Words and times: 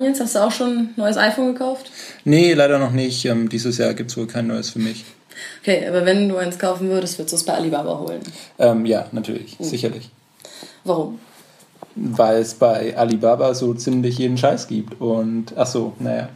Jetzt 0.00 0.20
hast 0.20 0.34
du 0.34 0.38
auch 0.38 0.50
schon 0.50 0.68
ein 0.78 0.94
neues 0.96 1.18
iPhone 1.18 1.52
gekauft? 1.52 1.90
Nee, 2.24 2.54
leider 2.54 2.78
noch 2.78 2.92
nicht. 2.92 3.26
Ähm, 3.26 3.50
dieses 3.50 3.76
Jahr 3.76 3.92
gibt 3.92 4.10
es 4.10 4.16
wohl 4.16 4.26
kein 4.26 4.46
neues 4.46 4.70
für 4.70 4.78
mich. 4.78 5.04
Okay, 5.60 5.86
aber 5.86 6.06
wenn 6.06 6.28
du 6.28 6.36
eins 6.36 6.58
kaufen 6.58 6.88
würdest, 6.88 7.18
würdest 7.18 7.32
du 7.32 7.36
es 7.36 7.44
bei 7.44 7.52
Alibaba 7.52 7.98
holen? 7.98 8.20
Ähm, 8.58 8.86
ja, 8.86 9.06
natürlich, 9.12 9.60
mhm. 9.60 9.64
sicherlich. 9.64 10.10
Warum? 10.84 11.18
Weil 11.94 12.40
es 12.40 12.54
bei 12.54 12.96
Alibaba 12.96 13.52
so 13.52 13.74
ziemlich 13.74 14.16
jeden 14.16 14.38
Scheiß 14.38 14.68
gibt. 14.68 14.98
Und, 15.00 15.52
ach 15.56 15.66
so, 15.66 15.92
naja, 15.98 16.30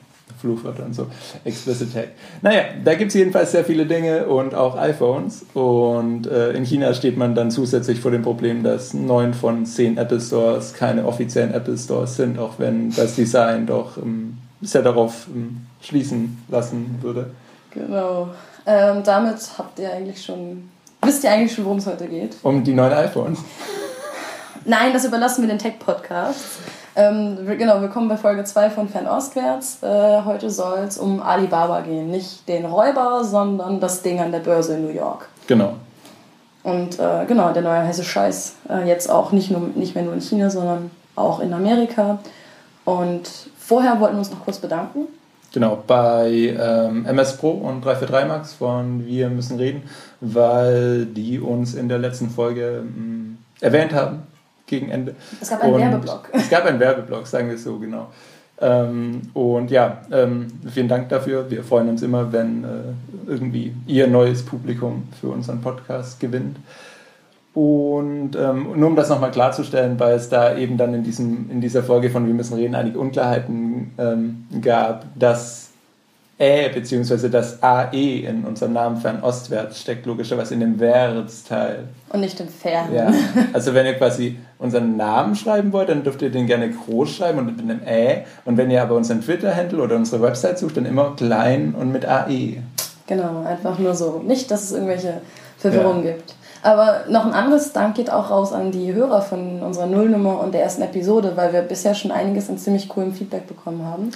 Fluchwörter 0.45 0.85
und 0.85 0.95
so. 0.95 1.07
Explicit 1.45 1.95
Tag. 1.95 2.09
Naja, 2.43 2.65
da 2.85 2.95
gibt 2.95 3.09
es 3.09 3.15
jedenfalls 3.15 3.53
sehr 3.53 3.65
viele 3.65 3.87
Dinge 3.87 4.27
und 4.27 4.55
auch 4.55 4.77
iPhones. 4.77 5.47
Und 5.55 6.27
äh, 6.27 6.53
in 6.53 6.65
China 6.65 6.93
steht 6.93 7.17
man 7.17 7.35
dann 7.35 7.51
zusätzlich 7.51 7.99
vor 8.01 8.11
dem 8.11 8.23
Problem, 8.23 8.63
dass 8.63 8.93
neun 8.93 9.33
von 9.33 9.65
zehn 9.65 9.96
Apple 9.96 10.21
Stores 10.21 10.75
keine 10.75 11.07
offiziellen 11.07 11.55
Apple 11.55 11.79
Stores 11.79 12.17
sind, 12.17 12.39
auch 12.39 12.59
wenn 12.59 12.91
das 12.91 13.15
Design 13.15 13.67
doch 13.67 13.96
ähm, 13.96 14.37
sehr 14.61 14.83
darauf 14.83 15.27
ähm, 15.35 15.63
schließen 15.81 16.43
lassen 16.49 16.99
würde. 17.01 17.31
Genau. 17.71 18.29
Ähm, 18.67 19.03
damit 19.03 19.39
habt 19.59 19.79
ihr 19.79 19.93
eigentlich 19.93 20.23
schon. 20.23 20.68
Wisst 21.03 21.25
ihr 21.25 21.31
eigentlich 21.31 21.54
schon, 21.54 21.65
worum 21.65 21.79
es 21.79 21.87
heute 21.87 22.07
geht? 22.07 22.37
Um 22.43 22.63
die 22.63 22.73
neuen 22.73 22.93
iPhones. 22.93 23.39
Nein, 24.67 24.93
das 24.93 25.04
überlassen 25.04 25.43
wir 25.43 25.49
den 25.49 25.59
Tech-Podcast. 25.59 26.40
Ähm, 26.96 27.39
genau, 27.58 27.80
willkommen 27.80 28.08
bei 28.08 28.16
Folge 28.16 28.44
2 28.44 28.71
von 28.71 28.89
Fernostwärts. 28.89 29.82
Äh, 29.82 30.22
heute 30.25 30.48
soll 30.48 30.79
es 30.86 30.96
um 30.96 31.20
Alibaba 31.20 31.80
gehen. 31.80 32.08
Nicht 32.08 32.48
den 32.48 32.64
Räuber, 32.67 33.25
sondern 33.25 33.80
das 33.80 34.03
Ding 34.03 34.20
an 34.20 34.30
der 34.30 34.39
Börse 34.39 34.75
in 34.75 34.86
New 34.86 34.92
York. 34.92 35.28
Genau. 35.48 35.75
Und 36.62 37.00
äh, 37.00 37.25
genau, 37.27 37.53
der 37.53 37.62
neue 37.62 37.83
heiße 37.83 38.05
Scheiß. 38.05 38.55
Äh, 38.69 38.86
jetzt 38.86 39.11
auch 39.11 39.33
nicht, 39.33 39.50
nur, 39.50 39.70
nicht 39.75 39.97
mehr 39.97 40.05
nur 40.05 40.14
in 40.14 40.20
China, 40.20 40.50
sondern 40.50 40.92
auch 41.17 41.41
in 41.41 41.53
Amerika. 41.53 42.20
Und 42.84 43.28
vorher 43.58 43.98
wollten 43.98 44.14
wir 44.14 44.20
uns 44.20 44.31
noch 44.31 44.45
kurz 44.45 44.58
bedanken. 44.58 45.08
Genau, 45.53 45.83
bei 45.84 46.28
ähm, 46.31 47.06
MS 47.06 47.39
Pro 47.39 47.50
und 47.50 47.84
343 47.84 48.29
Max 48.29 48.53
von 48.55 49.05
Wir 49.05 49.31
müssen 49.31 49.56
reden, 49.56 49.83
weil 50.20 51.06
die 51.06 51.41
uns 51.41 51.75
in 51.75 51.89
der 51.89 51.98
letzten 51.98 52.31
Folge 52.31 52.84
mh, 52.84 52.91
mm, 52.91 53.39
erwähnt 53.61 53.92
haben 53.92 54.34
gegen 54.67 54.91
Ende. 54.91 55.15
Es 55.41 55.51
gab 55.51 55.62
einen 55.62 55.75
und 55.75 55.81
Werbeblock. 55.81 56.29
Es 56.33 56.51
gab 56.51 56.65
einen 56.65 56.81
Werbeblock, 56.81 57.27
sagen 57.27 57.48
wir 57.48 57.55
es 57.55 57.65
so, 57.65 57.79
genau. 57.79 58.09
Ähm, 58.61 59.23
und 59.34 59.70
ja, 59.70 60.03
ähm, 60.12 60.47
vielen 60.73 60.89
Dank 60.89 61.09
dafür. 61.09 61.51
Wir 61.51 61.65
freuen 61.65 61.89
uns 61.89 62.03
immer, 62.03 62.33
wenn 62.33 62.65
äh, 62.65 62.67
irgendwie 63.27 63.75
ihr 63.87 64.07
neues 64.07 64.45
Publikum 64.45 65.09
für 65.20 65.29
unseren 65.29 65.61
Podcast 65.61 66.20
gewinnt. 66.20 66.59
Und 67.53 68.33
ähm, 68.37 68.69
nur 68.77 68.89
um 68.89 68.97
das 68.97 69.09
nochmal 69.09 69.31
klarzustellen, 69.31 69.98
weil 70.01 70.17
es 70.17 70.29
da 70.29 70.57
eben 70.57 70.77
dann 70.77 70.92
in, 70.92 71.05
diesem, 71.05 71.51
in 71.51 71.61
dieser 71.61 71.85
Folge 71.85 72.11
von 72.11 72.27
Wir 72.27 72.35
müssen 72.35 72.55
reden 72.55 72.75
einige 72.75 72.98
Unklarheiten 72.98 73.92
ähm, 73.97 74.47
gab, 74.61 75.07
dass 75.17 75.64
Ä 76.41 76.69
bzw. 76.69 77.29
das 77.29 77.63
AE 77.63 78.27
in 78.27 78.45
unserem 78.45 78.73
Namen 78.73 78.97
Fernostwärts 78.97 79.81
steckt 79.81 80.05
logischerweise 80.05 80.55
in 80.55 80.61
dem 80.61 80.81
Wärts-Teil. 80.81 81.85
Und 82.13 82.21
nicht 82.21 82.41
im 82.41 82.49
Fern. 82.49 82.93
Ja. 82.93 83.13
Also 83.53 83.73
wenn 83.73 83.87
ihr 83.87 83.95
quasi 83.95 84.39
unseren 84.59 84.97
Namen 84.97 85.37
schreiben 85.37 85.73
wollt, 85.73 85.89
dann 85.89 86.03
dürft 86.03 86.23
ihr 86.23 86.31
den 86.31 86.47
gerne 86.47 86.71
groß 86.71 87.11
schreiben 87.11 87.39
und 87.39 87.47
mit 87.47 87.61
einem 87.61 87.81
Ä. 87.87 88.25
Und 88.45 88.57
wenn 88.57 88.71
ihr 88.71 88.83
aber 88.83 88.97
unseren 88.97 89.21
Twitter-Handle 89.21 89.81
oder 89.81 89.97
unsere 89.97 90.23
Website 90.23 90.59
sucht, 90.59 90.77
dann 90.77 90.87
immer 90.87 91.15
klein 91.17 91.75
und 91.79 91.93
mit 91.93 92.05
AE. 92.05 92.63
Genau, 93.07 93.45
einfach 93.45 93.79
nur 93.79 93.95
so. 93.95 94.21
Nicht, 94.27 94.51
dass 94.51 94.65
es 94.65 94.73
irgendwelche 94.73 95.21
Verwirrungen 95.59 96.05
ja. 96.05 96.13
gibt. 96.13 96.35
Aber 96.63 97.05
noch 97.11 97.27
ein 97.27 97.35
anderes 97.35 97.73
Dank 97.73 97.95
geht 97.95 98.11
auch 98.11 98.31
raus 98.31 98.53
an 98.53 98.73
die 98.73 98.95
Hörer 98.95 99.21
von 99.21 99.63
unserer 99.63 99.87
Nullnummer 99.87 100.41
und 100.41 100.55
der 100.55 100.63
ersten 100.63 100.83
Episode, 100.83 101.33
weil 101.37 101.53
wir 101.53 101.61
bisher 101.61 101.95
schon 101.95 102.11
einiges 102.11 102.48
an 102.48 102.57
ziemlich 102.57 102.89
coolem 102.89 103.13
Feedback 103.13 103.47
bekommen 103.47 103.85
haben. 103.85 104.11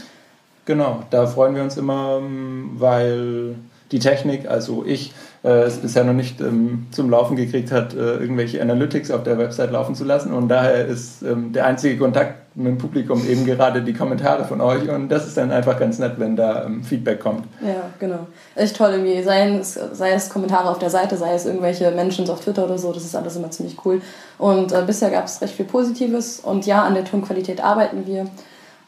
Genau, 0.69 0.99
da 1.09 1.27
freuen 1.27 1.55
wir 1.55 1.63
uns 1.63 1.79
immer, 1.79 2.19
ähm, 2.21 2.73
weil 2.75 3.55
die 3.91 4.01
Technik, 4.01 4.51
also 4.51 4.85
ich, 4.87 5.15
äh, 5.43 5.63
es 5.63 5.79
bisher 5.79 6.05
noch 6.05 6.13
nicht 6.13 6.43
ähm, 6.43 6.89
zum 6.91 7.09
Laufen 7.09 7.37
gekriegt 7.37 7.73
hat, 7.73 7.95
äh, 7.95 8.17
irgendwelche 8.17 8.61
Analytics 8.61 9.11
auf 9.11 9.23
der 9.23 9.39
Website 9.39 9.71
laufen 9.71 9.95
zu 9.95 10.05
lassen. 10.05 10.31
Und 10.31 10.49
daher 10.49 10.85
ist 10.85 11.23
ähm, 11.23 11.55
der 11.55 11.65
einzige 11.65 11.97
Kontakt 11.97 12.55
mit 12.55 12.67
dem 12.67 12.77
Publikum 12.77 13.27
eben 13.27 13.47
gerade 13.47 13.81
die 13.81 13.95
Kommentare 13.95 14.45
von 14.45 14.61
euch. 14.61 14.91
Und 14.91 15.09
das 15.09 15.27
ist 15.27 15.39
dann 15.39 15.51
einfach 15.51 15.81
ganz 15.81 15.99
nett, 15.99 16.17
wenn 16.19 16.37
da 16.37 16.67
ähm, 16.67 16.85
Feedback 16.85 17.21
kommt. 17.21 17.47
Ja, 17.63 17.89
genau. 17.99 18.27
Echt 18.55 18.77
toll 18.77 18.91
irgendwie. 18.91 19.23
Sei 19.23 19.49
es, 19.57 19.81
sei 19.95 20.11
es 20.11 20.29
Kommentare 20.29 20.69
auf 20.69 20.79
der 20.79 20.91
Seite, 20.91 21.17
sei 21.17 21.33
es 21.33 21.47
irgendwelche 21.47 21.91
Menschen 21.93 22.29
auf 22.29 22.43
Twitter 22.43 22.67
oder 22.67 22.77
so. 22.77 22.93
Das 22.93 23.07
ist 23.07 23.17
alles 23.17 23.37
immer 23.37 23.51
ziemlich 23.51 23.79
cool. 23.87 24.03
Und 24.37 24.73
äh, 24.73 24.83
bisher 24.87 25.09
gab 25.09 25.25
es 25.25 25.41
recht 25.41 25.55
viel 25.55 25.65
Positives. 25.65 26.41
Und 26.41 26.67
ja, 26.67 26.83
an 26.83 26.93
der 26.93 27.07
Tonqualität 27.07 27.65
arbeiten 27.65 28.07
wir. 28.07 28.27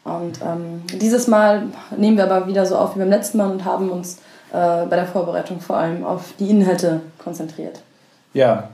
Und 0.03 0.41
ähm, 0.41 0.83
dieses 0.87 1.27
Mal 1.27 1.63
nehmen 1.95 2.17
wir 2.17 2.23
aber 2.31 2.47
wieder 2.47 2.65
so 2.65 2.75
auf 2.75 2.95
wie 2.95 2.99
beim 2.99 3.09
letzten 3.09 3.37
Mal 3.37 3.51
und 3.51 3.65
haben 3.65 3.89
uns 3.91 4.17
äh, 4.51 4.85
bei 4.85 4.95
der 4.95 5.05
Vorbereitung 5.05 5.61
vor 5.61 5.77
allem 5.77 6.03
auf 6.03 6.33
die 6.39 6.49
Inhalte 6.49 7.01
konzentriert. 7.19 7.81
Ja, 8.33 8.69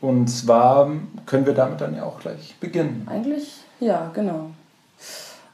und 0.00 0.28
zwar 0.28 0.90
können 1.26 1.46
wir 1.46 1.54
damit 1.54 1.80
dann 1.80 1.94
ja 1.94 2.04
auch 2.04 2.20
gleich 2.20 2.56
beginnen. 2.60 3.06
Eigentlich, 3.10 3.60
ja, 3.80 4.10
genau. 4.12 4.50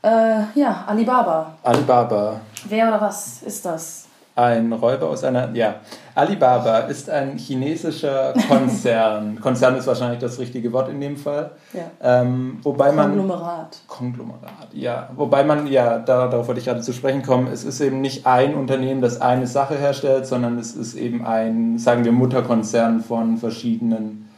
Äh, 0.02 0.42
ja, 0.54 0.84
Alibaba. 0.86 1.54
Alibaba. 1.62 2.40
Wer 2.68 2.88
oder 2.88 3.00
was 3.00 3.42
ist 3.42 3.64
das? 3.64 4.06
Ein 4.34 4.72
Räuber 4.72 5.10
aus 5.10 5.24
einer. 5.24 5.50
Ja, 5.52 5.76
Alibaba 6.14 6.78
ist 6.80 7.10
ein 7.10 7.36
chinesischer 7.36 8.32
Konzern. 8.48 9.38
Konzern 9.40 9.76
ist 9.76 9.86
wahrscheinlich 9.86 10.20
das 10.20 10.38
richtige 10.38 10.72
Wort 10.72 10.88
in 10.88 11.00
dem 11.00 11.18
Fall. 11.18 11.50
Ja. 11.74 12.20
Ähm, 12.22 12.58
wobei 12.62 12.92
man, 12.92 13.08
Konglomerat. 13.08 13.78
Konglomerat, 13.88 14.68
ja. 14.72 15.10
Wobei 15.16 15.44
man, 15.44 15.66
ja, 15.66 15.98
da, 15.98 16.28
darauf 16.28 16.48
wollte 16.48 16.60
ich 16.60 16.66
gerade 16.66 16.80
zu 16.80 16.94
sprechen 16.94 17.22
kommen, 17.22 17.48
es 17.52 17.64
ist 17.64 17.80
eben 17.82 18.00
nicht 18.00 18.26
ein 18.26 18.54
Unternehmen, 18.54 19.02
das 19.02 19.20
eine 19.20 19.46
Sache 19.46 19.76
herstellt, 19.76 20.26
sondern 20.26 20.58
es 20.58 20.74
ist 20.74 20.94
eben 20.94 21.26
ein, 21.26 21.78
sagen 21.78 22.04
wir, 22.04 22.12
Mutterkonzern 22.12 23.00
von 23.00 23.36
verschiedenen 23.36 24.30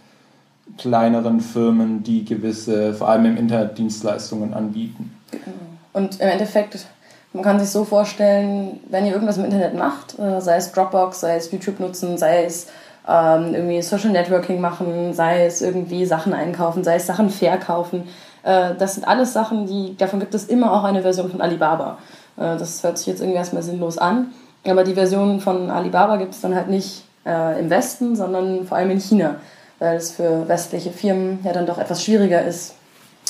kleineren 0.77 1.41
Firmen, 1.41 2.03
die 2.03 2.25
gewisse, 2.25 2.95
vor 2.95 3.09
allem 3.09 3.27
im 3.27 3.37
Internet, 3.37 3.79
Dienstleistungen 3.79 4.55
anbieten. 4.55 5.15
Und 5.93 6.21
im 6.21 6.29
Endeffekt 6.29 6.87
man 7.35 7.43
kann 7.43 7.59
sich 7.59 7.69
so 7.69 7.85
vorstellen, 7.85 8.81
wenn 8.89 9.05
ihr 9.05 9.13
irgendwas 9.13 9.39
im 9.39 9.45
Internet 9.45 9.75
macht, 9.75 10.19
äh, 10.19 10.41
sei 10.41 10.57
es 10.57 10.71
Dropbox, 10.73 11.21
sei 11.21 11.37
es 11.37 11.51
YouTube 11.51 11.81
nutzen, 11.81 12.17
sei 12.17 12.45
es 12.45 12.69
ähm, 13.09 13.55
irgendwie 13.55 13.83
Social 13.83 14.11
Networking 14.11 14.61
machen, 14.61 15.13
sei 15.13 15.45
es 15.45 15.61
irgendwie 15.61 16.07
Sachen 16.07 16.33
einkaufen, 16.33 16.85
sei 16.85 16.95
es 16.95 17.07
Sachen 17.07 17.29
verkaufen. 17.31 18.05
Äh, 18.45 18.77
das 18.79 18.95
sind 18.95 19.07
alles 19.07 19.33
Sachen, 19.33 19.67
die, 19.67 19.97
davon 19.97 20.21
gibt 20.21 20.33
es 20.33 20.45
immer 20.45 20.73
auch 20.73 20.85
eine 20.85 21.03
Version 21.03 21.29
von 21.29 21.41
Alibaba. 21.41 21.99
Äh, 22.37 22.57
das 22.57 22.85
hört 22.85 22.99
sich 22.99 23.09
jetzt 23.09 23.21
irgendwie 23.21 23.39
erstmal 23.39 23.65
sinnlos 23.65 23.99
an, 23.99 24.29
aber 24.65 24.85
die 24.85 24.95
Version 24.95 25.41
von 25.41 25.71
Alibaba 25.71 26.17
gibt 26.17 26.35
es 26.35 26.41
dann 26.41 26.55
halt 26.55 26.69
nicht 26.69 27.05
äh, 27.27 27.59
im 27.59 27.69
Westen, 27.69 28.15
sondern 28.15 28.65
vor 28.65 28.79
allem 28.79 28.91
in 28.91 29.01
China, 29.01 29.37
weil 29.81 29.97
es 29.97 30.13
für 30.13 30.47
westliche 30.49 30.93
Firmen 30.93 31.41
ja 31.43 31.53
dann 31.53 31.67
doch 31.67 31.79
etwas 31.79 32.05
schwieriger 32.05 32.43
ist, 32.45 32.77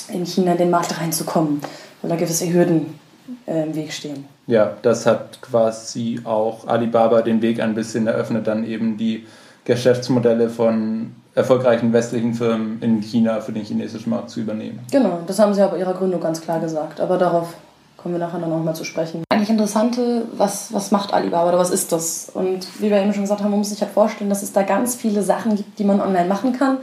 in 0.08 0.26
China 0.26 0.52
in 0.52 0.58
den 0.58 0.70
Markt 0.70 1.00
reinzukommen, 1.00 1.62
weil 2.02 2.10
da 2.10 2.16
gewisse 2.16 2.52
Hürden 2.52 2.98
äh, 3.46 3.62
im 3.64 3.74
Weg 3.74 3.92
stehen. 3.92 4.24
Ja, 4.46 4.72
das 4.82 5.06
hat 5.06 5.40
quasi 5.40 6.20
auch 6.24 6.66
Alibaba 6.66 7.22
den 7.22 7.40
Weg 7.42 7.60
ein 7.60 7.74
bisschen 7.74 8.06
eröffnet, 8.06 8.46
dann 8.46 8.64
eben 8.64 8.96
die 8.96 9.26
Geschäftsmodelle 9.64 10.50
von 10.50 11.14
erfolgreichen 11.34 11.92
westlichen 11.92 12.34
Firmen 12.34 12.80
in 12.80 13.00
China 13.00 13.40
für 13.40 13.52
den 13.52 13.64
chinesischen 13.64 14.10
Markt 14.10 14.30
zu 14.30 14.40
übernehmen. 14.40 14.80
Genau, 14.90 15.20
das 15.26 15.38
haben 15.38 15.54
sie 15.54 15.62
aber 15.62 15.78
ihrer 15.78 15.94
Gründung 15.94 16.20
ganz 16.20 16.40
klar 16.40 16.60
gesagt. 16.60 17.00
Aber 17.00 17.18
darauf 17.18 17.54
kommen 17.96 18.14
wir 18.14 18.20
nachher 18.20 18.38
noch 18.38 18.62
mal 18.62 18.74
zu 18.74 18.84
sprechen. 18.84 19.24
Eigentlich 19.30 19.48
interessante, 19.48 20.26
was, 20.36 20.72
was 20.72 20.90
macht 20.90 21.14
Alibaba 21.14 21.48
oder 21.48 21.58
was 21.58 21.70
ist 21.70 21.90
das? 21.90 22.30
Und 22.34 22.66
wie 22.80 22.90
wir 22.90 23.00
eben 23.00 23.14
schon 23.14 23.22
gesagt 23.22 23.40
haben, 23.40 23.50
man 23.50 23.58
muss 23.60 23.70
sich 23.70 23.80
halt 23.80 23.92
vorstellen, 23.92 24.28
dass 24.28 24.42
es 24.42 24.52
da 24.52 24.62
ganz 24.62 24.94
viele 24.94 25.22
Sachen 25.22 25.56
gibt, 25.56 25.78
die 25.78 25.84
man 25.84 26.00
online 26.00 26.28
machen 26.28 26.52
kann. 26.52 26.78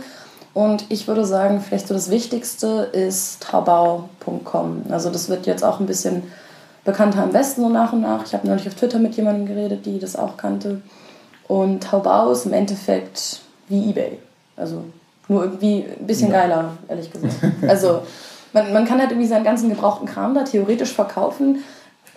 Und 0.53 0.85
ich 0.89 1.07
würde 1.07 1.25
sagen, 1.25 1.61
vielleicht 1.61 1.87
so 1.87 1.93
das 1.93 2.09
Wichtigste 2.09 2.89
ist 2.91 3.41
taobao.com. 3.43 4.83
Also 4.89 5.09
das 5.09 5.29
wird 5.29 5.45
jetzt 5.45 5.63
auch 5.63 5.79
ein 5.79 5.85
bisschen 5.85 6.23
bekannter 6.83 7.23
im 7.23 7.33
Westen 7.33 7.61
so 7.61 7.69
nach 7.69 7.93
und 7.93 8.01
nach. 8.01 8.25
Ich 8.25 8.33
habe 8.33 8.47
neulich 8.47 8.67
auf 8.67 8.75
Twitter 8.75 8.99
mit 8.99 9.15
jemandem 9.15 9.45
geredet, 9.45 9.85
die 9.85 9.99
das 9.99 10.15
auch 10.15 10.35
kannte. 10.35 10.81
Und 11.47 11.83
Taobao 11.83 12.31
ist 12.31 12.45
im 12.45 12.53
Endeffekt 12.53 13.41
wie 13.69 13.89
eBay. 13.89 14.19
Also 14.57 14.83
nur 15.27 15.43
irgendwie 15.43 15.85
ein 15.99 16.05
bisschen 16.05 16.31
ja. 16.31 16.41
geiler, 16.41 16.71
ehrlich 16.87 17.11
gesagt. 17.11 17.35
Also 17.67 18.01
man, 18.53 18.73
man 18.73 18.85
kann 18.85 18.99
halt 18.99 19.11
irgendwie 19.11 19.27
seinen 19.27 19.45
ganzen 19.45 19.69
gebrauchten 19.69 20.07
Kram 20.07 20.33
da 20.33 20.43
theoretisch 20.43 20.91
verkaufen. 20.91 21.63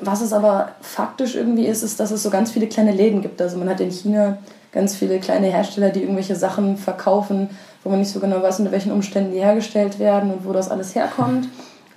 Was 0.00 0.20
es 0.20 0.32
aber 0.32 0.70
faktisch 0.80 1.36
irgendwie 1.36 1.66
ist, 1.66 1.84
ist, 1.84 2.00
dass 2.00 2.10
es 2.10 2.24
so 2.24 2.30
ganz 2.30 2.50
viele 2.50 2.66
kleine 2.66 2.90
Läden 2.90 3.22
gibt. 3.22 3.40
Also 3.40 3.56
man 3.56 3.68
hat 3.68 3.80
in 3.80 3.92
China 3.92 4.38
ganz 4.72 4.96
viele 4.96 5.20
kleine 5.20 5.46
Hersteller, 5.46 5.90
die 5.90 6.02
irgendwelche 6.02 6.34
Sachen 6.34 6.76
verkaufen, 6.76 7.50
wo 7.84 7.90
man 7.90 7.98
nicht 8.00 8.10
so 8.10 8.18
genau 8.20 8.42
weiß, 8.42 8.58
unter 8.60 8.72
welchen 8.72 8.90
Umständen 8.92 9.32
die 9.32 9.38
hergestellt 9.40 9.98
werden 9.98 10.30
und 10.32 10.44
wo 10.46 10.52
das 10.52 10.70
alles 10.70 10.94
herkommt. 10.94 11.48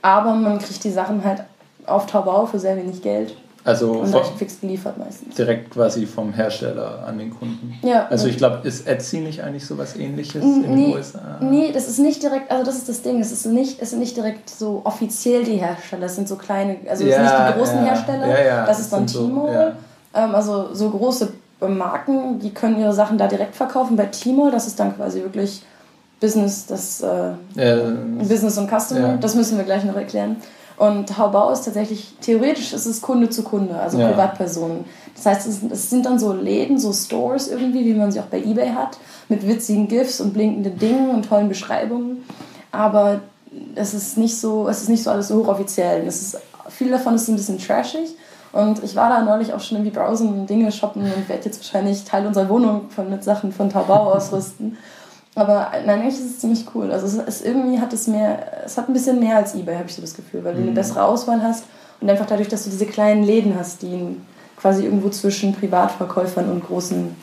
Aber 0.02 0.36
man 0.36 0.60
kriegt 0.60 0.84
die 0.84 0.92
Sachen 0.92 1.24
halt 1.24 1.44
auf 1.86 2.06
Taubau 2.06 2.46
für 2.46 2.60
sehr 2.60 2.76
wenig 2.78 3.02
Geld. 3.02 3.36
Also 3.64 3.92
und 3.92 4.14
recht 4.16 4.32
fix 4.38 4.62
geliefert 4.62 4.98
meistens. 4.98 5.36
direkt 5.36 5.72
quasi 5.72 6.06
vom 6.06 6.32
Hersteller 6.32 7.04
an 7.06 7.18
den 7.18 7.38
Kunden. 7.38 7.78
Ja, 7.84 8.08
Also 8.10 8.28
ich 8.28 8.38
glaube, 8.38 8.66
ist 8.66 8.88
Etsy 8.88 9.20
nicht 9.20 9.44
eigentlich 9.44 9.66
sowas 9.66 9.98
ähnliches 9.98 10.42
in 10.42 10.62
den 10.62 10.76
Nee, 10.76 10.94
USA? 10.96 11.20
nee, 11.42 11.72
das 11.74 11.90
ist 11.90 12.00
nicht 12.00 12.24
direkt, 12.24 12.50
also 12.50 12.64
das 12.64 12.76
ist 12.78 12.88
das 12.88 13.02
Ding, 13.02 13.20
es 13.20 13.34
ist 13.34 13.46
nicht, 13.46 13.82
es 13.82 13.90
sind 13.90 14.00
nicht 14.00 14.16
direkt 14.16 14.50
so 14.50 14.82
offiziell 14.86 15.44
die 15.44 15.58
Hersteller, 15.58 16.06
es 16.06 16.16
sind 16.16 16.30
so 16.30 16.38
kleine, 16.38 16.78
also 16.90 17.04
es 17.04 17.14
sind 17.14 17.26
Ja, 17.26 17.44
nicht 17.46 17.56
die 17.56 17.60
großen 17.60 17.76
ja, 17.80 17.84
Hersteller, 17.84 18.28
ja, 18.28 18.46
ja, 18.46 18.66
das 18.66 18.80
ist 18.80 18.94
dann 18.94 19.06
sind 19.06 19.20
so, 19.36 19.50
ähm, 20.14 20.34
also 20.36 20.74
so 20.74 20.90
große 20.90 21.34
Marken, 21.68 22.40
die 22.40 22.52
können 22.54 22.80
ihre 22.80 22.94
Sachen 22.94 23.18
da 23.18 23.28
direkt 23.28 23.56
verkaufen 23.56 23.98
bei 23.98 24.06
Tmall, 24.06 24.50
das 24.52 24.68
ist 24.68 24.80
dann 24.80 24.96
quasi 24.96 25.22
wirklich 25.22 25.62
Business, 26.20 26.66
das 26.66 27.02
äh, 27.02 27.32
Äh, 27.56 27.92
Business 28.20 28.58
und 28.58 28.70
Customer, 28.70 29.00
Ja. 29.00 29.18
das 29.18 29.36
müssen 29.36 29.58
wir 29.58 29.66
gleich 29.66 29.84
noch 29.84 29.96
erklären. 29.96 30.38
Und 30.78 31.10
Taobao 31.10 31.52
ist 31.52 31.66
tatsächlich, 31.66 32.14
theoretisch 32.22 32.72
ist 32.74 32.86
es 32.86 33.02
Kunde 33.02 33.30
zu 33.30 33.44
Kunde, 33.44 33.76
also 33.80 33.98
Ja. 33.98 34.10
Privatpersonen. 34.10 34.86
Das 35.16 35.26
heißt, 35.26 35.48
es, 35.48 35.60
es 35.72 35.90
sind 35.90 36.06
dann 36.06 36.20
so 36.20 36.34
Läden, 36.34 36.78
so 36.78 36.94
Stores 36.94 37.48
irgendwie, 37.48 37.84
wie 37.86 37.96
man 37.96 38.12
sie 38.12 38.20
auch 38.20 38.26
bei 38.26 38.40
Ebay 38.40 38.70
hat, 38.70 38.98
mit 39.30 39.48
witzigen 39.48 39.88
GIFs 39.88 40.22
und 40.22 40.34
blinkenden 40.34 40.78
Dingen 40.78 41.10
und 41.10 41.28
tollen 41.28 41.50
Beschreibungen. 41.50 42.24
Aber 42.72 43.22
es 43.76 43.96
ist 43.96 44.18
nicht 44.18 44.40
so, 44.40 44.68
es 44.70 44.84
ist 44.84 44.90
nicht 44.90 45.04
so 45.04 45.10
alles 45.10 45.30
so 45.30 45.38
hochoffiziell. 45.38 46.06
Es 46.06 46.22
ist, 46.22 46.38
viel 46.70 46.92
davon 46.92 47.16
ist 47.16 47.28
ein 47.28 47.36
bisschen 47.36 47.58
trashig. 47.58 48.10
Und 48.54 48.84
ich 48.84 48.96
war 48.96 49.10
da 49.10 49.22
neulich 49.24 49.54
auch 49.54 49.60
schon 49.60 49.78
irgendwie 49.80 49.98
browsen 49.98 50.30
und 50.30 50.50
Dinge 50.50 50.72
shoppen 50.72 51.02
und 51.04 51.28
werde 51.30 51.46
jetzt 51.46 51.60
wahrscheinlich 51.60 52.04
Teil 52.06 52.26
unserer 52.28 52.50
Wohnung 52.50 52.90
von, 52.90 53.10
mit 53.10 53.24
Sachen 53.24 53.52
von 53.52 53.70
Taobao 53.70 54.14
ausrüsten. 54.14 54.78
Aber 55.38 55.72
nein, 55.86 56.02
eigentlich 56.02 56.16
ist 56.16 56.32
es 56.32 56.40
ziemlich 56.40 56.66
cool. 56.74 56.92
Also 56.92 57.06
es 57.06 57.14
ist 57.14 57.46
irgendwie 57.46 57.80
hat 57.80 57.94
es 57.94 58.08
mehr, 58.08 58.66
es 58.66 58.76
hat 58.76 58.90
ein 58.90 58.94
bisschen 58.94 59.20
mehr 59.20 59.38
als 59.38 59.54
Ebay, 59.54 59.76
habe 59.76 59.86
ich 59.88 59.94
so 59.94 60.02
das 60.02 60.16
Gefühl, 60.16 60.44
weil 60.44 60.56
du 60.56 60.62
eine 60.62 60.72
bessere 60.72 61.04
Auswahl 61.04 61.44
hast 61.44 61.66
und 62.02 62.10
einfach 62.10 62.26
dadurch, 62.26 62.48
dass 62.48 62.64
du 62.64 62.72
diese 62.72 62.88
kleinen 62.88 63.24
Läden 63.24 63.54
hast, 63.56 63.84
die 63.84 64.18
quasi 64.60 64.86
irgendwo 64.86 65.10
zwischen 65.10 65.54
Privatverkäufern 65.54 66.50
und 66.50 66.66
großen 66.66 67.16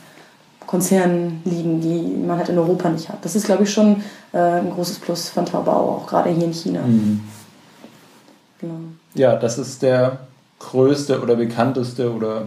Konzernen 0.65 1.43
liegen, 1.45 1.81
die 1.81 2.25
man 2.25 2.39
halt 2.39 2.51
in 2.51 2.59
Europa 2.59 2.89
nicht 2.89 3.09
hat. 3.09 3.25
Das 3.25 3.35
ist, 3.35 3.47
glaube 3.47 3.65
ich, 3.65 3.73
schon 3.73 4.05
äh, 4.33 4.39
ein 4.39 4.71
großes 4.71 5.01
Plus 5.01 5.29
von 5.29 5.45
Taobao, 5.45 5.97
auch 5.97 6.07
gerade 6.07 6.31
hier 6.31 6.45
in 6.45 6.55
China. 6.55 6.83
Mhm. 6.83 7.21
Genau. 8.61 8.75
Ja, 9.15 9.35
das 9.35 9.59
ist 9.59 9.83
der 9.83 10.21
größte 10.61 11.21
oder 11.21 11.35
bekannteste 11.35 12.15
oder 12.15 12.47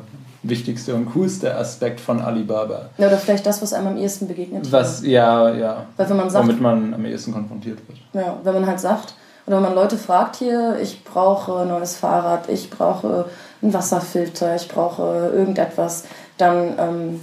wichtigste 0.49 0.95
und 0.95 1.11
coolste 1.13 1.55
Aspekt 1.55 1.99
von 1.99 2.21
Alibaba. 2.21 2.89
Ja, 2.97 3.07
oder 3.07 3.17
vielleicht 3.17 3.45
das, 3.45 3.61
was 3.61 3.73
einem 3.73 3.87
am 3.87 3.97
ehesten 3.97 4.27
begegnet. 4.27 4.71
Was, 4.71 5.05
ja, 5.05 5.53
ja, 5.53 5.85
Weil 5.97 6.09
wenn 6.09 6.17
man 6.17 6.29
sagt, 6.29 6.45
womit 6.45 6.61
man 6.61 6.93
am 6.93 7.05
ehesten 7.05 7.33
konfrontiert 7.33 7.79
wird. 7.87 7.99
Ja, 8.13 8.37
wenn 8.43 8.53
man 8.53 8.67
halt 8.67 8.79
sagt, 8.79 9.15
oder 9.45 9.57
wenn 9.57 9.63
man 9.63 9.75
Leute 9.75 9.97
fragt 9.97 10.35
hier, 10.35 10.77
ich 10.81 11.03
brauche 11.03 11.61
ein 11.61 11.69
neues 11.69 11.95
Fahrrad, 11.95 12.49
ich 12.49 12.69
brauche 12.69 13.25
einen 13.61 13.73
Wasserfilter, 13.73 14.55
ich 14.55 14.67
brauche 14.67 15.31
irgendetwas, 15.33 16.03
dann 16.37 16.73
ähm, 16.77 17.19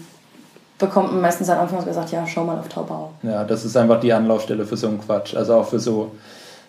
bekommt 0.79 1.13
man 1.13 1.21
meistens 1.21 1.49
am 1.51 1.61
Anfang 1.61 1.85
gesagt, 1.85 2.11
ja, 2.11 2.27
schau 2.27 2.45
mal 2.45 2.59
auf 2.59 2.69
Taobao. 2.69 3.11
Ja, 3.23 3.45
das 3.45 3.65
ist 3.65 3.77
einfach 3.77 4.01
die 4.01 4.13
Anlaufstelle 4.13 4.65
für 4.65 4.77
so 4.77 4.89
einen 4.89 5.01
Quatsch. 5.01 5.37
Also 5.37 5.55
auch 5.55 5.67
für 5.67 5.79
so 5.79 6.13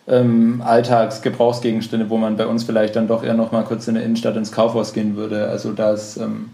ähm, 0.08 0.62
Alltagsgebrauchsgegenstände, 0.64 2.10
wo 2.10 2.18
man 2.18 2.38
bei 2.38 2.46
uns 2.46 2.64
vielleicht 2.64 2.96
dann 2.96 3.08
doch 3.08 3.24
eher 3.24 3.34
noch 3.34 3.52
mal 3.52 3.64
kurz 3.64 3.88
in 3.88 3.96
der 3.96 4.04
Innenstadt 4.04 4.36
ins 4.36 4.52
Kaufhaus 4.52 4.94
gehen 4.94 5.16
würde. 5.16 5.48
Also 5.48 5.72
da 5.74 5.94
ist 5.94 6.18
ähm, 6.18 6.52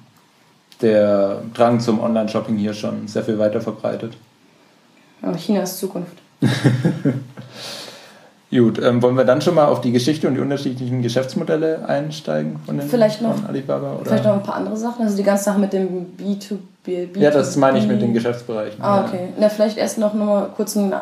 der 0.81 1.41
Drang 1.53 1.79
zum 1.79 1.99
Online-Shopping 1.99 2.57
hier 2.57 2.73
schon 2.73 3.07
sehr 3.07 3.23
viel 3.23 3.37
weiter 3.39 3.61
verbreitet. 3.61 4.13
Aber 5.21 5.37
China 5.37 5.61
ist 5.61 5.77
Zukunft. 5.77 6.17
Gut, 8.51 8.83
ähm, 8.83 9.01
wollen 9.01 9.15
wir 9.15 9.23
dann 9.23 9.39
schon 9.39 9.55
mal 9.55 9.67
auf 9.67 9.79
die 9.79 9.93
Geschichte 9.93 10.27
und 10.27 10.35
die 10.35 10.41
unterschiedlichen 10.41 11.01
Geschäftsmodelle 11.01 11.87
einsteigen 11.87 12.59
von, 12.65 12.77
den, 12.77 12.89
Vielleicht 12.89 13.21
noch- 13.21 13.35
von 13.35 13.45
Alibaba? 13.45 13.93
Oder? 13.95 14.05
Vielleicht 14.05 14.25
noch 14.25 14.33
ein 14.33 14.43
paar 14.43 14.55
andere 14.55 14.75
Sachen, 14.75 15.05
also 15.05 15.15
die 15.15 15.23
ganze 15.23 15.45
Sache 15.45 15.59
mit 15.59 15.71
dem 15.71 16.07
B2B. 16.17 16.57
B2B 16.85 17.19
ja, 17.19 17.31
das 17.31 17.55
meine 17.55 17.79
ich 17.79 17.87
mit 17.87 18.01
den 18.01 18.13
Geschäftsbereichen. 18.13 18.81
Ah, 18.81 18.97
ja. 18.97 19.05
okay. 19.05 19.29
Na, 19.39 19.47
vielleicht 19.47 19.77
erst 19.77 19.99
noch 19.99 20.13
nur 20.13 20.25
mal 20.25 20.49
kurz 20.55 20.75
einen 20.75 20.93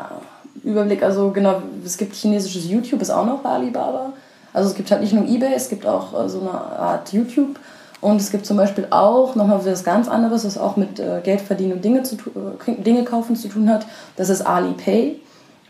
Überblick. 0.64 1.04
Also 1.04 1.32
genau, 1.32 1.62
es 1.86 1.98
gibt 1.98 2.16
chinesisches 2.16 2.70
YouTube, 2.70 3.02
ist 3.02 3.10
auch 3.10 3.26
noch 3.26 3.40
bei 3.40 3.50
Alibaba. 3.50 4.14
Also 4.54 4.70
es 4.70 4.76
gibt 4.76 4.90
halt 4.92 5.02
nicht 5.02 5.14
nur 5.14 5.26
Ebay, 5.28 5.54
es 5.56 5.70
gibt 5.70 5.86
auch 5.86 6.26
äh, 6.26 6.30
so 6.30 6.42
eine 6.42 6.52
Art 6.52 7.14
YouTube. 7.14 7.60
Und 8.02 8.22
es 8.22 8.32
gibt 8.32 8.46
zum 8.46 8.56
Beispiel 8.56 8.88
auch 8.92 9.36
nochmal 9.36 9.60
was 9.66 9.84
ganz 9.84 10.08
anderes, 10.08 10.46
was 10.46 10.58
auch 10.58 10.78
mit 10.78 11.00
äh, 11.00 11.20
Geld 11.22 11.42
verdienen 11.42 11.74
und 11.74 11.84
Dinge, 11.84 12.04
zu, 12.04 12.16
äh, 12.16 12.82
Dinge 12.82 13.04
kaufen 13.04 13.36
zu 13.36 13.50
tun 13.50 13.70
hat. 13.70 13.86
Das 14.16 14.30
ist 14.30 14.42
Alipay. 14.42 15.20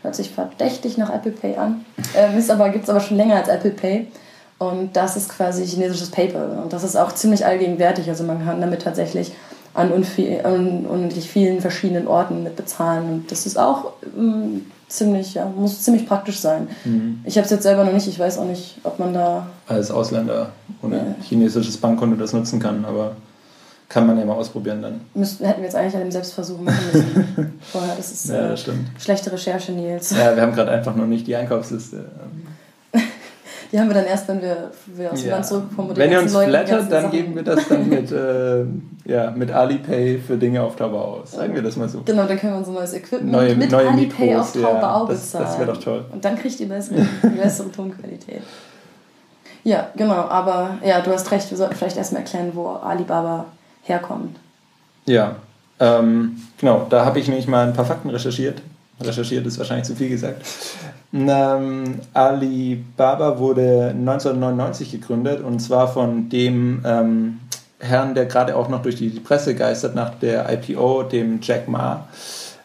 Hört 0.02 0.14
sich 0.14 0.30
verdächtig 0.30 0.96
nach 0.96 1.12
Apple 1.12 1.32
Pay 1.32 1.56
an. 1.56 1.84
Ähm, 2.16 2.42
aber, 2.48 2.70
gibt 2.70 2.84
es 2.84 2.90
aber 2.90 3.00
schon 3.00 3.16
länger 3.16 3.36
als 3.36 3.48
Apple 3.48 3.72
Pay. 3.72 4.06
Und 4.58 4.94
das 4.94 5.16
ist 5.16 5.30
quasi 5.30 5.66
chinesisches 5.66 6.10
PayPal. 6.10 6.58
Und 6.62 6.72
das 6.72 6.84
ist 6.84 6.94
auch 6.94 7.12
ziemlich 7.12 7.44
allgegenwärtig. 7.44 8.08
Also 8.08 8.24
man 8.24 8.44
kann 8.44 8.60
damit 8.60 8.82
tatsächlich 8.82 9.32
an 9.72 9.90
unendlich 9.90 11.30
vielen 11.30 11.60
verschiedenen 11.60 12.06
Orten 12.06 12.42
mit 12.42 12.56
bezahlen. 12.56 13.10
Und 13.10 13.30
das 13.32 13.46
ist 13.46 13.58
auch 13.58 13.92
ähm, 14.16 14.66
ziemlich, 14.90 15.34
ja, 15.34 15.46
muss 15.46 15.82
ziemlich 15.82 16.06
praktisch 16.06 16.40
sein. 16.40 16.68
Mhm. 16.84 17.20
Ich 17.24 17.36
habe 17.36 17.44
es 17.44 17.50
jetzt 17.50 17.62
selber 17.62 17.84
noch 17.84 17.92
nicht. 17.92 18.06
Ich 18.08 18.18
weiß 18.18 18.38
auch 18.38 18.44
nicht, 18.46 18.78
ob 18.84 18.98
man 18.98 19.14
da. 19.14 19.46
Als 19.66 19.90
Ausländer 19.90 20.50
ohne 20.82 20.96
Ja. 20.96 21.02
chinesisches 21.22 21.76
Bankkonto 21.76 22.16
das 22.16 22.32
nutzen 22.32 22.58
kann, 22.60 22.84
aber 22.84 23.16
kann 23.88 24.06
man 24.06 24.18
ja 24.18 24.24
mal 24.24 24.34
ausprobieren 24.34 24.82
dann. 24.82 25.00
Müssten, 25.14 25.44
hätten 25.44 25.60
wir 25.60 25.64
jetzt 25.66 25.74
eigentlich 25.74 25.94
an 25.96 26.02
dem 26.02 26.12
Selbstversuch 26.12 26.60
machen 26.60 26.78
müssen. 26.92 27.52
Vorher, 27.72 27.96
das 27.96 28.12
ist 28.12 28.28
Ja, 28.28 28.46
äh, 28.46 28.48
das 28.50 28.60
stimmt. 28.60 28.86
schlechte 29.00 29.32
Recherche, 29.32 29.72
Nils. 29.72 30.10
Ja, 30.10 30.34
wir 30.36 30.42
haben 30.42 30.52
gerade 30.52 30.70
einfach 30.70 30.94
noch 30.94 31.06
nicht 31.06 31.26
die 31.26 31.34
Einkaufsliste. 31.34 32.04
Die 33.72 33.78
haben 33.78 33.88
wir 33.88 33.94
dann 33.94 34.04
erst, 34.06 34.26
wenn 34.26 34.42
wir, 34.42 34.70
wir 34.86 35.12
aus 35.12 35.20
dem 35.20 35.28
Ja. 35.30 35.36
Land 35.36 35.50
die 35.50 35.96
Wenn 35.96 36.10
ihr 36.12 36.20
uns 36.20 36.36
flattert, 36.36 36.90
dann 36.90 37.10
geben 37.10 37.36
wir 37.36 37.42
das 37.44 37.68
dann 37.68 37.88
mit, 37.88 38.10
äh, 38.12 38.64
ja, 39.04 39.30
mit 39.30 39.50
Alipay 39.52 40.18
für 40.18 40.36
Dinge 40.36 40.60
auf 40.62 40.74
Taobao 40.76 41.20
aus. 41.22 41.32
Sagen 41.32 41.54
wir 41.54 41.62
das 41.62 41.76
mal 41.76 41.88
so. 41.88 42.02
Genau, 42.04 42.26
dann 42.26 42.36
können 42.38 42.54
wir 42.54 42.58
unser 42.58 42.72
neues 42.72 42.92
Equipment 42.94 43.30
Neue- 43.30 43.54
mit 43.54 43.70
neue 43.70 43.88
Alipay 43.88 44.26
Mikros, 44.30 44.56
auf 44.56 44.62
Taobao 44.62 45.02
ja, 45.04 45.06
das- 45.08 45.20
bezahlen. 45.20 45.44
das 45.44 45.58
wär 45.58 45.66
doch 45.66 45.76
toll. 45.78 46.04
Und 46.12 46.24
dann 46.24 46.36
kriegt 46.36 46.58
ihr 46.58 46.68
bessere, 46.68 47.06
die 47.22 47.28
bessere 47.28 47.70
Tonqualität. 47.72 48.42
Ja, 49.62 49.88
genau, 49.96 50.14
aber 50.14 50.78
ja, 50.84 51.00
du 51.00 51.12
hast 51.12 51.30
recht, 51.30 51.50
wir 51.50 51.58
sollten 51.58 51.74
vielleicht 51.76 51.96
erstmal 51.96 52.22
erklären, 52.22 52.50
wo 52.54 52.68
Alibaba 52.68 53.44
herkommt. 53.82 54.36
Ja, 55.06 55.36
ähm, 55.78 56.40
genau, 56.58 56.86
da 56.90 57.04
habe 57.04 57.18
ich 57.20 57.28
nämlich 57.28 57.46
mal 57.46 57.66
ein 57.68 57.72
paar 57.74 57.84
Fakten 57.84 58.10
recherchiert. 58.10 58.62
Recherchiert 59.00 59.46
ist 59.46 59.58
wahrscheinlich 59.58 59.86
zu 59.86 59.94
viel 59.94 60.08
gesagt. 60.08 60.42
Ähm, 61.12 62.00
Alibaba 62.12 63.38
wurde 63.38 63.88
1999 63.90 64.92
gegründet 64.92 65.42
und 65.42 65.60
zwar 65.60 65.88
von 65.88 66.28
dem 66.28 66.82
ähm, 66.84 67.40
Herrn, 67.78 68.14
der 68.14 68.26
gerade 68.26 68.56
auch 68.56 68.68
noch 68.68 68.82
durch 68.82 68.96
die 68.96 69.08
Presse 69.08 69.54
geistert 69.54 69.94
nach 69.94 70.10
der 70.16 70.46
IPO, 70.52 71.04
dem 71.04 71.40
Jack 71.42 71.66
Ma. 71.68 72.08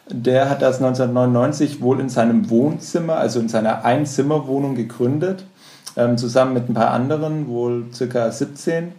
Der 0.08 0.48
hat 0.48 0.62
das 0.62 0.76
1999 0.76 1.80
wohl 1.80 1.98
in 2.00 2.08
seinem 2.08 2.48
Wohnzimmer, 2.50 3.16
also 3.16 3.40
in 3.40 3.48
seiner 3.48 3.84
Einzimmerwohnung 3.84 4.76
gegründet, 4.76 5.44
ähm, 5.96 6.16
zusammen 6.18 6.52
mit 6.52 6.68
ein 6.68 6.74
paar 6.74 6.90
anderen, 6.90 7.48
wohl 7.48 7.86
circa 7.92 8.30
17 8.30 8.92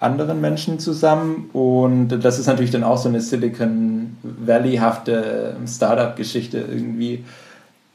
anderen 0.00 0.40
Menschen 0.40 0.78
zusammen. 0.78 1.50
Und 1.52 2.08
das 2.08 2.38
ist 2.38 2.46
natürlich 2.46 2.70
dann 2.70 2.84
auch 2.84 2.98
so 2.98 3.08
eine 3.08 3.20
Silicon 3.20 4.16
Valley-hafte 4.22 5.56
Startup-Geschichte 5.66 6.58
irgendwie. 6.58 7.24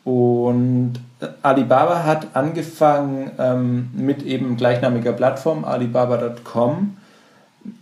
Und 0.04 0.94
Alibaba 1.42 2.04
hat 2.04 2.36
angefangen 2.36 3.32
ähm, 3.40 3.90
mit 3.96 4.24
eben 4.24 4.56
gleichnamiger 4.56 5.14
Plattform, 5.14 5.66
alibaba.com 5.66 6.96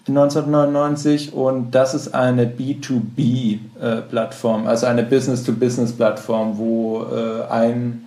1999 0.07 1.33
und 1.33 1.71
das 1.71 1.93
ist 1.93 2.15
eine 2.15 2.45
B2B-Plattform, 2.45 4.67
also 4.67 4.85
eine 4.85 5.03
Business-to-Business-Plattform, 5.03 6.57
wo 6.57 7.03
äh, 7.03 7.41
ein, 7.49 8.05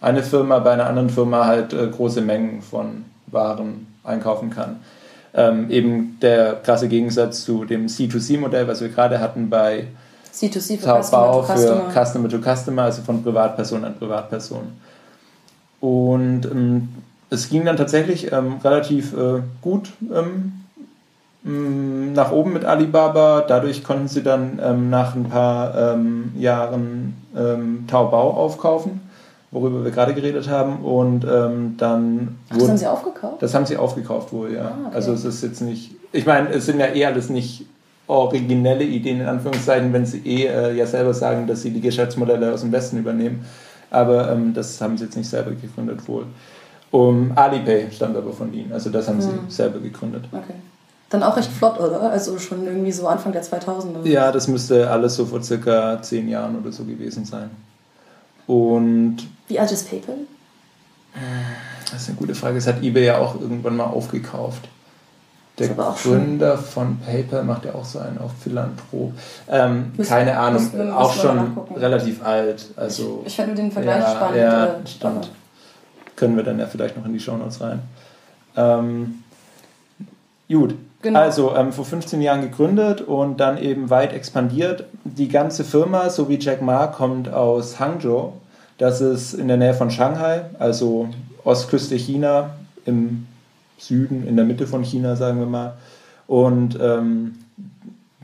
eine 0.00 0.22
Firma 0.22 0.60
bei 0.60 0.72
einer 0.72 0.86
anderen 0.86 1.10
Firma 1.10 1.44
halt 1.44 1.74
äh, 1.74 1.88
große 1.88 2.22
Mengen 2.22 2.62
von 2.62 3.04
Waren 3.26 3.88
einkaufen 4.04 4.48
kann. 4.50 4.76
Ähm, 5.38 5.70
eben 5.70 6.18
der 6.20 6.54
krasse 6.54 6.88
Gegensatz 6.88 7.44
zu 7.44 7.64
dem 7.64 7.86
C2C-Modell, 7.86 8.66
was 8.66 8.80
wir 8.80 8.88
gerade 8.88 9.20
hatten 9.20 9.48
bei 9.48 9.86
C2C 10.34 10.78
für 10.78 10.86
Taobao 10.86 11.42
Customer 11.42 11.58
to 11.58 11.90
für 11.90 12.04
Customer. 12.04 12.28
To 12.28 12.38
Customer, 12.38 12.82
also 12.82 13.02
von 13.02 13.22
Privatperson 13.22 13.84
an 13.84 13.94
Privatperson. 13.96 14.72
Und 15.78 16.44
ähm, 16.44 16.88
es 17.30 17.48
ging 17.48 17.64
dann 17.64 17.76
tatsächlich 17.76 18.32
ähm, 18.32 18.56
relativ 18.64 19.12
äh, 19.16 19.42
gut 19.60 19.92
ähm, 20.12 20.54
mh, 21.44 22.14
nach 22.14 22.32
oben 22.32 22.52
mit 22.52 22.64
Alibaba. 22.64 23.44
Dadurch 23.46 23.84
konnten 23.84 24.08
sie 24.08 24.24
dann 24.24 24.58
ähm, 24.60 24.90
nach 24.90 25.14
ein 25.14 25.28
paar 25.28 25.94
ähm, 25.94 26.32
Jahren 26.36 27.14
Taobao 27.86 28.30
aufkaufen, 28.30 29.00
worüber 29.50 29.84
wir 29.84 29.90
gerade 29.90 30.14
geredet 30.14 30.48
haben. 30.48 30.84
Und 30.84 31.24
ähm, 31.24 31.76
dann 31.78 32.38
Ach, 32.50 32.58
das 32.58 32.68
haben 32.68 32.78
sie 32.78 32.86
aufgekauft? 32.86 33.42
das 33.42 33.54
haben 33.54 33.66
sie 33.66 33.76
aufgekauft 33.76 34.32
wohl, 34.32 34.52
ja. 34.52 34.66
Ah, 34.66 34.86
okay. 34.86 34.96
Also 34.96 35.12
es 35.12 35.24
ist 35.24 35.42
jetzt 35.42 35.60
nicht. 35.60 35.92
Ich 36.12 36.26
meine, 36.26 36.50
es 36.50 36.66
sind 36.66 36.80
ja 36.80 36.86
eh 36.86 37.04
alles 37.04 37.28
nicht 37.28 37.66
originelle 38.06 38.84
Ideen 38.84 39.20
in 39.20 39.26
Anführungszeichen, 39.26 39.92
wenn 39.92 40.06
sie 40.06 40.18
eh 40.24 40.46
äh, 40.46 40.74
ja 40.74 40.86
selber 40.86 41.12
sagen, 41.12 41.46
dass 41.46 41.62
sie 41.62 41.70
die 41.70 41.80
Geschäftsmodelle 41.80 42.52
aus 42.52 42.62
dem 42.62 42.72
Westen 42.72 42.98
übernehmen. 42.98 43.44
Aber 43.90 44.30
ähm, 44.32 44.54
das 44.54 44.80
haben 44.80 44.96
sie 44.98 45.04
jetzt 45.04 45.16
nicht 45.16 45.28
selber 45.28 45.50
gegründet 45.50 46.06
wohl. 46.08 46.26
Um 46.90 47.32
Alipay 47.34 47.88
stammt 47.92 48.16
aber 48.16 48.32
von 48.32 48.52
ihnen. 48.52 48.72
Also 48.72 48.90
das 48.90 49.08
haben 49.08 49.20
sie 49.20 49.28
hm. 49.28 49.50
selber 49.50 49.78
gegründet. 49.78 50.24
Okay. 50.32 50.54
Dann 51.10 51.22
auch 51.22 51.36
recht 51.36 51.50
flott, 51.50 51.78
oder? 51.78 52.10
Also 52.10 52.38
schon 52.38 52.66
irgendwie 52.66 52.92
so 52.92 53.06
Anfang 53.06 53.32
der 53.32 53.42
2000er. 53.42 54.06
Ja, 54.06 54.30
das 54.30 54.46
müsste 54.48 54.90
alles 54.90 55.14
so 55.16 55.24
vor 55.24 55.42
circa 55.42 56.00
zehn 56.02 56.28
Jahren 56.28 56.58
oder 56.58 56.70
so 56.70 56.84
gewesen 56.84 57.24
sein. 57.24 57.50
Und. 58.48 59.18
Wie 59.46 59.60
alt 59.60 59.70
ist 59.70 59.88
PayPal? 59.88 60.16
Das 61.90 62.02
ist 62.02 62.08
eine 62.08 62.18
gute 62.18 62.34
Frage. 62.34 62.58
Es 62.58 62.66
hat 62.66 62.82
eBay 62.82 63.06
ja 63.06 63.18
auch 63.18 63.40
irgendwann 63.40 63.76
mal 63.76 63.84
aufgekauft. 63.84 64.68
Der 65.58 65.68
Gründer 65.68 66.56
von 66.56 66.98
PayPal 66.98 67.42
macht 67.42 67.64
ja 67.64 67.74
auch 67.74 67.84
so 67.84 67.98
einen 67.98 68.18
auf 68.18 68.30
Philanthrop. 68.40 69.12
Ähm, 69.48 69.92
keine 70.06 70.38
Ahnung, 70.38 70.62
müssen, 70.62 70.92
auch 70.92 71.12
schon 71.12 71.58
relativ 71.74 72.24
alt. 72.24 72.66
Also, 72.76 73.22
ich, 73.22 73.32
ich 73.32 73.36
fand 73.36 73.58
den 73.58 73.72
Vergleich 73.72 74.02
ja, 74.02 74.10
spannend. 74.10 74.36
Ja, 74.36 74.64
äh, 74.66 74.86
stimmt. 74.86 75.30
Können 76.14 76.36
wir 76.36 76.44
dann 76.44 76.58
ja 76.58 76.66
vielleicht 76.66 76.96
noch 76.96 77.04
in 77.04 77.12
die 77.12 77.20
Shownotes 77.20 77.60
rein. 77.60 77.80
Ähm, 78.56 79.24
gut, 80.48 80.74
Genau. 81.00 81.20
Also 81.20 81.54
ähm, 81.54 81.72
vor 81.72 81.84
15 81.84 82.20
Jahren 82.20 82.42
gegründet 82.42 83.02
und 83.02 83.38
dann 83.38 83.58
eben 83.58 83.88
weit 83.88 84.12
expandiert. 84.12 84.84
Die 85.04 85.28
ganze 85.28 85.62
Firma, 85.62 86.10
so 86.10 86.28
wie 86.28 86.38
Jack 86.38 86.60
Ma, 86.60 86.88
kommt 86.88 87.32
aus 87.32 87.78
Hangzhou. 87.78 88.32
Das 88.78 89.00
ist 89.00 89.34
in 89.34 89.48
der 89.48 89.56
Nähe 89.56 89.74
von 89.74 89.90
Shanghai, 89.90 90.42
also 90.58 91.08
Ostküste 91.44 91.96
China, 91.96 92.50
im 92.84 93.26
Süden, 93.78 94.26
in 94.26 94.36
der 94.36 94.44
Mitte 94.44 94.66
von 94.66 94.82
China, 94.82 95.14
sagen 95.16 95.38
wir 95.38 95.46
mal. 95.46 95.74
Und 96.26 96.78
ähm, 96.80 97.36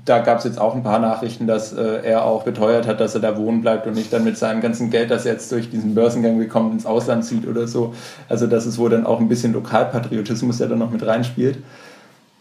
da 0.05 0.19
gab 0.19 0.39
es 0.39 0.45
jetzt 0.45 0.61
auch 0.61 0.75
ein 0.75 0.83
paar 0.83 0.99
Nachrichten, 0.99 1.47
dass 1.47 1.73
äh, 1.73 2.03
er 2.03 2.25
auch 2.25 2.43
beteuert 2.43 2.87
hat, 2.87 3.01
dass 3.01 3.15
er 3.15 3.21
da 3.21 3.37
wohnen 3.39 3.63
bleibt 3.63 3.87
und 3.87 3.95
nicht 3.95 4.13
dann 4.13 4.25
mit 4.25 4.37
seinem 4.37 4.61
ganzen 4.61 4.91
Geld, 4.91 5.11
das 5.11 5.25
er 5.25 5.33
jetzt 5.33 5.51
durch 5.51 5.71
diesen 5.71 5.95
Börsengang 5.95 6.39
bekommt, 6.39 6.75
ins 6.75 6.87
Ausland 6.87 7.25
zieht 7.25 7.47
oder 7.47 7.67
so. 7.67 7.95
Also 8.29 8.47
dass 8.47 8.67
es 8.67 8.79
wohl 8.79 8.91
dann 8.91 9.07
auch 9.07 9.21
ein 9.21 9.29
bisschen 9.29 9.53
Lokalpatriotismus, 9.53 10.59
der 10.59 10.69
da 10.69 10.77
noch 10.77 10.91
mit 10.91 11.07
reinspielt. 11.07 11.59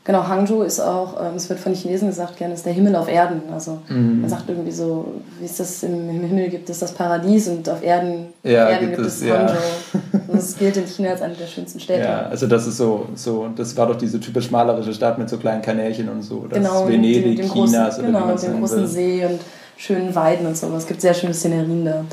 Genau, 0.05 0.27
Hangzhou 0.27 0.63
ist 0.63 0.81
auch, 0.81 1.15
ähm, 1.21 1.35
es 1.37 1.47
wird 1.47 1.61
von 1.61 1.71
den 1.71 1.79
Chinesen 1.79 2.09
gesagt, 2.09 2.35
gerne 2.35 2.53
ist 2.53 2.65
der 2.65 2.73
Himmel 2.73 2.93
auf 2.97 3.07
Erden. 3.07 3.41
Also 3.53 3.79
mhm. 3.87 4.19
man 4.19 4.29
sagt 4.29 4.49
irgendwie 4.49 4.71
so, 4.71 5.13
wie 5.39 5.45
ist 5.45 5.61
das 5.61 5.81
im, 5.83 6.09
Himmel 6.09 6.49
gibt 6.49 6.69
es 6.69 6.79
das 6.79 6.91
Paradies 6.91 7.47
und 7.47 7.69
auf 7.69 7.81
Erden, 7.81 8.33
ja, 8.43 8.67
Erden 8.67 8.89
gibt, 8.89 8.97
gibt 8.97 9.07
es, 9.07 9.21
Hangzhou. 9.21 9.55
Ja. 9.93 10.19
und 10.27 10.37
es 10.37 10.57
gilt 10.57 10.75
in 10.75 10.87
China 10.87 11.11
als 11.11 11.21
eine 11.21 11.35
der 11.35 11.47
schönsten 11.47 11.79
Städte. 11.79 12.03
Ja, 12.03 12.23
also 12.23 12.47
das 12.47 12.67
ist 12.67 12.77
so, 12.77 13.07
so 13.15 13.47
das 13.55 13.77
war 13.77 13.87
doch 13.87 13.97
diese 13.97 14.19
typisch 14.19 14.51
malerische 14.51 14.93
Stadt 14.93 15.17
mit 15.17 15.29
so 15.29 15.37
kleinen 15.37 15.61
Kanälchen 15.61 16.09
und 16.09 16.21
so. 16.21 16.47
Das 16.49 16.59
genau, 16.59 16.85
Venedig, 16.85 17.37
dem, 17.37 17.47
dem 17.47 17.53
Chinas. 17.53 17.95
Großen, 17.95 18.05
genau, 18.05 18.35
dem 18.35 18.59
großen 18.59 18.87
See 18.87 19.25
und 19.25 19.39
schönen 19.77 20.13
Weiden 20.13 20.45
und 20.45 20.57
so. 20.57 20.67
Es 20.75 20.85
gibt 20.85 20.99
sehr 20.99 21.13
schöne 21.13 21.33
Szenerien 21.33 21.85
da. 21.85 22.03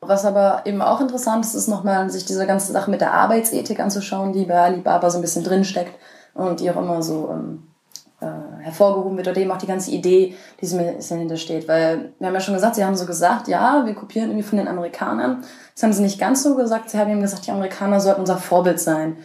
Was 0.00 0.24
aber 0.24 0.62
eben 0.64 0.80
auch 0.80 1.00
interessant 1.02 1.44
ist, 1.44 1.54
ist 1.54 1.68
nochmal 1.68 2.08
sich 2.10 2.24
diese 2.24 2.46
ganze 2.46 2.72
Sache 2.72 2.90
mit 2.90 3.02
der 3.02 3.12
Arbeitsethik 3.12 3.80
anzuschauen, 3.80 4.32
die 4.32 4.46
bei 4.46 4.58
Alibaba 4.58 5.10
so 5.10 5.18
ein 5.18 5.20
bisschen 5.20 5.44
drinsteckt 5.44 5.92
und 6.34 6.60
die 6.60 6.70
auch 6.70 6.76
immer 6.76 7.02
so 7.02 7.30
ähm, 7.32 7.62
äh, 8.20 8.62
hervorgehoben 8.62 9.16
wird 9.16 9.28
oder 9.28 9.40
eben 9.40 9.50
auch 9.50 9.58
die 9.58 9.66
ganze 9.66 9.90
Idee, 9.90 10.34
die 10.60 10.66
so 10.66 10.78
ein 10.78 10.96
bisschen 10.96 11.18
hintersteht. 11.18 11.66
Weil 11.68 12.12
wir 12.18 12.28
haben 12.28 12.34
ja 12.34 12.40
schon 12.40 12.54
gesagt, 12.54 12.76
sie 12.76 12.84
haben 12.84 12.94
so 12.94 13.06
gesagt, 13.06 13.48
ja, 13.48 13.84
wir 13.84 13.94
kopieren 13.94 14.30
irgendwie 14.30 14.48
von 14.48 14.58
den 14.58 14.68
Amerikanern. 14.68 15.44
Das 15.74 15.82
haben 15.82 15.92
sie 15.92 16.02
nicht 16.02 16.20
ganz 16.20 16.42
so 16.42 16.54
gesagt. 16.54 16.90
Sie 16.90 16.98
haben 16.98 17.10
eben 17.10 17.20
gesagt, 17.20 17.46
die 17.46 17.50
Amerikaner 17.50 18.00
sollten 18.00 18.20
unser 18.20 18.36
Vorbild 18.36 18.80
sein. 18.80 19.16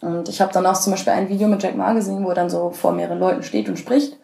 Und 0.00 0.28
ich 0.28 0.40
habe 0.40 0.52
dann 0.52 0.66
auch 0.66 0.78
zum 0.78 0.92
Beispiel 0.92 1.12
ein 1.12 1.28
Video 1.28 1.48
mit 1.48 1.62
Jack 1.62 1.76
Ma 1.76 1.92
gesehen, 1.94 2.24
wo 2.24 2.28
er 2.28 2.34
dann 2.34 2.50
so 2.50 2.70
vor 2.70 2.92
mehreren 2.92 3.18
Leuten 3.18 3.42
steht 3.42 3.68
und 3.68 3.78
spricht. 3.78 4.18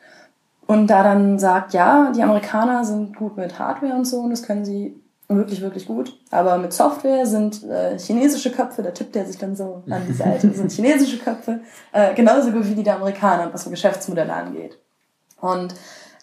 Und 0.66 0.86
da 0.86 1.02
dann 1.02 1.38
sagt, 1.38 1.72
ja, 1.72 2.12
die 2.14 2.22
Amerikaner 2.22 2.84
sind 2.84 3.16
gut 3.16 3.36
mit 3.36 3.58
Hardware 3.58 3.94
und 3.94 4.04
so 4.04 4.20
und 4.20 4.30
das 4.30 4.44
können 4.44 4.64
sie 4.64 5.00
wirklich, 5.36 5.60
wirklich 5.60 5.86
gut. 5.86 6.16
Aber 6.30 6.58
mit 6.58 6.72
Software 6.72 7.26
sind 7.26 7.64
äh, 7.64 7.98
chinesische 7.98 8.50
Köpfe, 8.50 8.82
da 8.82 8.90
tippt 8.90 9.16
er 9.16 9.26
sich 9.26 9.38
dann 9.38 9.56
so 9.56 9.82
an 9.88 10.02
die 10.08 10.12
Seite, 10.12 10.50
sind 10.54 10.72
chinesische 10.72 11.18
Köpfe 11.18 11.60
äh, 11.92 12.14
genauso 12.14 12.50
gut 12.50 12.66
wie 12.66 12.74
die 12.74 12.82
der 12.82 12.96
Amerikaner, 12.96 13.52
was 13.52 13.64
so 13.64 13.70
Geschäftsmodelle 13.70 14.32
angeht. 14.32 14.78
Und 15.40 15.74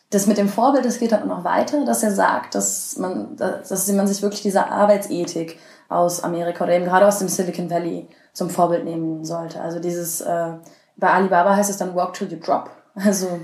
das 0.10 0.28
mit 0.28 0.38
dem 0.38 0.48
Vorbild, 0.48 0.86
das 0.86 1.00
geht 1.00 1.12
dann 1.12 1.28
noch 1.28 1.44
weiter, 1.44 1.86
dass 1.86 2.04
er 2.04 2.12
sagt, 2.12 2.56
dass 2.56 2.98
man, 2.98 3.36
dass 3.36 3.92
man 3.92 4.08
sich 4.08 4.22
wirklich 4.22 4.42
diese 4.42 4.68
Arbeitsethik 4.68 5.60
aus 5.90 6.24
Amerika 6.24 6.64
oder 6.64 6.74
eben 6.74 6.86
gerade 6.86 7.08
aus 7.08 7.20
dem 7.20 7.28
Silicon 7.28 7.70
Valley 7.70 8.08
zum 8.34 8.50
Vorbild 8.50 8.86
nehmen 8.86 9.26
sollte. 9.26 9.60
Also 9.62 9.80
dieses, 9.80 10.22
äh, 10.22 10.54
bei 10.96 11.10
Alibaba 11.10 11.56
heißt 11.56 11.70
es 11.70 11.78
dann 11.78 11.96
Walk 11.96 12.14
till 12.14 12.32
you 12.32 12.40
drop. 12.40 12.70
Also 12.96 13.40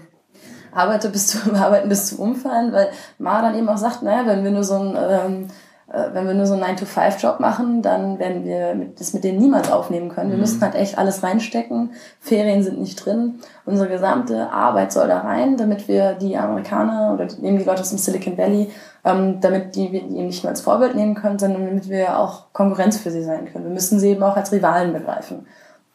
arbeite 0.73 1.09
bis 1.09 1.27
zum 1.27 1.55
Arbeiten 1.55 1.89
bis 1.89 2.07
zum 2.07 2.19
Umfallen, 2.19 2.71
weil 2.71 2.89
Ma 3.17 3.41
dann 3.41 3.55
eben 3.55 3.69
auch 3.69 3.77
sagt, 3.77 4.03
naja, 4.03 4.25
wenn 4.25 4.43
wir 4.43 4.51
nur 4.51 4.63
so 4.63 4.75
ein 4.75 4.97
ähm, 4.97 5.47
äh, 5.93 6.13
wenn 6.13 6.27
wir 6.27 6.33
nur 6.33 6.45
so 6.45 6.53
einen 6.53 6.63
9-to-5-Job 6.63 7.39
machen, 7.39 7.81
dann 7.81 8.17
werden 8.17 8.43
wir 8.45 8.75
das 8.97 9.13
mit 9.13 9.23
denen 9.23 9.39
niemals 9.39 9.71
aufnehmen 9.71 10.09
können. 10.09 10.29
Wir 10.29 10.37
mhm. 10.37 10.41
müssen 10.41 10.61
halt 10.61 10.75
echt 10.75 10.97
alles 10.97 11.23
reinstecken. 11.23 11.91
Ferien 12.19 12.63
sind 12.63 12.79
nicht 12.79 13.05
drin. 13.05 13.39
Unsere 13.65 13.89
gesamte 13.89 14.49
Arbeit 14.51 14.91
soll 14.91 15.07
da 15.07 15.19
rein, 15.19 15.55
damit 15.55 15.87
wir 15.87 16.13
die 16.13 16.35
Amerikaner 16.35 17.13
oder 17.13 17.25
eben 17.25 17.59
die 17.59 17.63
Leute 17.63 17.81
aus 17.81 17.89
dem 17.89 17.99
Silicon 17.99 18.37
Valley, 18.37 18.71
ähm, 19.05 19.39
damit 19.39 19.75
die 19.75 19.91
wir 19.91 20.01
eben 20.01 20.25
nicht 20.25 20.43
nur 20.43 20.49
als 20.49 20.61
Vorbild 20.61 20.95
nehmen 20.95 21.15
können, 21.15 21.37
sondern 21.37 21.65
damit 21.65 21.89
wir 21.89 22.17
auch 22.17 22.51
Konkurrenz 22.53 22.97
für 22.97 23.11
sie 23.11 23.23
sein 23.23 23.45
können. 23.51 23.65
Wir 23.65 23.73
müssen 23.73 23.99
sie 23.99 24.09
eben 24.09 24.23
auch 24.23 24.35
als 24.35 24.51
Rivalen 24.51 24.93
begreifen. 24.93 25.45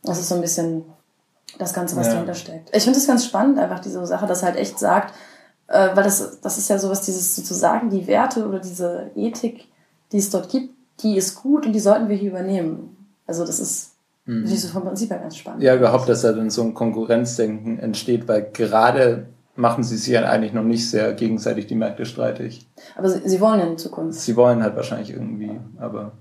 Das 0.04 0.18
ist 0.20 0.28
so 0.28 0.36
ein 0.36 0.40
bisschen 0.40 0.84
das 1.58 1.72
Ganze, 1.72 1.96
was 1.96 2.08
ja. 2.08 2.14
dahinter 2.14 2.34
steckt. 2.34 2.74
Ich 2.74 2.84
finde 2.84 2.98
es 2.98 3.06
ganz 3.06 3.24
spannend, 3.24 3.58
einfach 3.58 3.80
diese 3.80 4.04
Sache, 4.06 4.26
dass 4.26 4.42
halt 4.42 4.56
echt 4.56 4.78
sagt, 4.78 5.14
äh, 5.68 5.88
weil 5.94 6.04
das, 6.04 6.40
das 6.40 6.58
ist 6.58 6.68
ja 6.68 6.78
sowas, 6.78 7.02
dieses 7.02 7.36
sozusagen 7.36 7.90
die 7.90 8.06
Werte 8.06 8.46
oder 8.46 8.58
diese 8.58 9.10
Ethik, 9.14 9.66
die 10.12 10.18
es 10.18 10.30
dort 10.30 10.50
gibt, 10.50 10.74
die 11.02 11.16
ist 11.16 11.36
gut 11.42 11.66
und 11.66 11.72
die 11.72 11.80
sollten 11.80 12.08
wir 12.08 12.16
hier 12.16 12.30
übernehmen. 12.30 12.96
Also 13.26 13.44
das 13.44 13.60
ist 13.60 13.92
mhm. 14.26 14.46
so 14.46 14.68
vom 14.68 14.84
Prinzip 14.84 15.10
her 15.10 15.18
ganz 15.18 15.36
spannend. 15.36 15.62
Ja, 15.62 15.76
überhaupt, 15.76 16.08
dass 16.08 16.22
da 16.22 16.32
dann 16.32 16.50
so 16.50 16.62
ein 16.62 16.74
Konkurrenzdenken 16.74 17.78
entsteht, 17.78 18.26
weil 18.28 18.50
gerade 18.52 19.26
machen 19.54 19.82
sie 19.82 19.96
sich 19.96 20.12
ja 20.12 20.22
eigentlich 20.22 20.52
noch 20.52 20.62
nicht 20.62 20.88
sehr 20.88 21.12
gegenseitig 21.14 21.66
die 21.66 21.74
Märkte 21.74 22.06
streitig. 22.06 22.66
Aber 22.96 23.08
sie, 23.08 23.28
sie 23.28 23.40
wollen 23.40 23.60
ja 23.60 23.66
in 23.66 23.76
Zukunft. 23.76 24.20
Sie 24.20 24.36
wollen 24.36 24.62
halt 24.62 24.76
wahrscheinlich 24.76 25.10
irgendwie, 25.10 25.58
aber... 25.78 26.12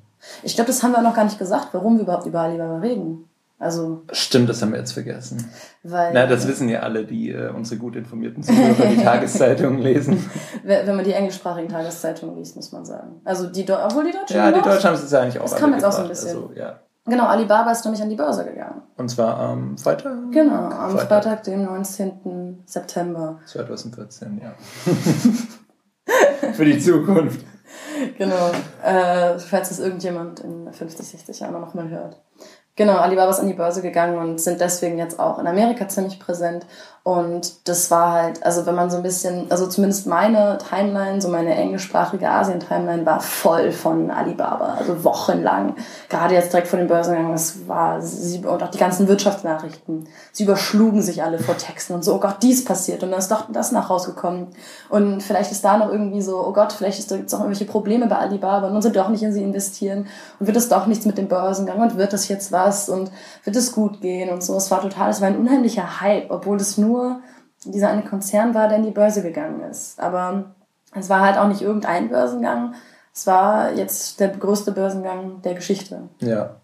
Ich 0.41 0.55
glaube, 0.55 0.69
das 0.69 0.81
haben 0.81 0.91
wir 0.91 1.01
noch 1.03 1.13
gar 1.13 1.25
nicht 1.25 1.37
gesagt, 1.37 1.69
warum 1.73 1.97
wir 1.97 2.03
überhaupt 2.03 2.25
über 2.25 2.41
Alibaba 2.41 2.79
reden. 2.79 3.25
Also 3.59 4.03
Stimmt, 4.11 4.49
das 4.49 4.61
haben 4.61 4.71
wir 4.71 4.79
jetzt 4.79 4.91
vergessen. 4.91 5.49
Weil, 5.81 6.13
Na, 6.13 6.27
das 6.27 6.47
wissen 6.47 6.69
ja 6.69 6.81
alle, 6.81 7.05
die 7.05 7.31
äh, 7.31 7.49
unsere 7.49 7.79
gut 7.79 7.95
informierten 7.95 8.43
Zuhörer 8.43 8.85
die 8.85 8.97
Tageszeitungen 9.03 9.79
lesen. 9.79 10.29
Wenn 10.63 10.95
man 10.95 11.03
die 11.03 11.13
englischsprachigen 11.13 11.69
Tageszeitungen 11.69 12.35
liest, 12.35 12.55
muss 12.55 12.71
man 12.71 12.85
sagen. 12.85 13.19
Also 13.25 13.47
die, 13.47 13.65
obwohl 13.71 14.05
die 14.05 14.11
Deutschen 14.11 14.37
Ja, 14.37 14.51
die 14.51 14.61
Deutschen 14.61 14.89
haben 14.89 14.93
es 14.93 15.11
ja 15.11 15.21
eigentlich 15.21 15.39
auch 15.39 15.49
Das 15.49 15.55
kam 15.55 15.73
jetzt 15.73 15.85
auch 15.85 15.91
so 15.91 16.03
ein 16.03 16.09
bisschen. 16.09 16.27
Also, 16.29 16.51
ja. 16.55 16.81
Genau, 17.05 17.25
Alibaba 17.25 17.71
ist 17.71 17.83
nämlich 17.85 18.01
an 18.01 18.09
die 18.09 18.15
Börse 18.15 18.45
gegangen. 18.45 18.81
Und 18.97 19.09
zwar 19.09 19.37
am 19.37 19.77
Freitag? 19.77 20.13
Genau, 20.31 20.53
am 20.53 20.91
Freitag, 20.91 21.23
Freitag 21.23 21.43
dem 21.43 21.63
19. 21.63 22.63
September. 22.65 23.39
2014, 23.45 24.41
ja. 24.43 24.53
Für 26.53 26.65
die 26.65 26.77
Zukunft. 26.79 27.45
Genau, 28.17 28.51
äh, 28.83 29.39
falls 29.39 29.71
es 29.71 29.79
irgendjemand 29.79 30.41
in 30.41 30.71
50, 30.71 31.07
60 31.07 31.39
Jahren 31.39 31.59
noch 31.59 31.73
mal 31.73 31.89
hört. 31.89 32.21
Genau, 32.77 32.97
Alibaba 32.97 33.31
ist 33.31 33.39
an 33.39 33.47
die 33.47 33.55
Börse 33.55 33.81
gegangen 33.81 34.19
und 34.19 34.39
sind 34.39 34.61
deswegen 34.61 34.99
jetzt 34.99 35.19
auch 35.19 35.39
in 35.39 35.47
Amerika 35.47 35.87
ziemlich 35.87 36.19
präsent. 36.19 36.63
Und 37.07 37.69
das 37.69 37.89
war 37.89 38.11
halt, 38.11 38.43
also 38.43 38.65
wenn 38.65 38.75
man 38.75 38.89
so 38.89 38.97
ein 38.97 39.03
bisschen, 39.03 39.49
also 39.49 39.65
zumindest 39.67 40.07
meine 40.07 40.57
Timeline, 40.57 41.21
so 41.21 41.29
meine 41.29 41.55
englischsprachige 41.55 42.29
Asien-Timeline 42.29 43.05
war 43.05 43.21
voll 43.21 43.71
von 43.71 44.11
Alibaba, 44.11 44.73
also 44.77 45.05
wochenlang. 45.05 45.75
Gerade 46.09 46.33
jetzt 46.33 46.51
direkt 46.51 46.67
vor 46.67 46.79
dem 46.79 46.89
Börsengang, 46.89 47.31
das 47.31 47.65
war, 47.65 48.01
sie, 48.01 48.45
und 48.45 48.61
auch 48.61 48.71
die 48.71 48.77
ganzen 48.77 49.07
Wirtschaftsnachrichten, 49.07 50.09
sie 50.33 50.43
überschlugen 50.43 51.01
sich 51.01 51.23
alle 51.23 51.39
vor 51.39 51.55
Texten 51.55 51.93
und 51.93 52.03
so, 52.03 52.13
oh 52.13 52.19
Gott, 52.19 52.39
dies 52.41 52.65
passiert 52.65 53.01
und 53.03 53.11
dann 53.11 53.19
ist 53.19 53.31
doch 53.31 53.45
das 53.53 53.71
nach 53.71 53.89
rausgekommen. 53.89 54.47
Und 54.89 55.23
vielleicht 55.23 55.53
ist 55.53 55.63
da 55.63 55.77
noch 55.77 55.89
irgendwie 55.89 56.21
so, 56.21 56.45
oh 56.45 56.51
Gott, 56.51 56.73
vielleicht 56.73 56.99
ist 56.99 57.09
da 57.09 57.15
gibt's 57.15 57.33
auch 57.33 57.39
irgendwelche 57.39 57.71
Probleme 57.71 58.07
bei 58.07 58.17
Alibaba 58.17 58.67
und 58.67 58.73
nun 58.73 58.81
sind 58.81 58.97
doch 58.97 59.07
nicht 59.07 59.23
in 59.23 59.31
sie 59.31 59.43
investieren 59.43 60.07
und 60.41 60.47
wird 60.47 60.57
es 60.57 60.67
doch 60.67 60.87
nichts 60.87 61.05
mit 61.05 61.17
dem 61.17 61.29
Börsengang 61.29 61.79
und 61.79 61.97
wird 61.97 62.11
das 62.11 62.27
jetzt 62.27 62.51
was 62.51 62.89
und 62.89 63.11
wird 63.45 63.55
es 63.55 63.71
gut 63.71 64.01
gehen 64.01 64.29
und 64.29 64.43
so. 64.43 64.57
Es 64.57 64.69
war 64.71 64.81
total, 64.81 65.09
es 65.09 65.21
war 65.21 65.29
ein 65.29 65.37
unheimlicher 65.37 66.01
Hype, 66.01 66.31
obwohl 66.31 66.57
es 66.57 66.77
nur 66.77 66.96
nur 66.97 67.21
dieser 67.65 67.89
eine 67.89 68.03
Konzern 68.03 68.53
war, 68.53 68.67
der 68.67 68.77
in 68.77 68.83
die 68.83 68.91
Börse 68.91 69.21
gegangen 69.21 69.61
ist. 69.69 69.99
Aber 69.99 70.55
es 70.93 71.09
war 71.09 71.21
halt 71.21 71.37
auch 71.37 71.47
nicht 71.47 71.61
irgendein 71.61 72.09
Börsengang. 72.09 72.75
Es 73.13 73.27
war 73.27 73.73
jetzt 73.73 74.19
der 74.19 74.29
größte 74.29 74.71
Börsengang 74.71 75.41
der 75.41 75.55
Geschichte. 75.55 76.03
Ja. 76.19 76.55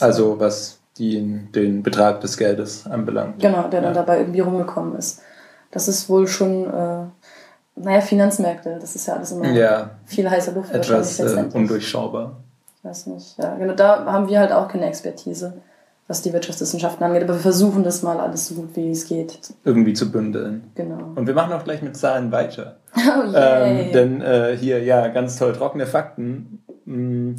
Also 0.00 0.38
was 0.38 0.78
die, 0.98 1.48
den 1.54 1.82
Betrag 1.82 2.20
des 2.20 2.36
Geldes 2.36 2.86
anbelangt. 2.86 3.40
Genau, 3.40 3.68
der 3.68 3.80
dann 3.80 3.94
dabei 3.94 4.18
irgendwie 4.18 4.40
rumgekommen 4.40 4.96
ist. 4.96 5.20
Das 5.72 5.88
ist 5.88 6.08
wohl 6.08 6.28
schon, 6.28 6.66
äh, 6.66 7.06
naja, 7.74 8.00
Finanzmärkte, 8.00 8.78
das 8.80 8.94
ist 8.94 9.06
ja 9.06 9.14
alles 9.14 9.32
immer 9.32 9.50
ja, 9.50 9.90
viel 10.06 10.30
heißer 10.30 10.52
Luft. 10.52 10.72
Etwas 10.72 11.18
äh, 11.18 11.48
undurchschaubar. 11.52 12.36
Ich 12.78 12.84
weiß 12.84 13.06
nicht, 13.06 13.36
ja. 13.38 13.56
Genau, 13.56 13.74
da 13.74 14.04
haben 14.04 14.28
wir 14.28 14.38
halt 14.38 14.52
auch 14.52 14.68
keine 14.68 14.86
Expertise 14.86 15.54
was 16.06 16.22
die 16.22 16.32
Wirtschaftswissenschaften 16.32 17.04
angeht. 17.04 17.22
Aber 17.22 17.34
wir 17.34 17.40
versuchen 17.40 17.82
das 17.82 18.02
mal 18.02 18.18
alles 18.20 18.48
so 18.48 18.54
gut 18.56 18.70
wie 18.76 18.90
es 18.90 19.06
geht. 19.06 19.38
Irgendwie 19.64 19.92
zu 19.94 20.10
bündeln. 20.12 20.64
Genau. 20.74 21.12
Und 21.14 21.26
wir 21.26 21.34
machen 21.34 21.52
auch 21.52 21.64
gleich 21.64 21.82
mit 21.82 21.96
Zahlen 21.96 22.32
weiter. 22.32 22.76
Oh, 22.96 23.24
yay. 23.32 23.86
ähm, 23.88 23.92
denn 23.92 24.22
äh, 24.22 24.56
hier, 24.58 24.82
ja, 24.82 25.08
ganz 25.08 25.36
toll, 25.36 25.52
trockene 25.52 25.86
Fakten. 25.86 26.62
Hm, 26.86 27.36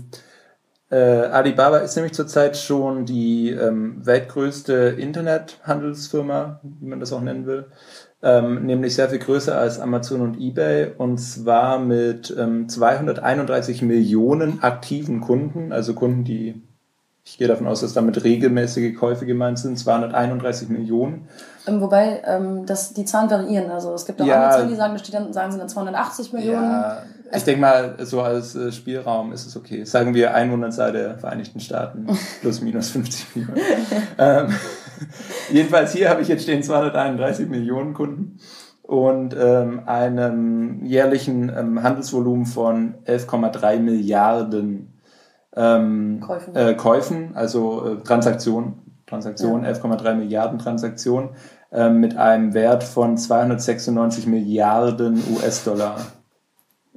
Äh, 0.92 0.98
Alibaba 0.98 1.78
ist 1.80 1.96
nämlich 1.96 2.14
zurzeit 2.14 2.56
schon 2.58 3.06
die 3.06 3.50
ähm, 3.50 4.06
weltgrößte 4.06 4.96
Internethandelsfirma, 5.00 6.60
wie 6.80 6.86
man 6.86 7.00
das 7.00 7.12
auch 7.14 7.22
nennen 7.22 7.46
will. 7.46 7.66
Ähm, 8.22 8.66
nämlich 8.66 8.96
sehr 8.96 9.10
viel 9.10 9.20
größer 9.20 9.58
als 9.58 9.80
Amazon 9.80 10.22
und 10.22 10.40
eBay 10.40 10.92
und 10.98 11.18
zwar 11.20 11.80
mit 11.80 12.36
ähm, 12.38 12.70
231 12.70 13.82
Millionen 13.82 14.62
aktiven 14.64 15.22
Kunden, 15.22 15.72
also 15.72 15.94
Kunden, 15.94 16.24
die 16.24 16.62
ich 17.28 17.40
gehe 17.40 17.48
davon 17.48 17.66
aus, 17.66 17.82
dass 17.82 17.94
damit 17.94 18.24
regelmäßige 18.24 18.96
Käufe 18.96 19.26
gemeint 19.26 19.58
sind, 19.58 19.80
231 19.80 20.70
Millionen. 20.70 21.28
Ähm, 21.66 21.82
wobei 21.82 22.22
ähm, 22.24 22.68
das, 22.68 22.94
die 22.94 23.04
Zahlen 23.04 23.32
variieren. 23.32 23.72
Also 23.72 23.94
es 23.96 24.06
gibt 24.06 24.22
auch 24.22 24.28
ja, 24.28 24.44
Amazon, 24.44 24.70
die 24.70 24.76
sagen, 24.76 24.94
da 24.94 25.00
steht 25.00 25.16
dann, 25.16 25.34
sagen 25.34 25.52
sie 25.52 25.58
dann 25.58 25.68
280 25.68 26.34
Millionen. 26.34 26.64
Ja, 26.64 27.02
ich 27.34 27.44
denke 27.44 27.62
mal, 27.62 27.96
so 28.02 28.22
als 28.22 28.56
äh, 28.56 28.72
Spielraum 28.72 29.34
ist 29.34 29.48
es 29.48 29.58
okay. 29.58 29.86
Sagen 29.86 30.14
wir 30.14 30.36
Einwohnerzahl 30.36 30.92
der 30.92 31.18
Vereinigten 31.18 31.60
Staaten 31.60 32.06
plus 32.42 32.62
minus 32.62 32.92
50 32.92 33.36
Millionen. 33.36 33.62
ähm, 34.20 34.48
jedenfalls 35.52 35.94
hier 35.94 36.12
habe 36.12 36.22
ich 36.22 36.28
jetzt 36.28 36.44
stehen 36.44 36.62
231 36.62 37.50
Millionen 37.50 37.96
Kunden 37.96 38.38
und 38.84 39.36
ähm, 39.36 39.82
einem 39.88 40.86
jährlichen 40.86 41.50
ähm, 41.50 41.82
Handelsvolumen 41.82 42.46
von 42.46 42.94
11,3 43.08 43.80
Milliarden 43.80 44.95
ähm, 45.56 46.20
Käufen. 46.22 46.56
Äh, 46.56 46.74
Käufen, 46.76 47.32
also 47.36 47.86
äh, 47.86 48.04
Transaktionen, 48.04 48.74
Transaktionen, 49.06 49.66
ja. 49.66 49.72
11,3 49.72 50.14
Milliarden 50.16 50.60
Transaktionen 50.60 51.30
äh, 51.72 51.90
mit 51.90 52.18
einem 52.18 52.54
Wert 52.54 52.84
von 52.84 53.18
296 53.18 54.28
Milliarden 54.28 55.22
US-Dollar. 55.36 55.98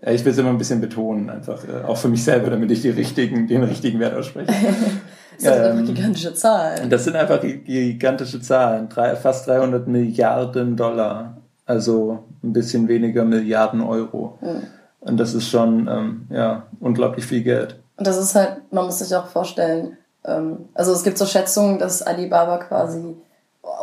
Ich 0.00 0.24
will 0.24 0.32
es 0.32 0.38
immer 0.38 0.50
ein 0.50 0.58
bisschen 0.58 0.80
betonen, 0.80 1.28
einfach 1.28 1.64
äh, 1.64 1.84
auch 1.86 1.96
für 1.96 2.08
mich 2.08 2.22
selber, 2.22 2.50
damit 2.50 2.70
ich 2.70 2.82
die 2.82 2.90
richtigen, 2.90 3.48
den 3.48 3.64
richtigen 3.64 3.98
Wert 3.98 4.14
ausspreche. 4.14 4.52
das 5.40 5.42
sind 5.42 5.52
ähm, 5.52 5.78
einfach 5.78 5.94
gigantische 5.94 6.34
Zahlen. 6.34 6.90
Das 6.90 7.04
sind 7.04 7.16
einfach 7.16 7.40
gigantische 7.40 8.40
Zahlen, 8.40 8.88
drei, 8.88 9.16
fast 9.16 9.48
300 9.48 9.88
Milliarden 9.88 10.76
Dollar, 10.76 11.38
also 11.66 12.24
ein 12.44 12.52
bisschen 12.52 12.86
weniger 12.86 13.24
Milliarden 13.24 13.80
Euro. 13.80 14.38
Mhm. 14.40 14.62
Und 15.00 15.16
das 15.18 15.34
ist 15.34 15.48
schon 15.48 15.88
ähm, 15.88 16.26
ja, 16.30 16.66
unglaublich 16.80 17.24
viel 17.24 17.42
Geld. 17.42 17.80
Und 17.98 18.06
das 18.06 18.16
ist 18.16 18.34
halt, 18.34 18.72
man 18.72 18.86
muss 18.86 19.00
sich 19.00 19.14
auch 19.14 19.26
vorstellen, 19.26 19.98
ähm, 20.24 20.68
also 20.74 20.92
es 20.92 21.02
gibt 21.02 21.18
so 21.18 21.26
Schätzungen, 21.26 21.78
dass 21.78 22.02
Alibaba 22.02 22.58
quasi 22.58 23.16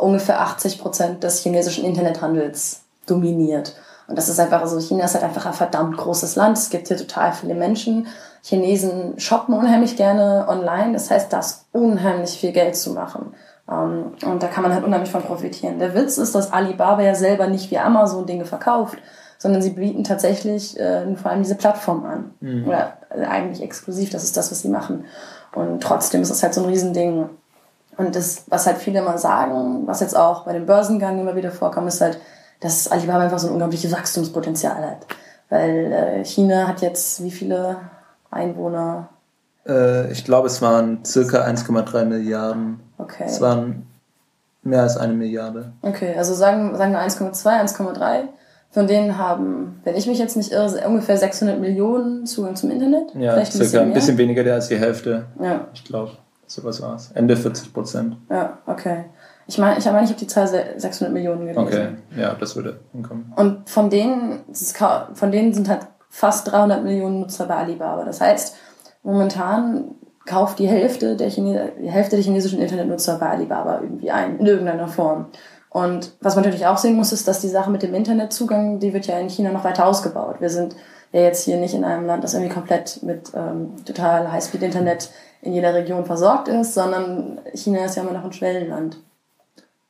ungefähr 0.00 0.40
80 0.40 0.80
Prozent 0.80 1.22
des 1.22 1.40
chinesischen 1.40 1.84
Internethandels 1.84 2.80
dominiert. 3.06 3.76
Und 4.08 4.16
das 4.16 4.28
ist 4.28 4.40
einfach, 4.40 4.60
also 4.62 4.78
China 4.80 5.04
ist 5.04 5.14
halt 5.14 5.24
einfach 5.24 5.46
ein 5.46 5.52
verdammt 5.52 5.96
großes 5.96 6.36
Land. 6.36 6.56
Es 6.56 6.70
gibt 6.70 6.88
hier 6.88 6.96
total 6.96 7.32
viele 7.32 7.54
Menschen. 7.54 8.06
Chinesen 8.42 9.18
shoppen 9.18 9.54
unheimlich 9.54 9.96
gerne 9.96 10.46
online. 10.48 10.92
Das 10.92 11.10
heißt, 11.10 11.32
da 11.32 11.40
ist 11.40 11.66
unheimlich 11.72 12.38
viel 12.38 12.52
Geld 12.52 12.76
zu 12.76 12.92
machen. 12.92 13.34
Ähm, 13.70 14.12
und 14.24 14.42
da 14.42 14.46
kann 14.46 14.62
man 14.62 14.72
halt 14.72 14.84
unheimlich 14.84 15.10
von 15.10 15.22
profitieren. 15.22 15.78
Der 15.78 15.94
Witz 15.94 16.18
ist, 16.18 16.34
dass 16.34 16.52
Alibaba 16.52 17.02
ja 17.02 17.14
selber 17.14 17.48
nicht 17.48 17.70
wie 17.70 17.78
Amazon 17.78 18.26
Dinge 18.26 18.44
verkauft, 18.44 18.96
sondern 19.38 19.62
sie 19.62 19.70
bieten 19.70 20.04
tatsächlich 20.04 20.78
äh, 20.78 21.14
vor 21.16 21.30
allem 21.30 21.42
diese 21.42 21.54
Plattform 21.54 22.04
an. 22.04 22.30
Mhm. 22.40 22.66
Oder 22.66 22.94
äh, 23.10 23.24
eigentlich 23.24 23.62
exklusiv, 23.62 24.10
das 24.10 24.24
ist 24.24 24.36
das, 24.36 24.50
was 24.50 24.62
sie 24.62 24.68
machen. 24.68 25.04
Und 25.54 25.82
trotzdem 25.82 26.22
ist 26.22 26.30
es 26.30 26.42
halt 26.42 26.54
so 26.54 26.62
ein 26.62 26.68
Riesending. 26.68 27.28
Und 27.96 28.14
das, 28.14 28.44
was 28.48 28.66
halt 28.66 28.78
viele 28.78 28.98
immer 28.98 29.18
sagen, 29.18 29.86
was 29.86 30.00
jetzt 30.00 30.16
auch 30.16 30.44
bei 30.44 30.52
dem 30.52 30.66
Börsengang 30.66 31.18
immer 31.18 31.36
wieder 31.36 31.50
vorkommt, 31.50 31.88
ist 31.88 32.00
halt, 32.00 32.18
dass 32.60 32.88
Alibaba 32.88 33.20
einfach 33.20 33.38
so 33.38 33.48
ein 33.48 33.52
unglaubliches 33.52 33.92
Wachstumspotenzial 33.92 34.82
hat. 34.82 35.06
Weil 35.48 35.92
äh, 35.92 36.24
China 36.24 36.66
hat 36.66 36.82
jetzt 36.82 37.22
wie 37.22 37.30
viele 37.30 37.76
Einwohner? 38.30 39.08
Äh, 39.66 40.10
ich 40.12 40.24
glaube, 40.24 40.48
es 40.48 40.60
waren 40.60 41.04
circa 41.04 41.44
1,3 41.44 42.04
Milliarden. 42.04 42.80
Okay. 42.98 43.24
Es 43.26 43.40
waren 43.40 43.86
mehr 44.62 44.82
als 44.82 44.96
eine 44.96 45.14
Milliarde. 45.14 45.72
Okay, 45.82 46.14
also 46.16 46.34
sagen, 46.34 46.76
sagen 46.76 46.92
wir 46.92 47.00
1,2, 47.00 47.44
1,3. 47.44 48.24
Von 48.76 48.86
denen 48.86 49.16
haben, 49.16 49.80
wenn 49.84 49.96
ich 49.96 50.06
mich 50.06 50.18
jetzt 50.18 50.36
nicht 50.36 50.52
irre, 50.52 50.86
ungefähr 50.86 51.16
600 51.16 51.58
Millionen 51.58 52.26
Zugang 52.26 52.56
zum 52.56 52.70
Internet. 52.70 53.14
Ja, 53.14 53.32
Vielleicht 53.32 53.54
ein 53.54 53.58
bisschen 53.58 53.82
ein 53.84 53.92
bisschen 53.94 54.18
weniger 54.18 54.52
als 54.52 54.68
die 54.68 54.76
Hälfte. 54.76 55.28
Ja. 55.42 55.68
Ich 55.72 55.82
glaube, 55.82 56.10
sowas 56.46 56.82
war 56.82 56.96
es. 56.96 57.10
Ende 57.12 57.38
40 57.38 57.72
Prozent. 57.72 58.18
Ja, 58.28 58.58
okay. 58.66 59.06
Ich 59.46 59.56
meine, 59.56 59.78
ich 59.78 59.84
meine, 59.86 60.02
ich 60.02 60.10
habe 60.10 60.18
die 60.18 60.26
Zahl 60.26 60.46
600 60.46 61.10
Millionen 61.10 61.46
gelesen. 61.46 61.66
Okay, 61.66 61.88
ja, 62.20 62.34
das 62.34 62.54
würde 62.54 62.80
hinkommen. 62.92 63.32
Und 63.34 63.70
von 63.70 63.88
denen, 63.88 64.40
von 65.14 65.32
denen 65.32 65.54
sind 65.54 65.70
halt 65.70 65.86
fast 66.10 66.52
300 66.52 66.84
Millionen 66.84 67.20
Nutzer 67.20 67.46
bei 67.46 67.54
Alibaba. 67.54 68.04
Das 68.04 68.20
heißt, 68.20 68.56
momentan 69.04 69.92
kauft 70.26 70.58
die 70.58 70.68
Hälfte 70.68 71.16
der, 71.16 71.30
Chine 71.30 71.72
die 71.80 71.88
Hälfte 71.88 72.16
der 72.16 72.22
chinesischen 72.22 72.60
Internetnutzer 72.60 73.18
bei 73.18 73.30
Alibaba 73.30 73.80
irgendwie 73.80 74.10
ein, 74.10 74.38
in 74.38 74.44
irgendeiner 74.44 74.88
Form. 74.88 75.28
Und 75.70 76.12
was 76.20 76.34
man 76.34 76.44
natürlich 76.44 76.66
auch 76.66 76.78
sehen 76.78 76.96
muss, 76.96 77.12
ist, 77.12 77.28
dass 77.28 77.40
die 77.40 77.48
Sache 77.48 77.70
mit 77.70 77.82
dem 77.82 77.94
Internetzugang, 77.94 78.78
die 78.78 78.94
wird 78.94 79.06
ja 79.06 79.18
in 79.18 79.28
China 79.28 79.52
noch 79.52 79.64
weiter 79.64 79.86
ausgebaut. 79.86 80.36
Wir 80.40 80.50
sind 80.50 80.74
ja 81.12 81.20
jetzt 81.20 81.44
hier 81.44 81.56
nicht 81.58 81.74
in 81.74 81.84
einem 81.84 82.06
Land, 82.06 82.24
das 82.24 82.34
irgendwie 82.34 82.52
komplett 82.52 83.02
mit 83.02 83.32
ähm, 83.34 83.74
total 83.84 84.30
Highspeed-Internet 84.32 85.10
in 85.42 85.52
jeder 85.52 85.74
Region 85.74 86.04
versorgt 86.04 86.48
ist, 86.48 86.74
sondern 86.74 87.40
China 87.54 87.84
ist 87.84 87.96
ja 87.96 88.02
immer 88.02 88.12
noch 88.12 88.24
ein 88.24 88.32
Schwellenland. 88.32 88.98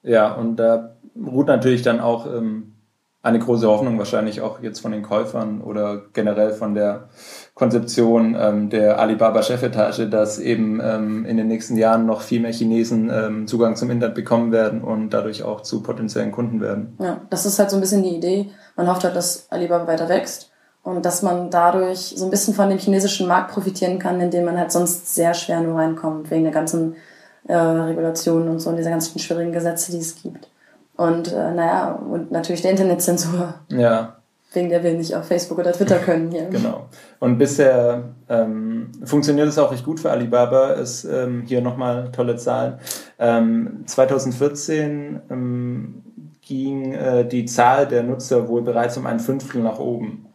Ja, 0.03 0.35
und 0.35 0.57
da 0.57 0.97
ruht 1.17 1.47
natürlich 1.47 1.83
dann 1.83 2.01
auch 2.01 2.27
ähm, 2.27 2.76
eine 3.27 3.41
große 3.41 3.67
Hoffnung 3.67 3.99
wahrscheinlich 3.99 4.41
auch 4.41 4.61
jetzt 4.63 4.79
von 4.79 4.93
den 4.93 5.03
Käufern 5.03 5.61
oder 5.61 6.03
generell 6.13 6.53
von 6.53 6.75
der 6.75 7.09
Konzeption 7.55 8.37
ähm, 8.39 8.71
der 8.71 9.01
Alibaba-Chefetage, 9.01 10.09
dass 10.09 10.39
eben 10.39 10.81
ähm, 10.81 11.27
in 11.27 11.37
den 11.37 11.49
nächsten 11.49 11.77
Jahren 11.77 12.07
noch 12.07 12.21
viel 12.21 12.41
mehr 12.41 12.53
Chinesen 12.53 13.11
ähm, 13.13 13.49
Zugang 13.49 13.75
zum 13.75 13.91
Internet 13.91 14.15
bekommen 14.15 14.53
werden 14.53 14.81
und 14.81 15.11
dadurch 15.11 15.43
auch 15.43 15.63
zu 15.63 15.83
potenziellen 15.83 16.31
Kunden 16.31 16.61
werden. 16.61 16.97
Ja, 17.01 17.21
das 17.29 17.47
ist 17.47 17.59
halt 17.59 17.71
so 17.71 17.77
ein 17.77 17.81
bisschen 17.81 18.05
die 18.05 18.15
Idee. 18.15 18.51
Man 18.77 18.89
hofft 18.89 19.03
halt, 19.03 19.17
dass 19.17 19.51
Alibaba 19.51 19.89
weiter 19.89 20.09
wächst 20.09 20.53
und 20.85 21.05
dass 21.05 21.23
man 21.23 21.51
dadurch 21.51 22.15
so 22.17 22.27
ein 22.27 22.31
bisschen 22.31 22.55
von 22.55 22.69
dem 22.69 22.79
chinesischen 22.79 23.27
Markt 23.27 23.51
profitieren 23.51 23.99
kann, 23.99 24.21
in 24.21 24.31
den 24.31 24.45
man 24.45 24.57
halt 24.57 24.71
sonst 24.71 25.17
sehr 25.17 25.35
schwer 25.35 25.61
nur 25.63 25.79
reinkommt, 25.79 26.31
wegen 26.31 26.45
der 26.45 26.53
ganzen 26.53 26.95
äh, 27.49 27.57
Regulationen 27.57 28.49
und 28.49 28.61
so 28.61 28.71
und 28.71 28.77
dieser 28.77 28.91
ganzen 28.91 29.19
schwierigen 29.19 29.53
Gesetze, 29.53 29.91
die 29.91 29.99
es 29.99 30.23
gibt. 30.23 30.49
Und 30.97 31.33
äh, 31.33 31.53
naja, 31.53 31.93
und 31.93 32.31
natürlich 32.33 32.63
der 32.63 32.71
Internetzensur. 32.73 33.55
Ja. 33.69 34.17
Wegen 34.53 34.71
der 34.71 34.83
wir 34.83 34.95
nicht 34.95 35.15
auf 35.15 35.27
Facebook 35.27 35.59
oder 35.59 35.73
Twitter 35.73 35.99
können 35.99 36.31
hier. 36.31 36.47
genau. 36.47 36.87
Und 37.19 37.37
bisher 37.37 38.05
ähm, 38.29 38.91
funktioniert 39.05 39.49
es 39.49 39.59
auch 39.59 39.73
recht 39.73 39.85
gut 39.85 40.01
für 40.01 40.11
Alibaba. 40.11 40.71
Ist 40.71 41.05
ähm, 41.05 41.43
hier 41.47 41.61
nochmal 41.61 42.11
tolle 42.13 42.37
Zahlen. 42.37 42.79
Ähm, 43.19 43.83
2014 43.85 45.21
ähm, 45.31 46.03
ging 46.41 46.93
äh, 46.93 47.27
die 47.27 47.45
Zahl 47.45 47.87
der 47.87 48.03
Nutzer 48.03 48.49
wohl 48.49 48.63
bereits 48.63 48.97
um 48.97 49.07
ein 49.07 49.21
Fünftel 49.21 49.63
nach 49.63 49.79
oben. 49.79 50.27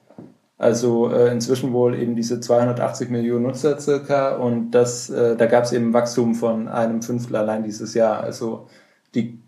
Also 0.58 1.10
äh, 1.12 1.32
inzwischen 1.32 1.74
wohl 1.74 1.98
eben 2.00 2.16
diese 2.16 2.40
280 2.40 3.10
Millionen 3.10 3.46
Nutzer 3.46 3.80
circa 3.80 4.36
und 4.36 4.70
das, 4.72 5.10
äh, 5.10 5.36
da 5.36 5.48
gab 5.48 5.64
es 5.64 5.72
eben 5.72 5.92
Wachstum 5.92 6.36
von 6.36 6.68
einem 6.68 7.02
Fünftel 7.02 7.36
allein 7.38 7.64
dieses 7.64 7.96
Jahr. 7.96 8.22
Also 8.22 8.68
die 9.16 9.42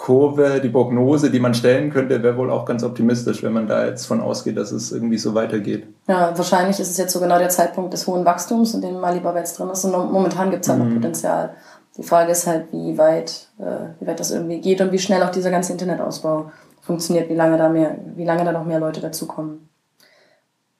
Kurve, 0.00 0.62
die 0.62 0.70
Prognose, 0.70 1.30
die 1.30 1.40
man 1.40 1.52
stellen 1.52 1.92
könnte, 1.92 2.22
wäre 2.22 2.38
wohl 2.38 2.50
auch 2.50 2.64
ganz 2.64 2.82
optimistisch, 2.82 3.42
wenn 3.42 3.52
man 3.52 3.66
da 3.66 3.84
jetzt 3.84 4.06
von 4.06 4.22
ausgeht, 4.22 4.56
dass 4.56 4.72
es 4.72 4.92
irgendwie 4.92 5.18
so 5.18 5.34
weitergeht. 5.34 5.86
Ja, 6.08 6.32
wahrscheinlich 6.34 6.80
ist 6.80 6.90
es 6.90 6.96
jetzt 6.96 7.12
so 7.12 7.20
genau 7.20 7.38
der 7.38 7.50
Zeitpunkt 7.50 7.92
des 7.92 8.06
hohen 8.06 8.24
Wachstums, 8.24 8.72
in 8.72 8.80
dem 8.80 9.04
Alibaba 9.04 9.38
jetzt 9.38 9.58
drin 9.58 9.68
ist 9.68 9.84
und 9.84 9.92
momentan 10.10 10.50
gibt 10.50 10.64
es 10.64 10.70
halt 10.70 10.80
mhm. 10.80 10.86
noch 10.86 10.94
Potenzial. 10.94 11.50
Die 11.98 12.02
Frage 12.02 12.32
ist 12.32 12.46
halt, 12.46 12.72
wie 12.72 12.96
weit, 12.96 13.48
äh, 13.58 13.90
wie 14.00 14.06
weit 14.06 14.18
das 14.18 14.30
irgendwie 14.30 14.62
geht 14.62 14.80
und 14.80 14.90
wie 14.90 14.98
schnell 14.98 15.22
auch 15.22 15.30
dieser 15.30 15.50
ganze 15.50 15.72
Internetausbau 15.72 16.50
funktioniert, 16.80 17.28
wie 17.28 17.34
lange 17.34 17.58
da 17.58 17.68
mehr, 17.68 17.98
wie 18.16 18.24
lange 18.24 18.46
da 18.46 18.52
noch 18.52 18.64
mehr 18.64 18.80
Leute 18.80 19.02
dazukommen. 19.02 19.68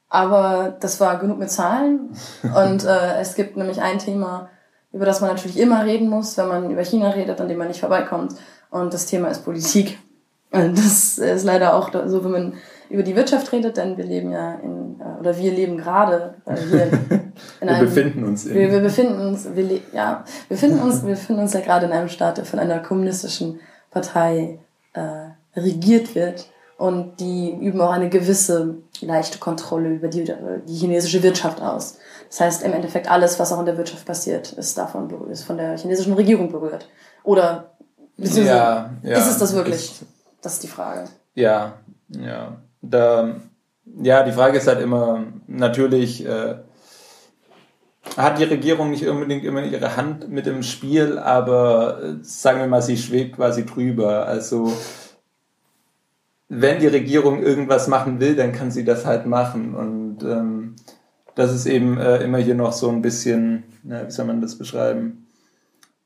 Aber 0.08 0.78
das 0.80 0.98
war 0.98 1.18
genug 1.18 1.38
mit 1.38 1.50
Zahlen. 1.50 2.16
Und 2.42 2.84
äh, 2.84 3.20
es 3.20 3.34
gibt 3.34 3.56
nämlich 3.56 3.82
ein 3.82 3.98
Thema, 3.98 4.48
über 4.92 5.06
das 5.06 5.20
man 5.20 5.30
natürlich 5.30 5.58
immer 5.58 5.84
reden 5.84 6.08
muss, 6.08 6.36
wenn 6.36 6.48
man 6.48 6.70
über 6.70 6.82
China 6.82 7.10
redet, 7.10 7.40
an 7.40 7.48
dem 7.48 7.58
man 7.58 7.68
nicht 7.68 7.80
vorbeikommt. 7.80 8.34
Und 8.70 8.92
das 8.92 9.06
Thema 9.06 9.28
ist 9.28 9.44
Politik. 9.44 9.98
Und 10.52 10.76
das 10.76 11.18
ist 11.18 11.44
leider 11.44 11.74
auch 11.74 11.90
so, 12.06 12.24
wenn 12.24 12.30
man 12.30 12.54
über 12.88 13.04
die 13.04 13.14
Wirtschaft 13.14 13.52
redet, 13.52 13.76
denn 13.76 13.96
wir 13.96 14.04
leben 14.04 14.32
ja 14.32 14.54
in, 14.54 15.00
äh, 15.00 15.20
oder 15.20 15.38
wir 15.38 15.52
leben 15.52 15.76
gerade 15.76 16.34
äh, 16.44 16.56
hier 16.56 16.86
in 16.86 16.90
wir 17.60 17.68
einem, 17.68 17.86
befinden 17.86 18.24
uns 18.24 18.46
in. 18.46 18.54
Wir, 18.54 18.72
wir 18.72 18.80
befinden 18.80 19.20
uns, 19.20 19.48
wir, 19.54 19.80
ja, 19.92 20.24
wir 20.48 20.56
befinden 20.56 20.80
uns, 20.80 21.02
wir 21.02 21.10
befinden 21.10 21.42
uns 21.42 21.52
ja 21.52 21.60
gerade 21.60 21.86
in 21.86 21.92
einem 21.92 22.08
Staat, 22.08 22.38
der 22.38 22.44
von 22.44 22.58
einer 22.58 22.80
kommunistischen 22.80 23.60
Partei 23.92 24.58
äh, 24.94 25.00
regiert 25.58 26.16
wird. 26.16 26.50
Und 26.80 27.20
die 27.20 27.54
üben 27.60 27.78
auch 27.82 27.90
eine 27.90 28.08
gewisse 28.08 28.76
leichte 29.02 29.38
Kontrolle 29.38 29.90
über 29.90 30.08
die, 30.08 30.24
die 30.66 30.74
chinesische 30.74 31.22
Wirtschaft 31.22 31.60
aus. 31.60 31.98
Das 32.30 32.40
heißt, 32.40 32.62
im 32.62 32.72
Endeffekt 32.72 33.10
alles, 33.10 33.38
was 33.38 33.52
auch 33.52 33.60
in 33.60 33.66
der 33.66 33.76
Wirtschaft 33.76 34.06
passiert, 34.06 34.54
ist 34.54 34.78
davon 34.78 35.10
ist 35.28 35.44
von 35.44 35.58
der 35.58 35.76
chinesischen 35.76 36.14
Regierung 36.14 36.50
berührt. 36.50 36.88
Oder 37.22 37.72
ja, 38.16 38.94
ja, 39.02 39.18
ist 39.18 39.26
es 39.26 39.36
das 39.36 39.54
wirklich? 39.54 39.74
Ist, 39.74 40.02
das 40.40 40.54
ist 40.54 40.62
die 40.62 40.68
Frage. 40.68 41.04
Ja, 41.34 41.74
ja. 42.08 42.56
Da, 42.80 43.34
ja, 44.00 44.22
die 44.22 44.32
Frage 44.32 44.56
ist 44.56 44.66
halt 44.66 44.80
immer 44.80 45.24
natürlich, 45.48 46.24
äh, 46.24 46.54
hat 48.16 48.38
die 48.38 48.44
Regierung 48.44 48.88
nicht 48.88 49.06
unbedingt 49.06 49.44
immer 49.44 49.62
ihre 49.62 49.98
Hand 49.98 50.30
mit 50.30 50.46
im 50.46 50.62
Spiel, 50.62 51.18
aber 51.18 52.02
äh, 52.02 52.14
sagen 52.22 52.60
wir 52.60 52.68
mal, 52.68 52.80
sie 52.80 52.96
schwebt 52.96 53.36
quasi 53.36 53.66
drüber. 53.66 54.24
Also 54.24 54.72
wenn 56.50 56.80
die 56.80 56.88
Regierung 56.88 57.42
irgendwas 57.42 57.88
machen 57.88 58.20
will, 58.20 58.36
dann 58.36 58.52
kann 58.52 58.70
sie 58.70 58.84
das 58.84 59.06
halt 59.06 59.24
machen. 59.24 59.74
Und 59.74 60.18
ähm, 60.22 60.76
das 61.34 61.54
ist 61.54 61.64
eben 61.64 61.96
äh, 61.96 62.18
immer 62.18 62.38
hier 62.38 62.54
noch 62.54 62.72
so 62.72 62.90
ein 62.90 63.00
bisschen, 63.00 63.62
na, 63.82 64.06
wie 64.06 64.10
soll 64.10 64.26
man 64.26 64.42
das 64.42 64.58
beschreiben? 64.58 65.26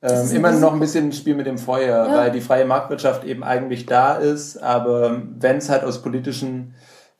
Ähm, 0.02 0.30
immer 0.32 0.52
noch 0.52 0.74
ein 0.74 0.80
bisschen 0.80 1.06
ein 1.06 1.12
Spiel 1.12 1.34
mit 1.34 1.46
dem 1.46 1.58
Feuer, 1.58 2.06
ja. 2.06 2.16
weil 2.16 2.30
die 2.30 2.42
freie 2.42 2.66
Marktwirtschaft 2.66 3.24
eben 3.24 3.42
eigentlich 3.42 3.86
da 3.86 4.14
ist, 4.14 4.62
aber 4.62 5.22
wenn 5.40 5.56
es 5.56 5.70
halt 5.70 5.82
aus 5.82 6.02
politischen 6.02 6.74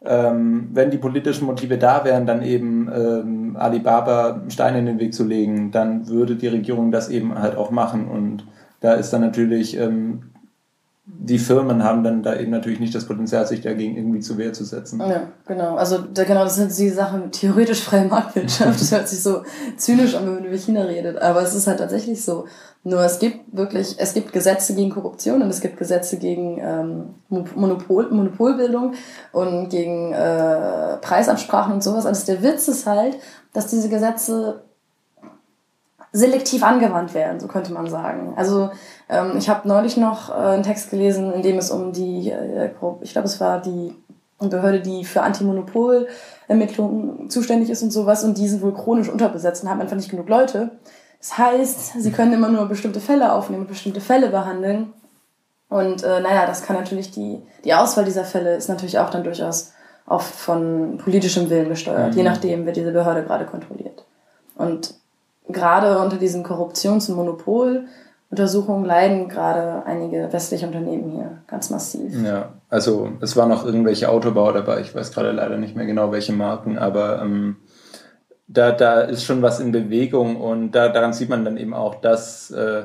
ähm, 0.05 0.69
wenn 0.73 0.91
die 0.91 0.99
politischen 0.99 1.47
Motive 1.47 1.79
da 1.79 2.05
wären, 2.05 2.27
dann 2.27 2.43
eben 2.43 2.91
ähm, 2.95 3.57
Alibaba 3.57 4.43
Steine 4.49 4.79
in 4.81 4.87
den 4.87 5.01
Weg 5.01 5.15
zu 5.15 5.25
legen, 5.25 5.71
dann 5.71 6.09
würde 6.09 6.37
die 6.37 6.49
Regierung 6.49 6.91
das 6.91 7.09
eben 7.09 7.39
halt 7.39 7.57
auch 7.57 7.71
machen. 7.71 8.09
Und 8.09 8.47
da 8.81 8.95
ist 8.95 9.13
dann 9.13 9.23
natürlich, 9.23 9.79
ähm, 9.79 10.34
die 11.07 11.39
Firmen 11.39 11.85
haben 11.85 12.03
dann 12.03 12.23
da 12.23 12.35
eben 12.35 12.51
natürlich 12.51 12.81
nicht 12.81 12.95
das 12.95 13.05
Potenzial, 13.07 13.47
sich 13.47 13.61
dagegen 13.61 13.95
irgendwie 13.95 14.21
zu 14.21 14.39
Wehr 14.39 14.55
zu 14.55 14.65
setzen. 14.65 15.01
Ja, 15.01 15.29
genau. 15.47 15.77
Also 15.77 15.99
da, 15.99 16.25
genau, 16.25 16.45
das 16.45 16.57
sind 16.57 16.77
die 16.79 16.89
Sachen 16.89 17.31
theoretisch 17.31 17.83
freie 17.83 18.07
Marktwirtschaft. 18.07 18.81
Das 18.81 18.91
hört 18.91 19.09
sich 19.09 19.23
so 19.23 19.43
zynisch 19.77 20.15
an, 20.15 20.27
wenn 20.27 20.35
man 20.37 20.45
über 20.47 20.57
China 20.57 20.83
redet. 20.83 21.21
Aber 21.21 21.43
es 21.43 21.55
ist 21.55 21.67
halt 21.67 21.79
tatsächlich 21.79 22.25
so. 22.25 22.47
Nur 22.85 23.01
es 23.01 23.19
gibt 23.19 23.55
wirklich, 23.55 23.97
es 23.99 24.15
gibt 24.15 24.33
Gesetze 24.33 24.75
gegen 24.75 24.91
Korruption 24.91 25.43
und 25.43 25.49
es 25.49 25.61
gibt 25.61 25.77
Gesetze 25.77 26.17
gegen 26.19 26.59
ähm, 26.61 27.15
Monopol, 27.55 28.11
Monopolbildung 28.11 28.95
und 29.33 29.69
gegen 29.69 30.13
äh, 30.13 30.97
Preisabsprachen 30.99 31.75
und 31.75 31.83
sowas. 31.83 32.07
Also 32.07 32.25
der 32.27 32.43
Witz 32.43 32.69
ist 32.69 32.87
halt, 32.87 33.19
dass 33.53 33.67
diese 33.67 33.91
Gesetze 33.91 34.65
selektiv 36.15 36.63
angewandt 36.63 37.13
werden, 37.13 37.41
so 37.41 37.49
könnte 37.49 37.73
man 37.73 37.91
sagen. 37.91 38.35
Also 38.37 38.71
ähm, 39.09 39.33
ich 39.37 39.49
habe 39.49 39.67
neulich 39.67 39.97
noch 39.97 40.31
äh, 40.31 40.35
einen 40.35 40.63
Text 40.63 40.91
gelesen, 40.91 41.33
in 41.33 41.43
dem 41.43 41.59
es 41.59 41.73
um 41.73 41.93
die, 41.93 42.31
äh, 42.31 42.71
ich 43.03 43.11
glaube 43.13 43.27
es 43.27 43.41
war 43.41 43.61
die 43.61 43.93
Behörde, 44.39 44.81
die 44.81 45.05
für 45.05 45.23
Antimonopol-Ermittlungen 45.23 47.29
zuständig 47.31 47.69
ist 47.69 47.83
und 47.83 47.91
sowas 47.91 48.23
und 48.23 48.39
die 48.39 48.47
sind 48.47 48.63
wohl 48.63 48.75
chronisch 48.75 49.09
unterbesetzt 49.09 49.65
und 49.65 49.71
haben 49.71 49.81
einfach 49.81 49.97
nicht 49.97 50.11
genug 50.11 50.29
Leute. 50.29 50.71
Das 51.19 51.37
heißt, 51.37 52.01
sie 52.01 52.13
können 52.13 52.33
immer 52.33 52.49
nur 52.49 52.67
bestimmte 52.67 53.01
Fälle 53.01 53.33
aufnehmen, 53.33 53.67
bestimmte 53.67 54.01
Fälle 54.01 54.29
behandeln. 54.29 54.93
Und 55.69 56.05
äh, 56.05 56.21
naja, 56.21 56.47
das 56.47 56.63
kann 56.63 56.77
natürlich 56.77 57.11
die, 57.11 57.43
die 57.65 57.75
Auswahl 57.75 58.05
dieser 58.05 58.25
Fälle 58.25 58.55
ist 58.55 58.69
natürlich 58.69 59.01
auch 59.01 59.11
dann 59.11 59.25
durchaus 59.25 59.73
oft 60.07 60.33
von 60.33 61.01
politischem 61.03 61.51
Willen 61.51 61.71
gesteuert, 61.71 62.13
mhm. 62.13 62.19
je 62.19 62.23
nachdem, 62.23 62.67
wer 62.67 62.73
diese 62.73 62.93
Behörde 62.93 63.25
gerade 63.25 63.47
kontrolliert. 63.47 64.05
Und 64.55 64.95
gerade 65.49 65.99
unter 65.99 66.17
diesen 66.17 66.45
Korruptions- 66.45 67.09
und 67.11 67.17
Monopoluntersuchungen 67.17 68.85
leiden 68.85 69.29
gerade 69.29 69.85
einige 69.87 70.33
westliche 70.33 70.67
Unternehmen 70.67 71.11
hier 71.11 71.43
ganz 71.47 71.71
massiv. 71.71 72.13
Ja, 72.23 72.55
also 72.69 73.11
es 73.21 73.37
waren 73.37 73.53
auch 73.53 73.65
irgendwelche 73.65 74.09
Autobauer 74.09 74.53
dabei, 74.53 74.81
ich 74.81 74.95
weiß 74.95 75.13
gerade 75.13 75.33
leider 75.33 75.57
nicht 75.57 75.77
mehr 75.77 75.87
genau 75.87 76.13
welche 76.13 76.33
Marken, 76.33 76.79
aber 76.79 77.21
ähm, 77.23 77.57
da, 78.47 78.73
da 78.73 79.01
ist 79.01 79.25
schon 79.25 79.43
was 79.43 79.61
in 79.61 79.73
Bewegung 79.73 80.41
und 80.41 80.73
da, 80.73 80.89
daran 80.89 81.13
sieht 81.13 81.29
man 81.29 81.45
dann 81.45 81.57
eben 81.57 81.75
auch, 81.75 81.97
dass 81.97 82.51
äh, 82.51 82.85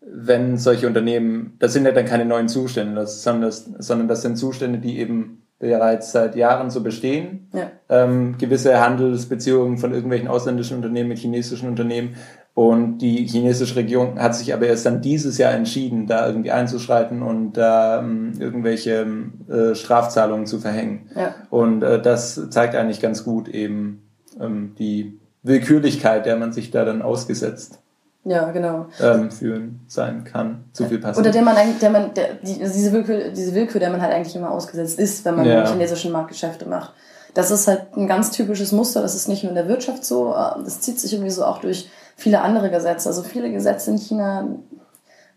wenn 0.00 0.56
solche 0.56 0.86
Unternehmen, 0.86 1.56
das 1.58 1.72
sind 1.72 1.84
ja 1.84 1.92
dann 1.92 2.04
keine 2.06 2.24
neuen 2.24 2.48
Zustände, 2.48 2.94
das, 2.94 3.22
sondern, 3.22 3.42
das, 3.42 3.64
sondern 3.78 4.08
das 4.08 4.22
sind 4.22 4.36
Zustände, 4.36 4.78
die 4.78 4.98
eben 4.98 5.45
bereits 5.58 6.12
seit 6.12 6.36
Jahren 6.36 6.70
so 6.70 6.82
bestehen. 6.82 7.48
Ja. 7.52 7.70
Ähm, 7.88 8.36
gewisse 8.38 8.80
Handelsbeziehungen 8.80 9.78
von 9.78 9.92
irgendwelchen 9.92 10.28
ausländischen 10.28 10.76
Unternehmen 10.76 11.08
mit 11.08 11.18
chinesischen 11.18 11.68
Unternehmen. 11.68 12.16
Und 12.54 12.98
die 12.98 13.26
chinesische 13.26 13.76
Regierung 13.76 14.18
hat 14.18 14.34
sich 14.34 14.54
aber 14.54 14.66
erst 14.66 14.86
dann 14.86 15.02
dieses 15.02 15.36
Jahr 15.36 15.52
entschieden, 15.52 16.06
da 16.06 16.26
irgendwie 16.26 16.50
einzuschreiten 16.50 17.22
und 17.22 17.52
da 17.52 18.00
ähm, 18.00 18.32
irgendwelche 18.38 19.06
äh, 19.48 19.74
Strafzahlungen 19.74 20.46
zu 20.46 20.58
verhängen. 20.58 21.10
Ja. 21.14 21.34
Und 21.50 21.82
äh, 21.82 22.00
das 22.00 22.48
zeigt 22.50 22.74
eigentlich 22.74 23.00
ganz 23.00 23.24
gut 23.24 23.48
eben, 23.48 24.08
ähm, 24.40 24.74
die 24.78 25.20
Willkürlichkeit, 25.42 26.24
der 26.24 26.36
man 26.36 26.52
sich 26.52 26.70
da 26.70 26.84
dann 26.84 27.02
ausgesetzt 27.02 27.82
ja, 28.28 28.50
genau. 28.50 28.86
ähm, 29.00 29.30
fühlen 29.30 29.80
sein 29.86 30.24
kann. 30.24 30.64
Zu 30.72 30.86
viel 30.86 30.98
passiert. 30.98 31.24
Oder 31.24 31.30
der 31.30 31.42
man 31.42 31.56
eigentlich, 31.56 31.78
der 31.78 31.90
man, 31.90 32.12
der, 32.12 32.34
die, 32.34 32.58
diese, 32.58 32.92
Willkür, 32.92 33.30
diese 33.30 33.54
Willkür, 33.54 33.78
der 33.78 33.90
man 33.90 34.02
halt 34.02 34.12
eigentlich 34.12 34.34
immer 34.34 34.50
ausgesetzt 34.50 34.98
ist, 34.98 35.24
wenn 35.24 35.36
man 35.36 35.46
ja. 35.46 35.62
im 35.62 35.68
chinesischen 35.68 36.10
Markt 36.10 36.30
Geschäfte 36.30 36.68
macht. 36.68 36.92
Das 37.34 37.52
ist 37.52 37.68
halt 37.68 37.96
ein 37.96 38.08
ganz 38.08 38.32
typisches 38.32 38.72
Muster, 38.72 39.00
das 39.00 39.14
ist 39.14 39.28
nicht 39.28 39.44
nur 39.44 39.50
in 39.50 39.56
der 39.56 39.68
Wirtschaft 39.68 40.04
so, 40.04 40.34
äh, 40.34 40.62
das 40.64 40.80
zieht 40.80 40.98
sich 40.98 41.12
irgendwie 41.12 41.30
so 41.30 41.44
auch 41.44 41.60
durch 41.60 41.88
viele 42.16 42.40
andere 42.40 42.70
Gesetze. 42.70 43.08
Also 43.08 43.22
viele 43.22 43.52
Gesetze 43.52 43.92
in 43.92 43.98
China 43.98 44.48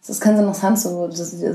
das 0.01 0.11
ist 0.11 0.21
ganz 0.21 0.39
interessant, 0.39 0.79
so 0.79 1.07
das, 1.07 1.33
äh, 1.33 1.53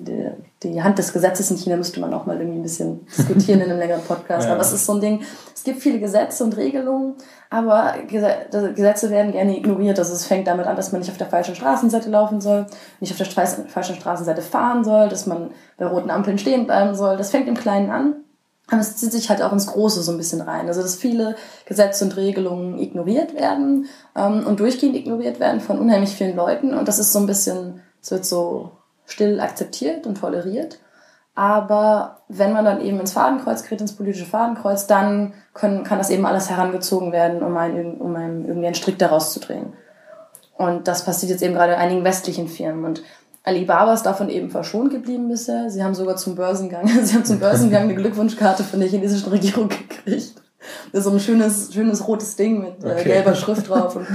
die, 0.00 0.28
die, 0.62 0.82
Hand 0.82 0.98
des 0.98 1.12
Gesetzes 1.12 1.50
in 1.50 1.56
China 1.56 1.76
müsste 1.76 1.98
man 1.98 2.14
auch 2.14 2.24
mal 2.24 2.36
irgendwie 2.36 2.60
ein 2.60 2.62
bisschen 2.62 3.04
diskutieren 3.06 3.60
in 3.60 3.70
einem 3.70 3.78
längeren 3.78 4.02
Podcast. 4.02 4.46
Ja. 4.46 4.52
Aber 4.52 4.62
es 4.62 4.72
ist 4.72 4.86
so 4.86 4.94
ein 4.94 5.00
Ding, 5.00 5.22
es 5.54 5.64
gibt 5.64 5.80
viele 5.80 5.98
Gesetze 5.98 6.44
und 6.44 6.56
Regelungen, 6.56 7.14
aber 7.50 7.94
Gesetze 8.08 9.10
werden 9.10 9.32
gerne 9.32 9.56
ignoriert. 9.56 9.98
Also 9.98 10.14
es 10.14 10.24
fängt 10.24 10.46
damit 10.46 10.66
an, 10.66 10.76
dass 10.76 10.92
man 10.92 11.00
nicht 11.00 11.10
auf 11.10 11.18
der 11.18 11.26
falschen 11.26 11.54
Straßenseite 11.54 12.10
laufen 12.10 12.40
soll, 12.40 12.66
nicht 13.00 13.12
auf 13.12 13.18
der 13.18 13.46
falschen 13.66 13.96
Straßenseite 13.96 14.42
fahren 14.42 14.84
soll, 14.84 15.08
dass 15.08 15.26
man 15.26 15.50
bei 15.76 15.86
roten 15.86 16.10
Ampeln 16.10 16.38
stehen 16.38 16.66
bleiben 16.66 16.94
soll. 16.94 17.16
Das 17.16 17.30
fängt 17.30 17.48
im 17.48 17.56
Kleinen 17.56 17.90
an. 17.90 18.21
Aber 18.68 18.80
es 18.80 18.96
zieht 18.96 19.12
sich 19.12 19.28
halt 19.28 19.42
auch 19.42 19.52
ins 19.52 19.66
Große 19.66 20.02
so 20.02 20.12
ein 20.12 20.18
bisschen 20.18 20.40
rein. 20.40 20.68
Also 20.68 20.82
dass 20.82 20.96
viele 20.96 21.36
Gesetze 21.66 22.04
und 22.04 22.16
Regelungen 22.16 22.78
ignoriert 22.78 23.34
werden 23.34 23.86
ähm, 24.16 24.46
und 24.46 24.60
durchgehend 24.60 24.96
ignoriert 24.96 25.40
werden 25.40 25.60
von 25.60 25.78
unheimlich 25.78 26.14
vielen 26.14 26.36
Leuten. 26.36 26.74
Und 26.74 26.88
das 26.88 26.98
ist 26.98 27.12
so 27.12 27.18
ein 27.18 27.26
bisschen, 27.26 27.82
es 28.00 28.10
wird 28.10 28.24
so 28.24 28.72
still 29.04 29.40
akzeptiert 29.40 30.06
und 30.06 30.18
toleriert. 30.18 30.78
Aber 31.34 32.22
wenn 32.28 32.52
man 32.52 32.64
dann 32.64 32.82
eben 32.82 33.00
ins 33.00 33.12
Fadenkreuz 33.12 33.62
gerät, 33.62 33.80
ins 33.80 33.96
politische 33.96 34.26
Fadenkreuz, 34.26 34.86
dann 34.86 35.32
können, 35.54 35.82
kann 35.82 35.98
das 35.98 36.10
eben 36.10 36.26
alles 36.26 36.50
herangezogen 36.50 37.12
werden, 37.12 37.42
um, 37.42 37.56
einen, 37.56 37.98
um 38.00 38.14
einen, 38.14 38.44
irgendwie 38.46 38.66
einen 38.66 38.74
Strick 38.74 38.98
daraus 38.98 39.32
zu 39.32 39.40
drehen. 39.40 39.72
Und 40.56 40.88
das 40.88 41.04
passiert 41.04 41.30
jetzt 41.30 41.42
eben 41.42 41.54
gerade 41.54 41.72
in 41.72 41.78
einigen 41.78 42.04
westlichen 42.04 42.48
Firmen. 42.48 42.84
Und 42.84 43.02
Alibaba 43.44 43.92
ist 43.92 44.04
davon 44.04 44.28
eben 44.28 44.50
verschont 44.50 44.90
geblieben 44.90 45.28
bisher. 45.28 45.68
Sie 45.68 45.82
haben 45.82 45.94
sogar 45.94 46.16
zum 46.16 46.36
Börsengang, 46.36 46.86
sie 47.02 47.14
haben 47.14 47.24
zum 47.24 47.40
Börsengang 47.40 47.84
eine 47.84 47.94
Glückwunschkarte 47.94 48.62
von 48.62 48.80
der 48.80 48.88
chinesischen 48.88 49.30
Regierung 49.30 49.68
gekriegt. 49.68 50.34
Das 50.92 51.00
ist 51.00 51.04
so 51.04 51.10
ein 51.10 51.20
schönes, 51.20 51.74
schönes 51.74 52.06
rotes 52.06 52.36
Ding 52.36 52.60
mit 52.60 52.84
äh, 52.84 52.92
okay. 52.92 53.04
gelber 53.04 53.34
Schrift 53.34 53.68
drauf 53.68 53.96
und 53.96 54.06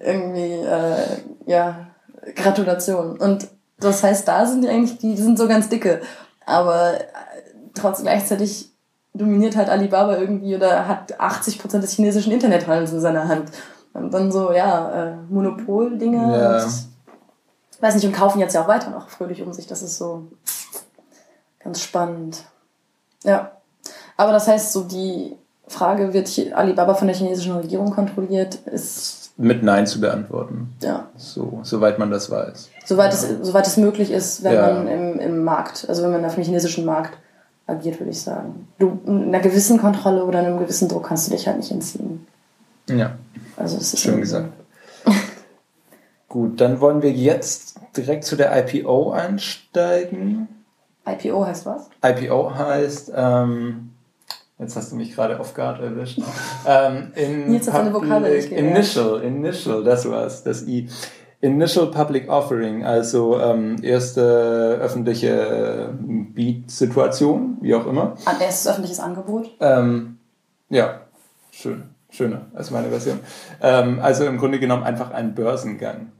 irgendwie, 0.00 0.54
äh, 0.54 1.18
ja, 1.46 1.88
Gratulation. 2.34 3.18
Und 3.18 3.48
das 3.78 4.02
heißt, 4.02 4.26
da 4.26 4.46
sind 4.46 4.62
die 4.62 4.68
eigentlich, 4.68 4.98
die, 4.98 5.14
die 5.14 5.22
sind 5.22 5.38
so 5.38 5.48
ganz 5.48 5.68
dicke. 5.68 6.00
Aber 6.46 6.94
äh, 6.94 7.00
trotzdem 7.74 8.06
gleichzeitig 8.06 8.70
dominiert 9.12 9.56
halt 9.56 9.68
Alibaba 9.68 10.16
irgendwie 10.16 10.56
oder 10.56 10.88
hat 10.88 11.20
80 11.20 11.58
Prozent 11.58 11.84
des 11.84 11.92
chinesischen 11.92 12.32
Internethandels 12.32 12.92
in 12.92 13.00
seiner 13.00 13.28
Hand. 13.28 13.50
Und 13.92 14.14
dann 14.14 14.32
so, 14.32 14.52
ja, 14.52 15.10
äh, 15.10 15.16
Monopol-Dinge 15.28 16.16
ja. 16.16 16.64
und 16.64 16.91
weiß 17.82 17.96
nicht, 17.96 18.06
und 18.06 18.12
kaufen 18.12 18.38
jetzt 18.38 18.54
ja 18.54 18.62
auch 18.62 18.68
weiter 18.68 18.90
noch 18.90 19.08
fröhlich 19.08 19.42
um 19.42 19.52
sich. 19.52 19.66
Das 19.66 19.82
ist 19.82 19.98
so 19.98 20.28
ganz 21.58 21.80
spannend. 21.82 22.44
Ja. 23.24 23.52
Aber 24.16 24.32
das 24.32 24.46
heißt, 24.48 24.72
so 24.72 24.84
die 24.84 25.36
Frage, 25.66 26.12
wird 26.12 26.30
Alibaba 26.54 26.94
von 26.94 27.08
der 27.08 27.16
chinesischen 27.16 27.56
Regierung 27.56 27.90
kontrolliert, 27.90 28.54
ist. 28.66 29.32
Mit 29.36 29.62
Nein 29.62 29.86
zu 29.86 30.00
beantworten. 30.00 30.74
Ja. 30.82 31.08
So, 31.16 31.60
soweit 31.62 31.98
man 31.98 32.10
das 32.10 32.30
weiß. 32.30 32.68
Soweit, 32.84 33.12
ja. 33.12 33.18
es, 33.18 33.46
soweit 33.46 33.66
es 33.66 33.76
möglich 33.76 34.10
ist, 34.10 34.44
wenn 34.44 34.54
ja. 34.54 34.72
man 34.72 34.86
im, 34.86 35.18
im 35.18 35.44
Markt, 35.44 35.86
also 35.88 36.02
wenn 36.02 36.12
man 36.12 36.24
auf 36.24 36.34
dem 36.34 36.44
chinesischen 36.44 36.84
Markt 36.84 37.18
agiert, 37.66 37.98
würde 37.98 38.10
ich 38.10 38.20
sagen. 38.20 38.68
Du, 38.78 39.00
einer 39.06 39.40
gewissen 39.40 39.78
Kontrolle 39.80 40.24
oder 40.24 40.40
einem 40.40 40.58
gewissen 40.58 40.88
Druck 40.88 41.08
kannst 41.08 41.26
du 41.26 41.32
dich 41.32 41.46
halt 41.46 41.56
nicht 41.56 41.70
entziehen. 41.70 42.26
Ja. 42.88 43.16
Also, 43.56 43.78
das 43.78 43.94
ist 43.94 44.00
schön 44.00 44.20
gesagt. 44.20 44.50
Gut, 46.32 46.62
dann 46.62 46.80
wollen 46.80 47.02
wir 47.02 47.10
jetzt 47.10 47.78
direkt 47.94 48.24
zu 48.24 48.36
der 48.36 48.56
IPO 48.56 49.10
einsteigen. 49.10 50.48
IPO 51.06 51.44
heißt 51.44 51.66
was? 51.66 51.90
IPO 52.02 52.54
heißt, 52.54 53.12
ähm, 53.14 53.90
jetzt 54.58 54.74
hast 54.74 54.92
du 54.92 54.96
mich 54.96 55.14
gerade 55.14 55.38
off 55.38 55.52
guard 55.52 55.82
erwischt. 55.82 56.20
ähm, 56.66 57.12
in 57.16 57.52
jetzt 57.52 57.68
eine 57.68 57.92
Vokale 57.92 58.34
Initial, 58.34 59.20
Initial, 59.20 59.84
das 59.84 60.08
war's, 60.08 60.42
das 60.42 60.66
I. 60.66 60.88
Initial 61.42 61.90
Public 61.90 62.30
Offering, 62.30 62.82
also 62.82 63.38
ähm, 63.38 63.76
erste 63.82 64.78
öffentliche 64.80 65.90
Beat-Situation, 66.00 67.58
wie 67.60 67.74
auch 67.74 67.86
immer. 67.86 68.16
Ein 68.24 68.40
erstes 68.40 68.68
öffentliches 68.68 69.00
Angebot? 69.00 69.50
Ähm, 69.60 70.16
ja, 70.70 71.02
schön, 71.50 71.90
schöner 72.08 72.46
als 72.54 72.70
meine 72.70 72.88
Version. 72.88 73.20
Ähm, 73.60 73.98
also 74.00 74.24
im 74.24 74.38
Grunde 74.38 74.58
genommen 74.58 74.84
einfach 74.84 75.10
ein 75.10 75.34
Börsengang. 75.34 76.10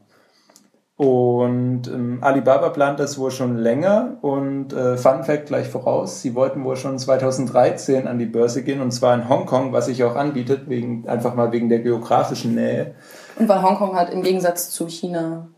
Und 1.02 1.88
ähm, 1.88 2.18
Alibaba 2.20 2.68
plant 2.68 3.00
das 3.00 3.18
wohl 3.18 3.32
schon 3.32 3.56
länger 3.56 4.18
und 4.20 4.72
äh, 4.72 4.96
Fun 4.96 5.24
Fact 5.24 5.46
gleich 5.46 5.66
voraus, 5.66 6.22
sie 6.22 6.36
wollten 6.36 6.62
wohl 6.62 6.76
schon 6.76 6.96
2013 6.96 8.06
an 8.06 8.20
die 8.20 8.26
Börse 8.26 8.62
gehen 8.62 8.80
und 8.80 8.92
zwar 8.92 9.12
in 9.16 9.28
Hongkong, 9.28 9.72
was 9.72 9.86
sich 9.86 10.04
auch 10.04 10.14
anbietet, 10.14 10.68
wegen, 10.68 11.08
einfach 11.08 11.34
mal 11.34 11.50
wegen 11.50 11.68
der 11.68 11.80
geografischen 11.80 12.54
Nähe. 12.54 12.94
Und 13.36 13.48
weil 13.48 13.62
Hongkong 13.62 13.96
halt 13.96 14.10
im 14.10 14.22
Gegensatz 14.22 14.70
zu 14.70 14.86
China 14.86 15.48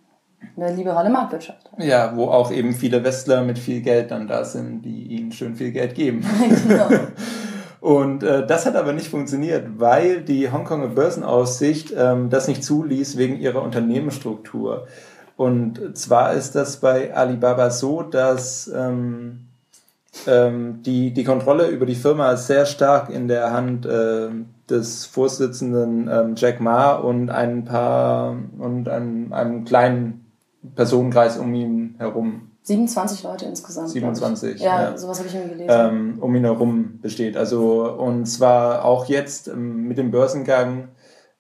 eine 0.57 0.75
liberale 0.75 1.11
Marktwirtschaft 1.11 1.71
hat. 1.73 1.85
Ja, 1.85 2.17
wo 2.17 2.29
auch 2.29 2.51
eben 2.51 2.73
viele 2.73 3.05
Westler 3.05 3.43
mit 3.43 3.59
viel 3.59 3.83
Geld 3.83 4.13
dann 4.13 4.27
da 4.27 4.47
sind, 4.47 4.81
die 4.81 5.09
ihnen 5.09 5.31
schön 5.31 5.57
viel 5.57 5.73
Geld 5.73 5.95
geben. 5.95 6.25
genau. 6.67 6.89
Und 7.83 8.23
äh, 8.23 8.47
das 8.47 8.65
hat 8.65 8.77
aber 8.77 8.95
nicht 8.95 9.09
funktioniert, 9.09 9.79
weil 9.79 10.23
die 10.23 10.51
Hongkonger 10.51 10.89
Börsenaussicht 10.89 11.93
ähm, 11.95 12.31
das 12.31 12.49
nicht 12.49 12.65
zuließ 12.65 13.19
wegen 13.19 13.39
ihrer 13.39 13.61
Unternehmensstruktur. 13.61 14.87
Und 15.37 15.97
zwar 15.97 16.35
ist 16.35 16.55
das 16.55 16.79
bei 16.79 17.15
Alibaba 17.15 17.71
so, 17.71 18.03
dass 18.03 18.71
ähm, 18.75 19.49
ähm, 20.27 20.83
die, 20.83 21.13
die 21.13 21.25
Kontrolle 21.25 21.69
über 21.69 21.87
die 21.87 21.97
Firma 21.97 22.37
sehr 22.37 22.67
stark 22.67 23.11
in 23.11 23.27
der 23.27 23.53
Hand 23.53 23.85
äh, 23.85 24.29
des 24.71 25.07
Vorsitzenden 25.07 26.09
ähm, 26.09 26.35
Jack 26.37 26.61
Ma 26.61 26.93
und 26.93 27.31
ein 27.31 27.65
paar 27.65 28.37
und 28.59 28.89
einem, 28.89 29.33
einem 29.33 29.65
kleinen 29.65 30.27
Personenkreis 30.75 31.37
um 31.37 31.53
ihn 31.53 31.97
herum 31.99 32.51
27 32.65 33.23
Leute 33.25 33.45
insgesamt. 33.45 33.91
27. 33.91 34.59
Ja, 34.59 34.83
ja, 34.83 34.97
sowas 34.97 35.19
habe 35.19 35.29
ich 35.29 35.35
mir 35.35 35.49
gelesen. 35.49 35.69
Ähm, 35.69 36.19
um 36.21 36.35
ihn 36.35 36.45
herum 36.45 36.99
besteht. 37.03 37.37
Also, 37.37 37.93
und 37.93 38.25
zwar 38.25 38.87
auch 38.87 39.05
jetzt 39.05 39.49
ähm, 39.49 39.87
mit 39.87 39.99
dem 39.99 40.11
Börsengang 40.11 40.89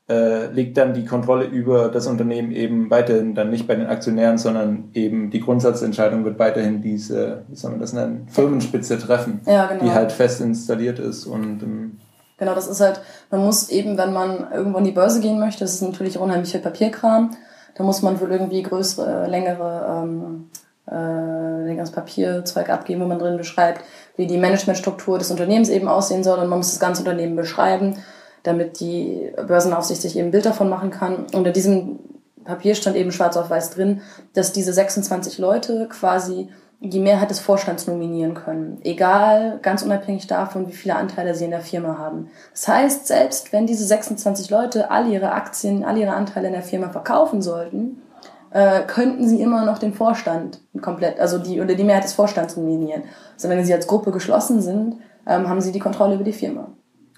äh, 0.09 0.47
liegt 0.53 0.77
dann 0.77 0.93
die 0.93 1.05
Kontrolle 1.05 1.47
über 1.47 1.88
das 1.88 2.07
Unternehmen 2.07 2.53
eben 2.53 2.90
weiterhin 2.90 3.35
dann 3.35 3.51
nicht 3.51 3.67
bei 3.67 3.75
den 3.75 3.87
Aktionären, 3.87 4.37
sondern 4.37 4.90
eben 4.93 5.31
die 5.31 5.40
Grundsatzentscheidung 5.40 6.25
wird 6.25 6.38
weiterhin 6.38 6.83
diese, 6.83 7.45
wie 7.49 7.57
soll 7.57 7.71
man 7.71 7.81
das 7.81 7.95
nennen, 7.95 8.29
Firmenspitze 8.31 8.99
treffen, 8.99 9.40
ja, 9.47 9.67
genau. 9.67 9.83
die 9.83 9.90
halt 9.93 10.12
fest 10.12 10.40
installiert 10.40 10.99
ist 10.99 11.27
und 11.27 11.62
ähm, 11.62 11.99
Genau, 12.37 12.57
das 12.57 12.67
ist 12.67 12.81
halt, 12.81 13.01
man 13.31 13.45
muss 13.45 13.71
eben, 13.71 13.97
wenn 13.97 14.12
man 14.12 14.49
irgendwo 14.53 14.79
in 14.79 14.85
die 14.85 14.90
Börse 14.90 15.21
gehen 15.21 15.38
möchte, 15.38 15.61
das 15.61 15.75
ist 15.75 15.83
natürlich 15.83 16.19
unheimlich 16.19 16.51
viel 16.51 16.61
Papierkram, 16.61 17.31
da 17.77 17.85
muss 17.85 18.03
man 18.03 18.21
wohl 18.21 18.31
irgendwie 18.31 18.62
größere, 18.62 19.29
längere 19.29 20.03
ähm, 20.03 20.51
äh, 20.90 21.64
längeres 21.64 21.93
Papierzeug 21.93 22.69
abgeben, 22.69 23.01
wo 23.01 23.07
man 23.07 23.19
drin 23.19 23.38
beschreibt, 23.38 23.83
wie 24.17 24.27
die 24.27 24.37
Managementstruktur 24.37 25.19
des 25.19 25.31
Unternehmens 25.31 25.71
eben 25.71 25.88
aussehen 25.88 26.25
soll 26.25 26.38
und 26.40 26.49
man 26.49 26.59
muss 26.59 26.73
das 26.73 26.81
ganze 26.81 27.03
Unternehmen 27.03 27.37
beschreiben 27.37 27.97
damit 28.44 28.78
die 28.78 29.33
Börsenaufsicht 29.46 30.00
sich 30.00 30.16
eben 30.16 30.28
ein 30.28 30.30
Bild 30.30 30.46
davon 30.46 30.68
machen 30.68 30.90
kann. 30.90 31.26
Unter 31.33 31.50
diesem 31.50 31.98
Papier 32.44 32.74
stand 32.74 32.94
eben 32.94 33.11
schwarz 33.11 33.37
auf 33.37 33.50
weiß 33.50 33.70
drin, 33.70 34.02
dass 34.35 34.52
diese 34.52 34.72
26 34.72 35.38
Leute 35.38 35.88
quasi 35.88 36.48
die 36.80 37.00
Mehrheit 37.00 37.30
des 37.30 37.40
Vorstands 37.40 37.87
nominieren 37.87 38.35
können. 38.35 38.78
Egal, 38.85 39.59
ganz 39.62 39.83
unabhängig 39.83 40.26
davon, 40.26 40.68
wie 40.68 40.72
viele 40.72 40.96
Anteile 40.96 41.35
sie 41.35 41.46
in 41.46 41.50
der 41.50 41.62
Firma 41.62 41.96
haben. 41.96 42.28
Das 42.52 42.68
heißt, 42.68 43.07
selbst 43.07 43.52
wenn 43.52 43.66
diese 43.66 43.87
26 43.87 44.50
Leute 44.50 44.90
all 44.90 45.09
ihre 45.09 45.33
Aktien, 45.33 45.85
all 45.85 45.96
ihre 45.96 46.12
Anteile 46.12 46.48
in 46.48 46.52
der 46.52 46.62
Firma 46.62 46.90
verkaufen 46.90 47.40
sollten, 47.40 48.02
äh, 48.50 48.83
könnten 48.83 49.26
sie 49.26 49.40
immer 49.40 49.64
noch 49.64 49.78
den 49.78 49.94
Vorstand 49.94 50.61
komplett, 50.83 51.18
also 51.18 51.38
die 51.38 51.61
oder 51.61 51.74
die 51.74 51.85
Mehrheit 51.85 52.04
des 52.04 52.12
Vorstands 52.12 52.57
nominieren. 52.57 53.04
Also 53.33 53.48
sie 53.62 53.74
als 53.74 53.87
Gruppe 53.87 54.11
geschlossen 54.11 54.61
sind, 54.61 54.96
ähm, 55.26 55.48
haben 55.48 55.62
sie 55.62 55.72
die 55.72 55.80
Kontrolle 55.80 56.16
über 56.16 56.24
die 56.24 56.33
Firma. 56.33 56.68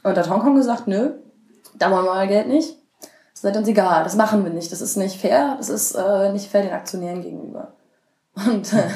Und 0.06 0.16
hat 0.16 0.30
Hongkong 0.30 0.54
gesagt, 0.54 0.86
nö, 0.86 1.14
da 1.76 1.90
wollen 1.90 2.04
wir 2.04 2.12
euer 2.12 2.28
Geld 2.28 2.46
nicht. 2.46 2.76
Das 3.32 3.42
seid 3.42 3.56
uns 3.56 3.66
egal, 3.66 4.04
das 4.04 4.14
machen 4.14 4.44
wir 4.44 4.52
nicht. 4.52 4.70
Das 4.70 4.80
ist 4.80 4.96
nicht 4.96 5.20
fair, 5.20 5.56
das 5.58 5.68
ist 5.68 5.96
äh, 5.96 6.32
nicht 6.32 6.48
fair 6.48 6.62
den 6.62 6.72
Aktionären 6.72 7.22
gegenüber. 7.22 7.72
Und, 8.36 8.72
äh, 8.72 8.86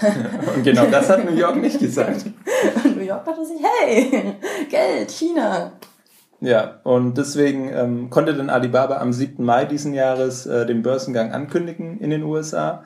und 0.54 0.62
genau 0.62 0.86
das 0.86 1.08
hat 1.10 1.24
New 1.24 1.36
York 1.36 1.56
nicht 1.56 1.80
gesagt. 1.80 2.26
und 2.84 2.96
New 2.96 3.02
York 3.02 3.24
dachte 3.24 3.44
sich, 3.44 3.58
hey, 3.60 4.36
Geld, 4.70 5.10
China. 5.10 5.72
Ja, 6.40 6.78
und 6.84 7.18
deswegen 7.18 7.72
ähm, 7.72 8.10
konnte 8.10 8.34
dann 8.34 8.48
Alibaba 8.48 8.98
am 8.98 9.12
7. 9.12 9.44
Mai 9.44 9.64
diesen 9.64 9.94
Jahres 9.94 10.46
äh, 10.46 10.64
den 10.64 10.82
Börsengang 10.82 11.32
ankündigen 11.32 11.98
in 11.98 12.10
den 12.10 12.22
USA. 12.22 12.84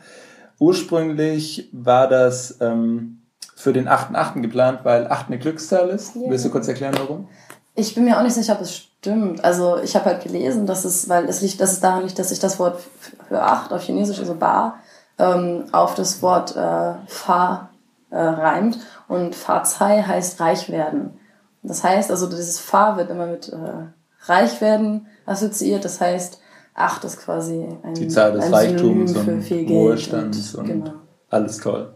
Ursprünglich 0.58 1.68
war 1.72 2.08
das 2.08 2.56
ähm, 2.62 3.20
für 3.54 3.74
den 3.74 3.86
8.8. 3.86 4.40
geplant, 4.40 4.80
weil 4.84 5.08
8 5.08 5.26
eine 5.26 5.38
Glückszahl 5.38 5.90
ist. 5.90 6.16
Yeah. 6.16 6.30
Willst 6.30 6.46
du 6.46 6.50
kurz 6.50 6.68
erklären, 6.68 6.94
warum? 6.98 7.28
Ich 7.74 7.94
bin 7.94 8.04
mir 8.04 8.18
auch 8.18 8.22
nicht 8.22 8.34
sicher, 8.34 8.54
ob 8.54 8.60
es 8.60 8.76
stimmt. 8.76 9.44
Also 9.44 9.78
ich 9.82 9.94
habe 9.96 10.06
halt 10.06 10.22
gelesen, 10.22 10.66
dass 10.66 10.84
es, 10.84 11.08
weil 11.08 11.26
es 11.26 11.40
liegt, 11.40 11.60
dass 11.60 11.72
es 11.72 11.80
daran 11.80 12.04
liegt, 12.04 12.18
dass 12.18 12.28
sich 12.28 12.38
das 12.38 12.58
Wort 12.58 12.80
für 13.28 13.42
acht 13.42 13.72
auf 13.72 13.82
Chinesisch, 13.82 14.18
also 14.18 14.34
bar, 14.34 14.78
ähm, 15.18 15.64
auf 15.72 15.94
das 15.94 16.22
Wort 16.22 16.56
äh, 16.56 16.94
Fa 17.06 17.70
äh, 18.10 18.16
reimt. 18.16 18.78
Und 19.08 19.34
Fa-Zai 19.34 20.02
heißt 20.02 20.40
reich 20.40 20.70
werden. 20.70 21.18
Das 21.62 21.82
heißt, 21.82 22.10
also 22.10 22.26
dieses 22.26 22.58
Fa 22.60 22.96
wird 22.96 23.10
immer 23.10 23.26
mit 23.26 23.48
äh, 23.48 23.56
reich 24.26 24.60
werden 24.60 25.06
assoziiert. 25.26 25.84
Das 25.84 26.00
heißt, 26.00 26.40
acht 26.74 27.04
ist 27.04 27.20
quasi 27.20 27.66
ein 27.82 27.94
Die 27.94 28.08
Zahl 28.08 28.32
des 28.32 28.52
Reichtums 28.52 29.16
und 29.16 29.50
Wohlstands 29.68 30.54
und, 30.54 30.66
genau. 30.66 30.92
alles 31.30 31.58
toll. 31.58 31.94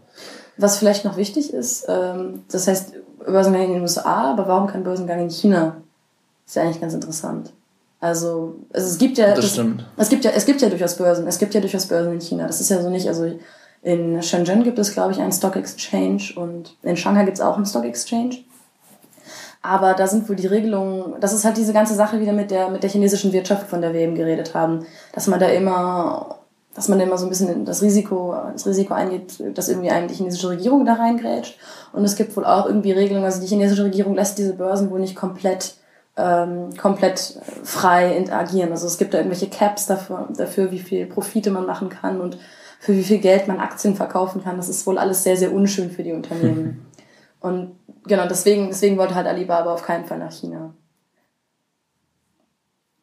Was 0.57 0.77
vielleicht 0.77 1.05
noch 1.05 1.17
wichtig 1.17 1.53
ist, 1.53 1.85
ähm, 1.87 2.43
das 2.51 2.67
heißt, 2.67 2.93
Börsengang 3.25 3.63
in 3.63 3.73
den 3.73 3.81
USA, 3.81 4.31
aber 4.31 4.47
warum 4.47 4.67
kein 4.67 4.83
Börsengang 4.83 5.19
in 5.19 5.29
China? 5.29 5.77
Ist 6.45 6.55
ja 6.55 6.63
eigentlich 6.63 6.81
ganz 6.81 6.93
interessant. 6.93 7.53
Also, 7.99 8.55
also 8.71 8.87
es 8.87 8.97
gibt 8.97 9.17
ja. 9.17 9.27
Das, 9.27 9.41
das 9.41 9.51
stimmt. 9.51 9.85
Es 9.97 10.09
gibt 10.09 10.23
ja, 10.25 10.31
es 10.31 10.45
gibt 10.45 10.61
ja 10.61 10.69
durchaus 10.69 10.95
Börsen. 10.95 11.27
Es 11.27 11.37
gibt 11.37 11.53
ja 11.53 11.61
durchaus 11.61 11.87
Börsen 11.87 12.13
in 12.13 12.21
China. 12.21 12.47
Das 12.47 12.61
ist 12.61 12.69
ja 12.69 12.81
so 12.81 12.89
nicht, 12.89 13.07
also 13.07 13.29
in 13.81 14.21
Shenzhen 14.21 14.63
gibt 14.63 14.79
es, 14.79 14.93
glaube 14.93 15.11
ich, 15.11 15.19
einen 15.19 15.31
Stock 15.31 15.55
Exchange 15.55 16.33
und 16.35 16.75
in 16.83 16.97
Shanghai 16.97 17.25
gibt 17.25 17.37
es 17.37 17.41
auch 17.41 17.55
einen 17.55 17.65
Stock 17.65 17.85
Exchange. 17.85 18.37
Aber 19.61 19.93
da 19.93 20.07
sind 20.07 20.27
wohl 20.29 20.37
die 20.37 20.47
Regelungen, 20.47 21.15
das 21.19 21.33
ist 21.33 21.43
halt 21.43 21.57
diese 21.57 21.73
ganze 21.73 21.93
Sache 21.93 22.21
wieder 22.21 22.31
mit 22.31 22.49
der, 22.49 22.69
mit 22.69 22.81
der 22.81 22.89
chinesischen 22.89 23.33
Wirtschaft, 23.33 23.67
von 23.69 23.81
der 23.81 23.93
wir 23.93 24.01
eben 24.01 24.15
geredet 24.15 24.55
haben, 24.55 24.85
dass 25.13 25.27
man 25.27 25.39
da 25.39 25.47
immer 25.47 26.38
dass 26.75 26.87
man 26.87 26.99
immer 26.99 27.17
so 27.17 27.25
ein 27.25 27.29
bisschen 27.29 27.65
das 27.65 27.81
Risiko, 27.81 28.35
das 28.53 28.65
Risiko 28.65 28.93
eingeht, 28.93 29.43
dass 29.57 29.69
irgendwie 29.69 29.89
einem 29.89 30.07
die 30.07 30.13
chinesische 30.13 30.49
Regierung 30.49 30.85
da 30.85 30.93
reingrätscht. 30.93 31.57
Und 31.93 32.05
es 32.05 32.15
gibt 32.15 32.37
wohl 32.37 32.45
auch 32.45 32.67
irgendwie 32.67 32.91
Regelungen, 32.91 33.25
also 33.25 33.41
die 33.41 33.47
chinesische 33.47 33.83
Regierung 33.83 34.15
lässt 34.15 34.37
diese 34.37 34.53
Börsen 34.53 34.91
wohl 34.91 34.99
nicht 34.99 35.15
komplett 35.15 35.75
ähm, 36.19 36.75
komplett 36.75 37.39
frei 37.63 38.25
agieren. 38.29 38.71
Also 38.71 38.87
es 38.87 38.97
gibt 38.97 39.13
da 39.13 39.19
irgendwelche 39.19 39.49
Caps 39.49 39.85
dafür, 39.85 40.27
dafür, 40.35 40.71
wie 40.71 40.79
viel 40.79 41.05
Profite 41.05 41.49
man 41.49 41.65
machen 41.65 41.89
kann 41.89 42.19
und 42.19 42.37
für 42.79 42.93
wie 42.93 43.03
viel 43.03 43.19
Geld 43.19 43.47
man 43.47 43.59
Aktien 43.59 43.95
verkaufen 43.95 44.43
kann. 44.43 44.57
Das 44.57 44.69
ist 44.69 44.85
wohl 44.85 44.97
alles 44.97 45.23
sehr, 45.23 45.37
sehr 45.37 45.53
unschön 45.53 45.89
für 45.91 46.03
die 46.03 46.13
Unternehmen. 46.13 46.85
und 47.39 47.75
genau, 48.05 48.27
deswegen, 48.27 48.67
deswegen 48.67 48.97
wollte 48.97 49.15
halt 49.15 49.27
Alibaba 49.27 49.73
auf 49.73 49.83
keinen 49.83 50.05
Fall 50.05 50.19
nach 50.19 50.31
China. 50.31 50.73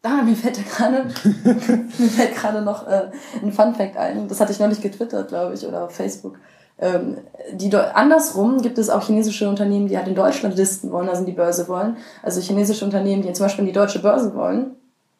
Ah, 0.06 0.22
mir 0.22 0.36
fällt 0.36 0.58
gerade, 0.70 1.04
mir 1.98 2.08
fällt 2.08 2.36
gerade 2.36 2.62
noch 2.62 2.86
äh, 2.86 3.10
ein 3.42 3.52
Fun 3.52 3.74
Fact 3.74 3.96
ein. 3.96 4.28
Das 4.28 4.40
hatte 4.40 4.52
ich 4.52 4.60
noch 4.60 4.68
nicht 4.68 4.82
getwittert, 4.82 5.28
glaube 5.28 5.54
ich, 5.54 5.66
oder 5.66 5.84
auf 5.84 5.92
Facebook. 5.92 6.38
Ähm, 6.78 7.18
die 7.52 7.74
andersrum 7.74 8.60
gibt 8.60 8.78
es 8.78 8.90
auch 8.90 9.02
chinesische 9.02 9.48
Unternehmen, 9.48 9.88
die 9.88 9.96
halt 9.96 10.08
in 10.08 10.14
Deutschland 10.14 10.56
listen 10.56 10.92
wollen, 10.92 11.08
also 11.08 11.20
in 11.20 11.26
die 11.26 11.32
Börse 11.32 11.66
wollen. 11.68 11.96
Also 12.22 12.40
chinesische 12.40 12.84
Unternehmen, 12.84 13.22
die 13.22 13.32
zum 13.32 13.46
Beispiel 13.46 13.62
in 13.62 13.68
die 13.68 13.72
deutsche 13.72 14.00
Börse 14.00 14.34
wollen. 14.34 14.76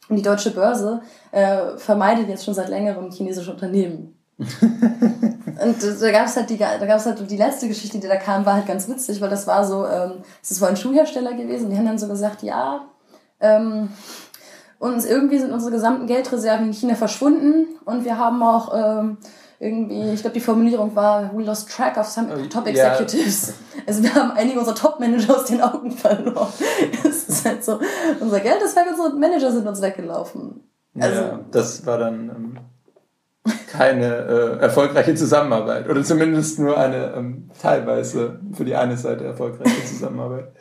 Und 0.09 0.17
die 0.17 0.23
deutsche 0.23 0.51
Börse 0.53 1.01
äh, 1.33 1.77
vermeidet 1.79 2.29
jetzt 2.29 2.45
schon 2.45 2.55
seit 2.55 2.69
längerem 2.69 3.11
chinesische 3.11 3.51
Unternehmen. 3.51 4.17
und 4.39 6.01
da 6.03 6.11
gab 6.13 6.27
es 6.27 6.37
halt 6.37 6.51
die, 6.51 6.59
da 6.59 6.85
gab 6.85 6.99
es 6.99 7.07
halt 7.07 7.29
die 7.29 7.37
letzte 7.39 7.69
Geschichte, 7.69 7.99
die 7.99 8.07
da 8.07 8.17
kam, 8.17 8.45
war 8.45 8.55
halt 8.55 8.67
ganz 8.67 8.87
witzig, 8.87 9.21
weil 9.21 9.31
das 9.31 9.47
war 9.47 9.65
so, 9.65 9.87
ähm, 9.87 10.23
das 10.47 10.61
war 10.61 10.69
ein 10.69 10.77
Schuhhersteller 10.77 11.33
gewesen. 11.33 11.71
Die 11.71 11.77
haben 11.77 11.87
dann 11.87 11.99
so 11.99 12.07
gesagt, 12.07 12.43
ja, 12.43 12.87
ähm, 13.41 13.89
und 14.79 15.05
irgendwie 15.05 15.39
sind 15.39 15.53
unsere 15.53 15.73
gesamten 15.73 16.07
Geldreserven 16.07 16.67
in 16.67 16.73
China 16.73 16.95
verschwunden 16.95 17.67
und 17.85 18.05
wir 18.05 18.19
haben 18.19 18.43
auch 18.43 18.73
ähm, 18.75 19.19
irgendwie, 19.59 20.13
ich 20.13 20.21
glaube, 20.21 20.35
die 20.35 20.41
Formulierung 20.41 20.95
war, 20.95 21.31
we 21.35 21.43
lost 21.43 21.71
track 21.71 21.97
of 21.97 22.07
some 22.07 22.29
äh, 22.31 22.49
top 22.49 22.67
executives. 22.67 23.49
Ja. 23.49 23.83
Also 23.87 24.03
wir 24.03 24.15
haben 24.15 24.33
einige 24.33 24.59
unserer 24.59 24.75
Top-Manager 24.75 25.37
aus 25.37 25.45
den 25.47 25.63
Augen 25.63 25.91
verloren. 25.91 26.53
Es 27.05 27.29
ist 27.29 27.47
halt 27.47 27.65
so, 27.65 27.81
unser 28.21 28.41
Geld 28.41 28.61
ist 28.63 28.77
weg, 28.77 28.87
unsere 28.91 29.15
Manager 29.17 29.51
sind 29.51 29.67
uns 29.67 29.81
weggelaufen. 29.81 30.61
Also, 30.99 31.21
ja, 31.21 31.41
das 31.51 31.87
war 31.87 31.99
dann 31.99 32.31
ähm, 32.31 32.59
keine 33.71 34.07
äh, 34.07 34.59
erfolgreiche 34.59 35.15
Zusammenarbeit 35.15 35.89
oder 35.89 36.03
zumindest 36.03 36.59
nur 36.59 36.77
eine 36.77 37.15
ähm, 37.15 37.51
teilweise 37.61 38.41
für 38.53 38.65
die 38.65 38.75
eine 38.75 38.97
Seite 38.97 39.25
erfolgreiche 39.25 39.85
Zusammenarbeit. 39.85 40.53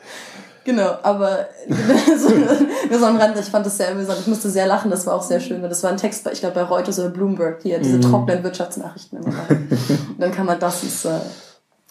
Genau, 0.66 0.96
aber 1.04 1.46
so, 2.18 2.28
nur 2.28 2.98
so 2.98 3.06
am 3.06 3.18
Rand, 3.18 3.38
ich 3.38 3.44
fand 3.44 3.64
das 3.64 3.76
sehr 3.76 3.92
amüsant. 3.92 4.18
Ich 4.18 4.26
musste 4.26 4.50
sehr 4.50 4.66
lachen, 4.66 4.90
das 4.90 5.06
war 5.06 5.14
auch 5.14 5.22
sehr 5.22 5.38
schön, 5.38 5.62
weil 5.62 5.68
das 5.68 5.84
war 5.84 5.92
ein 5.92 5.96
Text, 5.96 6.24
bei, 6.24 6.32
ich 6.32 6.40
glaube 6.40 6.56
bei 6.56 6.62
Reuters 6.64 6.98
oder 6.98 7.10
Bloomberg, 7.10 7.60
die 7.60 7.68
ja 7.68 7.78
diese 7.78 7.98
mm. 7.98 8.02
trockenen 8.02 8.42
Wirtschaftsnachrichten 8.42 9.22
immer. 9.22 9.32
Und 9.48 10.18
dann 10.18 10.32
kann 10.32 10.44
man 10.44 10.58
das, 10.58 10.82
ist 10.82 11.04
äh, 11.04 11.20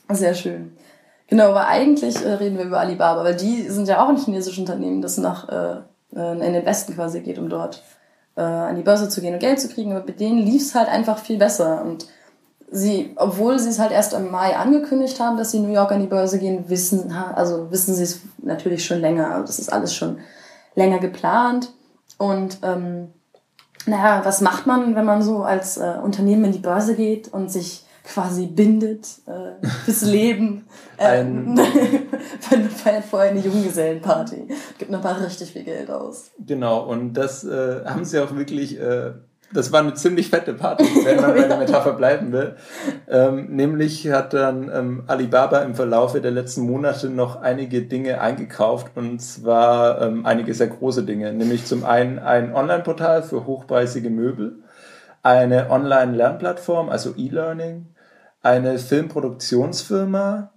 sehr 0.10 0.34
schön. 0.34 0.76
Genau, 1.28 1.52
aber 1.52 1.68
eigentlich 1.68 2.22
äh, 2.26 2.34
reden 2.34 2.58
wir 2.58 2.66
über 2.66 2.82
Alibaba, 2.82 3.24
weil 3.24 3.38
die 3.38 3.62
sind 3.70 3.88
ja 3.88 4.04
auch 4.04 4.10
ein 4.10 4.18
chinesisches 4.18 4.60
Unternehmen, 4.60 5.02
das 5.02 5.18
nach 5.20 5.48
äh, 5.48 5.78
äh, 6.14 6.46
in 6.46 6.52
den 6.52 6.66
Westen 6.66 6.96
quasi 6.96 7.22
geht, 7.22 7.40
um 7.40 7.48
dort 7.48 7.82
äh, 8.36 8.42
an 8.42 8.76
die 8.76 8.84
Börse 8.84 9.08
zu 9.08 9.22
gehen 9.22 9.36
und 9.36 9.40
Geld 9.40 9.62
zu 9.62 9.70
kriegen. 9.70 9.94
Aber 9.94 10.04
mit 10.04 10.20
denen 10.20 10.40
lief 10.40 10.64
es 10.64 10.76
halt 10.76 10.90
einfach 10.90 11.20
viel 11.20 11.38
besser. 11.38 11.82
Und 11.86 12.08
sie, 12.72 13.14
obwohl 13.16 13.60
sie 13.60 13.70
es 13.70 13.80
halt 13.80 13.92
erst 13.92 14.14
im 14.14 14.32
Mai 14.32 14.56
angekündigt 14.56 15.20
haben, 15.20 15.38
dass 15.38 15.52
sie 15.52 15.58
in 15.58 15.68
New 15.68 15.74
York 15.74 15.92
an 15.92 16.02
die 16.02 16.08
Börse 16.08 16.40
gehen, 16.40 16.70
wissen, 16.70 17.12
also 17.12 17.72
wissen 17.72 17.94
sie 17.94 18.04
es 18.04 18.22
natürlich 18.38 18.86
schon 18.86 19.00
länger. 19.00 19.42
Das 19.42 19.60
ist 19.60 19.72
alles 19.72 19.94
schon 19.94 20.20
länger 20.76 21.00
geplant. 21.00 21.72
Und 22.18 22.60
ähm, 22.64 23.10
naja, 23.86 24.22
was 24.24 24.42
macht 24.42 24.66
man, 24.66 24.96
wenn 24.96 25.06
man 25.06 25.22
so 25.22 25.44
als 25.44 25.78
äh, 25.78 25.98
Unternehmen 26.02 26.46
in 26.46 26.52
die 26.54 26.60
Börse 26.60 26.96
geht 26.96 27.32
und 27.32 27.52
sich 27.52 27.86
quasi 28.04 28.46
bindet 28.46 29.08
äh, 29.26 29.66
fürs 29.86 30.02
Leben. 30.06 30.66
Ähm, 30.98 31.58
feiert 32.76 33.06
vorher 33.06 33.32
eine 33.32 33.40
Junggesellenparty. 33.40 34.48
Gibt 34.78 34.92
noch 34.92 35.04
mal 35.04 35.14
richtig 35.14 35.52
viel 35.52 35.64
Geld 35.64 35.90
aus. 35.90 36.32
Genau, 36.40 36.86
und 36.86 37.14
das 37.14 37.44
äh, 37.44 37.84
haben 37.86 38.06
sie 38.06 38.20
auch 38.20 38.36
wirklich 38.36 38.80
äh, 38.80 39.14
das 39.56 39.72
war 39.72 39.80
eine 39.80 39.94
ziemlich 39.94 40.30
fette 40.30 40.54
Party, 40.54 40.84
wenn 41.04 41.22
man 41.22 41.34
bei 41.34 41.48
der 41.48 41.58
Metapher 41.58 41.94
bleiben 41.94 42.32
will. 42.32 42.56
Ähm, 43.08 43.56
nämlich 43.56 44.10
hat 44.12 44.34
dann 44.34 44.70
ähm, 44.74 45.04
Alibaba 45.08 45.60
im 45.60 45.76
Verlaufe 45.76 46.22
der 46.22 46.32
letzten 46.32 46.62
Monate 46.62 47.10
noch 47.10 47.42
einige 47.42 47.84
Dinge 47.84 48.22
eingekauft 48.22 48.92
und 48.96 49.22
zwar 49.22 50.02
ähm, 50.02 50.26
einige 50.26 50.54
sehr 50.54 50.68
große 50.68 51.04
Dinge. 51.04 51.32
Nämlich 51.34 51.66
zum 51.66 51.86
einen 51.86 52.20
ein 52.20 52.54
Online-Portal 52.54 53.24
für 53.24 53.46
hochpreisige 53.46 54.10
Möbel, 54.10 54.64
eine 55.24 55.72
Online-Lernplattform, 55.72 56.90
also 56.90 57.14
E-Learning, 57.18 57.88
eine 58.42 58.78
Filmproduktionsfirma, 58.78 60.52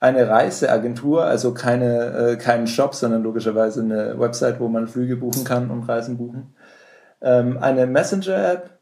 eine 0.00 0.28
Reiseagentur, 0.28 1.24
also 1.24 1.54
keine, 1.54 2.32
äh, 2.32 2.36
keinen 2.36 2.66
Shop, 2.66 2.94
sondern 2.94 3.22
logischerweise 3.22 3.80
eine 3.80 4.18
Website, 4.18 4.60
wo 4.60 4.68
man 4.68 4.86
Flüge 4.86 5.16
buchen 5.16 5.44
kann 5.44 5.70
und 5.70 5.82
Reisen 5.88 6.16
buchen 6.16 6.54
ähm, 7.24 7.58
eine 7.58 7.86
Messenger-App, 7.86 8.78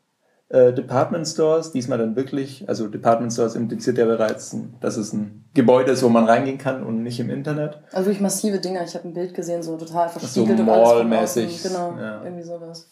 äh, 0.50 0.72
Department 0.74 1.26
Stores, 1.26 1.72
diesmal 1.72 1.96
dann 1.96 2.14
wirklich, 2.14 2.68
also 2.68 2.88
Department 2.88 3.32
Stores 3.32 3.54
impliziert 3.54 3.96
ja 3.96 4.04
bereits, 4.04 4.54
dass 4.80 4.98
es 4.98 5.14
ein 5.14 5.44
Gebäude 5.54 5.92
ist, 5.92 6.02
wo 6.02 6.10
man 6.10 6.26
reingehen 6.26 6.58
kann 6.58 6.82
und 6.82 7.02
nicht 7.02 7.18
im 7.20 7.30
Internet. 7.30 7.78
Also 7.92 8.06
wirklich 8.06 8.20
massive 8.20 8.58
Dinger. 8.58 8.84
Ich 8.84 8.94
habe 8.94 9.08
ein 9.08 9.14
Bild 9.14 9.32
gesehen, 9.32 9.62
so 9.62 9.78
total 9.78 10.10
verspiegelt 10.10 10.58
so 10.58 10.62
und 10.62 10.66
Mall-mäßig. 10.66 11.62
Genau, 11.62 11.96
ja. 11.98 12.22
irgendwie 12.22 12.42
sowas. 12.42 12.90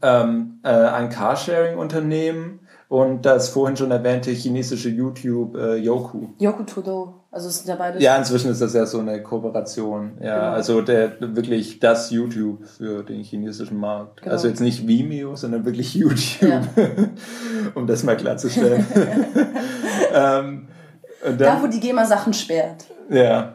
Ähm, 0.00 0.60
äh, 0.62 0.68
ein 0.68 1.10
Carsharing-Unternehmen 1.10 2.60
und 2.88 3.26
das 3.26 3.48
vorhin 3.48 3.76
schon 3.76 3.90
erwähnte 3.90 4.30
chinesische 4.30 4.88
YouTube 4.88 5.56
äh, 5.56 5.76
Yoku. 5.76 6.28
Yoku 6.38 6.62
Todo. 6.62 7.21
Also 7.34 7.48
es 7.48 7.56
sind 7.56 7.68
ja 7.68 7.76
beide. 7.76 7.98
Ja, 7.98 8.14
inzwischen 8.18 8.50
ist 8.50 8.60
das 8.60 8.74
ja 8.74 8.84
so 8.84 8.98
eine 8.98 9.22
Kooperation. 9.22 10.18
Ja, 10.20 10.38
genau. 10.38 10.52
also 10.52 10.82
der 10.82 11.12
wirklich 11.18 11.80
das 11.80 12.10
YouTube 12.10 12.66
für 12.66 13.02
den 13.02 13.22
chinesischen 13.22 13.78
Markt. 13.78 14.20
Genau. 14.20 14.32
Also 14.32 14.48
jetzt 14.48 14.60
nicht 14.60 14.86
Vimeo, 14.86 15.34
sondern 15.34 15.64
wirklich 15.64 15.94
YouTube. 15.94 16.50
Ja. 16.50 16.60
um 17.74 17.86
das 17.86 18.02
mal 18.04 18.18
klarzustellen. 18.18 18.86
ähm, 20.14 20.68
dann, 21.24 21.38
da, 21.38 21.62
wo 21.62 21.68
die 21.68 21.80
GEMA 21.80 22.04
Sachen 22.04 22.34
sperrt. 22.34 22.84
Ja. 23.08 23.54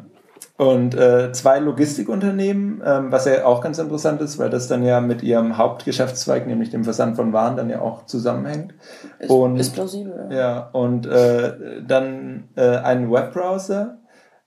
Und 0.57 0.95
äh, 0.95 1.31
zwei 1.33 1.59
Logistikunternehmen, 1.59 2.81
ähm, 2.83 3.11
was 3.11 3.25
ja 3.25 3.45
auch 3.45 3.61
ganz 3.61 3.77
interessant 3.77 4.21
ist, 4.21 4.39
weil 4.39 4.49
das 4.49 4.67
dann 4.67 4.83
ja 4.83 5.01
mit 5.01 5.21
ihrem 5.21 5.57
Hauptgeschäftszweig, 5.57 6.47
nämlich 6.47 6.71
dem 6.71 6.83
Versand 6.83 7.15
von 7.15 7.31
Waren, 7.31 7.55
dann 7.55 7.69
ja 7.69 7.79
auch 7.79 8.07
zusammenhängt. 8.07 8.73
Ist, 9.19 9.29
und, 9.29 9.57
ist 9.57 9.73
plausibel. 9.73 10.29
Ja, 10.31 10.35
ja 10.35 10.69
und 10.71 11.05
äh, 11.05 11.83
dann 11.87 12.45
äh, 12.55 12.77
ein 12.77 13.11
Webbrowser, 13.11 13.99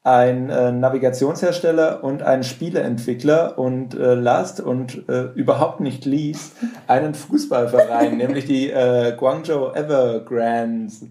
ein 0.02 0.50
äh, 0.50 0.72
Navigationshersteller 0.72 2.02
und 2.02 2.22
ein 2.22 2.42
Spieleentwickler 2.42 3.56
und 3.56 3.94
äh, 3.94 4.14
last 4.14 4.60
und 4.60 5.08
äh, 5.08 5.26
überhaupt 5.36 5.78
nicht 5.78 6.06
least 6.06 6.56
einen 6.88 7.14
Fußballverein, 7.14 8.16
nämlich 8.16 8.46
die 8.46 8.70
äh, 8.70 9.14
Guangzhou 9.16 9.72
Evergrands. 9.74 11.06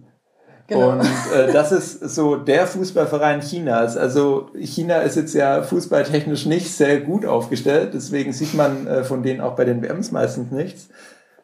Genau. 0.70 0.92
Und 0.92 1.02
äh, 1.36 1.52
das 1.52 1.72
ist 1.72 2.10
so 2.16 2.36
der 2.36 2.68
Fußballverein 2.68 3.42
Chinas. 3.42 3.98
Also 3.98 4.52
China 4.56 5.00
ist 5.00 5.16
jetzt 5.16 5.34
ja 5.34 5.64
fußballtechnisch 5.64 6.46
nicht 6.46 6.72
sehr 6.72 7.02
gut 7.02 7.26
aufgestellt, 7.26 7.92
deswegen 7.94 8.32
sieht 8.34 8.54
man 8.54 8.86
äh, 8.86 9.04
von 9.04 9.24
denen 9.24 9.42
auch 9.42 9.56
bei 9.56 9.66
den 9.66 9.82
WMs 9.82 10.12
meistens 10.12 10.52
nichts. 10.52 10.90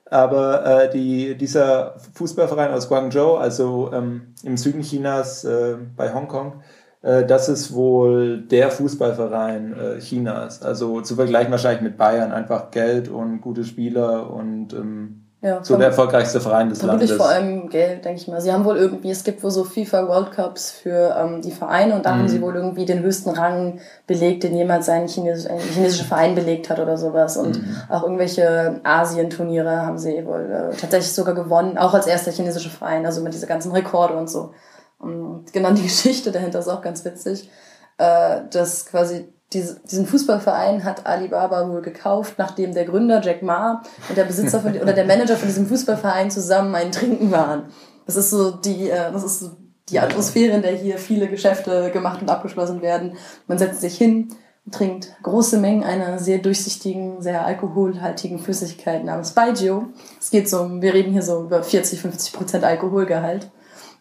Aber 0.08 0.84
äh, 0.84 0.90
die, 0.92 1.36
dieser 1.36 1.96
Fußballverein 2.14 2.72
aus 2.72 2.88
Guangzhou, 2.88 3.36
also 3.36 3.90
ähm, 3.92 4.34
im 4.44 4.56
Süden 4.56 4.82
Chinas 4.82 5.44
äh, 5.44 5.78
bei 5.98 6.14
Hongkong, 6.14 6.62
äh, 7.02 7.26
das 7.26 7.50
ist 7.50 7.74
wohl 7.74 8.42
der 8.42 8.70
Fußballverein 8.70 9.76
äh, 9.76 10.00
Chinas. 10.00 10.62
Also 10.62 11.02
zu 11.02 11.16
vergleichen 11.16 11.50
wahrscheinlich 11.50 11.82
mit 11.82 11.98
Bayern, 11.98 12.32
einfach 12.32 12.70
Geld 12.70 13.10
und 13.10 13.42
gute 13.42 13.64
Spieler 13.64 14.30
und 14.30 14.74
ähm, 14.74 15.25
ja, 15.46 15.64
so 15.64 15.78
der 15.78 15.90
erfolgreichste 15.90 16.42
Verein 16.42 16.70
des 16.70 16.82
Landes. 16.82 17.12
vor 17.12 17.30
allem 17.30 17.70
Geld, 17.70 18.04
denke 18.04 18.20
ich 18.20 18.28
mal. 18.28 18.42
Sie 18.42 18.52
haben 18.52 18.66
wohl 18.66 18.78
irgendwie, 18.78 19.12
es 19.12 19.24
gibt 19.24 19.44
wohl 19.44 19.52
so 19.52 19.64
FIFA 19.64 20.08
World 20.08 20.32
Cups 20.32 20.72
für 20.72 21.16
ähm, 21.16 21.44
die 21.44 21.52
Vereine 21.52 21.94
und 21.94 22.04
da 22.04 22.14
mhm. 22.14 22.20
haben 22.20 22.28
sie 22.30 22.42
wohl 22.42 22.56
irgendwie 22.56 22.86
den 22.86 23.04
höchsten 23.04 23.30
Rang 23.30 23.80
belegt, 24.08 24.42
den 24.42 24.56
jemals 24.56 24.90
ein, 24.90 25.06
Chines 25.06 25.46
ein 25.46 25.60
chinesischer 25.60 26.06
Verein 26.06 26.34
belegt 26.34 26.72
hat 26.72 26.80
oder 26.80 26.98
sowas. 26.98 27.38
Und 27.38 27.62
mhm. 27.62 27.78
auch 27.90 28.02
irgendwelche 28.02 28.80
Asien-Turniere 28.84 29.86
haben 29.86 30.00
sie 30.00 30.26
wohl 30.26 30.52
äh, 30.52 30.76
tatsächlich 30.76 31.14
sogar 31.14 31.36
gewonnen, 31.36 31.78
auch 31.78 31.94
als 31.94 32.08
erster 32.08 32.32
chinesischer 32.32 32.72
Verein, 32.72 33.06
also 33.06 33.22
mit 33.22 33.36
diese 33.36 33.46
ganzen 33.46 33.72
Rekorde 33.72 34.16
und 34.16 34.28
so. 34.28 34.52
Und 34.98 35.54
genau 35.54 35.70
die 35.74 35.84
Geschichte 35.84 36.32
dahinter 36.32 36.58
ist 36.58 36.70
auch 36.70 36.82
ganz 36.82 37.06
witzig, 37.06 37.52
äh, 38.00 38.42
dass 38.50 38.88
quasi 38.88 39.32
diesen 39.62 40.06
Fußballverein 40.06 40.84
hat 40.84 41.06
Alibaba 41.06 41.70
wohl 41.70 41.82
gekauft, 41.82 42.36
nachdem 42.38 42.74
der 42.74 42.86
Gründer 42.86 43.22
Jack 43.22 43.42
Ma 43.42 43.82
und 44.10 44.18
der 44.18 44.26
Besitzer 44.26 44.60
von, 44.60 44.74
oder 44.80 44.94
der 44.94 45.06
Manager 45.06 45.36
von 45.36 45.48
diesem 45.48 45.68
Fußballverein 45.68 46.32
zusammen 46.32 46.74
ein 46.76 46.92
Trinken 46.92 47.32
waren. 47.32 47.66
Das 48.06 48.16
ist 48.16 48.30
so 48.30 48.52
die, 48.52 48.90
äh, 48.90 49.12
das 49.12 49.24
ist 49.24 49.40
so 49.40 49.52
die 49.90 50.00
Atmosphäre, 50.00 50.56
in 50.56 50.62
der 50.62 50.74
hier 50.74 50.98
viele 50.98 51.28
Geschäfte 51.28 51.92
gemacht 51.92 52.22
und 52.22 52.30
abgeschlossen 52.30 52.82
werden. 52.82 53.18
Man 53.48 53.58
setzt 53.58 53.82
sich 53.82 53.98
hin, 53.98 54.30
trinkt 54.72 55.16
große 55.22 55.58
Mengen 55.60 55.84
einer 55.84 56.18
sehr 56.18 56.40
durchsichtigen, 56.40 57.22
sehr 57.22 57.46
alkoholhaltigen 57.46 58.40
Flüssigkeit 58.40 59.04
namens 59.04 59.32
Baijiu. 59.32 59.88
Es 60.20 60.32
geht 60.32 60.50
so, 60.50 60.82
wir 60.82 60.94
reden 60.94 61.12
hier 61.12 61.22
so 61.22 61.44
über 61.44 61.62
40, 61.62 62.02
50 62.02 62.34
Prozent 62.34 62.64
Alkoholgehalt. 62.64 63.52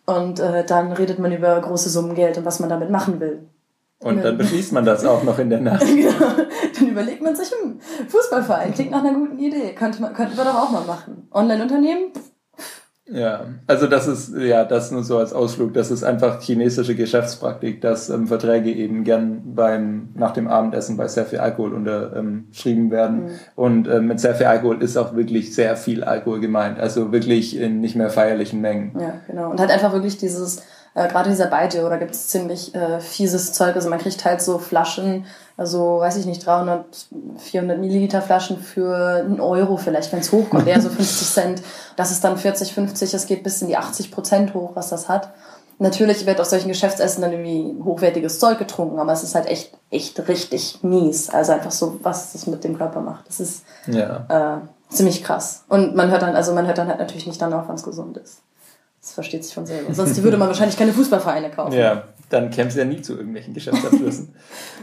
Und 0.06 0.38
äh, 0.38 0.64
dann 0.64 0.92
redet 0.92 1.18
man 1.18 1.32
über 1.32 1.58
große 1.60 1.88
Summen 1.88 2.14
Geld 2.14 2.36
und 2.36 2.44
was 2.44 2.60
man 2.60 2.68
damit 2.68 2.90
machen 2.90 3.20
will. 3.20 3.48
Und 4.00 4.22
dann 4.22 4.36
beschließt 4.36 4.72
man 4.72 4.84
das 4.84 5.04
auch 5.04 5.22
noch 5.22 5.38
in 5.38 5.48
der 5.48 5.60
Nacht. 5.60 5.86
genau. 5.86 6.12
Dann 6.78 6.88
überlegt 6.88 7.22
man 7.22 7.34
sich, 7.34 7.50
hm, 7.50 7.80
Fußballverein 8.08 8.74
klingt 8.74 8.90
nach 8.90 9.02
einer 9.02 9.14
guten 9.14 9.38
Idee. 9.38 9.74
Könnte 9.74 10.02
man, 10.02 10.12
könnten 10.12 10.36
wir 10.36 10.44
doch 10.44 10.54
auch 10.54 10.70
mal 10.70 10.84
machen. 10.84 11.28
Online-Unternehmen? 11.32 12.12
Ja, 13.06 13.48
also 13.66 13.86
das 13.86 14.06
ist, 14.06 14.34
ja, 14.34 14.64
das 14.64 14.90
nur 14.90 15.04
so 15.04 15.18
als 15.18 15.34
Ausflug. 15.34 15.74
Das 15.74 15.90
ist 15.90 16.04
einfach 16.04 16.40
chinesische 16.40 16.94
Geschäftspraktik, 16.94 17.82
dass 17.82 18.08
ähm, 18.08 18.26
Verträge 18.26 18.72
eben 18.72 19.04
gern 19.04 19.54
beim, 19.54 20.08
nach 20.14 20.32
dem 20.32 20.48
Abendessen 20.48 20.96
bei 20.96 21.06
sehr 21.06 21.26
viel 21.26 21.38
Alkohol 21.38 21.74
unterschrieben 21.74 22.90
werden. 22.90 23.24
Mhm. 23.24 23.30
Und 23.56 23.88
ähm, 23.88 24.06
mit 24.06 24.20
sehr 24.20 24.34
viel 24.34 24.46
Alkohol 24.46 24.82
ist 24.82 24.96
auch 24.96 25.14
wirklich 25.14 25.54
sehr 25.54 25.76
viel 25.76 26.02
Alkohol 26.02 26.40
gemeint. 26.40 26.80
Also 26.80 27.12
wirklich 27.12 27.58
in 27.58 27.80
nicht 27.82 27.94
mehr 27.94 28.08
feierlichen 28.08 28.62
Mengen. 28.62 28.96
Ja, 28.98 29.20
genau. 29.26 29.50
Und 29.50 29.60
hat 29.60 29.70
einfach 29.70 29.92
wirklich 29.92 30.16
dieses, 30.16 30.62
äh, 30.94 31.08
gerade 31.08 31.30
dieser 31.30 31.46
Baijiu, 31.46 31.88
da 31.88 31.96
gibt 31.96 32.12
es 32.12 32.28
ziemlich 32.28 32.74
äh, 32.74 33.00
fieses 33.00 33.52
Zeug. 33.52 33.74
Also 33.74 33.90
man 33.90 33.98
kriegt 33.98 34.24
halt 34.24 34.40
so 34.40 34.58
Flaschen, 34.58 35.26
also 35.56 35.98
weiß 35.98 36.16
ich 36.16 36.26
nicht, 36.26 36.46
300, 36.46 36.84
400 37.38 37.78
Milliliter 37.78 38.22
Flaschen 38.22 38.58
für 38.58 39.24
einen 39.24 39.40
Euro 39.40 39.76
vielleicht, 39.76 40.12
wenn 40.12 40.20
es 40.20 40.30
hochkommt, 40.30 40.68
eher 40.68 40.80
so 40.80 40.88
50 40.90 41.28
Cent. 41.28 41.62
Das 41.96 42.12
ist 42.12 42.22
dann 42.22 42.38
40, 42.38 42.72
50, 42.72 43.10
das 43.10 43.26
geht 43.26 43.42
bis 43.42 43.60
in 43.60 43.68
die 43.68 43.76
80 43.76 44.12
Prozent 44.12 44.54
hoch, 44.54 44.70
was 44.74 44.88
das 44.88 45.08
hat. 45.08 45.32
Natürlich 45.80 46.24
wird 46.26 46.40
auf 46.40 46.46
solchen 46.46 46.68
Geschäftsessen 46.68 47.20
dann 47.20 47.32
irgendwie 47.32 47.82
hochwertiges 47.82 48.38
Zeug 48.38 48.58
getrunken, 48.58 49.00
aber 49.00 49.12
es 49.12 49.24
ist 49.24 49.34
halt 49.34 49.46
echt, 49.46 49.72
echt 49.90 50.28
richtig 50.28 50.78
mies. 50.82 51.30
Also 51.30 51.50
einfach 51.50 51.72
so, 51.72 51.98
was 52.04 52.32
das 52.32 52.46
mit 52.46 52.62
dem 52.62 52.78
Körper 52.78 53.00
macht. 53.00 53.26
Das 53.26 53.40
ist 53.40 53.64
ja. 53.88 54.60
äh, 54.60 54.94
ziemlich 54.94 55.24
krass. 55.24 55.64
Und 55.68 55.96
man 55.96 56.12
hört 56.12 56.22
dann, 56.22 56.36
also 56.36 56.54
man 56.54 56.68
hört 56.68 56.78
dann 56.78 56.86
halt 56.86 57.00
natürlich 57.00 57.26
nicht 57.26 57.42
danach, 57.42 57.64
wann 57.66 57.74
es 57.74 57.82
gesund 57.82 58.16
ist. 58.16 58.42
Das 59.04 59.12
versteht 59.12 59.44
sich 59.44 59.52
von 59.52 59.66
selber. 59.66 59.92
Sonst 59.92 60.22
würde 60.22 60.38
man 60.38 60.48
wahrscheinlich 60.48 60.78
keine 60.78 60.90
Fußballvereine 60.94 61.50
kaufen. 61.50 61.74
Ja, 61.74 62.04
dann 62.30 62.50
käme 62.50 62.68
es 62.68 62.74
ja 62.74 62.84
nie 62.84 63.00
zu 63.02 63.16
irgendwelchen 63.16 63.54
Geschäftsabschlüssen. 63.54 64.34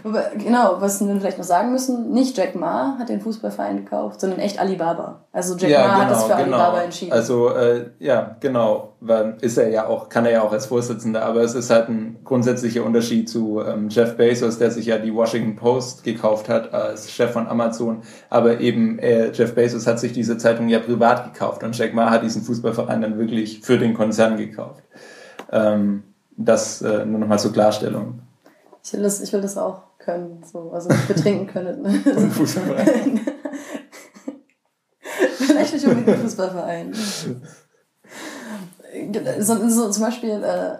genau, 0.38 0.78
was 0.80 1.06
wir 1.06 1.16
vielleicht 1.20 1.38
noch 1.38 1.46
sagen 1.46 1.72
müssen, 1.72 2.12
nicht 2.12 2.38
Jack 2.38 2.56
Ma 2.56 2.98
hat 3.00 3.10
den 3.10 3.22
Fußballverein 3.22 3.78
gekauft, 3.84 4.22
sondern 4.22 4.40
echt 4.40 4.60
Alibaba. 4.60 5.26
Also 5.32 5.56
Jack 5.58 5.70
ja, 5.70 5.80
Ma 5.80 5.88
genau, 5.88 6.00
hat 6.00 6.12
das 6.12 6.24
für 6.24 6.44
genau. 6.44 6.58
Alibaba 6.58 6.82
entschieden. 6.82 7.12
Also 7.12 7.50
äh, 7.50 7.90
ja, 8.00 8.36
genau, 8.40 8.94
weil 9.00 9.38
ist 9.42 9.58
er 9.58 9.70
ja 9.70 9.88
auch, 9.88 10.10
kann 10.10 10.26
er 10.26 10.32
ja 10.32 10.42
auch 10.44 10.52
als 10.52 10.68
Vorsitzender, 10.68 11.24
aber 11.24 11.42
es 11.42 11.56
ist 11.56 11.70
halt 11.70 11.90
ein 11.90 12.20
grundsätzlicher 12.24 12.86
Unterschied 12.86 13.30
zu 13.30 13.62
ähm, 13.62 13.90
Jeff 13.90 14.16
Bezos, 14.16 14.58
der 14.58 14.72
sich 14.72 14.86
ja 14.86 14.98
die 14.98 15.14
Washington 15.14 15.56
Post 15.56 16.04
gekauft 16.04 16.50
hat 16.50 16.74
als 16.74 17.12
Chef 17.12 17.32
von 17.32 17.48
Amazon, 17.48 18.04
aber 18.30 18.60
eben 18.60 19.00
äh, 19.00 19.32
Jeff 19.32 19.56
Bezos 19.56 19.88
hat 19.88 20.00
sich 20.00 20.14
diese 20.14 20.38
Zeitung 20.38 20.70
ja 20.70 20.80
privat 20.80 21.34
gekauft 21.34 21.64
und 21.64 21.78
Jack 21.78 21.94
Ma 21.94 22.10
hat 22.10 22.24
diesen 22.24 22.44
Fußballverein 22.44 23.02
dann 23.02 23.18
wirklich 23.18 23.62
für 23.62 23.78
den 23.78 23.94
Konzern 23.94 24.38
gekauft. 24.38 24.84
Ähm, 25.52 26.04
das 26.38 26.82
äh, 26.82 27.06
nur 27.06 27.20
nochmal 27.20 27.40
zur 27.40 27.54
Klarstellung. 27.54 28.20
Ich 28.84 28.94
will, 28.94 29.04
das, 29.04 29.22
ich 29.22 29.32
will 29.32 29.42
das 29.42 29.58
auch 29.58 29.82
können, 30.00 30.44
so. 30.52 30.72
also 30.72 30.90
nicht 30.90 31.08
betrinken 31.08 31.48
können. 31.48 31.86
Und 32.16 32.32
Fußballverein. 32.32 33.22
Vielleicht 35.38 35.74
nicht 35.74 35.86
unbedingt 35.86 36.18
Fußballverein. 36.18 36.94
so, 39.40 39.70
so 39.70 39.90
zum 39.90 40.04
Beispiel 40.04 40.44
äh, 40.44 40.78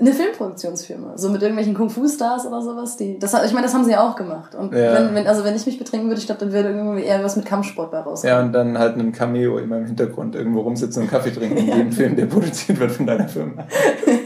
eine 0.00 0.12
Filmproduktionsfirma, 0.12 1.16
so 1.16 1.28
mit 1.28 1.42
irgendwelchen 1.42 1.74
Kung-Fu-Stars 1.74 2.46
oder 2.46 2.60
sowas. 2.62 2.96
Die, 2.96 3.18
das, 3.18 3.34
ich 3.44 3.52
meine, 3.52 3.66
das 3.66 3.74
haben 3.74 3.84
sie 3.84 3.92
ja 3.92 4.08
auch 4.08 4.16
gemacht. 4.16 4.54
Und 4.54 4.72
ja. 4.74 4.94
wenn, 4.94 5.14
wenn, 5.14 5.26
also 5.26 5.44
wenn 5.44 5.54
ich 5.54 5.64
mich 5.66 5.78
betrinken 5.78 6.08
würde, 6.08 6.20
ich 6.20 6.26
glaube, 6.26 6.40
dann 6.40 6.52
würde 6.52 6.70
irgendwie 6.70 7.04
eher 7.04 7.22
was 7.22 7.36
mit 7.36 7.46
Kampfsport 7.46 7.90
bei 7.90 8.00
rauskommen. 8.00 8.34
Ja, 8.34 8.40
und 8.42 8.52
dann 8.52 8.78
halt 8.78 8.96
ein 8.96 9.12
Cameo 9.12 9.58
immer 9.58 9.78
im 9.78 9.86
Hintergrund 9.86 10.34
irgendwo 10.34 10.60
rumsitzen 10.60 11.04
und 11.04 11.08
Kaffee 11.08 11.30
trinken 11.30 11.58
in 11.58 11.66
dem 11.66 11.92
Film, 11.92 12.16
der 12.16 12.26
produziert 12.26 12.80
wird 12.80 12.92
von 12.92 13.06
deiner 13.06 13.28
Firma. 13.28 13.66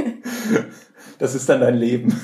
das 1.18 1.34
ist 1.34 1.49
dann 1.49 1.61
dein 1.61 1.74
Leben. 1.74 2.18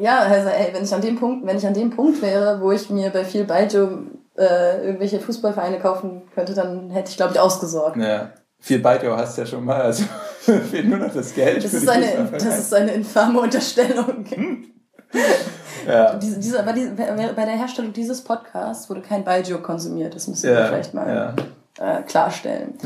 Ja, 0.00 0.20
also 0.20 0.48
ey, 0.48 0.72
wenn 0.72 0.84
ich 0.84 0.94
an 0.94 1.00
dem 1.00 1.16
Punkt, 1.16 1.46
wenn 1.46 1.56
ich 1.56 1.66
an 1.66 1.74
dem 1.74 1.90
Punkt 1.90 2.22
wäre, 2.22 2.60
wo 2.60 2.72
ich 2.72 2.88
mir 2.90 3.10
bei 3.10 3.24
viel 3.24 3.44
Baijo 3.44 4.04
äh, 4.36 4.84
irgendwelche 4.84 5.20
Fußballvereine 5.20 5.80
kaufen 5.80 6.22
könnte, 6.34 6.54
dann 6.54 6.90
hätte 6.90 7.10
ich, 7.10 7.16
glaube 7.16 7.34
ich, 7.34 7.40
ausgesorgt. 7.40 7.96
Ja. 7.96 8.30
Viel 8.60 8.80
Baijo 8.80 9.16
hast 9.16 9.36
du 9.36 9.42
ja 9.42 9.46
schon 9.46 9.64
mal, 9.64 9.80
also 9.80 10.04
fehlt 10.40 10.88
nur 10.88 10.98
noch 10.98 11.12
das 11.12 11.34
Geld. 11.34 11.64
Das, 11.64 11.72
ist 11.72 11.88
eine, 11.88 12.28
das 12.32 12.58
ist 12.58 12.74
eine 12.74 12.92
infame 12.92 13.40
Unterstellung. 13.40 14.24
Hm. 14.28 14.64
ja. 15.86 16.14
Diese, 16.16 16.38
diese, 16.38 16.62
bei, 16.62 16.72
diese, 16.72 16.90
bei 16.92 17.44
der 17.44 17.56
Herstellung 17.56 17.92
dieses 17.92 18.22
Podcasts 18.22 18.90
wurde 18.90 19.00
kein 19.00 19.24
Baijiu 19.24 19.58
konsumiert. 19.58 20.14
Das 20.14 20.26
müssen 20.28 20.50
wir 20.50 20.58
ja, 20.58 20.66
vielleicht 20.66 20.94
mal 20.94 21.36
ja. 21.78 21.98
äh, 21.98 22.02
klarstellen. 22.02 22.78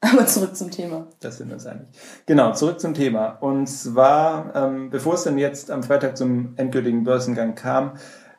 Aber 0.00 0.26
zurück 0.26 0.56
zum 0.56 0.70
Thema. 0.70 1.06
Das 1.20 1.38
sind 1.38 1.48
wir 1.48 1.54
uns 1.54 1.66
einig. 1.66 1.86
Genau, 2.26 2.52
zurück 2.52 2.80
zum 2.80 2.94
Thema. 2.94 3.36
Und 3.40 3.66
zwar, 3.66 4.54
ähm, 4.54 4.90
bevor 4.90 5.14
es 5.14 5.24
dann 5.24 5.36
jetzt 5.36 5.70
am 5.70 5.82
Freitag 5.82 6.16
zum 6.16 6.54
endgültigen 6.56 7.04
Börsengang 7.04 7.54
kam, 7.54 7.92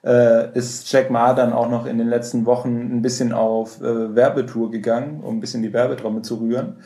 äh, 0.04 0.58
ist 0.58 0.92
Jack 0.92 1.12
Ma 1.12 1.34
dann 1.34 1.54
auch 1.54 1.70
noch 1.70 1.86
in 1.86 2.00
den 2.00 2.08
letzten 2.08 2.46
Wochen 2.48 2.98
ein 2.98 3.02
bisschen 3.04 3.32
auf 3.32 3.80
äh, 3.82 4.16
Werbetour 4.16 4.72
gegangen, 4.72 5.22
um 5.24 5.38
ein 5.38 5.40
bisschen 5.40 5.62
die 5.62 5.74
Werbetrommel 5.74 6.24
zu 6.24 6.38
rühren. 6.38 6.78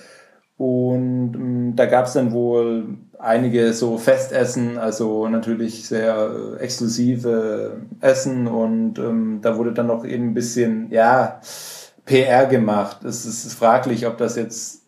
Und 0.57 1.33
ähm, 1.35 1.73
da 1.75 1.85
gab 1.85 2.05
es 2.05 2.13
dann 2.13 2.31
wohl 2.31 2.97
einige 3.19 3.73
so 3.73 3.97
Festessen, 3.97 4.77
also 4.77 5.27
natürlich 5.27 5.87
sehr 5.87 6.31
äh, 6.59 6.61
exklusive 6.61 7.81
Essen 7.99 8.47
und 8.47 8.97
ähm, 8.99 9.39
da 9.41 9.57
wurde 9.57 9.73
dann 9.73 9.87
noch 9.87 10.05
eben 10.05 10.29
ein 10.29 10.33
bisschen, 10.33 10.91
ja, 10.91 11.41
PR 12.05 12.45
gemacht. 12.45 13.03
Es 13.03 13.25
ist 13.25 13.53
fraglich, 13.53 14.05
ob 14.07 14.17
das 14.17 14.35
jetzt 14.35 14.85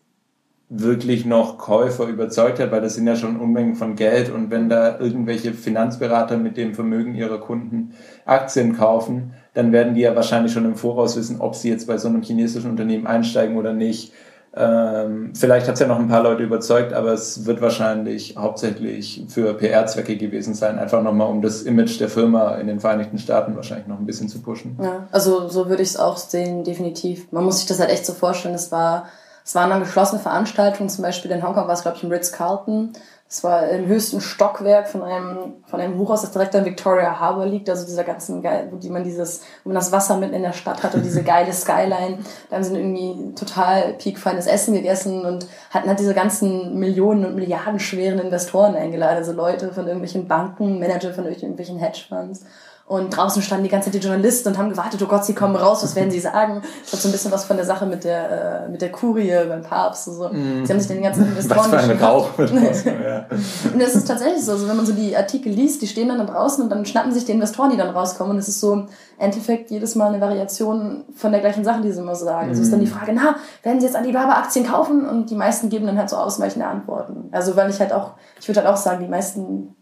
wirklich 0.70 1.24
noch 1.24 1.56
Käufer 1.56 2.06
überzeugt 2.06 2.60
hat, 2.60 2.70
weil 2.70 2.82
das 2.82 2.94
sind 2.94 3.06
ja 3.06 3.16
schon 3.16 3.40
Unmengen 3.40 3.74
von 3.74 3.96
Geld 3.96 4.30
und 4.30 4.50
wenn 4.50 4.68
da 4.68 4.98
irgendwelche 4.98 5.54
Finanzberater 5.54 6.36
mit 6.36 6.58
dem 6.58 6.74
Vermögen 6.74 7.14
ihrer 7.14 7.38
Kunden 7.38 7.94
Aktien 8.26 8.76
kaufen, 8.76 9.32
dann 9.54 9.72
werden 9.72 9.94
die 9.94 10.02
ja 10.02 10.14
wahrscheinlich 10.14 10.52
schon 10.52 10.66
im 10.66 10.76
Voraus 10.76 11.16
wissen, 11.16 11.40
ob 11.40 11.54
sie 11.54 11.70
jetzt 11.70 11.86
bei 11.86 11.96
so 11.96 12.08
einem 12.08 12.22
chinesischen 12.22 12.70
Unternehmen 12.70 13.06
einsteigen 13.06 13.56
oder 13.56 13.72
nicht. 13.72 14.12
Ähm, 14.60 15.32
vielleicht 15.36 15.68
hat 15.68 15.74
es 15.74 15.80
ja 15.80 15.86
noch 15.86 16.00
ein 16.00 16.08
paar 16.08 16.24
Leute 16.24 16.42
überzeugt, 16.42 16.92
aber 16.92 17.12
es 17.12 17.46
wird 17.46 17.60
wahrscheinlich 17.60 18.36
hauptsächlich 18.36 19.24
für 19.28 19.54
PR-Zwecke 19.54 20.16
gewesen 20.16 20.54
sein, 20.54 20.80
einfach 20.80 21.00
nochmal 21.00 21.28
um 21.28 21.42
das 21.42 21.62
Image 21.62 22.00
der 22.00 22.08
Firma 22.08 22.56
in 22.56 22.66
den 22.66 22.80
Vereinigten 22.80 23.18
Staaten 23.18 23.54
wahrscheinlich 23.54 23.86
noch 23.86 24.00
ein 24.00 24.06
bisschen 24.06 24.28
zu 24.28 24.40
pushen. 24.40 24.76
Ja, 24.82 25.06
also 25.12 25.48
so 25.48 25.68
würde 25.68 25.82
ich 25.82 25.90
es 25.90 25.96
auch 25.96 26.16
sehen, 26.16 26.64
definitiv. 26.64 27.30
Man 27.30 27.44
muss 27.44 27.58
sich 27.58 27.66
das 27.66 27.78
halt 27.78 27.90
echt 27.90 28.04
so 28.04 28.12
vorstellen, 28.12 28.56
es 28.56 28.72
war, 28.72 29.06
es 29.44 29.54
waren 29.54 29.70
dann 29.70 29.80
geschlossene 29.80 30.20
Veranstaltungen, 30.20 30.88
zum 30.88 31.02
Beispiel 31.02 31.30
in 31.30 31.42
Hongkong 31.42 31.68
war 31.68 31.74
es, 31.74 31.82
glaube 31.82 31.96
ich, 31.96 32.02
im 32.02 32.10
Ritz-Carlton. 32.10 32.94
Es 33.30 33.44
war 33.44 33.68
im 33.68 33.86
höchsten 33.86 34.22
Stockwerk 34.22 34.88
von 34.88 35.02
einem, 35.02 35.62
von 35.66 35.78
einem 35.78 35.98
Hochhaus, 35.98 36.22
das 36.22 36.30
direkt 36.30 36.56
an 36.56 36.64
Victoria 36.64 37.20
Harbour 37.20 37.44
liegt, 37.44 37.68
also 37.68 37.84
dieser 37.84 38.02
ganzen 38.02 38.42
wo 38.42 38.76
die 38.76 38.88
man 38.88 39.04
dieses, 39.04 39.42
wo 39.64 39.68
man 39.68 39.74
das 39.74 39.92
Wasser 39.92 40.16
mitten 40.16 40.32
in 40.32 40.42
der 40.42 40.54
Stadt 40.54 40.82
hatte, 40.82 41.00
diese 41.00 41.22
geile 41.22 41.52
Skyline. 41.52 42.20
Da 42.48 42.56
haben 42.56 42.64
sie 42.64 42.74
irgendwie 42.74 43.34
total 43.34 43.92
piekfeines 43.98 44.46
Essen 44.46 44.72
gegessen 44.72 45.26
und 45.26 45.46
hatten 45.68 45.88
halt 45.88 46.00
diese 46.00 46.14
ganzen 46.14 46.78
Millionen 46.78 47.26
und 47.26 47.34
Milliarden 47.34 47.78
schweren 47.78 48.18
Investoren 48.18 48.74
eingeladen, 48.74 49.18
also 49.18 49.32
Leute 49.32 49.74
von 49.74 49.84
irgendwelchen 49.84 50.26
Banken, 50.26 50.78
Manager 50.78 51.12
von 51.12 51.26
irgendwelchen 51.26 51.78
Hedgefonds. 51.78 52.46
Und 52.88 53.14
draußen 53.14 53.42
standen 53.42 53.64
die 53.64 53.70
ganze 53.70 53.90
Zeit 53.90 54.02
die 54.02 54.06
Journalisten 54.06 54.48
und 54.48 54.56
haben 54.56 54.70
gewartet, 54.70 55.02
oh 55.02 55.06
Gott, 55.06 55.22
sie 55.22 55.34
kommen 55.34 55.54
raus, 55.56 55.82
was 55.82 55.94
werden 55.94 56.10
sie 56.10 56.20
sagen? 56.20 56.62
Ich 56.86 56.90
habe 56.90 57.02
so 57.02 57.08
ein 57.08 57.12
bisschen 57.12 57.30
was 57.30 57.44
von 57.44 57.58
der 57.58 57.66
Sache 57.66 57.84
mit 57.84 58.02
der, 58.02 58.64
äh, 58.64 58.68
mit 58.70 58.80
der 58.80 58.90
Kurie 58.90 59.30
beim 59.46 59.62
Papst. 59.62 60.06
So. 60.06 60.30
Mm. 60.30 60.64
Sie 60.64 60.72
haben 60.72 60.80
sich 60.80 60.88
den 60.88 61.02
ganzen 61.02 61.28
Investoren 61.28 61.70
Was 61.70 61.84
für 61.84 61.92
ein 61.92 62.02
Rauch 62.02 62.38
mit 62.38 62.50
ja. 62.86 63.26
Und 63.74 63.78
es 63.78 63.94
ist 63.94 64.08
tatsächlich 64.08 64.42
so, 64.42 64.52
also 64.52 64.66
wenn 64.66 64.76
man 64.76 64.86
so 64.86 64.94
die 64.94 65.14
Artikel 65.14 65.52
liest, 65.52 65.82
die 65.82 65.86
stehen 65.86 66.08
dann 66.08 66.16
da 66.16 66.24
draußen 66.24 66.64
und 66.64 66.70
dann 66.70 66.86
schnappen 66.86 67.12
sich 67.12 67.26
die 67.26 67.32
Investoren, 67.32 67.70
die 67.70 67.76
dann 67.76 67.90
rauskommen. 67.90 68.32
Und 68.32 68.38
es 68.38 68.48
ist 68.48 68.60
so 68.60 68.72
im 68.72 68.86
Endeffekt 69.18 69.70
jedes 69.70 69.94
Mal 69.94 70.08
eine 70.08 70.22
Variation 70.22 71.04
von 71.14 71.30
der 71.30 71.42
gleichen 71.42 71.64
Sache, 71.64 71.82
die 71.82 71.92
sie 71.92 72.00
immer 72.00 72.14
sagen. 72.14 72.46
Mm. 72.46 72.50
Also 72.50 72.62
ist 72.62 72.72
dann 72.72 72.80
die 72.80 72.86
mm. 72.86 72.88
Frage, 72.88 73.12
na, 73.14 73.36
werden 73.64 73.80
sie 73.80 73.86
jetzt 73.86 73.96
Alibaba-Aktien 73.96 74.66
kaufen? 74.66 75.06
Und 75.06 75.28
die 75.28 75.36
meisten 75.36 75.68
geben 75.68 75.84
dann 75.84 75.98
halt 75.98 76.08
so 76.08 76.16
ausweichende 76.16 76.66
Antworten. 76.66 77.28
Also 77.32 77.54
weil 77.54 77.68
ich 77.68 77.80
halt 77.80 77.92
auch, 77.92 78.12
ich 78.40 78.48
würde 78.48 78.60
halt 78.60 78.70
auch 78.70 78.78
sagen, 78.78 79.02
die 79.02 79.10
meisten 79.10 79.74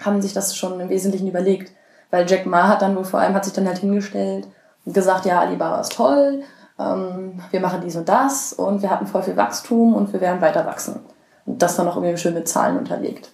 haben 0.00 0.22
sich 0.22 0.32
das 0.32 0.56
schon 0.56 0.80
im 0.80 0.88
Wesentlichen 0.88 1.28
überlegt. 1.28 1.72
Weil 2.10 2.28
Jack 2.28 2.46
Ma 2.46 2.68
hat 2.68 2.82
dann 2.82 2.96
wohl 2.96 3.04
vor 3.04 3.20
allem, 3.20 3.34
hat 3.34 3.44
sich 3.44 3.54
dann 3.54 3.66
halt 3.66 3.78
hingestellt 3.78 4.46
und 4.84 4.94
gesagt, 4.94 5.26
ja, 5.26 5.40
Alibaba 5.40 5.80
ist 5.80 5.92
toll, 5.92 6.42
ähm, 6.78 7.40
wir 7.50 7.60
machen 7.60 7.80
dies 7.82 7.96
und 7.96 8.08
das 8.08 8.52
und 8.52 8.82
wir 8.82 8.90
hatten 8.90 9.06
voll 9.06 9.22
viel 9.22 9.36
Wachstum 9.36 9.94
und 9.94 10.12
wir 10.12 10.20
werden 10.20 10.40
weiter 10.40 10.66
wachsen. 10.66 11.00
Und 11.44 11.62
das 11.62 11.76
dann 11.76 11.86
noch 11.86 11.96
irgendwie 11.96 12.16
schön 12.16 12.34
mit 12.34 12.48
Zahlen 12.48 12.76
unterlegt. 12.76 13.30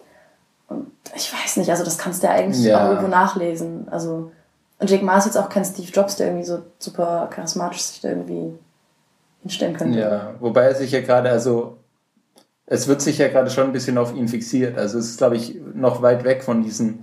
Und 0.68 0.90
ich 1.14 1.32
weiß 1.32 1.56
nicht, 1.56 1.70
also 1.70 1.84
das 1.84 1.98
kannst 1.98 2.22
du 2.22 2.26
ja 2.26 2.34
eigentlich 2.34 2.64
ja. 2.64 2.84
auch 2.84 2.90
irgendwo 2.90 3.08
nachlesen. 3.08 3.88
Also, 3.90 4.32
und 4.78 4.90
Jack 4.90 5.02
Ma 5.02 5.18
ist 5.18 5.26
jetzt 5.26 5.38
auch 5.38 5.48
kein 5.48 5.64
Steve 5.64 5.90
Jobs, 5.90 6.16
der 6.16 6.28
irgendwie 6.28 6.46
so 6.46 6.62
super 6.78 7.28
charismatisch 7.30 7.82
sich 7.82 8.00
da 8.00 8.08
irgendwie 8.08 8.58
hinstellen 9.42 9.76
könnte. 9.76 9.98
Ja, 9.98 10.34
wobei 10.40 10.62
er 10.62 10.74
sich 10.74 10.92
ja 10.92 11.00
gerade, 11.00 11.30
also 11.30 11.78
es 12.66 12.88
wird 12.88 13.02
sich 13.02 13.18
ja 13.18 13.28
gerade 13.28 13.50
schon 13.50 13.64
ein 13.64 13.72
bisschen 13.72 13.98
auf 13.98 14.14
ihn 14.14 14.28
fixiert. 14.28 14.78
Also 14.78 14.98
es 14.98 15.10
ist, 15.10 15.18
glaube 15.18 15.36
ich, 15.36 15.60
noch 15.74 16.00
weit 16.02 16.24
weg 16.24 16.42
von 16.42 16.62
diesen 16.62 17.02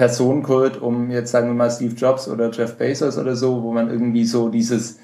Personenkult 0.00 0.80
um 0.80 1.10
jetzt 1.10 1.30
sagen 1.30 1.48
wir 1.48 1.54
mal 1.54 1.70
Steve 1.70 1.94
Jobs 1.94 2.26
oder 2.26 2.50
Jeff 2.50 2.78
Bezos 2.78 3.18
oder 3.18 3.36
so, 3.36 3.62
wo 3.62 3.70
man 3.70 3.90
irgendwie 3.90 4.24
so 4.24 4.48
dieses, 4.48 4.98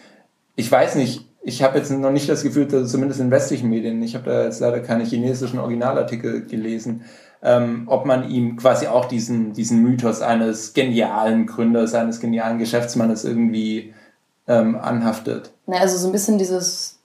ich 0.54 0.72
weiß 0.72 0.94
nicht, 0.94 1.28
ich 1.42 1.62
habe 1.62 1.76
jetzt 1.76 1.90
noch 1.90 2.10
nicht 2.10 2.30
das 2.30 2.42
Gefühl, 2.42 2.64
dass 2.64 2.92
zumindest 2.92 3.20
in 3.20 3.30
westlichen 3.30 3.68
Medien, 3.68 4.02
ich 4.02 4.14
habe 4.14 4.24
da 4.24 4.44
jetzt 4.44 4.58
leider 4.60 4.80
keine 4.80 5.04
chinesischen 5.04 5.58
Originalartikel 5.58 6.46
gelesen, 6.46 7.04
ähm, 7.42 7.82
ob 7.88 8.06
man 8.06 8.30
ihm 8.30 8.56
quasi 8.56 8.86
auch 8.86 9.04
diesen, 9.04 9.52
diesen 9.52 9.82
Mythos 9.82 10.22
eines 10.22 10.72
genialen 10.72 11.44
Gründers, 11.44 11.92
eines 11.92 12.18
genialen 12.18 12.58
Geschäftsmannes 12.58 13.26
irgendwie 13.26 13.92
ähm, 14.48 14.76
anhaftet. 14.76 15.52
Na, 15.66 15.76
also 15.76 15.98
so 15.98 16.08
ein 16.08 16.12
bisschen 16.12 16.38
dieses 16.38 16.95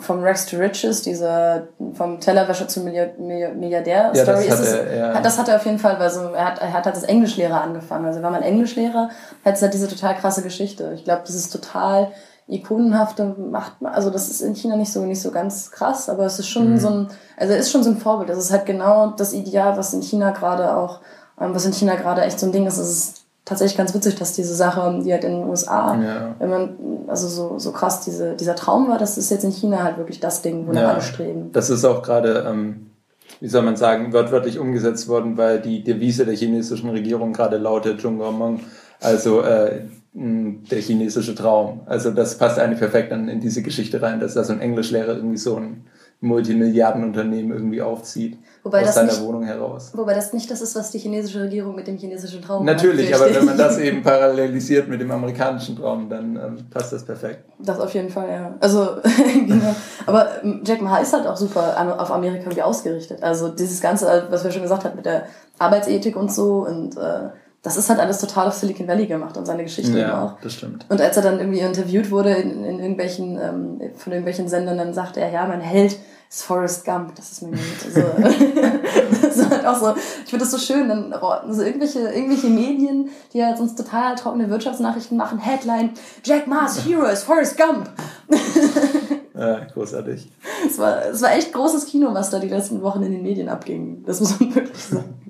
vom 0.00 0.22
Rex 0.22 0.46
to 0.46 0.56
Riches, 0.56 1.02
dieser 1.02 1.68
vom 1.94 2.18
Tellerwäscher 2.20 2.66
zum 2.66 2.84
Milliardär 2.84 4.12
ja, 4.12 4.22
Story 4.22 4.46
ist 4.46 4.58
es, 4.58 4.72
er, 4.72 4.96
ja. 4.96 5.20
das 5.20 5.38
hat 5.38 5.48
er 5.48 5.56
auf 5.56 5.64
jeden 5.66 5.78
Fall, 5.78 6.00
weil 6.00 6.10
so, 6.10 6.20
er 6.32 6.46
hat, 6.46 6.58
er 6.60 6.72
hat 6.72 6.86
als 6.86 7.04
Englischlehrer 7.04 7.60
angefangen. 7.60 8.04
Also 8.06 8.20
wenn 8.20 8.32
man 8.32 8.42
Englischlehrer, 8.42 9.10
hat 9.44 9.54
es 9.54 9.62
halt 9.62 9.74
diese 9.74 9.86
total 9.86 10.16
krasse 10.16 10.42
Geschichte. 10.42 10.92
Ich 10.96 11.04
glaube, 11.04 11.22
das 11.24 11.34
ist 11.34 11.50
total 11.50 12.10
ikonenhafte 12.48 13.36
macht 13.50 13.72
also 13.82 14.08
das 14.08 14.30
ist 14.30 14.40
in 14.40 14.54
China 14.54 14.74
nicht 14.76 14.90
so 14.90 15.04
nicht 15.04 15.20
so 15.20 15.30
ganz 15.30 15.70
krass, 15.70 16.08
aber 16.08 16.24
es 16.24 16.38
ist 16.38 16.48
schon 16.48 16.72
mhm. 16.72 16.78
so 16.78 16.88
ein, 16.88 17.08
also 17.36 17.52
ist 17.52 17.70
schon 17.70 17.84
so 17.84 17.90
ein 17.90 17.98
Vorbild. 17.98 18.30
Das 18.30 18.38
ist 18.38 18.50
halt 18.50 18.66
genau 18.66 19.08
das 19.10 19.32
Ideal, 19.32 19.76
was 19.76 19.92
in 19.92 20.02
China 20.02 20.30
gerade 20.30 20.76
auch, 20.76 21.00
ähm, 21.40 21.54
was 21.54 21.66
in 21.66 21.72
China 21.72 21.94
gerade 21.94 22.22
echt 22.22 22.40
so 22.40 22.46
ein 22.46 22.52
Ding 22.52 22.66
ist. 22.66 22.78
Es 22.78 22.90
ist 22.90 23.17
tatsächlich 23.48 23.78
ganz 23.78 23.94
witzig, 23.94 24.16
dass 24.16 24.34
diese 24.34 24.54
Sache, 24.54 25.00
die 25.02 25.12
halt 25.12 25.24
in 25.24 25.32
den 25.32 25.48
USA, 25.48 25.98
ja. 26.00 26.34
wenn 26.38 26.50
man, 26.50 26.76
also 27.06 27.28
so, 27.28 27.58
so 27.58 27.72
krass 27.72 28.02
diese, 28.02 28.34
dieser 28.34 28.54
Traum 28.54 28.88
war, 28.88 28.98
das 28.98 29.16
ist 29.16 29.30
jetzt 29.30 29.44
in 29.44 29.52
China 29.52 29.82
halt 29.82 29.96
wirklich 29.96 30.20
das 30.20 30.42
Ding, 30.42 30.66
wo 30.66 30.72
ja. 30.72 30.92
alle 30.92 31.00
streben. 31.00 31.50
Das 31.52 31.70
ist 31.70 31.84
auch 31.84 32.02
gerade, 32.02 32.44
ähm, 32.46 32.90
wie 33.40 33.48
soll 33.48 33.62
man 33.62 33.76
sagen, 33.76 34.12
wörtlich 34.12 34.58
umgesetzt 34.58 35.08
worden, 35.08 35.38
weil 35.38 35.60
die 35.60 35.82
Devise 35.82 36.26
der 36.26 36.36
chinesischen 36.36 36.90
Regierung 36.90 37.32
gerade 37.32 37.56
lautet 37.56 38.00
Zhongguomeng, 38.02 38.60
also 39.00 39.40
äh, 39.40 39.82
der 40.12 40.80
chinesische 40.80 41.34
Traum. 41.34 41.80
Also 41.86 42.10
das 42.10 42.36
passt 42.36 42.58
eigentlich 42.58 42.80
perfekt 42.80 43.12
dann 43.12 43.28
in 43.28 43.40
diese 43.40 43.62
Geschichte 43.62 44.02
rein, 44.02 44.20
dass 44.20 44.34
da 44.34 44.44
so 44.44 44.52
ein 44.52 44.60
Englischlehrer 44.60 45.16
irgendwie 45.16 45.38
so 45.38 45.56
ein 45.56 45.86
Multimilliardenunternehmen 46.20 47.52
irgendwie 47.52 47.80
aufzieht. 47.80 48.38
Wobei 48.64 48.82
aus 48.82 48.94
seiner 48.94 49.12
nicht, 49.12 49.22
Wohnung 49.22 49.44
heraus. 49.44 49.92
Wobei 49.94 50.14
das 50.14 50.32
nicht 50.32 50.50
das 50.50 50.60
ist, 50.60 50.74
was 50.74 50.90
die 50.90 50.98
chinesische 50.98 51.42
Regierung 51.42 51.76
mit 51.76 51.86
dem 51.86 51.96
chinesischen 51.96 52.42
Traum 52.42 52.64
Natürlich, 52.64 53.14
aber 53.14 53.32
wenn 53.32 53.44
man 53.44 53.56
das 53.56 53.78
eben 53.78 54.02
parallelisiert 54.02 54.88
mit 54.88 55.00
dem 55.00 55.12
amerikanischen 55.12 55.76
Traum, 55.76 56.10
dann 56.10 56.34
ähm, 56.34 56.56
passt 56.70 56.92
das 56.92 57.04
perfekt. 57.04 57.44
Das 57.60 57.78
auf 57.78 57.94
jeden 57.94 58.10
Fall, 58.10 58.28
ja. 58.28 58.54
Also, 58.58 58.96
genau. 59.46 59.74
Aber 60.06 60.42
ähm, 60.42 60.62
Jack 60.64 60.82
Ma 60.82 60.98
ist 60.98 61.12
halt 61.12 61.26
auch 61.26 61.36
super 61.36 61.76
auf 62.00 62.10
Amerika 62.10 62.42
irgendwie 62.42 62.62
ausgerichtet. 62.62 63.22
Also 63.22 63.50
dieses 63.50 63.80
Ganze, 63.80 64.26
was 64.28 64.42
wir 64.42 64.50
schon 64.50 64.62
gesagt 64.62 64.84
haben 64.84 64.96
mit 64.96 65.06
der 65.06 65.26
Arbeitsethik 65.58 66.16
und 66.16 66.32
so 66.32 66.66
und 66.66 66.96
äh, 66.96 67.30
das 67.68 67.76
ist 67.76 67.90
halt 67.90 68.00
alles 68.00 68.18
total 68.18 68.48
auf 68.48 68.54
Silicon 68.54 68.88
Valley 68.88 69.06
gemacht 69.06 69.36
und 69.36 69.44
seine 69.44 69.62
Geschichte 69.62 69.98
ja, 69.98 70.24
auch. 70.24 70.40
das 70.40 70.54
stimmt. 70.54 70.86
Und 70.88 71.02
als 71.02 71.18
er 71.18 71.22
dann 71.22 71.38
irgendwie 71.38 71.60
interviewt 71.60 72.10
wurde 72.10 72.30
in, 72.30 72.64
in 72.64 72.78
irgendwelchen, 72.78 73.38
ähm, 73.38 73.92
von 73.94 74.12
irgendwelchen 74.12 74.48
Sendern, 74.48 74.78
dann 74.78 74.94
sagte 74.94 75.20
er, 75.20 75.30
ja, 75.30 75.46
mein 75.46 75.60
Held 75.60 75.98
ist 76.30 76.44
Forrest 76.44 76.86
Gump, 76.86 77.14
das 77.14 77.30
ist 77.30 77.42
mein 77.42 77.52
Held. 77.52 77.84
Also, 77.84 79.20
das 79.20 79.36
ist 79.36 79.50
halt 79.50 79.66
auch 79.66 79.78
so, 79.78 79.94
ich 80.24 80.30
finde 80.30 80.46
das 80.46 80.50
so 80.50 80.56
schön, 80.56 80.88
dann 80.88 81.14
so 81.50 81.62
irgendwelche, 81.62 82.00
irgendwelche 82.00 82.48
Medien, 82.48 83.10
die 83.34 83.44
halt 83.44 83.58
sonst 83.58 83.76
total 83.76 84.14
trockene 84.14 84.48
Wirtschaftsnachrichten 84.48 85.18
machen, 85.18 85.38
Headline, 85.38 85.90
Jack 86.24 86.46
Ma's 86.46 86.84
Hero 86.86 87.04
ist 87.04 87.24
Forrest 87.24 87.58
Gump. 87.58 87.90
ja, 89.38 89.60
großartig. 89.74 90.26
es, 90.66 90.78
war, 90.78 91.04
es 91.04 91.20
war 91.20 91.32
echt 91.32 91.52
großes 91.52 91.84
Kino, 91.84 92.14
was 92.14 92.30
da 92.30 92.38
die 92.38 92.48
letzten 92.48 92.80
Wochen 92.80 93.02
in 93.02 93.12
den 93.12 93.22
Medien 93.22 93.50
abging. 93.50 94.04
Das 94.06 94.20
muss 94.20 94.40
man 94.40 94.54
wirklich 94.54 94.84
sagen. 94.84 95.27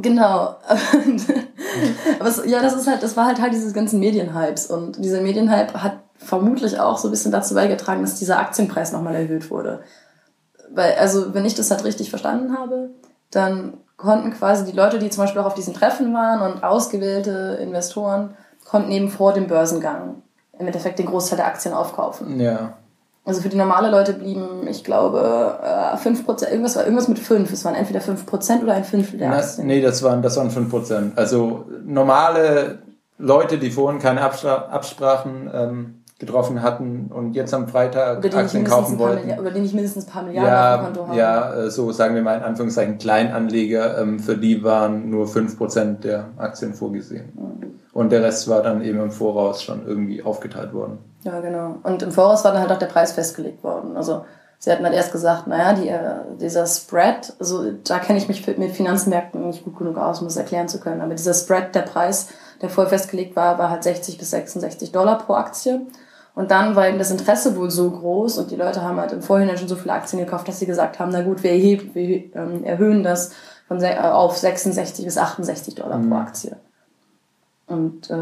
Genau. 0.00 0.56
Aber 2.18 2.28
es, 2.28 2.42
ja, 2.46 2.62
das 2.62 2.74
ist 2.74 2.86
halt, 2.86 3.02
das 3.02 3.16
war 3.16 3.26
halt 3.26 3.38
Teil 3.38 3.50
dieses 3.50 3.72
ganzen 3.72 4.00
Medienhypes. 4.00 4.66
Und 4.66 5.04
dieser 5.04 5.20
Medienhype 5.20 5.82
hat 5.82 6.00
vermutlich 6.16 6.80
auch 6.80 6.98
so 6.98 7.08
ein 7.08 7.10
bisschen 7.10 7.32
dazu 7.32 7.54
beigetragen, 7.54 8.02
dass 8.02 8.18
dieser 8.18 8.38
Aktienpreis 8.38 8.92
nochmal 8.92 9.14
erhöht 9.14 9.50
wurde. 9.50 9.82
Weil, 10.70 10.94
also, 10.94 11.34
wenn 11.34 11.44
ich 11.44 11.54
das 11.54 11.70
halt 11.70 11.84
richtig 11.84 12.10
verstanden 12.10 12.56
habe, 12.56 12.90
dann 13.30 13.74
konnten 13.96 14.32
quasi 14.32 14.64
die 14.64 14.76
Leute, 14.76 14.98
die 14.98 15.10
zum 15.10 15.24
Beispiel 15.24 15.40
auch 15.40 15.46
auf 15.46 15.54
diesen 15.54 15.74
Treffen 15.74 16.12
waren 16.14 16.52
und 16.52 16.64
ausgewählte 16.64 17.58
Investoren, 17.60 18.36
konnten 18.64 18.90
eben 18.90 19.08
vor 19.08 19.32
dem 19.32 19.46
Börsengang 19.46 20.22
im 20.58 20.66
Endeffekt 20.66 20.98
den 20.98 21.06
Großteil 21.06 21.36
der 21.36 21.46
Aktien 21.46 21.74
aufkaufen. 21.74 22.40
Ja. 22.40 22.74
Also 23.26 23.40
für 23.40 23.48
die 23.48 23.56
normale 23.56 23.90
Leute 23.90 24.12
blieben, 24.12 24.66
ich 24.68 24.84
glaube, 24.84 25.58
5%, 25.96 26.44
äh, 26.44 26.50
irgendwas 26.50 26.76
war 26.76 26.84
irgendwas 26.84 27.08
mit 27.08 27.18
5. 27.18 27.50
Es 27.50 27.64
waren 27.64 27.74
entweder 27.74 28.00
5% 28.00 28.62
oder 28.62 28.74
ein 28.74 28.84
Fünftel 28.84 29.18
der 29.18 29.32
Aktien. 29.32 29.66
nee, 29.66 29.80
das 29.80 30.02
waren, 30.02 30.20
das 30.20 30.36
waren 30.36 30.50
5%. 30.50 31.16
Also 31.16 31.64
normale 31.86 32.80
Leute, 33.16 33.58
die 33.58 33.70
vorhin 33.70 33.98
keine 33.98 34.20
Absprachen 34.20 35.50
ähm, 35.54 36.03
getroffen 36.24 36.62
hatten 36.62 37.10
und 37.12 37.34
jetzt 37.34 37.52
am 37.54 37.68
Freitag 37.68 38.24
Aktien 38.34 38.64
kaufen 38.64 38.98
wollten. 38.98 39.22
Milliard, 39.22 39.40
oder 39.40 39.50
die 39.50 39.60
nicht 39.60 39.74
mindestens 39.74 40.06
ein 40.06 40.10
paar 40.10 40.22
Milliarden 40.22 40.52
ja, 40.52 40.74
auf 40.74 40.80
dem 40.80 40.84
Konto 40.84 41.08
haben. 41.08 41.18
Ja, 41.18 41.54
äh, 41.54 41.70
so 41.70 41.92
sagen 41.92 42.14
wir 42.14 42.22
mal 42.22 42.36
in 42.36 42.42
Anführungszeichen 42.42 42.98
Kleinanleger, 42.98 43.98
ähm, 43.98 44.18
für 44.18 44.36
die 44.36 44.62
waren 44.62 45.10
nur 45.10 45.26
5% 45.26 46.00
der 46.00 46.28
Aktien 46.36 46.74
vorgesehen. 46.74 47.32
Mhm. 47.34 47.80
Und 47.92 48.10
der 48.10 48.22
Rest 48.22 48.48
war 48.48 48.62
dann 48.62 48.82
eben 48.82 49.00
im 49.00 49.12
Voraus 49.12 49.62
schon 49.62 49.86
irgendwie 49.86 50.22
aufgeteilt 50.22 50.74
worden. 50.74 50.98
Ja, 51.22 51.40
genau. 51.40 51.76
Und 51.84 52.02
im 52.02 52.10
Voraus 52.10 52.44
war 52.44 52.52
dann 52.52 52.60
halt 52.60 52.72
auch 52.72 52.78
der 52.78 52.86
Preis 52.86 53.12
festgelegt 53.12 53.62
worden. 53.62 53.96
Also 53.96 54.24
sie 54.58 54.72
hatten 54.72 54.84
halt 54.84 54.94
erst 54.94 55.12
gesagt, 55.12 55.46
naja, 55.46 55.74
die, 55.74 55.88
äh, 55.88 56.36
dieser 56.40 56.66
Spread, 56.66 57.34
also 57.38 57.70
da 57.84 57.98
kenne 58.00 58.18
ich 58.18 58.28
mich 58.28 58.46
mit 58.58 58.72
Finanzmärkten 58.72 59.46
nicht 59.46 59.64
gut 59.64 59.76
genug 59.78 59.96
aus, 59.96 60.20
um 60.20 60.26
das 60.26 60.36
erklären 60.36 60.68
zu 60.68 60.80
können. 60.80 61.00
Aber 61.00 61.14
dieser 61.14 61.34
Spread, 61.34 61.74
der 61.74 61.82
Preis, 61.82 62.28
der 62.60 62.68
vorher 62.68 62.90
festgelegt 62.90 63.36
war, 63.36 63.58
war 63.58 63.70
halt 63.70 63.84
60 63.84 64.18
bis 64.18 64.30
66 64.30 64.90
Dollar 64.90 65.18
pro 65.18 65.34
Aktie. 65.34 65.82
Und 66.34 66.50
dann 66.50 66.74
war 66.74 66.88
eben 66.88 66.98
das 66.98 67.12
Interesse 67.12 67.56
wohl 67.56 67.70
so 67.70 67.90
groß 67.90 68.38
und 68.38 68.50
die 68.50 68.56
Leute 68.56 68.82
haben 68.82 68.98
halt 68.98 69.12
im 69.12 69.22
Vorhinein 69.22 69.56
schon 69.56 69.68
so 69.68 69.76
viele 69.76 69.92
Aktien 69.92 70.24
gekauft, 70.24 70.48
dass 70.48 70.58
sie 70.58 70.66
gesagt 70.66 70.98
haben, 70.98 71.12
na 71.12 71.22
gut, 71.22 71.44
wir, 71.44 71.52
erheben, 71.52 71.90
wir 71.94 72.34
ähm, 72.34 72.64
erhöhen 72.64 73.04
das 73.04 73.32
von, 73.68 73.80
äh, 73.80 73.96
auf 73.98 74.36
66 74.36 75.04
bis 75.04 75.16
68 75.16 75.76
Dollar 75.76 75.98
mhm. 75.98 76.10
pro 76.10 76.16
Aktie. 76.16 76.56
Und 77.66 78.10
äh, 78.10 78.16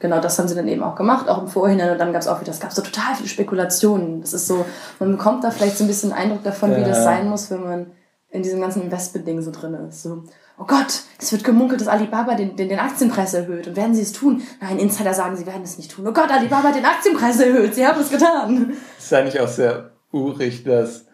genau 0.00 0.20
das 0.20 0.38
haben 0.38 0.48
sie 0.48 0.54
dann 0.54 0.68
eben 0.68 0.82
auch 0.82 0.96
gemacht, 0.96 1.28
auch 1.28 1.40
im 1.40 1.48
Vorhinein. 1.48 1.92
Und 1.92 1.98
dann 1.98 2.12
gab 2.12 2.20
es 2.20 2.28
auch 2.28 2.40
wieder, 2.40 2.50
es 2.50 2.60
gab 2.60 2.72
so 2.72 2.82
total 2.82 3.14
viele 3.14 3.28
Spekulationen. 3.28 4.20
Das 4.20 4.32
ist 4.32 4.48
so, 4.48 4.66
man 4.98 5.12
bekommt 5.12 5.44
da 5.44 5.50
vielleicht 5.50 5.78
so 5.78 5.84
ein 5.84 5.86
bisschen 5.86 6.12
Eindruck 6.12 6.42
davon, 6.42 6.72
ja. 6.72 6.78
wie 6.78 6.84
das 6.84 7.04
sein 7.04 7.28
muss, 7.28 7.50
wenn 7.50 7.62
man 7.62 7.86
in 8.30 8.42
diesem 8.42 8.60
ganzen 8.60 8.82
Investment-Ding 8.82 9.40
so 9.40 9.50
drin 9.50 9.74
ist. 9.88 10.02
So, 10.02 10.24
oh 10.58 10.64
Gott, 10.64 11.02
es 11.18 11.32
wird 11.32 11.44
gemunkelt, 11.44 11.80
dass 11.80 11.88
Alibaba 11.88 12.34
den, 12.34 12.56
den, 12.56 12.68
den 12.68 12.78
Aktienpreis 12.78 13.34
erhöht. 13.34 13.66
Und 13.66 13.76
werden 13.76 13.94
sie 13.94 14.02
es 14.02 14.12
tun? 14.12 14.42
Nein, 14.60 14.78
Insider 14.78 15.14
sagen, 15.14 15.36
sie 15.36 15.46
werden 15.46 15.62
es 15.62 15.78
nicht 15.78 15.90
tun. 15.90 16.06
Oh 16.06 16.12
Gott, 16.12 16.30
Alibaba 16.30 16.68
hat 16.68 16.76
den 16.76 16.84
Aktienpreis 16.84 17.40
erhöht. 17.40 17.74
Sie 17.74 17.86
haben 17.86 18.00
es 18.00 18.10
getan. 18.10 18.72
Das 18.96 19.04
ist 19.04 19.12
eigentlich 19.14 19.40
auch 19.40 19.48
sehr 19.48 19.90
urig, 20.12 20.64
dass 20.64 21.06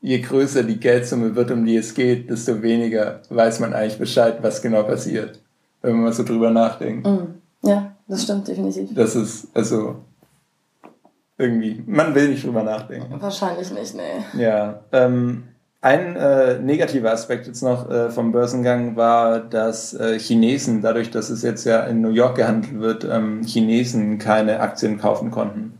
je 0.00 0.20
größer 0.20 0.62
die 0.62 0.78
Geldsumme 0.78 1.34
wird, 1.34 1.50
um 1.50 1.64
die 1.64 1.76
es 1.76 1.94
geht, 1.94 2.30
desto 2.30 2.62
weniger 2.62 3.22
weiß 3.28 3.60
man 3.60 3.74
eigentlich 3.74 3.98
Bescheid, 3.98 4.38
was 4.42 4.62
genau 4.62 4.82
passiert 4.82 5.40
wenn 5.86 5.94
man 5.94 6.04
mal 6.04 6.12
so 6.12 6.24
drüber 6.24 6.50
nachdenkt. 6.50 7.06
Mm. 7.06 7.34
Ja, 7.62 7.92
das 8.08 8.24
stimmt 8.24 8.48
definitiv. 8.48 8.92
Das 8.94 9.14
ist, 9.14 9.48
also, 9.54 9.96
irgendwie, 11.38 11.82
man 11.86 12.14
will 12.14 12.28
nicht 12.28 12.44
drüber 12.44 12.62
nachdenken. 12.62 13.20
Wahrscheinlich 13.20 13.70
nicht, 13.70 13.94
nee. 13.94 14.42
Ja, 14.42 14.80
ähm, 14.92 15.44
ein 15.86 16.16
äh, 16.16 16.58
negativer 16.58 17.12
Aspekt 17.12 17.46
jetzt 17.46 17.62
noch 17.62 17.88
äh, 17.88 18.10
vom 18.10 18.32
Börsengang 18.32 18.96
war, 18.96 19.38
dass 19.38 19.94
äh, 19.94 20.18
Chinesen, 20.18 20.82
dadurch, 20.82 21.12
dass 21.12 21.30
es 21.30 21.42
jetzt 21.42 21.64
ja 21.64 21.84
in 21.84 22.00
New 22.00 22.10
York 22.10 22.34
gehandelt 22.34 22.80
wird, 22.80 23.04
ähm, 23.04 23.44
Chinesen 23.44 24.18
keine 24.18 24.58
Aktien 24.58 24.98
kaufen 24.98 25.30
konnten, 25.30 25.78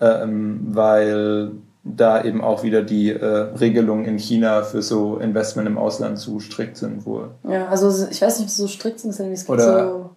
ähm, 0.00 0.60
weil 0.68 1.50
da 1.82 2.22
eben 2.22 2.40
auch 2.40 2.62
wieder 2.62 2.82
die 2.82 3.10
äh, 3.10 3.24
Regelungen 3.24 4.04
in 4.04 4.16
China 4.16 4.62
für 4.62 4.80
so 4.80 5.16
Investment 5.16 5.66
im 5.66 5.76
Ausland 5.76 6.20
zu 6.20 6.38
strikt 6.38 6.76
sind 6.76 7.04
wohl. 7.04 7.32
Ja, 7.42 7.66
also 7.66 7.88
ich 8.08 8.22
weiß 8.22 8.38
nicht, 8.38 8.46
ob 8.46 8.50
sie 8.50 8.62
so 8.62 8.68
strikt 8.68 9.00
sind, 9.00 9.10
es 9.10 9.18
gibt 9.18 9.50
Oder 9.50 9.88
so. 9.88 10.10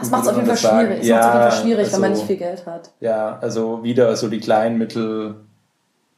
Es 0.00 0.10
macht 0.10 0.22
es 0.22 0.28
auf 0.28 0.36
jeden 0.36 0.46
Fall 0.46 0.56
schwierig. 0.56 1.00
Es 1.02 1.08
ja, 1.08 1.16
macht 1.16 1.26
auf 1.26 1.34
jeden 1.34 1.50
Fall 1.50 1.62
schwierig, 1.62 1.84
also, 1.84 1.92
wenn 1.92 2.00
man 2.00 2.10
also 2.12 2.22
nicht 2.22 2.26
viel 2.28 2.38
Geld 2.38 2.64
hat. 2.64 2.90
Ja, 3.00 3.38
also 3.42 3.82
wieder 3.82 4.16
so 4.16 4.28
die 4.28 4.40
kleinen 4.40 4.78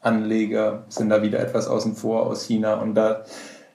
Mittelanleger 0.07 0.84
sind 0.88 1.11
da 1.11 1.22
wieder 1.22 1.40
etwas 1.40 1.68
außen 1.68 1.94
vor 1.94 2.26
aus 2.26 2.44
China 2.44 2.74
und 2.74 2.94
da 2.94 3.24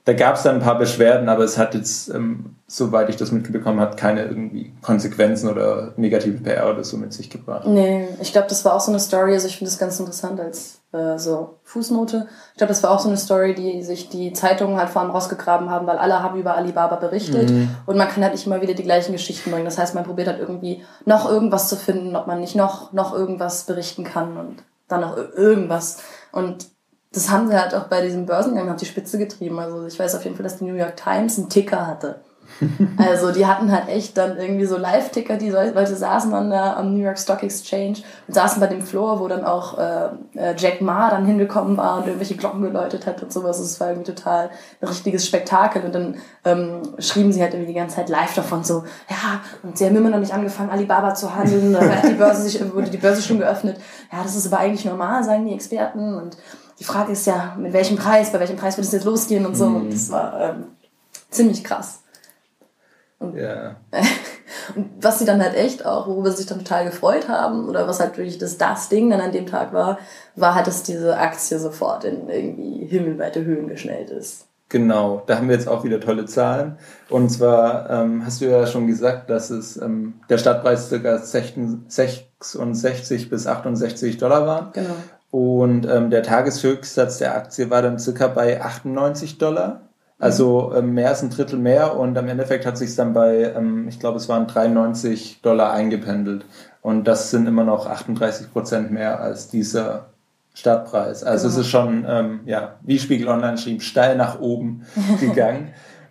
da 0.04 0.14
gab 0.14 0.36
es 0.36 0.42
dann 0.42 0.56
ein 0.56 0.62
paar 0.62 0.80
Beschwerden, 0.80 1.30
aber 1.30 1.44
es 1.44 1.60
hat 1.60 1.76
jetzt, 1.76 2.10
ähm, 2.10 2.56
soweit 2.66 3.10
ich 3.10 3.18
das 3.18 3.32
mitbekommen 3.32 3.80
habe, 3.80 3.96
keine 3.96 4.24
irgendwie 4.24 4.74
Konsequenzen 4.82 5.48
oder 5.48 5.94
negative 5.96 6.40
PR 6.40 6.72
oder 6.72 6.84
so 6.84 6.98
mit 6.98 7.14
sich 7.14 7.30
gebracht. 7.30 7.68
Nee, 7.68 8.08
ich 8.20 8.32
glaube, 8.32 8.48
das 8.48 8.66
war 8.66 8.74
auch 8.74 8.80
so 8.80 8.92
eine 8.92 9.00
Story, 9.00 9.34
also 9.34 9.46
ich 9.46 9.58
finde 9.58 9.70
das 9.70 9.78
ganz 9.78 10.00
interessant 10.00 10.40
als 10.40 10.82
äh, 10.92 11.20
so 11.20 11.60
Fußnote. 11.66 12.28
Ich 12.54 12.58
glaube, 12.58 12.70
das 12.70 12.82
war 12.82 12.90
auch 12.90 13.00
so 13.00 13.10
eine 13.10 13.18
Story, 13.18 13.54
die 13.54 13.84
sich 13.84 14.10
die 14.10 14.34
Zeitungen 14.34 14.78
halt 14.78 14.90
vor 14.90 15.04
allem 15.04 15.12
rausgegraben 15.12 15.70
haben, 15.70 15.86
weil 15.86 16.00
alle 16.00 16.24
haben 16.24 16.40
über 16.40 16.56
Alibaba 16.56 16.96
berichtet 16.96 17.52
mhm. 17.52 17.70
und 17.86 17.96
man 17.96 18.08
kann 18.08 18.24
halt 18.24 18.34
nicht 18.34 18.48
immer 18.48 18.62
wieder 18.62 18.74
die 18.74 18.82
gleichen 18.82 19.12
Geschichten 19.12 19.52
bringen. 19.52 19.66
Das 19.66 19.78
heißt, 19.78 19.94
man 19.94 20.04
probiert 20.04 20.30
halt 20.30 20.40
irgendwie 20.40 20.84
noch 21.06 21.30
irgendwas 21.30 21.70
zu 21.70 21.76
finden, 21.76 22.16
ob 22.16 22.26
man 22.26 22.40
nicht 22.40 22.56
noch, 22.56 22.92
noch 22.92 23.14
irgendwas 23.14 23.66
berichten 23.66 24.04
kann 24.04 24.36
und 24.36 24.64
dann 24.88 25.02
noch 25.02 25.16
irgendwas. 25.16 26.00
Und 26.32 26.68
das 27.12 27.30
haben 27.30 27.48
sie 27.48 27.60
halt 27.60 27.76
auch 27.76 27.88
bei 27.88 28.02
diesem 28.02 28.26
Börsengang 28.26 28.70
auf 28.70 28.78
die 28.78 28.86
Spitze 28.86 29.18
getrieben. 29.18 29.60
Also 29.60 29.86
ich 29.86 30.00
weiß 30.00 30.16
auf 30.16 30.24
jeden 30.24 30.36
Fall, 30.36 30.44
dass 30.44 30.58
die 30.58 30.66
New 30.66 30.76
York 30.76 30.96
Times 30.96 31.38
einen 31.38 31.50
Ticker 31.50 31.86
hatte. 31.86 32.22
Also 32.98 33.32
die 33.32 33.46
hatten 33.46 33.72
halt 33.72 33.90
echt 33.90 34.18
dann 34.18 34.38
irgendwie 34.38 34.66
so 34.66 34.78
Live-Ticker, 34.78 35.38
die 35.38 35.50
Leute 35.50 35.96
saßen 35.96 36.32
dann 36.32 36.50
da 36.50 36.76
am 36.76 36.94
New 36.94 37.04
York 37.04 37.18
Stock 37.18 37.44
Exchange 37.44 37.98
und 38.28 38.34
saßen 38.34 38.60
bei 38.60 38.68
dem 38.68 38.82
Floor, 38.82 39.20
wo 39.20 39.28
dann 39.28 39.44
auch 39.44 39.78
äh, 39.78 40.10
äh, 40.36 40.56
Jack 40.58 40.82
Ma 40.82 41.10
dann 41.10 41.26
hingekommen 41.26 41.78
war 41.78 41.98
und 41.98 42.06
irgendwelche 42.06 42.36
Glocken 42.36 42.62
geläutet 42.62 43.08
hat 43.08 43.22
und 43.24 43.34
sowas. 43.34 43.60
Es 43.60 43.80
war 43.80 43.90
irgendwie 43.90 44.14
total 44.14 44.50
ein 44.82 44.88
richtiges 44.88 45.26
Spektakel. 45.26 45.84
Und 45.84 45.96
dann 45.96 46.16
ähm, 46.46 46.82
schrieben 47.00 47.32
sie 47.32 47.42
halt 47.42 47.54
irgendwie 47.54 47.74
die 47.74 47.80
ganze 47.80 47.98
Zeit 47.98 48.10
live 48.10 48.34
davon 48.36 48.64
so, 48.64 48.84
ja, 49.10 49.42
und 49.64 49.78
sie 49.78 49.86
haben 49.86 49.96
immer 49.96 50.10
noch 50.10 50.20
nicht 50.20 50.34
angefangen, 50.34 50.70
Alibaba 50.70 51.14
zu 51.14 51.36
handeln, 51.36 51.74
da 51.74 51.82
hat 51.82 52.04
die 52.08 52.14
Börse 52.14 52.44
sich, 52.44 52.74
wurde 52.74 52.90
die 52.90 52.98
Börse 52.98 53.22
schon 53.22 53.40
geöffnet. 53.40 53.78
Ja, 54.12 54.24
das 54.24 54.36
ist 54.36 54.52
aber 54.52 54.60
eigentlich 54.60 54.86
normal, 54.86 55.24
sagen 55.24 55.46
die 55.46 55.54
Experten. 55.54 56.16
Und 56.16 56.38
die 56.80 56.84
Frage 56.84 57.12
ist 57.12 57.26
ja, 57.28 57.56
mit 57.58 57.74
welchem 57.74 57.98
Preis, 57.98 58.32
bei 58.32 58.40
welchem 58.40 58.58
Preis 58.58 58.78
wird 58.78 58.86
es 58.86 58.94
jetzt 58.94 59.06
losgehen 59.06 59.46
und 59.46 59.56
so. 59.56 59.68
Mhm. 59.68 59.76
Und 59.76 59.94
das 59.94 60.10
war 60.10 60.40
ähm, 60.42 60.64
ziemlich 61.30 61.64
krass. 61.64 62.01
Und, 63.22 63.38
ja. 63.38 63.76
und 64.76 64.90
was 65.00 65.20
sie 65.20 65.26
dann 65.26 65.42
halt 65.42 65.56
echt 65.56 65.86
auch, 65.86 66.08
worüber 66.08 66.32
sie 66.32 66.38
sich 66.38 66.48
dann 66.48 66.60
total 66.60 66.86
gefreut 66.86 67.30
haben, 67.30 67.70
oder 67.70 67.88
was 67.88 68.00
halt 68.00 68.18
wirklich 68.18 68.40
das, 68.40 68.58
das 68.58 68.90
Ding 68.90 69.10
dann 69.10 69.22
an 69.22 69.32
dem 69.32 69.46
Tag 69.46 69.74
war, 69.74 70.00
war 70.36 70.56
halt, 70.56 70.68
dass 70.68 70.84
diese 70.84 71.18
Aktie 71.18 71.60
sofort 71.60 72.04
in 72.04 72.30
irgendwie 72.30 72.86
himmelweite 72.86 73.46
Höhen 73.46 73.68
geschnellt 73.68 74.10
ist. 74.10 74.48
Genau, 74.70 75.22
da 75.28 75.38
haben 75.38 75.50
wir 75.50 75.56
jetzt 75.56 75.68
auch 75.68 75.84
wieder 75.84 76.00
tolle 76.00 76.26
Zahlen. 76.26 76.78
Und 77.10 77.30
zwar 77.30 77.90
ähm, 77.90 78.26
hast 78.26 78.40
du 78.40 78.46
ja 78.46 78.66
schon 78.66 78.88
gesagt, 78.88 79.30
dass 79.30 79.50
es 79.50 79.76
ähm, 79.76 80.14
der 80.30 80.38
Startpreis 80.38 80.90
ca. 80.90 81.18
66 81.18 83.30
bis 83.30 83.48
68 83.48 84.18
Dollar 84.18 84.48
war. 84.48 84.72
Genau. 84.74 84.96
Und 85.30 85.86
ähm, 85.86 86.10
der 86.10 86.24
Tageshöchstsatz 86.24 87.18
der 87.18 87.36
Aktie 87.36 87.70
war 87.70 87.82
dann 87.82 88.00
circa 88.00 88.28
bei 88.28 88.62
98 88.62 89.38
Dollar. 89.38 89.82
Also 90.22 90.72
ähm, 90.76 90.94
mehr 90.94 91.10
als 91.10 91.24
ein 91.24 91.32
Drittel 91.32 91.58
mehr 91.58 91.98
und 91.98 92.16
am 92.16 92.28
Endeffekt 92.28 92.68
hat 92.68 92.78
sich 92.78 92.96
dann 92.96 93.12
bei, 93.12 93.54
ähm, 93.58 93.88
ich 93.88 94.00
glaube, 94.00 94.18
es 94.18 94.30
waren 94.30 94.46
93 94.46 95.40
Dollar 95.42 95.74
eingependelt. 95.74 96.46
Und 96.84 97.08
das 97.08 97.32
sind 97.32 97.48
immer 97.48 97.64
noch 97.64 97.88
38 97.88 98.54
Prozent 98.54 98.92
mehr 98.92 99.20
als 99.20 99.50
dieser 99.50 100.12
Startpreis. 100.54 101.24
Also 101.24 101.48
genau. 101.48 101.60
es 101.60 101.66
ist 101.66 101.72
schon, 101.72 102.06
ähm, 102.08 102.42
ja, 102.46 102.76
wie 102.82 103.00
Spiegel 103.00 103.30
Online 103.30 103.58
schrieb, 103.58 103.82
steil 103.82 104.16
nach 104.16 104.40
oben 104.40 104.86
gegangen. 105.20 105.70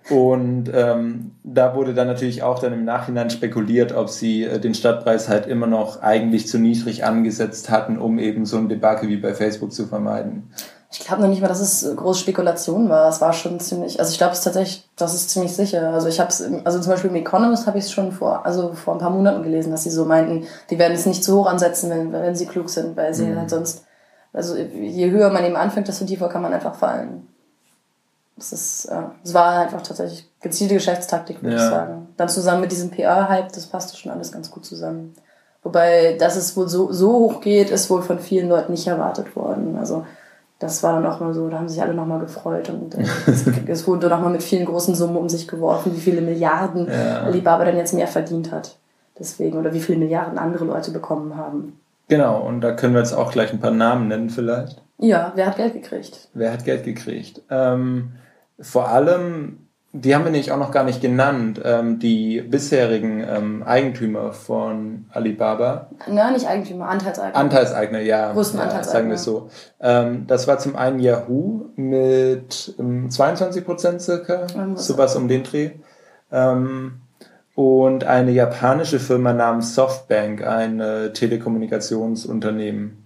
Und 0.08 0.72
ähm, 0.74 1.32
da 1.44 1.76
wurde 1.76 1.94
dann 1.94 2.08
natürlich 2.08 2.42
auch 2.42 2.58
dann 2.58 2.72
im 2.72 2.84
Nachhinein 2.84 3.30
spekuliert, 3.30 3.92
ob 3.92 4.08
sie 4.08 4.42
äh, 4.42 4.58
den 4.58 4.74
Stadtpreis 4.74 5.28
halt 5.28 5.46
immer 5.46 5.68
noch 5.68 6.02
eigentlich 6.02 6.48
zu 6.48 6.58
niedrig 6.58 7.04
angesetzt 7.04 7.70
hatten, 7.70 7.96
um 7.96 8.18
eben 8.18 8.44
so 8.44 8.56
ein 8.56 8.68
Debakel 8.68 9.08
wie 9.08 9.18
bei 9.18 9.34
Facebook 9.34 9.72
zu 9.72 9.86
vermeiden. 9.86 10.50
Ich 10.92 11.00
glaube 11.00 11.22
noch 11.22 11.28
nicht 11.28 11.40
mal, 11.40 11.46
dass 11.46 11.60
es 11.60 11.94
groß 11.94 12.18
Spekulation 12.18 12.88
war. 12.88 13.08
Es 13.08 13.20
war 13.20 13.32
schon 13.32 13.60
ziemlich, 13.60 14.00
also 14.00 14.10
ich 14.10 14.18
glaube 14.18 14.32
es 14.32 14.40
tatsächlich, 14.40 14.88
das 14.96 15.14
ist 15.14 15.30
ziemlich 15.30 15.54
sicher. 15.54 15.90
Also 15.90 16.08
ich 16.08 16.18
habe 16.18 16.30
es, 16.30 16.42
also 16.64 16.80
zum 16.80 16.90
Beispiel 16.90 17.10
im 17.10 17.16
Economist 17.16 17.68
habe 17.68 17.78
ich 17.78 17.84
es 17.84 17.92
schon 17.92 18.10
vor, 18.10 18.44
also 18.44 18.72
vor 18.72 18.94
ein 18.94 19.00
paar 19.00 19.10
Monaten 19.10 19.44
gelesen, 19.44 19.70
dass 19.70 19.84
sie 19.84 19.90
so 19.90 20.04
meinten, 20.04 20.48
die 20.68 20.80
werden 20.80 20.94
es 20.94 21.06
nicht 21.06 21.22
zu 21.22 21.38
hoch 21.38 21.46
ansetzen, 21.46 21.90
wenn, 21.90 22.12
wenn 22.12 22.34
sie 22.34 22.46
klug 22.46 22.68
sind, 22.70 22.96
weil 22.96 23.14
sie 23.14 23.26
mhm. 23.26 23.38
halt 23.38 23.50
sonst, 23.50 23.84
also 24.32 24.56
je 24.56 25.10
höher 25.10 25.30
man 25.30 25.44
eben 25.44 25.54
anfängt, 25.54 25.86
desto 25.86 26.04
tiefer 26.04 26.28
kann 26.28 26.42
man 26.42 26.52
einfach 26.52 26.74
fallen. 26.74 27.28
Das 28.36 28.52
ist, 28.52 28.86
äh, 28.86 29.02
es 29.22 29.32
war 29.32 29.60
einfach 29.60 29.82
tatsächlich 29.82 30.28
gezielte 30.40 30.74
Geschäftstaktik, 30.74 31.40
würde 31.40 31.56
ja. 31.56 31.62
ich 31.62 31.70
sagen. 31.70 32.08
Dann 32.16 32.28
zusammen 32.28 32.62
mit 32.62 32.72
diesem 32.72 32.90
PR-Hype, 32.90 33.52
das 33.52 33.66
passte 33.66 33.96
schon 33.96 34.10
alles 34.10 34.32
ganz 34.32 34.50
gut 34.50 34.64
zusammen. 34.64 35.14
Wobei, 35.62 36.16
dass 36.18 36.34
es 36.34 36.56
wohl 36.56 36.68
so, 36.68 36.90
so 36.90 37.12
hoch 37.12 37.40
geht, 37.40 37.70
ist 37.70 37.90
wohl 37.90 38.02
von 38.02 38.18
vielen 38.18 38.48
Leuten 38.48 38.72
nicht 38.72 38.86
erwartet 38.86 39.36
worden. 39.36 39.76
Also 39.78 40.04
das 40.60 40.82
war 40.82 40.92
dann 40.92 41.06
auch 41.06 41.18
mal 41.20 41.32
so, 41.34 41.48
da 41.48 41.58
haben 41.58 41.68
sich 41.68 41.80
alle 41.82 41.94
nochmal 41.94 42.20
gefreut 42.20 42.68
und 42.68 42.94
äh, 42.94 43.02
es, 43.66 43.88
wurde 43.88 44.08
nochmal 44.08 44.30
mit 44.30 44.42
vielen 44.42 44.66
großen 44.66 44.94
Summen 44.94 45.16
um 45.16 45.28
sich 45.28 45.48
geworfen, 45.48 45.96
wie 45.96 46.00
viele 46.00 46.20
Milliarden 46.20 46.86
ja. 46.86 47.22
Alibaba 47.22 47.64
dann 47.64 47.78
jetzt 47.78 47.94
mehr 47.94 48.06
verdient 48.06 48.52
hat. 48.52 48.76
Deswegen, 49.18 49.58
oder 49.58 49.72
wie 49.72 49.80
viele 49.80 49.98
Milliarden 49.98 50.38
andere 50.38 50.66
Leute 50.66 50.90
bekommen 50.92 51.36
haben. 51.36 51.80
Genau, 52.08 52.40
und 52.46 52.60
da 52.60 52.72
können 52.72 52.94
wir 52.94 53.00
jetzt 53.00 53.14
auch 53.14 53.32
gleich 53.32 53.52
ein 53.52 53.60
paar 53.60 53.70
Namen 53.70 54.08
nennen 54.08 54.30
vielleicht. 54.30 54.82
Ja, 54.98 55.32
wer 55.34 55.46
hat 55.46 55.56
Geld 55.56 55.72
gekriegt? 55.72 56.28
Wer 56.34 56.52
hat 56.52 56.64
Geld 56.64 56.84
gekriegt? 56.84 57.40
Ähm, 57.50 58.12
vor 58.60 58.88
allem 58.88 59.66
die 59.92 60.14
haben 60.14 60.24
wir 60.24 60.30
nämlich 60.30 60.52
auch 60.52 60.58
noch 60.58 60.70
gar 60.70 60.84
nicht 60.84 61.00
genannt, 61.00 61.60
ähm, 61.64 61.98
die 61.98 62.40
bisherigen 62.42 63.24
ähm, 63.28 63.62
Eigentümer 63.64 64.32
von 64.32 65.06
Alibaba. 65.10 65.90
Nein, 66.06 66.34
nicht 66.34 66.46
Eigentümer, 66.46 66.88
Anteilseigner. 66.88 67.36
Anteilseigner, 67.36 68.00
ja. 68.00 68.32
Größten 68.32 68.60
ja, 68.60 68.66
Anteilseigner. 68.66 68.92
Sagen 68.92 69.08
wir 69.08 69.14
es 69.16 69.24
so. 69.24 69.50
Ähm, 69.80 70.26
das 70.28 70.46
war 70.46 70.58
zum 70.58 70.76
einen 70.76 71.00
Yahoo 71.00 71.70
mit 71.74 72.74
ähm, 72.78 73.10
22 73.10 73.64
Prozent 73.64 74.00
circa, 74.00 74.46
sowas 74.76 75.16
um 75.16 75.26
den 75.26 75.42
Dreh. 75.42 75.70
Ähm, 76.30 77.00
und 77.56 78.04
eine 78.04 78.30
japanische 78.30 79.00
Firma 79.00 79.32
namens 79.32 79.74
Softbank, 79.74 80.46
ein 80.46 80.78
äh, 80.80 81.12
Telekommunikationsunternehmen. 81.12 82.99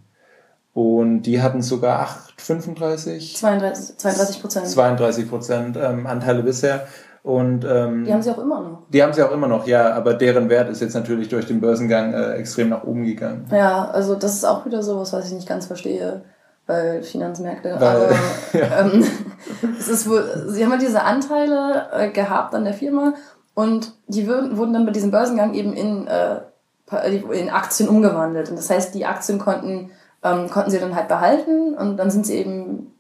Und 0.75 1.23
die 1.23 1.41
hatten 1.41 1.63
sogar 1.63 2.01
8, 2.01 2.41
35? 2.41 3.37
32 3.37 4.41
Prozent. 4.41 4.67
32 4.67 5.31
Prozent 5.31 5.77
ähm, 5.81 6.07
Anteile 6.07 6.43
bisher. 6.43 6.87
Und, 7.23 7.65
ähm, 7.65 8.05
die 8.05 8.13
haben 8.13 8.21
sie 8.21 8.31
auch 8.31 8.39
immer 8.39 8.61
noch. 8.61 8.83
Die 8.91 9.03
haben 9.03 9.13
sie 9.13 9.23
auch 9.23 9.31
immer 9.31 9.47
noch, 9.47 9.67
ja, 9.67 9.95
aber 9.95 10.13
deren 10.13 10.51
Wert 10.51 10.69
ist 10.69 10.83
jetzt 10.83 10.95
natürlich 10.95 11.29
durch 11.29 11.47
den 11.47 11.61
Börsengang 11.61 12.13
äh, 12.13 12.33
extrem 12.33 12.69
nach 12.69 12.85
oben 12.85 13.05
gegangen. 13.05 13.47
Ja, 13.51 13.89
also 13.89 14.15
das 14.15 14.35
ist 14.35 14.45
auch 14.45 14.67
wieder 14.67 14.83
so 14.83 14.99
was, 14.99 15.15
was 15.15 15.29
ich 15.29 15.33
nicht 15.33 15.49
ganz 15.49 15.65
verstehe, 15.65 16.23
weil 16.67 17.03
Finanzmärkte. 17.03 17.77
Weil, 17.79 17.97
aber 17.97 18.11
ja. 18.53 18.81
ähm, 18.81 19.07
es 19.79 19.89
ist 19.89 20.07
wohl, 20.09 20.49
sie 20.49 20.65
haben 20.65 20.73
ja 20.73 20.79
diese 20.79 21.03
Anteile 21.03 21.87
äh, 21.93 22.11
gehabt 22.11 22.55
an 22.55 22.65
der 22.65 22.75
Firma 22.75 23.15
und 23.55 23.93
die 24.09 24.27
würden, 24.27 24.59
wurden 24.59 24.75
dann 24.75 24.85
bei 24.85 24.93
diesem 24.93 25.13
Börsengang 25.13 25.55
eben 25.55 25.73
in, 25.73 26.09
äh, 26.09 26.41
in 27.33 27.49
Aktien 27.49 27.89
umgewandelt. 27.89 28.51
Und 28.51 28.59
das 28.59 28.69
heißt, 28.69 28.95
die 28.95 29.07
Aktien 29.07 29.39
konnten 29.39 29.93
ähm, 30.25 30.51
konnten 30.51 30.71
sie 30.71 30.81
dann 30.81 30.95
halt 30.95 31.09
behalten 31.09 31.75
und 31.75 31.97
dann 31.97 32.11
sind 32.11 32.27
sie 32.27 32.37
eben 32.37 32.91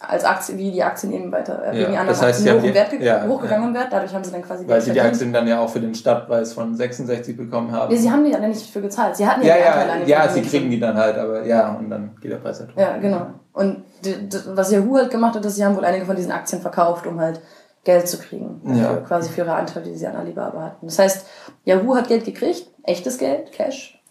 als 0.00 0.24
Aktien, 0.24 0.58
wie 0.58 0.70
die 0.70 0.82
Aktien 0.82 1.12
eben 1.12 1.32
weiter, 1.32 1.62
äh, 1.62 1.66
ja, 1.66 1.72
wie 1.72 1.92
die 1.92 1.96
anderen 1.96 2.08
das 2.08 2.22
heißt, 2.22 2.40
Aktien 2.40 2.56
hoch 2.58 2.62
die, 2.62 2.74
Wert 2.74 2.92
ja, 3.00 3.26
hochgegangen 3.26 3.74
ja. 3.74 3.80
Wert, 3.80 3.88
dadurch 3.92 4.14
haben 4.14 4.24
sie 4.24 4.32
dann 4.32 4.42
quasi 4.42 4.68
Weil 4.68 4.80
sie 4.80 4.92
die 4.92 5.00
Aktien 5.00 5.32
dann 5.32 5.46
ja 5.46 5.60
auch 5.60 5.70
für 5.70 5.80
den 5.80 5.94
Startpreis 5.94 6.52
von 6.52 6.74
66 6.74 7.36
bekommen 7.36 7.72
haben. 7.72 7.92
Nee, 7.92 7.98
sie 7.98 8.10
haben 8.10 8.24
die 8.24 8.32
ja 8.32 8.38
nicht 8.38 8.70
für 8.70 8.82
gezahlt. 8.82 9.16
Sie 9.16 9.26
hatten 9.26 9.42
ja, 9.42 9.56
ja, 9.56 9.86
ja, 9.86 10.04
ja 10.04 10.28
sie 10.28 10.42
kriegen 10.42 10.70
die 10.70 10.80
dann 10.80 10.96
halt, 10.96 11.16
aber 11.16 11.44
ja, 11.46 11.74
und 11.74 11.88
dann 11.88 12.16
geht 12.20 12.32
der 12.32 12.36
Preis 12.36 12.60
halt 12.60 12.72
hoch. 12.72 12.80
Ja, 12.80 12.96
genau. 12.98 13.26
Und 13.52 13.84
die, 14.04 14.28
die, 14.28 14.38
was 14.48 14.72
Yahoo 14.72 14.96
halt 14.96 15.10
gemacht 15.10 15.36
hat, 15.36 15.44
ist, 15.44 15.56
sie 15.56 15.64
haben 15.64 15.76
wohl 15.76 15.84
einige 15.84 16.04
von 16.04 16.16
diesen 16.16 16.32
Aktien 16.32 16.60
verkauft, 16.60 17.06
um 17.06 17.20
halt 17.20 17.40
Geld 17.84 18.08
zu 18.08 18.18
kriegen. 18.18 18.60
Ja. 18.64 18.94
Für, 18.94 19.00
quasi 19.02 19.30
für 19.30 19.42
ihre 19.42 19.54
Anteile, 19.54 19.86
die 19.86 19.94
sie 19.94 20.06
an 20.06 20.16
Alibaba 20.16 20.60
hatten. 20.60 20.86
Das 20.86 20.98
heißt, 20.98 21.26
Yahoo 21.64 21.94
hat 21.94 22.08
Geld 22.08 22.24
gekriegt, 22.24 22.66
echtes 22.82 23.18
Geld, 23.18 23.52
Cash, 23.52 24.02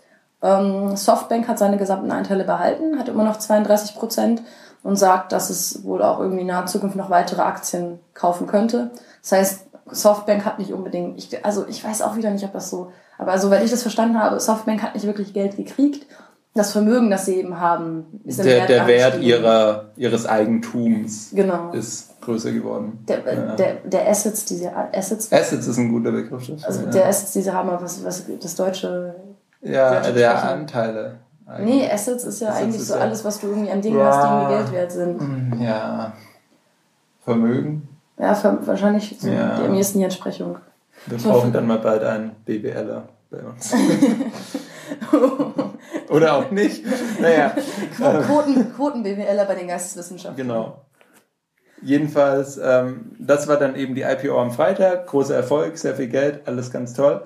ähm, 0.44 0.96
Softbank 0.98 1.48
hat 1.48 1.58
seine 1.58 1.78
gesamten 1.78 2.12
Anteile 2.12 2.44
behalten, 2.44 3.00
hat 3.00 3.08
immer 3.08 3.24
noch 3.24 3.38
32 3.38 3.96
Prozent 3.96 4.44
und 4.84 4.98
sagt, 4.98 5.32
dass 5.32 5.50
es 5.50 5.84
wohl 5.86 6.04
auch 6.04 6.20
irgendwie 6.20 6.42
in 6.42 6.48
naher 6.48 6.66
Zukunft 6.66 6.98
noch 6.98 7.10
weitere 7.10 7.42
Aktien 7.42 8.00
kaufen 8.14 8.46
könnte. 8.46 8.92
Das 9.22 9.32
heißt, 9.32 9.66
Softbank 9.88 10.46
hat 10.46 10.60
nicht 10.60 10.74
unbedingt, 10.74 11.18
ich, 11.18 11.46
also 11.46 11.66
ich 11.68 11.84
weiß 11.84 12.02
auch 12.02 12.18
wieder 12.18 12.30
nicht, 12.30 12.44
ob 12.44 12.52
das 12.52 12.70
so, 12.70 12.92
aber 13.18 13.38
soweit 13.38 13.64
ich 13.64 13.72
das 13.72 13.82
verstanden 13.82 14.20
habe, 14.20 14.40
Softbank 14.40 14.84
hat 14.84 14.96
nicht 14.96 15.06
wirklich 15.06 15.34
Geld 15.34 15.56
gekriegt. 15.56 16.06
Das 16.56 16.72
Vermögen, 16.72 17.10
das 17.10 17.26
sie 17.26 17.36
eben 17.36 17.60
haben, 17.60 18.22
ist 18.26 18.38
der, 18.38 18.46
Wert 18.46 18.70
der 18.70 18.88
Wert 18.88 19.22
ihrer, 19.22 19.86
ihres 19.96 20.28
Eigentums 20.28 21.32
genau. 21.34 21.72
ist 21.72 22.22
größer 22.22 22.52
geworden. 22.52 23.04
Der, 23.08 23.24
ja. 23.26 23.56
der, 23.56 23.74
der 23.86 24.08
Assets, 24.08 24.46
diese 24.46 24.72
Assets. 24.94 25.32
Assets 25.34 25.66
ist 25.66 25.78
ein 25.78 25.92
guter 25.92 26.12
Begriff. 26.12 26.52
Also 26.62 26.82
ja. 26.84 26.92
der 26.92 27.08
Assets, 27.08 27.32
die 27.32 27.42
sie 27.42 27.52
haben, 27.52 27.70
was, 27.72 28.06
was 28.06 28.26
das 28.40 28.56
deutsche 28.56 29.16
ja, 29.64 30.00
der 30.00 30.44
Anteile. 30.50 31.20
Eigentlich. 31.46 31.76
Nee, 31.76 31.92
Assets 31.92 32.24
ist 32.24 32.42
ja 32.42 32.50
Assets 32.50 32.64
eigentlich 32.64 32.82
ist 32.82 32.88
so 32.88 32.96
ja 32.96 33.02
alles, 33.02 33.26
was 33.26 33.40
du 33.40 33.48
irgendwie 33.48 33.72
an 33.72 33.82
Dingen 33.82 34.00
ja, 34.00 34.06
hast, 34.06 34.24
die 34.24 34.30
irgendwie 34.30 34.56
Geld 34.56 34.72
wert 34.72 34.92
sind. 34.92 35.20
Hm, 35.20 35.62
ja. 35.62 36.14
Vermögen? 37.24 37.90
Ja, 38.18 38.58
wahrscheinlich 38.66 39.16
so 39.20 39.28
ja. 39.28 39.58
die 39.58 39.66
am 39.66 39.74
ehesten 39.74 40.00
die 40.00 40.06
Entsprechung. 40.06 40.58
Wir 41.08 41.18
brauchen 41.18 41.52
dann 41.52 41.68
mal 41.68 41.80
bald 41.80 42.04
einen 42.04 42.32
BWLer 42.46 43.04
bei 43.30 43.40
uns. 43.40 43.74
Oder 46.10 46.36
auch 46.36 46.52
nicht. 46.52 46.84
Naja. 47.20 47.54
Quoten, 47.98 48.74
Quoten-BWLer 48.74 49.46
bei 49.46 49.56
den 49.56 49.68
Geisteswissenschaften. 49.68 50.38
Genau. 50.38 50.82
Jedenfalls, 51.82 52.58
ähm, 52.58 53.12
das 53.20 53.48
war 53.48 53.58
dann 53.58 53.76
eben 53.76 53.96
die 53.96 54.04
IPO 54.04 54.40
am 54.40 54.52
Freitag. 54.52 55.08
Großer 55.08 55.36
Erfolg, 55.36 55.78
sehr 55.78 55.96
viel 55.96 56.08
Geld, 56.08 56.48
alles 56.48 56.72
ganz 56.72 56.94
toll. 56.94 57.24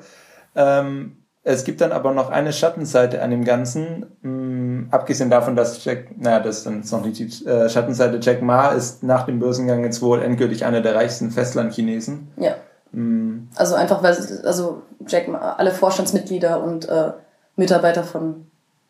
Ähm, 0.55 1.16
es 1.48 1.64
gibt 1.64 1.80
dann 1.80 1.93
aber 1.93 2.12
noch 2.12 2.30
eine 2.30 2.52
Schattenseite 2.52 3.22
an 3.22 3.32
dem 3.32 3.45
Ganzen, 3.45 4.06
mh, 4.22 4.32
mm, 4.32 4.88
abgesehen 4.91 5.30
davon, 5.30 5.56
dass 5.56 5.84
Jack, 5.86 6.18
naja, 6.18 6.41
das 6.41 6.58
ist 6.58 6.66
dann 6.66 6.84
noch 6.91 7.06
nicht 7.06 7.20
die 7.20 7.45
äh, 7.45 7.70
Schattenseite, 7.70 8.20
Jack 8.22 8.41
Ma 8.41 8.70
ist 8.70 9.02
nach 9.02 9.26
dem 9.26 9.39
Börsengang 9.39 9.84
jetzt 9.84 10.02
wohl 10.02 10.22
endgültig 10.22 10.66
einer 10.66 10.82
der 10.82 10.95
reichsten 10.95 11.32
Festlandchinesen. 11.32 12.28
Ja. 12.36 12.56
Mm. 12.91 13.48
Also 13.56 13.76
einfach, 13.76 14.04
weil 14.04 14.18
also 14.43 14.82
Jack 15.08 15.30
Ma, 15.30 15.54
alle 15.58 15.72
Vorstandsmitglieder 15.72 16.62
und 16.62 16.89
äh, 16.89 17.12
Mitarbeiter 17.56 18.04
von 18.04 18.48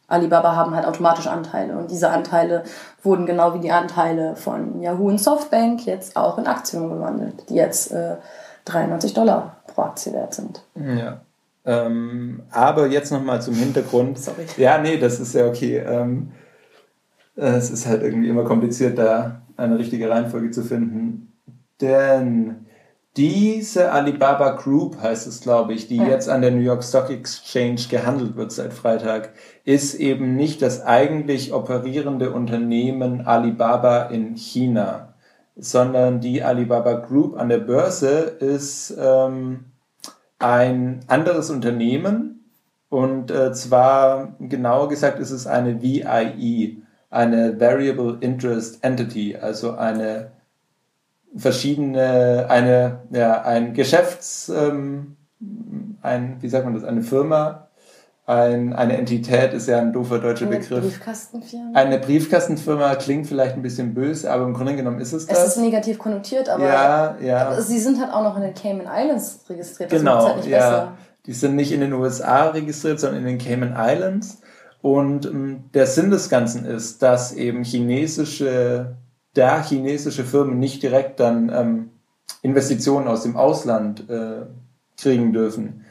Alibaba 0.08 0.56
haben 0.56 0.76
halt 0.76 0.88
automatisch 0.88 1.28
Anteile 1.28 1.78
und 1.78 1.92
diese 1.92 2.10
Anteile 2.10 2.64
wurden 3.04 3.28
genau 3.28 3.54
wie 3.54 3.60
die 3.60 3.72
Anteile 3.72 4.36
von 4.36 4.82
Yahoo 4.82 5.10
und 5.10 5.22
Softbank 5.22 5.86
jetzt 5.86 6.18
auch 6.18 6.40
in 6.40 6.48
Aktien 6.48 6.82
umgewandelt, 6.82 7.50
die 7.50 7.56
jetzt 7.56 7.92
äh, 7.92 8.16
93 8.66 9.14
Dollar 9.14 9.58
pro 9.68 9.84
Aktie 9.84 10.12
wert 10.14 10.34
sind. 10.34 10.64
Ja. 10.76 11.20
Ähm, 11.68 12.44
aber 12.50 12.88
jetzt 12.88 13.12
nochmal 13.12 13.42
zum 13.42 13.54
Hintergrund. 13.54 14.18
Sorry. 14.18 14.46
Ja, 14.56 14.78
nee, 14.78 14.98
das 14.98 15.20
ist 15.20 15.36
ja 15.36 15.46
okay. 15.46 15.78
Ähm, 15.78 16.32
es 17.36 17.70
ist 17.70 17.86
halt 17.86 18.02
irgendwie 18.02 18.30
immer 18.30 18.46
kompliziert, 18.46 18.98
da 18.98 19.42
eine 19.58 19.78
richtige 19.78 20.10
Reihenfolge 20.10 20.50
zu 20.50 20.64
finden. 20.64 21.34
Denn 21.82 22.66
diese 23.18 23.92
Alibaba 23.92 24.52
Group 24.52 25.02
heißt 25.02 25.28
es, 25.28 25.42
glaube 25.42 25.74
ich, 25.74 25.88
die 25.88 25.98
ja. 25.98 26.08
jetzt 26.08 26.30
an 26.30 26.42
der 26.42 26.52
New 26.52 26.62
York 26.62 26.84
Stock 26.84 27.10
Exchange 27.10 27.82
gehandelt 27.90 28.38
wird 28.38 28.52
seit 28.52 28.74
Freitag, 28.74 29.34
ist 29.66 29.96
eben 29.96 30.36
nicht 30.36 30.62
das 30.62 30.86
eigentlich 30.86 31.54
operierende 31.54 32.32
Unternehmen 32.32 33.28
Alibaba 33.28 34.04
in 34.04 34.36
China, 34.36 35.16
sondern 35.58 36.22
die 36.22 36.44
Alibaba 36.44 36.94
Group 36.94 37.38
an 37.38 37.50
der 37.50 37.58
Börse 37.58 38.38
ist 38.40 38.96
ähm, 38.98 39.66
ein 40.40 41.00
anderes 41.08 41.50
Unternehmen 41.50 42.46
und 42.90 43.32
äh, 43.32 43.52
zwar 43.54 44.36
genauer 44.40 44.90
gesagt 44.90 45.20
ist 45.20 45.32
es 45.32 45.48
eine 45.48 45.82
VIE, 45.82 46.82
eine 47.10 47.60
Variable 47.60 48.18
Interest 48.22 48.84
Entity, 48.84 49.36
also 49.36 49.76
eine 49.76 50.32
verschiedene, 51.36 52.48
eine, 52.50 53.00
ja, 53.12 53.42
ein 53.44 53.74
Geschäfts, 53.74 54.50
ähm, 54.50 55.18
ein, 56.02 56.38
wie 56.42 56.50
sagt 56.50 56.66
man 56.66 56.74
das, 56.74 56.84
eine 56.84 57.02
Firma, 57.02 57.67
ein, 58.28 58.74
eine 58.74 58.98
Entität 58.98 59.54
ist 59.54 59.70
ja 59.70 59.80
ein 59.80 59.94
doofer 59.94 60.20
deutscher 60.20 60.48
eine 60.48 60.58
Begriff. 60.58 60.82
Briefkastenfirma? 60.82 61.72
Eine 61.74 61.98
Briefkastenfirma 61.98 62.96
klingt 62.96 63.26
vielleicht 63.26 63.56
ein 63.56 63.62
bisschen 63.62 63.94
böse, 63.94 64.30
aber 64.30 64.44
im 64.44 64.54
Grunde 64.54 64.76
genommen 64.76 65.00
ist 65.00 65.14
es 65.14 65.28
das. 65.28 65.40
Es 65.40 65.48
ist 65.56 65.58
negativ 65.62 65.98
konnotiert, 65.98 66.50
aber 66.50 66.66
ja, 66.66 67.16
ja. 67.22 67.62
sie 67.62 67.80
sind 67.80 68.02
halt 68.02 68.12
auch 68.12 68.24
noch 68.24 68.36
in 68.36 68.42
den 68.42 68.54
Cayman 68.54 68.86
Islands 68.94 69.46
registriert. 69.50 69.94
Das 69.94 70.00
genau, 70.00 70.26
halt 70.26 70.46
ja. 70.46 70.58
Besser. 70.58 70.98
Die 71.26 71.32
sind 71.32 71.56
nicht 71.56 71.72
in 71.72 71.80
den 71.80 71.94
USA 71.94 72.50
registriert, 72.50 73.00
sondern 73.00 73.22
in 73.22 73.28
den 73.28 73.38
Cayman 73.38 73.74
Islands. 73.78 74.42
Und 74.82 75.26
ähm, 75.26 75.64
der 75.74 75.88
Sinn 75.88 76.12
des 76.12 76.28
Ganzen 76.28 76.66
ist, 76.66 77.02
dass 77.02 77.32
eben 77.32 77.64
chinesische, 77.64 78.98
da 79.36 79.64
chinesische 79.64 80.26
Firmen 80.26 80.60
nicht 80.60 80.84
direkt 80.84 81.22
dann 81.22 81.50
ähm, 81.50 81.90
Investitionen 82.42 83.08
aus 83.08 83.24
dem 83.24 83.38
Ausland 83.38 84.10
äh, 84.10 84.48
kriegen 84.98 85.32
dürfen 85.32 85.86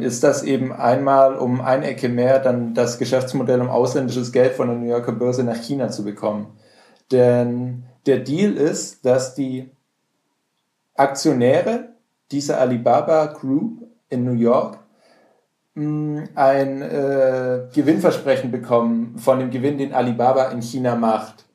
ist 0.00 0.22
das 0.24 0.42
eben 0.42 0.72
einmal 0.72 1.36
um 1.36 1.60
eine 1.60 1.86
Ecke 1.86 2.08
mehr 2.08 2.38
dann 2.38 2.74
das 2.74 2.98
Geschäftsmodell, 2.98 3.60
um 3.60 3.68
ausländisches 3.68 4.32
Geld 4.32 4.54
von 4.54 4.68
der 4.68 4.76
New 4.76 4.88
Yorker 4.88 5.12
Börse 5.12 5.44
nach 5.44 5.56
China 5.56 5.88
zu 5.88 6.04
bekommen. 6.04 6.58
Denn 7.12 7.84
der 8.06 8.18
Deal 8.18 8.52
ist, 8.52 9.04
dass 9.04 9.34
die 9.34 9.70
Aktionäre 10.94 11.90
dieser 12.30 12.60
Alibaba 12.60 13.26
Group 13.26 13.86
in 14.08 14.24
New 14.24 14.32
York 14.32 14.78
mh, 15.74 16.24
ein 16.34 16.82
äh, 16.82 17.68
Gewinnversprechen 17.74 18.50
bekommen 18.50 19.18
von 19.18 19.38
dem 19.38 19.50
Gewinn, 19.50 19.78
den 19.78 19.94
Alibaba 19.94 20.46
in 20.50 20.62
China 20.62 20.96
macht. 20.96 21.45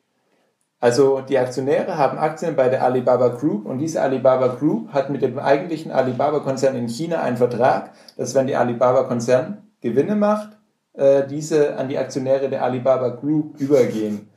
Also 0.82 1.22
die 1.22 1.38
Aktionäre 1.38 1.96
haben 1.98 2.18
Aktien 2.18 2.56
bei 2.56 2.68
der 2.68 2.84
Alibaba 2.84 3.28
Group 3.28 3.68
und 3.68 3.78
diese 3.78 4.02
Alibaba 4.02 4.48
Group 4.48 4.92
hat 4.92 5.12
mit 5.12 5.22
dem 5.22 5.38
eigentlichen 5.38 5.92
Alibaba-Konzern 5.92 6.76
in 6.76 6.90
China 6.90 7.22
einen 7.22 7.38
Vertrag, 7.38 7.92
dass 8.18 8.34
wenn 8.34 8.48
die 8.48 8.56
Alibaba-Konzern 8.56 9.60
Gewinne 9.80 10.16
macht, 10.16 10.58
äh, 10.94 11.28
diese 11.28 11.78
an 11.78 11.88
die 11.88 12.00
Aktionäre 12.00 12.50
der 12.50 12.64
Alibaba 12.64 13.10
Group 13.10 13.62
übergehen. 13.62 14.32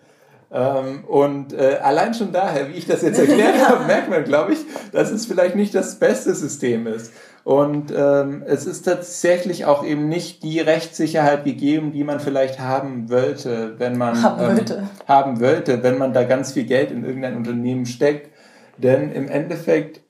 Ähm, 0.53 1.05
und 1.07 1.55
äh, 1.55 1.79
allein 1.83 2.13
schon 2.13 2.31
daher, 2.31 2.69
wie 2.69 2.75
ich 2.75 2.87
das 2.87 3.01
jetzt 3.01 3.19
erklärt 3.19 3.59
habe, 3.69 3.87
merkt 3.87 4.11
man, 4.11 4.23
glaube 4.25 4.53
ich, 4.53 4.59
dass 4.93 5.11
es 5.11 5.25
vielleicht 5.25 5.57
nicht 5.57 5.75
das 5.75 5.99
beste 5.99 6.35
System 6.35 6.87
ist. 6.87 7.11
Und 7.45 7.93
ähm, 7.95 8.43
es 8.47 8.65
ist 8.65 8.83
tatsächlich 8.83 9.67
auch 9.67 9.85
eben 9.85 10.09
nicht 10.09 10.43
die 10.43 10.61
Rechtssicherheit 10.61 11.45
gegeben, 11.45 11.93
die 11.93 12.03
man 12.03 12.19
vielleicht 12.19 12.59
haben 12.59 13.11
wollte, 13.11 13.79
wenn 13.79 13.99
man 13.99 14.23
haben, 14.23 14.43
ähm, 14.43 14.57
wollte. 14.57 14.89
haben 15.07 15.41
wollte, 15.41 15.83
wenn 15.83 15.99
man 15.99 16.15
da 16.15 16.25
ganz 16.25 16.53
viel 16.53 16.65
Geld 16.65 16.91
in 16.91 17.05
irgendein 17.05 17.37
Unternehmen 17.37 17.85
steckt. 17.85 18.31
Denn 18.79 19.13
im 19.13 19.29
Endeffekt 19.29 20.01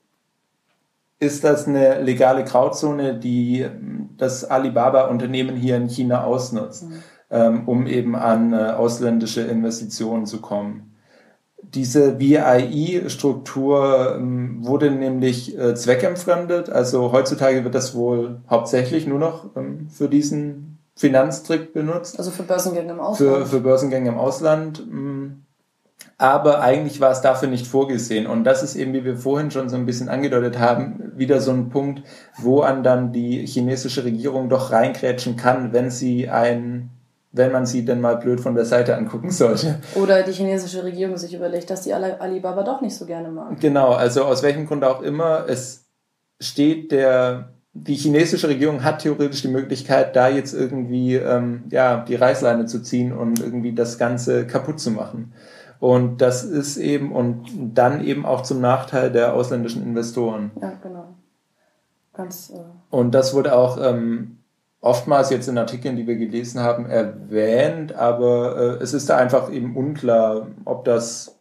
ist 1.19 1.43
das 1.43 1.67
eine 1.67 2.01
legale 2.01 2.45
Grauzone, 2.45 3.19
die 3.19 3.65
das 4.15 4.45
Alibaba-Unternehmen 4.45 5.57
hier 5.57 5.75
in 5.75 5.89
China 5.89 6.23
ausnutzt, 6.23 6.89
mhm. 6.89 7.03
ähm, 7.31 7.67
um 7.67 7.85
eben 7.85 8.15
an 8.15 8.53
äh, 8.53 8.71
ausländische 8.71 9.41
Investitionen 9.41 10.25
zu 10.25 10.39
kommen. 10.39 10.94
Diese 11.73 12.19
VIE-Struktur 12.19 14.15
ähm, 14.15 14.65
wurde 14.65 14.91
nämlich 14.91 15.57
äh, 15.57 15.75
zweckentfremdet. 15.75 16.69
Also 16.69 17.11
heutzutage 17.11 17.63
wird 17.63 17.75
das 17.75 17.95
wohl 17.95 18.41
hauptsächlich 18.49 19.07
nur 19.07 19.19
noch 19.19 19.55
ähm, 19.55 19.87
für 19.89 20.07
diesen 20.07 20.77
Finanztrick 20.95 21.73
benutzt. 21.73 22.17
Also 22.17 22.31
für 22.31 22.43
Börsengänge 22.43 22.91
im 22.91 22.99
Ausland. 22.99 23.17
Für, 23.17 23.45
für 23.45 23.59
Börsengänge 23.59 24.09
im 24.09 24.17
Ausland. 24.17 24.79
Ähm, 24.79 25.45
aber 26.17 26.61
eigentlich 26.61 27.01
war 27.01 27.11
es 27.11 27.21
dafür 27.21 27.49
nicht 27.49 27.67
vorgesehen. 27.67 28.25
Und 28.25 28.45
das 28.45 28.63
ist 28.63 28.75
eben, 28.75 28.93
wie 28.93 29.03
wir 29.03 29.17
vorhin 29.17 29.51
schon 29.51 29.67
so 29.67 29.75
ein 29.75 29.85
bisschen 29.85 30.07
angedeutet 30.07 30.59
haben, 30.59 31.11
wieder 31.15 31.41
so 31.41 31.51
ein 31.51 31.69
Punkt, 31.69 32.03
wo 32.37 32.61
an 32.61 32.83
dann 32.83 33.11
die 33.11 33.45
chinesische 33.45 34.05
Regierung 34.05 34.47
doch 34.47 34.71
reinkrätschen 34.71 35.35
kann, 35.35 35.73
wenn 35.73 35.91
sie 35.91 36.29
ein 36.29 36.89
wenn 37.35 37.51
man 37.51 37.65
sie 37.65 37.83
denn 37.83 37.99
mal 37.99 38.15
blöd 38.15 38.39
von 38.39 38.55
der 38.55 38.65
Seite 38.65 38.95
angucken 38.95 39.29
sollte. 39.29 39.79
Oder 39.95 40.23
die 40.23 40.31
chinesische 40.31 40.83
Regierung 40.83 41.17
sich 41.17 41.33
überlegt, 41.33 41.69
dass 41.69 41.81
die 41.81 41.93
Alibaba 41.93 42.63
doch 42.63 42.81
nicht 42.81 42.95
so 42.95 43.05
gerne 43.05 43.29
mag. 43.29 43.59
Genau, 43.59 43.91
also 43.91 44.23
aus 44.23 44.41
welchem 44.41 44.65
Grund 44.65 44.85
auch 44.85 45.01
immer, 45.01 45.45
es 45.47 45.85
steht 46.39 46.91
der, 46.91 47.49
die 47.73 47.95
chinesische 47.95 48.47
Regierung 48.47 48.83
hat 48.83 48.99
theoretisch 48.99 49.41
die 49.41 49.49
Möglichkeit, 49.49 50.15
da 50.15 50.29
jetzt 50.29 50.53
irgendwie 50.53 51.15
ähm, 51.15 51.63
ja, 51.71 52.05
die 52.05 52.15
Reißleine 52.15 52.67
zu 52.67 52.81
ziehen 52.81 53.11
und 53.11 53.41
irgendwie 53.41 53.73
das 53.73 53.97
Ganze 53.97 54.47
kaputt 54.47 54.79
zu 54.79 54.91
machen. 54.91 55.33
Und 55.81 56.21
das 56.21 56.45
ist 56.45 56.77
eben, 56.77 57.11
und 57.11 57.49
dann 57.73 58.01
eben 58.03 58.25
auch 58.25 58.43
zum 58.43 58.61
Nachteil 58.61 59.11
der 59.11 59.33
ausländischen 59.33 59.83
Investoren. 59.83 60.51
Ja, 60.61 60.71
genau. 60.81 61.15
Ganz, 62.13 62.49
äh 62.49 62.61
und 62.91 63.13
das 63.13 63.33
wurde 63.33 63.53
auch 63.53 63.77
ähm, 63.81 64.37
oftmals 64.85 65.31
jetzt 65.31 65.47
in 65.47 65.57
Artikeln, 65.57 65.95
die 65.95 66.05
wir 66.05 66.15
gelesen 66.15 66.61
haben, 66.61 66.85
erwähnt, 66.85 67.95
aber 67.95 68.77
äh, 68.79 68.83
es 68.83 68.93
ist 68.93 69.09
da 69.09 69.17
einfach 69.17 69.51
eben 69.51 69.75
unklar, 69.75 70.47
ob 70.63 70.85
das 70.85 71.39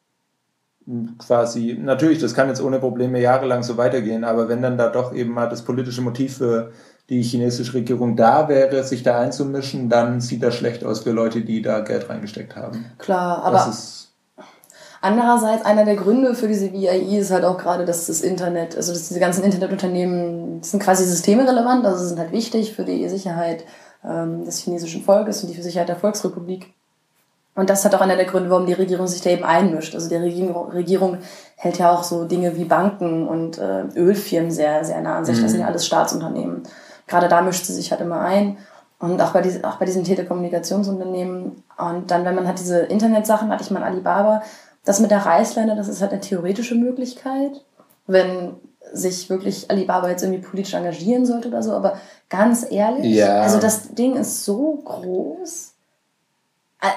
quasi, 1.19 1.79
natürlich, 1.79 2.19
das 2.19 2.35
kann 2.35 2.49
jetzt 2.49 2.63
ohne 2.63 2.79
Probleme 2.79 3.21
jahrelang 3.21 3.63
so 3.63 3.77
weitergehen, 3.77 4.25
aber 4.25 4.49
wenn 4.49 4.63
dann 4.63 4.79
da 4.79 4.89
doch 4.89 5.15
eben 5.15 5.33
mal 5.33 5.49
das 5.49 5.63
politische 5.63 6.01
Motiv 6.01 6.39
für 6.39 6.73
die 7.11 7.23
chinesische 7.23 7.75
Regierung 7.75 8.17
da 8.17 8.49
wäre, 8.49 8.83
sich 8.83 9.03
da 9.03 9.21
einzumischen, 9.21 9.91
dann 9.91 10.23
sieht 10.23 10.43
das 10.43 10.55
schlecht 10.55 10.83
aus 10.83 11.01
für 11.01 11.13
Leute, 11.13 11.43
die 11.43 11.61
da 11.61 11.81
Geld 11.81 12.09
reingesteckt 12.09 12.57
haben. 12.57 12.87
Klar, 12.97 13.45
aber 13.45 13.75
andererseits 15.05 15.65
einer 15.65 15.85
der 15.85 15.97
Gründe 15.97 16.35
für 16.35 16.49
diese 16.49 16.73
VIE 16.73 17.19
ist 17.19 17.31
halt 17.31 17.45
auch 17.45 17.59
gerade, 17.59 17.85
dass 17.85 18.07
das 18.07 18.21
Internet, 18.23 18.77
also 18.77 18.93
dass 18.93 19.09
diese 19.09 19.21
ganzen 19.21 19.45
Internetunternehmen 19.45 20.63
sind 20.63 20.83
quasi 20.83 21.05
systemerelevant, 21.05 21.85
also 21.87 22.05
sind 22.05 22.19
halt 22.19 22.33
wichtig 22.33 22.75
für 22.75 22.85
die 22.85 23.09
Sicherheit 23.09 23.65
ähm, 24.05 24.45
des 24.45 24.59
chinesischen 24.59 25.03
Volkes 25.03 25.43
und 25.43 25.55
die 25.55 25.63
Sicherheit 25.63 25.89
der 25.89 25.97
Volksrepublik. 25.97 26.73
Und 27.55 27.71
das 27.71 27.85
hat 27.85 27.95
auch 27.95 28.01
einer 28.01 28.17
der 28.17 28.25
Gründe, 28.25 28.51
warum 28.51 28.67
die 28.67 28.73
Regierung 28.73 29.07
sich 29.07 29.21
da 29.21 29.31
eben 29.31 29.45
einmischt. 29.45 29.95
Also 29.95 30.09
die 30.09 30.17
Regierung, 30.17 30.71
Regierung 30.71 31.19
hält 31.57 31.79
ja 31.79 31.93
auch 31.93 32.03
so 32.03 32.25
Dinge 32.25 32.57
wie 32.57 32.65
Banken 32.65 33.29
und 33.29 33.59
äh, 33.59 33.85
Ölfirmen 33.95 34.51
sehr, 34.51 34.85
sehr 34.85 35.01
nah 35.01 35.19
an 35.19 35.25
sich. 35.25 35.39
Mhm. 35.39 35.43
Das 35.43 35.51
sind 35.53 35.61
ja 35.61 35.67
alles 35.67 35.87
Staatsunternehmen. 35.87 36.65
Gerade 37.07 37.29
da 37.29 37.43
mischt 37.43 37.65
sie 37.65 37.73
sich 37.73 37.93
halt 37.93 38.01
immer 38.01 38.21
ein. 38.21 38.57
Und 38.99 39.21
auch 39.21 39.33
bei, 39.33 39.43
diesen, 39.43 39.65
auch 39.65 39.77
bei 39.77 39.85
diesen 39.85 40.03
Telekommunikationsunternehmen. 40.03 41.63
Und 41.77 42.11
dann, 42.11 42.25
wenn 42.25 42.35
man 42.35 42.49
hat 42.49 42.59
diese 42.59 42.81
Internetsachen, 42.81 43.51
hatte 43.51 43.63
ich 43.63 43.71
mal 43.71 43.83
Alibaba. 43.83 44.43
Das 44.85 45.01
mit 45.01 45.11
der 45.11 45.25
Reißleine, 45.25 45.77
das 45.77 45.89
ist 45.89 46.01
halt 46.01 46.13
eine 46.13 46.21
theoretische 46.21 46.75
Möglichkeit. 46.75 47.65
Wenn 48.07 48.57
sich 48.93 49.31
wirklich 49.31 49.71
Alibaba 49.71 50.11
jetzt 50.11 50.23
irgendwie 50.23 50.43
politisch 50.43 50.75
engagieren 50.75 51.25
sollte 51.25 51.49
oder 51.49 51.63
so, 51.63 51.73
aber 51.73 51.99
ganz 52.29 52.67
ehrlich, 52.71 53.15
ja. 53.15 53.41
also 53.41 53.59
das 53.59 53.95
Ding 53.95 54.17
ist 54.17 54.45
so 54.45 54.83
groß. 54.85 55.73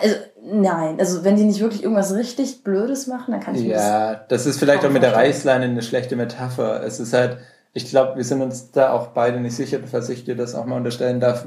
Also, 0.01 0.15
nein, 0.43 0.99
also 0.99 1.23
wenn 1.23 1.37
die 1.37 1.45
nicht 1.45 1.61
wirklich 1.61 1.81
irgendwas 1.81 2.13
richtig 2.13 2.63
Blödes 2.63 3.07
machen, 3.07 3.31
dann 3.31 3.39
kann 3.39 3.55
ich 3.55 3.63
Ja, 3.63 4.15
das 4.15 4.45
ist 4.45 4.59
vielleicht 4.59 4.85
auch 4.85 4.89
mit 4.89 5.01
der 5.01 5.15
Reißleine 5.15 5.63
eine 5.63 5.81
schlechte 5.81 6.17
Metapher. 6.17 6.83
Es 6.83 6.99
ist 6.99 7.13
halt, 7.13 7.37
ich 7.77 7.87
glaube, 7.91 8.15
wir 8.15 8.23
sind 8.23 8.41
uns 8.41 8.71
da 8.71 8.91
auch 8.91 9.09
beide 9.09 9.39
nicht 9.39 9.55
sicher, 9.55 9.77
falls 9.85 10.09
ich 10.09 10.23
dir 10.23 10.35
das 10.35 10.55
auch 10.55 10.65
mal 10.65 10.77
unterstellen 10.77 11.19
darf, 11.19 11.45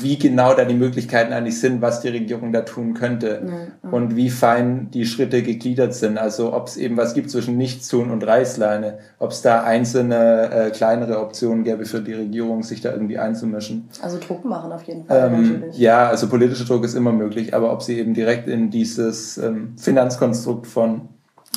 wie 0.00 0.16
genau 0.16 0.54
da 0.54 0.64
die 0.64 0.74
Möglichkeiten 0.74 1.32
eigentlich 1.32 1.58
sind, 1.58 1.82
was 1.82 2.00
die 2.00 2.08
Regierung 2.08 2.52
da 2.52 2.60
tun 2.60 2.94
könnte 2.94 3.42
ja, 3.44 3.90
und 3.90 4.14
wie 4.14 4.30
fein 4.30 4.92
die 4.92 5.04
Schritte 5.04 5.42
gegliedert 5.42 5.92
sind. 5.94 6.18
Also 6.18 6.54
ob 6.54 6.68
es 6.68 6.76
eben 6.76 6.96
was 6.96 7.14
gibt 7.14 7.30
zwischen 7.30 7.56
Nichtstun 7.56 8.12
und 8.12 8.24
Reißleine, 8.24 8.98
ob 9.18 9.32
es 9.32 9.42
da 9.42 9.64
einzelne 9.64 10.50
äh, 10.52 10.70
kleinere 10.70 11.18
Optionen 11.18 11.64
gäbe 11.64 11.84
für 11.84 12.00
die 12.00 12.14
Regierung, 12.14 12.62
sich 12.62 12.80
da 12.80 12.92
irgendwie 12.92 13.18
einzumischen. 13.18 13.88
Also 14.00 14.18
Druck 14.18 14.44
machen 14.44 14.70
auf 14.70 14.84
jeden 14.84 15.04
Fall. 15.04 15.32
Ähm, 15.34 15.64
ja, 15.72 16.06
also 16.06 16.28
politischer 16.28 16.64
Druck 16.64 16.84
ist 16.84 16.94
immer 16.94 17.12
möglich, 17.12 17.54
aber 17.54 17.72
ob 17.72 17.82
sie 17.82 17.98
eben 17.98 18.14
direkt 18.14 18.46
in 18.46 18.70
dieses 18.70 19.36
ähm, 19.36 19.74
Finanzkonstrukt 19.76 20.68
von 20.68 21.08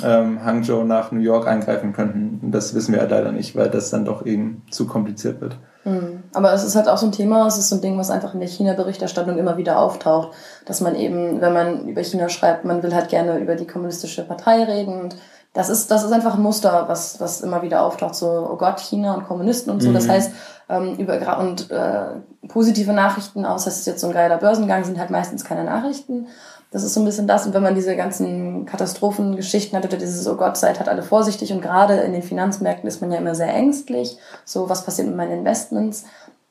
ähm, 0.03 0.43
Hangzhou 0.43 0.83
nach 0.83 1.11
New 1.11 1.21
York 1.21 1.47
eingreifen 1.47 1.93
könnten. 1.93 2.51
Das 2.51 2.73
wissen 2.73 2.93
wir 2.93 3.01
ja 3.01 3.07
leider 3.07 3.31
nicht, 3.31 3.55
weil 3.55 3.69
das 3.69 3.89
dann 3.89 4.05
doch 4.05 4.25
eben 4.25 4.63
zu 4.69 4.87
kompliziert 4.87 5.39
wird. 5.41 5.57
Mhm. 5.85 6.23
Aber 6.33 6.51
es 6.53 6.63
ist 6.63 6.75
halt 6.75 6.89
auch 6.89 6.97
so 6.97 7.05
ein 7.05 7.11
Thema, 7.11 7.47
es 7.47 7.57
ist 7.57 7.69
so 7.69 7.75
ein 7.75 7.81
Ding, 7.81 7.97
was 7.97 8.09
einfach 8.09 8.33
in 8.33 8.39
der 8.39 8.49
China-Berichterstattung 8.49 9.37
immer 9.37 9.57
wieder 9.57 9.79
auftaucht, 9.79 10.31
dass 10.65 10.81
man 10.81 10.95
eben, 10.95 11.39
wenn 11.41 11.53
man 11.53 11.87
über 11.87 12.03
China 12.03 12.27
schreibt, 12.27 12.65
man 12.65 12.83
will 12.83 12.93
halt 12.93 13.09
gerne 13.09 13.37
über 13.37 13.55
die 13.55 13.67
kommunistische 13.67 14.23
Partei 14.23 14.63
reden 14.63 14.99
und 14.99 15.15
das 15.53 15.69
ist, 15.69 15.89
das 15.89 16.03
ist 16.03 16.11
einfach 16.11 16.35
ein 16.35 16.41
Muster, 16.41 16.83
was, 16.89 17.21
was 17.21 17.39
immer 17.39 17.61
wieder 17.61 17.81
auftaucht, 17.81 18.15
so, 18.15 18.27
oh 18.27 18.57
Gott, 18.57 18.81
China 18.81 19.13
und 19.13 19.25
Kommunisten 19.25 19.71
und 19.71 19.81
so. 19.81 19.89
Mhm. 19.89 19.93
Das 19.93 20.09
heißt, 20.09 20.31
ähm, 20.67 20.95
über, 20.97 21.39
und 21.39 21.71
äh, 21.71 22.07
positive 22.49 22.91
Nachrichten, 22.91 23.45
außer 23.45 23.69
es 23.69 23.77
ist 23.77 23.87
jetzt 23.87 24.01
so 24.01 24.07
ein 24.07 24.13
geiler 24.13 24.37
Börsengang, 24.37 24.83
sind 24.83 24.99
halt 24.99 25.11
meistens 25.11 25.45
keine 25.45 25.63
Nachrichten. 25.63 26.27
Das 26.71 26.83
ist 26.83 26.93
so 26.93 26.99
ein 26.99 27.05
bisschen 27.05 27.27
das. 27.27 27.45
Und 27.45 27.53
wenn 27.53 27.63
man 27.63 27.75
diese 27.75 27.95
ganzen 27.95 28.65
Katastrophengeschichten 28.65 29.77
hat 29.77 29.85
oder 29.85 29.97
dieses, 29.97 30.27
oh 30.27 30.35
Gott, 30.35 30.57
seid 30.57 30.79
halt 30.79 30.89
alle 30.89 31.03
vorsichtig. 31.03 31.53
Und 31.53 31.61
gerade 31.61 31.95
in 31.97 32.13
den 32.13 32.23
Finanzmärkten 32.23 32.87
ist 32.87 33.01
man 33.01 33.11
ja 33.11 33.17
immer 33.17 33.35
sehr 33.35 33.53
ängstlich. 33.53 34.17
So, 34.43 34.69
was 34.69 34.83
passiert 34.83 35.07
mit 35.07 35.15
meinen 35.15 35.39
Investments? 35.39 36.05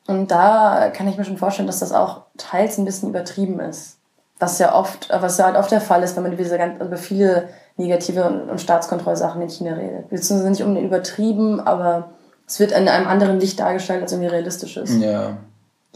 Und 0.07 0.31
da 0.31 0.89
kann 0.93 1.07
ich 1.07 1.17
mir 1.17 1.25
schon 1.25 1.37
vorstellen, 1.37 1.67
dass 1.67 1.79
das 1.79 1.91
auch 1.91 2.23
teils 2.37 2.77
ein 2.77 2.85
bisschen 2.85 3.09
übertrieben 3.09 3.59
ist. 3.59 3.97
Was 4.39 4.59
ja 4.59 4.75
oft, 4.75 5.09
was 5.11 5.37
ja 5.37 5.45
halt 5.45 5.57
oft 5.57 5.71
der 5.71 5.81
Fall 5.81 6.03
ist, 6.03 6.15
wenn 6.15 6.23
man 6.23 6.33
über, 6.33 6.43
diese, 6.43 6.55
über 6.55 6.97
viele 6.97 7.49
negative 7.77 8.25
und 8.49 8.59
Staatskontrollsachen 8.59 9.41
in 9.41 9.49
China 9.49 9.73
redet. 9.75 10.09
Beziehungsweise 10.09 10.49
nicht 10.49 10.63
um 10.63 10.75
übertrieben, 10.77 11.59
aber 11.59 12.09
es 12.47 12.59
wird 12.59 12.71
in 12.71 12.87
einem 12.87 13.07
anderen 13.07 13.39
Licht 13.39 13.59
dargestellt, 13.59 14.01
als 14.01 14.11
irgendwie 14.11 14.29
realistisch 14.29 14.77
ist. 14.77 15.01
Ja. 15.01 15.37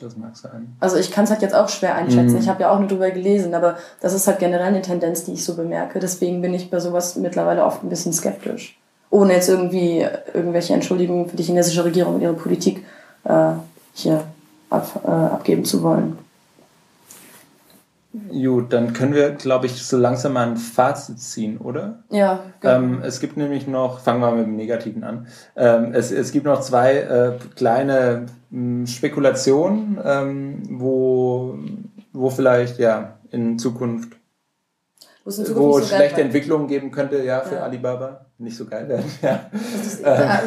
Das 0.02 0.16
mag 0.16 0.36
sein. 0.38 0.76
Also 0.80 0.98
ich 0.98 1.12
kann 1.12 1.26
es 1.26 1.30
halt 1.32 1.42
jetzt 1.42 1.56
auch 1.56 1.70
schwer 1.70 1.96
einschätzen. 1.96 2.34
Mhm. 2.34 2.40
Ich 2.40 2.50
habe 2.50 2.62
ja 2.62 2.72
auch 2.72 2.80
nur 2.80 2.88
drüber 2.88 3.12
gelesen, 3.12 3.54
aber 3.54 3.78
das 4.02 4.14
ist 4.14 4.28
halt 4.28 4.40
generell 4.40 4.68
eine 4.68 4.82
Tendenz, 4.82 5.26
die 5.26 5.34
ich 5.34 5.44
so 5.44 5.56
bemerke. 5.56 6.00
Deswegen 6.00 6.42
bin 6.42 6.54
ich 6.54 6.70
bei 6.70 6.80
sowas 6.80 7.16
mittlerweile 7.16 7.66
oft 7.66 7.84
ein 7.84 7.90
bisschen 7.90 8.14
skeptisch. 8.14 8.80
Ohne 9.10 9.34
jetzt 9.34 9.50
irgendwie 9.50 10.06
irgendwelche 10.34 10.74
Entschuldigungen 10.74 11.28
für 11.28 11.36
die 11.36 11.44
chinesische 11.44 11.84
Regierung 11.84 12.16
und 12.16 12.22
ihre 12.22 12.34
Politik 12.34 12.86
äh, 13.24 13.52
hier 13.94 14.24
ab, 14.70 15.02
äh, 15.04 15.10
abgeben 15.10 15.66
zu 15.66 15.82
wollen. 15.84 16.18
Gut, 18.30 18.74
dann 18.74 18.94
können 18.94 19.14
wir, 19.14 19.32
glaube 19.32 19.66
ich, 19.66 19.84
so 19.84 19.98
langsam 19.98 20.34
mal 20.34 20.48
ein 20.48 20.58
Fazit 20.58 21.20
ziehen, 21.20 21.58
oder? 21.58 22.04
Ja. 22.10 22.44
Genau. 22.60 22.76
Ähm, 22.76 23.02
es 23.04 23.20
gibt 23.20 23.38
nämlich 23.38 23.68
noch, 23.68 24.00
fangen 24.00 24.22
wir 24.22 24.32
mit 24.32 24.46
dem 24.46 24.56
Negativen 24.56 25.04
an. 25.04 25.28
Ähm, 25.56 25.94
es, 25.94 26.12
es 26.12 26.32
gibt 26.32 26.46
noch 26.46 26.62
zwei 26.62 26.96
äh, 26.98 27.32
kleine 27.56 28.26
mh, 28.50 28.80
hm, 28.80 28.88
Spekulationen, 28.88 30.00
ähm, 30.04 30.64
wo, 30.70 31.58
wo 32.14 32.30
vielleicht 32.30 32.80
ja 32.80 33.18
in 33.32 33.60
Zukunft, 33.60 34.14
in 35.26 35.32
Zukunft 35.32 35.56
wo 35.56 35.78
es 35.80 35.90
schlechte 35.90 36.22
Entwicklungen 36.22 36.68
geben 36.68 36.92
könnte, 36.92 37.24
ja, 37.24 37.42
für 37.42 37.56
ja. 37.56 37.62
Alibaba. 37.62 38.26
Nicht 38.40 38.58
so 38.58 38.66
geil 38.66 38.88
werden. 38.88 39.06
Ja. 39.22 39.42
ähm, 40.06 40.40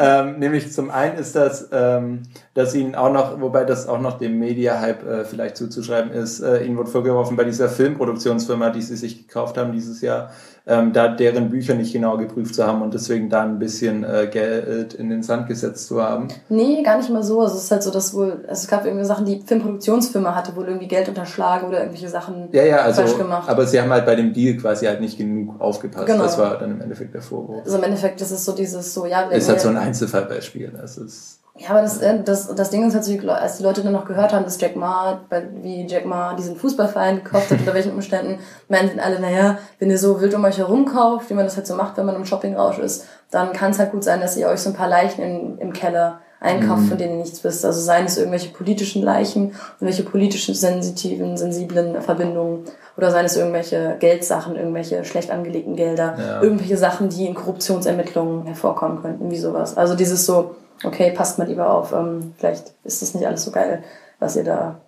ähm, 0.00 0.38
nämlich 0.38 0.72
zum 0.72 0.90
einen 0.90 1.18
ist 1.18 1.36
das, 1.36 1.68
ähm, 1.72 2.22
dass 2.54 2.74
ihnen 2.74 2.94
auch 2.94 3.12
noch, 3.12 3.40
wobei 3.40 3.64
das 3.64 3.86
auch 3.86 4.00
noch 4.00 4.18
dem 4.18 4.38
Media-Hype 4.38 5.06
äh, 5.06 5.24
vielleicht 5.24 5.56
zuzuschreiben 5.56 6.10
ist, 6.10 6.40
äh, 6.40 6.64
ihnen 6.64 6.78
wurde 6.78 6.90
vorgeworfen 6.90 7.36
bei 7.36 7.44
dieser 7.44 7.68
Filmproduktionsfirma, 7.68 8.70
die 8.70 8.82
sie 8.82 8.96
sich 8.96 9.28
gekauft 9.28 9.58
haben 9.58 9.72
dieses 9.72 10.00
Jahr, 10.00 10.30
ähm, 10.66 10.92
da 10.92 11.08
deren 11.08 11.50
Bücher 11.50 11.74
nicht 11.74 11.92
genau 11.92 12.16
geprüft 12.16 12.54
zu 12.54 12.66
haben 12.66 12.82
und 12.82 12.94
deswegen 12.94 13.28
da 13.28 13.42
ein 13.42 13.58
bisschen 13.58 14.04
äh, 14.04 14.28
Geld 14.30 14.94
in 14.94 15.10
den 15.10 15.22
Sand 15.22 15.48
gesetzt 15.48 15.88
zu 15.88 16.02
haben. 16.02 16.28
Nee, 16.48 16.82
gar 16.82 16.98
nicht 16.98 17.10
mal 17.10 17.22
so. 17.22 17.40
Also 17.40 17.56
es 17.56 17.64
ist 17.64 17.70
halt 17.70 17.82
so, 17.82 17.90
dass 17.90 18.14
wohl, 18.14 18.44
also 18.46 18.52
es 18.52 18.68
gab 18.68 18.84
irgendwie 18.84 19.04
Sachen, 19.04 19.24
die 19.24 19.42
Filmproduktionsfirma 19.44 20.34
hatte 20.34 20.54
wohl 20.56 20.66
irgendwie 20.66 20.88
Geld 20.88 21.08
unterschlagen 21.08 21.68
oder 21.68 21.78
irgendwelche 21.80 22.08
Sachen 22.08 22.48
ja, 22.52 22.64
ja, 22.64 22.76
also, 22.78 23.02
falsch 23.02 23.18
gemacht. 23.18 23.48
Aber 23.48 23.66
sie 23.66 23.80
haben 23.80 23.90
halt 23.90 24.06
bei 24.06 24.14
dem 24.14 24.32
Deal 24.32 24.56
quasi 24.56 24.86
halt 24.86 25.00
nicht 25.00 25.18
genug 25.18 25.60
aufgepasst. 25.60 25.89
Genau. 25.90 26.22
Das 26.22 26.38
war 26.38 26.58
dann 26.58 26.72
im 26.72 26.80
Endeffekt 26.80 27.14
der 27.14 27.22
Vorwurf. 27.22 27.64
Also 27.64 27.78
im 27.78 27.84
Endeffekt 27.84 28.20
das 28.20 28.30
ist 28.30 28.44
so 28.44 28.52
dieses 28.52 28.94
so, 28.94 29.06
ja. 29.06 29.22
Ist 29.22 29.48
halt 29.48 29.60
so 29.60 29.68
ein 29.68 29.76
Einzelfallbeispiel. 29.76 30.72
Das 30.76 30.96
ist 30.96 31.40
ja, 31.60 31.70
aber 31.70 31.82
das, 31.82 31.98
äh, 31.98 32.22
das, 32.22 32.54
das 32.54 32.70
Ding 32.70 32.88
ist 32.88 32.94
halt 32.94 33.04
so, 33.04 33.30
als 33.30 33.58
die 33.58 33.62
Leute 33.62 33.82
dann 33.82 33.92
noch 33.92 34.06
gehört 34.06 34.32
haben, 34.32 34.44
dass 34.44 34.58
Jack 34.58 34.76
Ma, 34.76 35.20
wie 35.62 35.86
Jack 35.86 36.06
Ma 36.06 36.34
diesen 36.34 36.56
Fußballverein 36.56 37.16
gekauft 37.16 37.50
hat, 37.50 37.58
unter 37.60 37.74
welchen 37.74 37.92
Umständen, 37.92 38.38
meinten 38.68 38.98
alle, 38.98 39.20
naja, 39.20 39.58
wenn 39.78 39.90
ihr 39.90 39.98
so 39.98 40.22
wild 40.22 40.34
um 40.34 40.44
euch 40.44 40.56
herum 40.56 40.86
kauft, 40.86 41.28
wie 41.28 41.34
man 41.34 41.44
das 41.44 41.56
halt 41.56 41.66
so 41.66 41.74
macht, 41.74 41.98
wenn 41.98 42.06
man 42.06 42.16
im 42.16 42.24
Shoppingrausch 42.24 42.78
ist, 42.78 43.06
dann 43.30 43.52
kann 43.52 43.72
es 43.72 43.78
halt 43.78 43.92
gut 43.92 44.04
sein, 44.04 44.22
dass 44.22 44.38
ihr 44.38 44.48
euch 44.48 44.60
so 44.60 44.70
ein 44.70 44.76
paar 44.76 44.88
Leichen 44.88 45.22
in, 45.22 45.58
im 45.58 45.72
Keller 45.74 46.20
einkauft, 46.40 46.82
mhm. 46.82 46.88
von 46.88 46.98
denen 46.98 47.12
ihr 47.12 47.18
nichts 47.20 47.44
wisst. 47.44 47.64
Also 47.64 47.80
seien 47.80 48.06
es 48.06 48.16
irgendwelche 48.16 48.50
politischen 48.50 49.02
Leichen, 49.02 49.52
irgendwelche 49.74 50.02
politischen, 50.02 50.54
sensitiven, 50.54 51.36
sensiblen 51.36 52.00
Verbindungen 52.00 52.64
oder 52.96 53.10
seien 53.10 53.26
es 53.26 53.36
irgendwelche 53.36 53.96
Geldsachen, 54.00 54.56
irgendwelche 54.56 55.04
schlecht 55.04 55.30
angelegten 55.30 55.76
Gelder, 55.76 56.16
ja. 56.18 56.42
irgendwelche 56.42 56.78
Sachen, 56.78 57.10
die 57.10 57.26
in 57.26 57.34
Korruptionsermittlungen 57.34 58.46
hervorkommen 58.46 59.02
könnten, 59.02 59.30
wie 59.30 59.38
sowas. 59.38 59.76
Also 59.76 59.94
dieses 59.94 60.24
so, 60.24 60.56
okay, 60.82 61.12
passt 61.12 61.38
mal 61.38 61.46
lieber 61.46 61.70
auf, 61.70 61.92
ähm, 61.92 62.34
vielleicht 62.38 62.72
ist 62.84 63.02
das 63.02 63.14
nicht 63.14 63.26
alles 63.26 63.44
so 63.44 63.50
geil, 63.50 63.84
was 64.18 64.36
ihr 64.36 64.44
da 64.44 64.80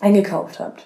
eingekauft 0.00 0.58
habt. 0.58 0.84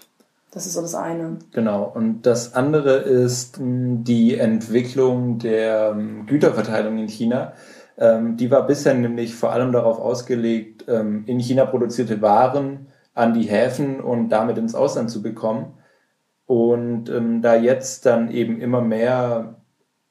Das 0.53 0.65
ist 0.65 0.73
so 0.73 0.81
das 0.81 0.95
eine. 0.95 1.37
Genau. 1.53 1.91
Und 1.95 2.23
das 2.23 2.55
andere 2.55 2.97
ist 2.97 3.59
die 3.61 4.39
Entwicklung 4.39 5.39
der 5.39 5.95
Güterverteilung 6.27 6.97
in 6.97 7.09
China. 7.09 7.53
Ähm, 7.99 8.37
die 8.37 8.51
war 8.51 8.67
bisher 8.67 8.95
nämlich 8.95 9.35
vor 9.35 9.53
allem 9.53 9.73
darauf 9.73 9.99
ausgelegt, 9.99 10.85
ähm, 10.89 11.25
in 11.27 11.39
China 11.39 11.67
produzierte 11.67 12.21
Waren 12.23 12.89
an 13.15 13.35
die 13.35 13.45
Häfen 13.45 14.01
und 14.01 14.29
damit 14.29 14.59
ins 14.59 14.75
Ausland 14.75 15.11
zu 15.11 15.23
bekommen. 15.23 15.75
Und 16.47 17.07
da 17.07 17.57
jetzt 17.57 18.07
dann 18.07 18.31
eben 18.31 18.61
immer 18.61 18.81
mehr 18.81 19.57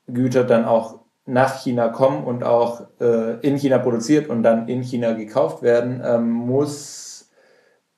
Güter 0.08 0.44
dann 0.44 0.66
auch 0.66 1.00
nach 1.26 1.62
China 1.62 1.90
kommen 1.90 2.24
und 2.24 2.44
auch 2.44 2.86
äh, 3.00 3.40
in 3.40 3.58
China 3.58 3.80
produziert 3.80 4.30
und 4.30 4.44
dann 4.44 4.68
in 4.68 4.84
China 4.84 5.14
gekauft 5.14 5.64
werden, 5.64 6.04
ähm, 6.06 6.30
muss, 6.30 7.32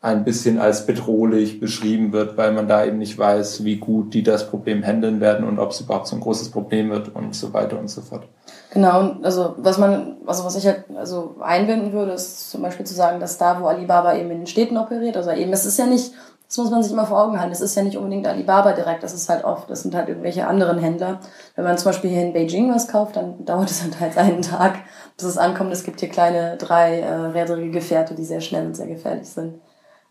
ein 0.00 0.24
bisschen 0.24 0.58
als 0.58 0.84
bedrohlich 0.84 1.60
beschrieben 1.60 2.12
wird, 2.12 2.36
weil 2.36 2.52
man 2.52 2.66
da 2.66 2.84
eben 2.84 2.98
nicht 2.98 3.16
weiß, 3.16 3.64
wie 3.64 3.76
gut 3.76 4.12
die 4.12 4.24
das 4.24 4.50
Problem 4.50 4.82
handeln 4.82 5.20
werden 5.20 5.46
und 5.46 5.60
ob 5.60 5.70
es 5.70 5.80
überhaupt 5.80 6.08
so 6.08 6.16
ein 6.16 6.20
großes 6.20 6.50
Problem 6.50 6.90
wird 6.90 7.14
und 7.14 7.36
so 7.36 7.52
weiter 7.52 7.78
und 7.78 7.88
so 7.88 8.00
fort. 8.00 8.24
Genau, 8.72 9.14
also 9.22 9.54
was 9.58 9.78
man, 9.78 10.16
also 10.26 10.44
was 10.44 10.56
ich 10.56 10.66
halt 10.66 10.86
also 10.96 11.36
einwenden 11.40 11.92
würde, 11.92 12.12
ist 12.12 12.50
zum 12.50 12.62
Beispiel 12.62 12.84
zu 12.84 12.94
sagen, 12.94 13.20
dass 13.20 13.38
da, 13.38 13.60
wo 13.60 13.66
Alibaba 13.66 14.16
eben 14.16 14.32
in 14.32 14.38
den 14.38 14.46
Städten 14.48 14.76
operiert, 14.76 15.16
also 15.16 15.30
eben, 15.30 15.52
es 15.52 15.66
ist 15.66 15.78
ja 15.78 15.86
nicht, 15.86 16.12
das 16.52 16.58
muss 16.58 16.70
man 16.70 16.82
sich 16.82 16.92
immer 16.92 17.06
vor 17.06 17.18
Augen 17.18 17.40
halten, 17.40 17.50
es 17.50 17.62
ist 17.62 17.74
ja 17.74 17.82
nicht 17.82 17.96
unbedingt 17.96 18.26
Alibaba 18.26 18.72
direkt, 18.72 19.02
das 19.02 19.14
ist 19.14 19.30
halt 19.30 19.42
oft, 19.42 19.70
das 19.70 19.84
sind 19.84 19.94
halt 19.94 20.10
irgendwelche 20.10 20.46
anderen 20.46 20.76
Händler. 20.76 21.18
Wenn 21.56 21.64
man 21.64 21.78
zum 21.78 21.86
Beispiel 21.86 22.10
hier 22.10 22.20
in 22.20 22.34
Beijing 22.34 22.70
was 22.70 22.88
kauft, 22.88 23.16
dann 23.16 23.42
dauert 23.46 23.70
es 23.70 23.82
halt 23.82 24.18
einen 24.18 24.42
Tag, 24.42 24.74
bis 25.16 25.24
es 25.24 25.38
ankommt. 25.38 25.72
Es 25.72 25.82
gibt 25.82 26.00
hier 26.00 26.10
kleine 26.10 26.58
drei 26.58 27.00
äh, 27.00 27.10
räderige 27.10 27.70
Gefährte, 27.70 28.14
die 28.14 28.26
sehr 28.26 28.42
schnell 28.42 28.66
und 28.66 28.76
sehr 28.76 28.86
gefährlich 28.86 29.30
sind. 29.30 29.62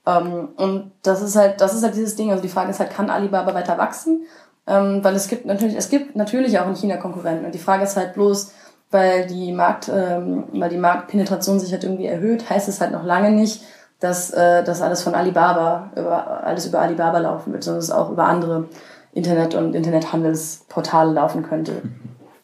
Ähm, 0.07 0.49
und 0.57 0.93
das 1.03 1.21
ist 1.21 1.35
halt, 1.35 1.61
das 1.61 1.75
ist 1.75 1.83
halt 1.83 1.93
dieses 1.93 2.15
Ding. 2.15 2.31
Also 2.31 2.41
die 2.41 2.49
Frage 2.49 2.71
ist 2.71 2.79
halt, 2.79 2.89
kann 2.89 3.11
Alibaba 3.11 3.53
weiter 3.53 3.77
wachsen? 3.77 4.25
Ähm, 4.65 5.03
weil 5.03 5.15
es 5.15 5.27
gibt 5.27 5.45
natürlich, 5.45 5.75
es 5.75 5.89
gibt 5.91 6.15
natürlich 6.15 6.57
auch 6.57 6.67
in 6.67 6.75
China 6.75 6.97
Konkurrenten. 6.97 7.45
Und 7.45 7.53
die 7.53 7.59
Frage 7.59 7.83
ist 7.83 7.97
halt 7.97 8.15
bloß, 8.15 8.51
weil 8.89 9.27
die 9.27 9.51
Markt, 9.51 9.91
ähm, 9.93 10.45
weil 10.53 10.69
die 10.71 10.77
Marktpenetration 10.77 11.59
sich 11.59 11.71
halt 11.71 11.83
irgendwie 11.83 12.07
erhöht, 12.07 12.49
heißt 12.49 12.67
es 12.67 12.81
halt 12.81 12.93
noch 12.93 13.03
lange 13.03 13.29
nicht, 13.29 13.61
dass 14.01 14.31
äh, 14.31 14.63
das 14.63 14.81
alles 14.81 15.03
von 15.03 15.15
Alibaba, 15.15 15.91
über, 15.95 16.43
alles 16.43 16.65
über 16.65 16.81
Alibaba 16.81 17.19
laufen 17.19 17.53
wird, 17.53 17.63
sondern 17.63 17.79
es 17.79 17.91
auch 17.91 18.09
über 18.09 18.25
andere 18.25 18.65
Internet- 19.13 19.55
und 19.55 19.73
Internethandelsportale 19.73 21.13
laufen 21.13 21.43
könnte. 21.43 21.83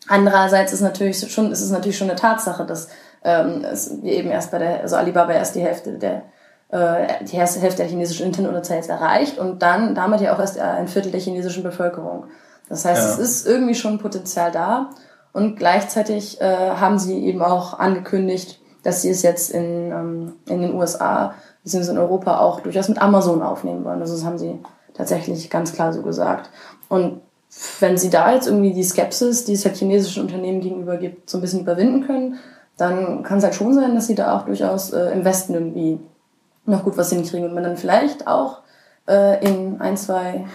Andererseits 0.07 0.71
ist 0.71 0.81
natürlich 0.81 1.31
schon, 1.31 1.51
ist 1.51 1.61
es 1.61 1.71
natürlich 1.71 1.97
schon 1.97 2.09
eine 2.09 2.17
Tatsache, 2.17 2.65
dass 2.65 2.87
ähm, 3.23 3.65
es, 3.69 4.01
wir 4.01 4.13
eben 4.13 4.29
erst 4.29 4.51
bei 4.51 4.59
der, 4.59 4.81
also 4.81 4.95
Alibaba 4.95 5.33
erst 5.33 5.55
die 5.55 5.61
Hälfte 5.61 5.97
der 5.97 6.23
äh, 6.69 7.23
die 7.23 7.37
Hälfte 7.37 7.77
der 7.77 7.87
chinesischen 7.87 8.25
Internetunternutzer 8.25 8.75
jetzt 8.75 8.89
erreicht 8.89 9.37
und 9.37 9.61
dann 9.61 9.95
damit 9.95 10.21
ja 10.21 10.35
auch 10.35 10.39
erst 10.39 10.59
ein 10.59 10.87
Viertel 10.87 11.11
der 11.11 11.21
chinesischen 11.21 11.63
Bevölkerung. 11.63 12.25
Das 12.69 12.85
heißt, 12.85 13.01
ja. 13.01 13.13
es 13.13 13.19
ist 13.19 13.47
irgendwie 13.47 13.75
schon 13.75 13.99
Potenzial 13.99 14.51
da 14.51 14.89
und 15.31 15.55
gleichzeitig 15.55 16.41
äh, 16.41 16.71
haben 16.71 16.99
sie 16.99 17.25
eben 17.25 17.41
auch 17.41 17.79
angekündigt, 17.79 18.59
dass 18.83 19.01
sie 19.01 19.09
es 19.09 19.21
jetzt 19.21 19.51
in, 19.51 19.91
ähm, 19.91 20.35
in 20.47 20.61
den 20.61 20.73
USA 20.73 21.33
bzw. 21.67 21.91
in 21.91 21.97
Europa 21.97 22.39
auch 22.39 22.61
durchaus 22.61 22.89
mit 22.89 23.01
Amazon 23.01 23.41
aufnehmen 23.41 23.83
wollen. 23.83 24.01
Also 24.01 24.13
das 24.13 24.25
haben 24.25 24.37
sie 24.37 24.59
tatsächlich 24.93 25.49
ganz 25.49 25.73
klar 25.73 25.93
so 25.93 26.01
gesagt. 26.01 26.49
Und 26.89 27.21
wenn 27.79 27.97
sie 27.97 28.09
da 28.09 28.33
jetzt 28.33 28.47
irgendwie 28.47 28.73
die 28.73 28.83
Skepsis, 28.83 29.45
die 29.45 29.53
es 29.53 29.65
halt 29.65 29.77
chinesischen 29.77 30.23
Unternehmen 30.23 30.61
gegenüber 30.61 30.97
gibt, 30.97 31.29
so 31.29 31.37
ein 31.37 31.41
bisschen 31.41 31.61
überwinden 31.61 32.05
können, 32.05 32.37
dann 32.77 33.23
kann 33.23 33.39
es 33.39 33.43
halt 33.43 33.55
schon 33.55 33.73
sein, 33.73 33.95
dass 33.95 34.07
sie 34.07 34.15
da 34.15 34.37
auch 34.37 34.45
durchaus 34.45 34.93
äh, 34.93 35.11
im 35.11 35.25
Westen 35.25 35.53
irgendwie 35.53 35.99
noch 36.65 36.83
gut 36.83 36.97
was 36.97 37.09
hinkriegen 37.11 37.47
und 37.47 37.55
man 37.55 37.63
dann 37.63 37.77
vielleicht 37.77 38.27
auch 38.27 38.61
äh, 39.07 39.43
in 39.45 39.79
ein, 39.81 39.97
zwei 39.97 40.45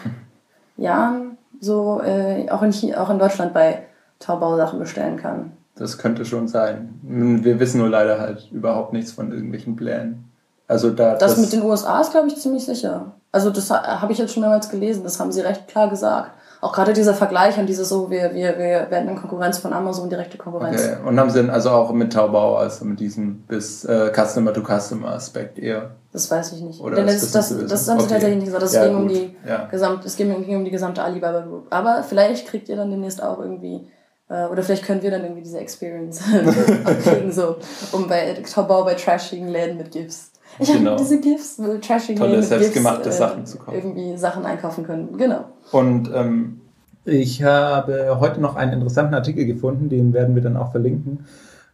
Jahren 0.77 1.39
so 1.61 2.01
äh, 2.03 2.49
auch, 2.51 2.63
in, 2.63 2.95
auch 2.95 3.11
in 3.11 3.19
Deutschland 3.19 3.55
bei 3.55 3.85
Taubau 4.19 4.57
Sachen 4.57 4.79
bestellen 4.79 5.17
kann. 5.17 5.53
Das 5.75 5.99
könnte 5.99 6.25
schon 6.25 6.49
sein. 6.49 7.01
Wir 7.03 7.59
wissen 7.59 7.79
nur 7.79 7.89
leider 7.89 8.21
halt 8.21 8.51
überhaupt 8.53 8.93
nichts 8.93 9.13
von 9.13 9.33
irgendwelchen 9.33 9.75
Plänen. 9.75 10.32
Also 10.73 10.91
da, 10.91 11.13
das, 11.17 11.35
das 11.35 11.39
mit 11.39 11.53
den 11.53 11.63
USA 11.63 12.01
ist, 12.01 12.11
glaube 12.11 12.29
ich, 12.29 12.37
ziemlich 12.37 12.65
sicher. 12.65 13.13
Also 13.31 13.51
das 13.51 13.71
habe 13.71 14.13
ich 14.13 14.19
jetzt 14.19 14.33
schon 14.33 14.43
mehrmals 14.43 14.69
gelesen, 14.69 15.05
das 15.05 15.21
haben 15.21 15.33
sie 15.33 15.41
recht 15.41 15.69
klar 15.69 15.89
gesagt 15.89 16.33
auch 16.63 16.73
gerade 16.73 16.93
dieser 16.93 17.13
Vergleich 17.13 17.59
und 17.59 17.67
dieses 17.67 17.89
so, 17.89 18.09
wir, 18.09 18.35
wir, 18.35 18.57
wir 18.57 18.87
werden 18.89 19.09
in 19.09 19.17
Konkurrenz 19.17 19.59
von 19.59 19.73
Amazon, 19.73 20.09
direkte 20.09 20.39
Konkurrenz. 20.39 20.81
Okay. 20.81 20.97
Und 21.05 21.19
haben 21.19 21.29
sie 21.29 21.41
dann 21.41 21.51
also 21.51 21.71
auch 21.71 21.93
mit 21.93 22.13
Taubau, 22.13 22.55
also 22.55 22.85
mit 22.85 23.01
diesem 23.01 23.43
bis 23.49 23.85
äh, 23.85 24.13
Customer-to-Customer-Aspekt 24.15 25.59
eher? 25.59 25.97
Das 26.13 26.31
weiß 26.31 26.53
ich 26.53 26.61
nicht. 26.61 26.81
Oder 26.81 26.95
Denn 26.95 27.07
das, 27.07 27.33
das, 27.33 27.49
das, 27.49 27.67
das 27.67 27.89
haben 27.89 27.99
sie 27.99 28.05
okay. 28.05 28.15
tatsächlich 28.15 28.37
nicht 28.37 28.47
gesagt. 28.47 28.63
Das 28.63 28.75
ja, 28.75 28.87
ging 28.87 28.97
um 28.97 29.09
die 29.09 29.37
ja. 29.45 29.65
gesamt, 29.65 30.05
es 30.05 30.15
ging, 30.15 30.29
ging 30.45 30.57
um 30.57 30.65
die 30.65 30.71
gesamte 30.71 31.03
Alibaba 31.03 31.41
Group. 31.41 31.67
Aber 31.71 32.05
vielleicht 32.05 32.47
kriegt 32.47 32.69
ihr 32.69 32.77
dann 32.77 32.93
demnächst 32.93 33.21
auch 33.21 33.41
irgendwie 33.41 33.89
äh, 34.29 34.47
oder 34.47 34.63
vielleicht 34.63 34.85
können 34.85 35.03
wir 35.03 35.11
dann 35.11 35.23
irgendwie 35.23 35.43
diese 35.43 35.59
Experience 35.59 36.21
kriegen, 37.03 37.33
so, 37.33 37.57
um 37.91 38.07
bei 38.07 38.35
Taubau 38.35 38.85
bei 38.85 38.95
trashigen 38.95 39.49
Läden 39.49 39.79
mit 39.79 39.91
GIFs. 39.91 40.32
Ich 40.59 40.73
genau. 40.73 40.93
habe 40.93 41.01
diese 41.01 41.21
GIFs, 41.21 41.61
trashigen 41.81 42.17
Tolle, 42.17 42.31
Läden 42.31 42.41
mit 42.41 42.49
selbstgemachte 42.49 43.05
GIFs, 43.05 43.17
äh, 43.17 43.19
Sachen 43.19 43.47
zu 43.47 43.59
kaufen. 43.59 43.77
Irgendwie 43.77 44.17
Sachen 44.17 44.45
einkaufen 44.45 44.85
können, 44.85 45.17
genau. 45.17 45.45
Und 45.71 46.11
ähm, 46.15 46.61
ich 47.05 47.43
habe 47.43 48.19
heute 48.21 48.41
noch 48.41 48.57
einen 48.57 48.75
interessanten 48.75 49.15
Artikel 49.15 49.45
gefunden, 49.45 49.89
den 49.89 50.13
werden 50.13 50.35
wir 50.35 50.43
dann 50.43 50.57
auch 50.57 50.71
verlinken, 50.71 51.27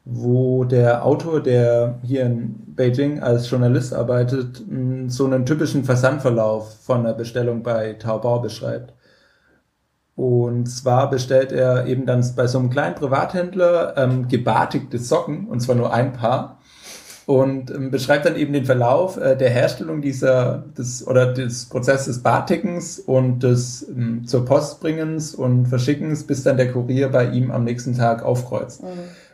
wo 0.05 0.65
der 0.65 1.05
Autor, 1.05 1.43
der 1.43 1.99
hier 2.03 2.25
in 2.25 2.75
Beijing 2.75 3.21
als 3.21 3.51
Journalist 3.51 3.93
arbeitet, 3.93 4.65
so 5.09 5.27
einen 5.27 5.45
typischen 5.45 5.85
Versandverlauf 5.85 6.77
von 6.83 7.01
einer 7.01 7.13
Bestellung 7.13 7.63
bei 7.63 7.95
Taobao 7.95 8.41
beschreibt. 8.41 8.95
Und 10.19 10.67
zwar 10.67 11.11
bestellt 11.11 11.53
er 11.53 11.87
eben 11.87 12.07
dann 12.07 12.25
bei 12.35 12.47
so 12.47 12.59
einem 12.59 12.71
kleinen 12.71 12.97
Privathändler 12.97 13.97
ähm, 13.97 14.27
gebartigte 14.29 14.99
Socken, 14.99 15.47
und 15.47 15.61
zwar 15.61 15.77
nur 15.77 15.93
ein 15.93 16.13
Paar. 16.13 16.58
Und 17.29 17.71
ähm, 17.71 17.91
beschreibt 17.91 18.25
dann 18.25 18.37
eben 18.37 18.55
den 18.55 18.65
Verlauf 18.65 19.19
äh, 19.19 19.37
der 19.37 19.51
Herstellung 19.51 20.01
dieser 20.01 20.65
des 20.79 21.07
oder 21.07 21.35
des 21.35 21.67
Prozesses 21.67 22.07
des 22.07 22.23
Bartickens 22.23 22.99
und 23.01 23.43
des 23.43 23.87
ähm, 23.87 24.27
zur 24.27 24.47
Postbringens 24.47 25.35
und 25.35 25.67
Verschickens, 25.67 26.27
bis 26.27 26.43
dann 26.43 26.57
der 26.57 26.73
Kurier 26.73 27.11
bei 27.11 27.27
ihm 27.29 27.51
am 27.51 27.65
nächsten 27.65 27.95
Tag 27.95 28.23
aufkreuzt. 28.23 28.83
Mhm. 28.83 28.87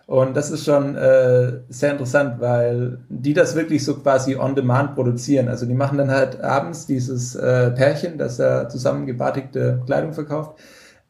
Und 0.07 0.37
das 0.37 0.51
ist 0.51 0.65
schon 0.65 0.97
äh, 0.97 1.61
sehr 1.69 1.93
interessant, 1.93 2.41
weil 2.41 2.99
die 3.09 3.33
das 3.33 3.55
wirklich 3.55 3.85
so 3.85 3.95
quasi 3.95 4.35
on 4.35 4.57
demand 4.57 4.97
produzieren. 4.97 5.47
Also 5.47 5.65
die 5.65 5.75
machen 5.75 5.97
dann 5.97 6.11
halt 6.11 6.41
abends 6.41 6.87
dieses 6.87 7.37
äh, 7.37 7.71
Pärchen, 7.71 8.19
das 8.19 8.39
da 8.39 8.69
zusammengebartigte 8.69 9.83
Kleidung 9.87 10.15
verkauft, 10.15 10.59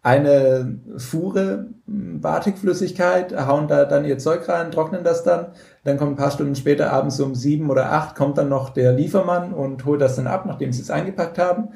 eine 0.03 0.77
Fuhre 0.99 1.69
hm, 1.87 2.21
Batikflüssigkeit, 2.21 3.35
hauen 3.47 3.69
da 3.69 3.87
dann 3.87 4.05
ihr 4.05 4.19
Zeug 4.19 4.47
rein, 4.51 4.71
trocknen 4.71 5.03
das 5.03 5.25
dann. 5.25 5.47
Dann 5.85 5.99
kommt 5.99 6.13
ein 6.13 6.17
paar 6.17 6.31
Stunden 6.31 6.57
später, 6.57 6.93
abends 6.93 7.21
um 7.21 7.35
sieben 7.35 7.71
oder 7.71 7.93
acht, 7.93 8.17
kommt 8.17 8.39
dann 8.39 8.49
noch 8.49 8.71
der 8.71 8.93
Liefermann 8.93 9.53
und 9.53 9.85
holt 9.85 10.01
das 10.01 10.17
dann 10.17 10.27
ab, 10.27 10.47
nachdem 10.47 10.73
sie 10.73 10.83
es 10.83 10.91
eingepackt 10.91 11.39
haben. 11.39 11.69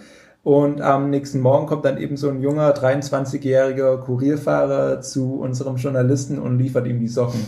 Und 0.43 0.81
am 0.81 1.11
nächsten 1.11 1.41
Morgen 1.41 1.67
kommt 1.67 1.85
dann 1.85 1.99
eben 1.99 2.17
so 2.17 2.31
ein 2.31 2.41
junger 2.41 2.73
23-jähriger 2.75 3.99
Kurierfahrer 3.99 5.03
zu 5.03 5.35
unserem 5.35 5.77
Journalisten 5.77 6.39
und 6.39 6.59
liefert 6.59 6.87
ihm 6.87 7.01
die 7.01 7.09
Socken. 7.09 7.45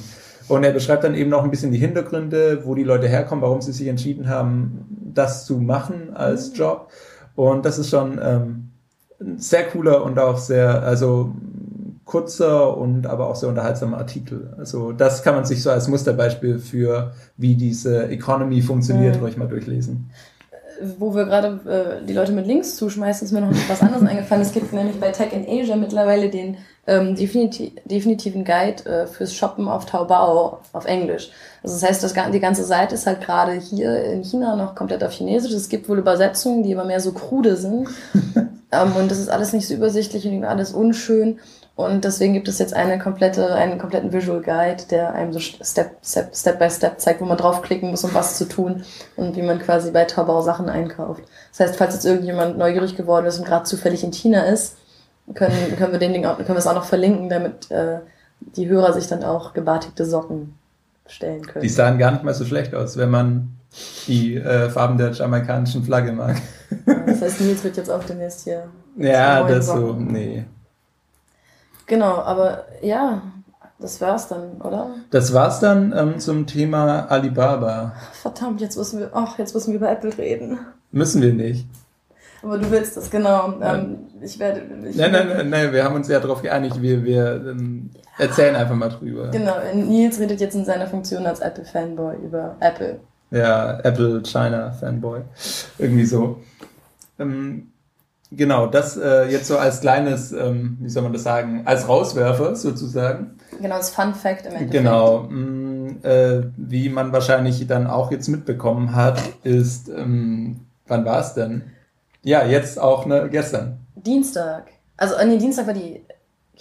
Und 0.49 0.65
er 0.65 0.73
beschreibt 0.73 1.05
dann 1.05 1.15
eben 1.15 1.31
noch 1.31 1.45
ein 1.45 1.51
bisschen 1.51 1.71
die 1.71 1.79
Hintergründe, 1.79 2.65
wo 2.65 2.75
die 2.75 2.83
Leute 2.83 3.09
herkommen, 3.09 3.43
warum 3.43 3.63
sie 3.63 3.73
sich 3.73 3.87
entschieden 3.87 4.29
haben, 4.29 5.13
das 5.15 5.47
zu 5.47 5.59
machen 5.59 6.15
als 6.15 6.51
mhm. 6.51 6.57
Job. 6.57 6.91
Und 7.37 7.65
das 7.65 7.79
ist 7.79 7.89
schon 7.89 8.19
ähm, 8.23 8.71
sehr 9.37 9.65
cooler 9.69 10.05
und 10.05 10.19
auch 10.19 10.39
sehr, 10.39 10.83
also 10.83 11.33
kurzer 12.11 12.77
und 12.77 13.07
aber 13.07 13.29
auch 13.29 13.37
sehr 13.37 13.49
unterhaltsamer 13.49 13.99
Artikel. 13.99 14.53
Also 14.59 14.91
das 14.91 15.23
kann 15.23 15.37
man 15.37 15.45
sich 15.45 15.63
so 15.63 15.71
als 15.71 15.87
Musterbeispiel 15.87 16.59
für, 16.59 17.13
wie 17.37 17.55
diese 17.55 18.09
Economy 18.09 18.63
funktioniert, 18.63 19.17
mhm. 19.17 19.23
ruhig 19.23 19.37
mal 19.37 19.47
durchlesen 19.47 20.11
wo 20.99 21.15
wir 21.15 21.27
gerade 21.27 22.01
äh, 22.03 22.07
die 22.07 22.13
Leute 22.13 22.33
mit 22.33 22.47
Links 22.47 22.77
zuschmeißen, 22.77 23.27
ist 23.27 23.33
mir 23.33 23.41
noch 23.41 23.53
was 23.69 23.83
anderes 23.83 24.03
eingefallen. 24.09 24.43
Es 24.43 24.53
gibt 24.53 24.73
nämlich 24.73 24.99
bei 24.99 25.11
Tech 25.11 25.33
in 25.33 25.47
Asia 25.47 25.77
mittlerweile 25.77 26.31
den 26.31 26.57
ähm, 26.87 27.15
definiti 27.15 27.75
definitiven 27.85 28.45
Guide 28.45 28.85
äh, 28.87 29.07
fürs 29.07 29.35
Shoppen 29.35 29.69
auf 29.69 29.87
Taobao 29.87 30.61
auf 30.73 30.85
Englisch. 30.87 31.31
Also 31.63 31.77
das 31.77 31.89
heißt, 31.89 32.03
das, 32.03 32.15
die 32.33 32.41
ganze 32.41 32.65
Seite 32.65 32.95
ist 32.95 33.07
halt 33.07 33.21
gerade 33.21 33.53
hier 33.53 34.05
in 34.05 34.25
China 34.25 34.57
noch 34.57 34.75
komplett 34.75 35.05
auf 35.05 35.13
Chinesisch. 35.13 35.53
Es 35.53 35.69
gibt 35.69 35.89
wohl 35.89 35.99
Übersetzungen, 35.99 36.63
die 36.63 36.75
aber 36.75 36.87
mehr 36.87 37.01
so 37.01 37.13
krude 37.13 37.57
sind. 37.57 37.89
ähm, 38.73 38.97
und 38.99 39.11
das 39.11 39.19
ist 39.19 39.29
alles 39.29 39.53
nicht 39.53 39.69
so 39.69 39.75
übersichtlich 39.75 40.27
und 40.27 40.45
alles 40.45 40.73
unschön. 40.73 41.39
Und 41.85 42.05
deswegen 42.05 42.35
gibt 42.35 42.49
es 42.49 42.59
jetzt 42.59 42.75
eine 42.75 42.99
komplette, 42.99 43.55
einen 43.55 43.79
kompletten 43.79 44.13
Visual 44.13 44.41
Guide, 44.41 44.85
der 44.91 45.15
einem 45.15 45.33
so 45.33 45.41
Step, 45.41 45.97
Step, 46.03 46.35
Step 46.35 46.59
by 46.59 46.71
Step 46.71 47.01
zeigt, 47.01 47.21
wo 47.21 47.25
man 47.25 47.37
draufklicken 47.37 47.91
muss, 47.91 48.05
um 48.05 48.15
was 48.15 48.37
zu 48.39 48.49
tun 48.49 48.85
und 49.17 49.37
wie 49.37 49.43
man 49.43 49.59
quasi 49.59 49.91
bei 49.91 50.05
Taobao 50.05 50.43
Sachen 50.43 50.69
einkauft. 50.69 51.23
Das 51.51 51.61
heißt, 51.61 51.77
falls 51.77 51.95
jetzt 51.95 52.05
irgendjemand 52.07 52.59
neugierig 52.59 52.97
geworden 52.97 53.27
ist 53.27 53.39
und 53.39 53.47
gerade 53.47 53.65
zufällig 53.65 54.05
in 54.05 54.13
China 54.13 54.43
ist, 54.43 54.77
können, 55.35 55.77
können 55.77 55.93
wir 55.93 55.99
den 55.99 56.13
Ding 56.13 56.27
auch, 56.27 56.37
können 56.37 56.51
wir 56.51 56.57
es 56.57 56.67
auch 56.67 56.75
noch 56.75 56.85
verlinken, 56.85 57.29
damit 57.29 57.71
äh, 57.71 57.99
die 58.41 58.69
Hörer 58.69 58.93
sich 58.93 59.07
dann 59.07 59.25
auch 59.25 59.53
gebartigte 59.53 60.05
Socken 60.05 60.55
stellen 61.07 61.47
können. 61.47 61.63
Die 61.63 61.69
sahen 61.69 61.99
gar 61.99 62.13
nicht 62.13 62.25
mal 62.25 62.35
so 62.35 62.45
schlecht 62.45 62.75
aus, 62.75 62.97
wenn 62.97 63.11
man 63.11 63.57
die 64.07 64.37
äh, 64.37 64.69
Farben 64.71 64.99
der 64.99 65.13
jamaikanischen 65.13 65.85
Flagge 65.85 66.13
mag. 66.13 66.37
das 67.07 67.23
heißt, 67.23 67.41
Nils 67.41 67.63
wird 67.63 67.77
jetzt 67.77 67.91
auch 67.91 68.05
demnächst 68.05 68.45
hier. 68.45 68.65
Ja, 68.97 69.45
das 69.45 69.67
so, 69.67 69.95
nee. 69.95 70.45
Genau, 71.91 72.19
aber 72.19 72.67
ja, 72.83 73.21
das 73.81 74.01
war's 74.01 74.29
dann, 74.29 74.61
oder? 74.63 74.91
Das 75.11 75.35
war's 75.35 75.59
dann 75.59 75.93
ähm, 75.93 76.21
zum 76.21 76.47
Thema 76.47 77.11
Alibaba. 77.11 77.95
Verdammt, 78.13 78.61
jetzt 78.61 78.77
müssen 78.77 79.01
wir, 79.01 79.11
ach, 79.13 79.41
jetzt 79.41 79.57
müssen 79.57 79.73
wir 79.73 79.79
über 79.79 79.91
Apple 79.91 80.17
reden. 80.17 80.61
Müssen 80.93 81.21
wir 81.21 81.33
nicht. 81.33 81.67
Aber 82.45 82.59
du 82.59 82.71
willst 82.71 82.97
das, 82.97 83.11
genau. 83.11 83.55
Ähm, 83.61 84.07
ich 84.23 84.39
werde. 84.39 84.63
Ich 84.89 84.95
nein, 84.95 85.11
nein, 85.11 85.29
nein, 85.31 85.51
nein, 85.51 85.73
wir 85.73 85.83
haben 85.83 85.97
uns 85.97 86.07
ja 86.07 86.21
darauf 86.21 86.43
geeinigt, 86.43 86.81
wir, 86.81 87.03
wir 87.03 87.45
ähm, 87.45 87.91
erzählen 88.19 88.55
einfach 88.55 88.77
mal 88.77 88.91
drüber. 88.91 89.33
Genau, 89.33 89.57
Nils 89.75 90.21
redet 90.21 90.41
jetzt 90.41 90.55
in 90.55 90.65
seiner 90.65 90.87
Funktion 90.87 91.27
als 91.27 91.41
Apple-Fanboy 91.41 92.19
über 92.25 92.55
Apple. 92.61 93.01
Ja, 93.33 93.81
Apple 93.81 94.23
China 94.23 94.71
Fanboy. 94.71 95.23
Irgendwie 95.77 96.07
so. 96.07 96.41
Ähm, 97.19 97.73
Genau, 98.33 98.67
das 98.67 98.97
äh, 98.97 99.25
jetzt 99.25 99.47
so 99.49 99.59
als 99.59 99.81
kleines, 99.81 100.31
ähm, 100.31 100.79
wie 100.81 100.89
soll 100.89 101.03
man 101.03 101.13
das 101.13 101.25
sagen, 101.25 101.63
als 101.65 101.89
Rauswerfer 101.89 102.55
sozusagen. 102.55 103.37
Genau, 103.61 103.75
als 103.75 103.91
Fun 103.91 104.15
Fact 104.15 104.43
im 104.43 104.53
Endeffekt. 104.53 104.71
Genau. 104.71 105.23
Mh, 105.23 105.31
mm, 105.31 106.05
äh, 106.05 106.43
wie 106.57 106.89
man 106.89 107.13
wahrscheinlich 107.13 107.67
dann 107.67 107.89
auch 107.89 108.13
jetzt 108.13 108.29
mitbekommen 108.29 108.95
hat, 108.95 109.21
ist, 109.43 109.89
ähm, 109.89 110.61
wann 110.87 111.05
war 111.05 111.21
es 111.21 111.35
denn? 111.35 111.63
Ja, 112.23 112.45
jetzt 112.45 112.79
auch 112.79 113.05
ne, 113.07 113.29
gestern. 113.31 113.79
Dienstag. 113.97 114.71
Also, 114.97 115.15
nee, 115.25 115.39
Dienstag 115.39 115.67
war 115.67 115.75
die 115.75 116.03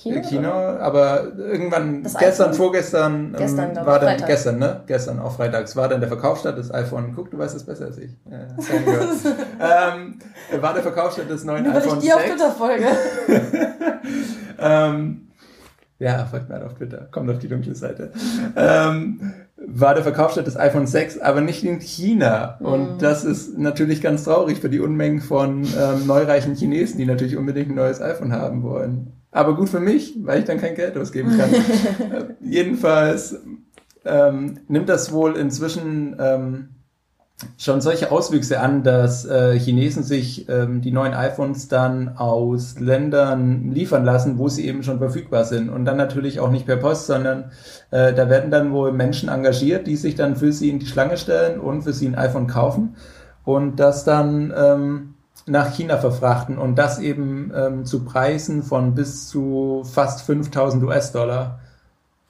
Kino? 0.01 0.21
Kino, 0.21 0.49
aber 0.49 1.33
irgendwann, 1.37 2.03
das 2.03 2.15
gestern, 2.15 2.45
iPhone? 2.51 2.57
vorgestern, 2.57 3.35
gestern, 3.37 3.71
ähm, 3.71 3.85
war 3.85 3.99
dann, 3.99 4.09
Freitag. 4.09 4.27
gestern, 4.27 4.57
ne? 4.57 4.81
Gestern, 4.87 5.19
auch 5.19 5.35
freitags, 5.35 5.75
war 5.75 5.89
dann 5.89 5.99
der 5.99 6.07
Verkaufsstart 6.07 6.57
des 6.57 6.73
iPhone. 6.73 7.11
Guck, 7.13 7.31
du 7.31 7.37
weißt 7.37 7.55
es 7.55 7.65
besser 7.65 7.85
als 7.85 7.97
ich. 7.97 8.11
Ja, 8.29 8.47
ähm, 9.93 10.19
war 10.61 10.73
der 10.73 10.83
Verkaufsstart 10.83 11.29
des 11.29 11.43
neuen 11.43 11.65
Nur, 11.65 11.75
iPhone 11.75 11.97
ich 11.97 12.03
die 12.03 12.07
6. 12.07 12.15
auf 12.15 12.23
Twitter 12.23 12.51
folge. 12.51 12.85
ähm, 14.59 15.27
ja, 15.99 16.25
folgt 16.25 16.47
mir 16.47 16.55
halt 16.55 16.65
auf 16.65 16.75
Twitter, 16.75 17.09
kommt 17.11 17.29
auf 17.29 17.39
die 17.39 17.49
dunkle 17.49 17.75
Seite. 17.75 18.13
ähm, 18.55 19.33
war 19.57 19.95
der 19.95 20.03
Verkaufsstart 20.03 20.47
des 20.47 20.55
iPhone 20.55 20.87
6, 20.87 21.19
aber 21.19 21.41
nicht 21.41 21.65
in 21.65 21.79
China. 21.79 22.57
Und 22.61 22.93
mhm. 22.93 22.99
das 22.99 23.25
ist 23.25 23.57
natürlich 23.57 24.01
ganz 24.01 24.23
traurig 24.23 24.59
für 24.59 24.69
die 24.69 24.79
Unmengen 24.79 25.19
von 25.19 25.65
ähm, 25.65 26.07
neureichen 26.07 26.55
Chinesen, 26.55 26.97
die 26.97 27.05
natürlich 27.05 27.35
unbedingt 27.35 27.69
ein 27.71 27.75
neues 27.75 28.01
iPhone 28.01 28.31
haben 28.31 28.63
wollen. 28.63 29.18
Aber 29.31 29.55
gut 29.55 29.69
für 29.69 29.79
mich, 29.79 30.15
weil 30.23 30.39
ich 30.39 30.45
dann 30.45 30.59
kein 30.59 30.75
Geld 30.75 30.97
ausgeben 30.97 31.37
kann. 31.37 31.53
äh, 32.11 32.33
jedenfalls 32.41 33.39
ähm, 34.05 34.59
nimmt 34.67 34.89
das 34.89 35.11
wohl 35.11 35.35
inzwischen 35.35 36.15
ähm, 36.19 36.69
schon 37.57 37.79
solche 37.79 38.11
Auswüchse 38.11 38.59
an, 38.59 38.83
dass 38.83 39.25
äh, 39.25 39.57
Chinesen 39.57 40.03
sich 40.03 40.49
ähm, 40.49 40.81
die 40.81 40.91
neuen 40.91 41.13
iPhones 41.13 41.67
dann 41.67 42.17
aus 42.17 42.79
Ländern 42.79 43.71
liefern 43.71 44.03
lassen, 44.03 44.37
wo 44.37 44.49
sie 44.49 44.67
eben 44.67 44.83
schon 44.83 44.97
verfügbar 44.97 45.45
sind. 45.45 45.69
Und 45.69 45.85
dann 45.85 45.97
natürlich 45.97 46.39
auch 46.39 46.51
nicht 46.51 46.65
per 46.65 46.77
Post, 46.77 47.07
sondern 47.07 47.51
äh, 47.91 48.13
da 48.13 48.29
werden 48.29 48.51
dann 48.51 48.73
wohl 48.73 48.91
Menschen 48.91 49.29
engagiert, 49.29 49.87
die 49.87 49.95
sich 49.95 50.15
dann 50.15 50.35
für 50.35 50.51
sie 50.51 50.69
in 50.69 50.79
die 50.79 50.87
Schlange 50.87 51.17
stellen 51.17 51.59
und 51.59 51.83
für 51.83 51.93
sie 51.93 52.07
ein 52.07 52.15
iPhone 52.15 52.47
kaufen. 52.47 52.95
Und 53.45 53.79
das 53.79 54.03
dann 54.03 54.53
ähm, 54.55 55.13
nach 55.49 55.73
China 55.73 55.97
verfrachten 55.97 56.57
und 56.57 56.75
das 56.75 56.99
eben 56.99 57.51
ähm, 57.55 57.85
zu 57.85 58.03
Preisen 58.03 58.63
von 58.63 58.95
bis 58.95 59.27
zu 59.27 59.83
fast 59.83 60.21
5000 60.21 60.83
US-Dollar. 60.83 61.59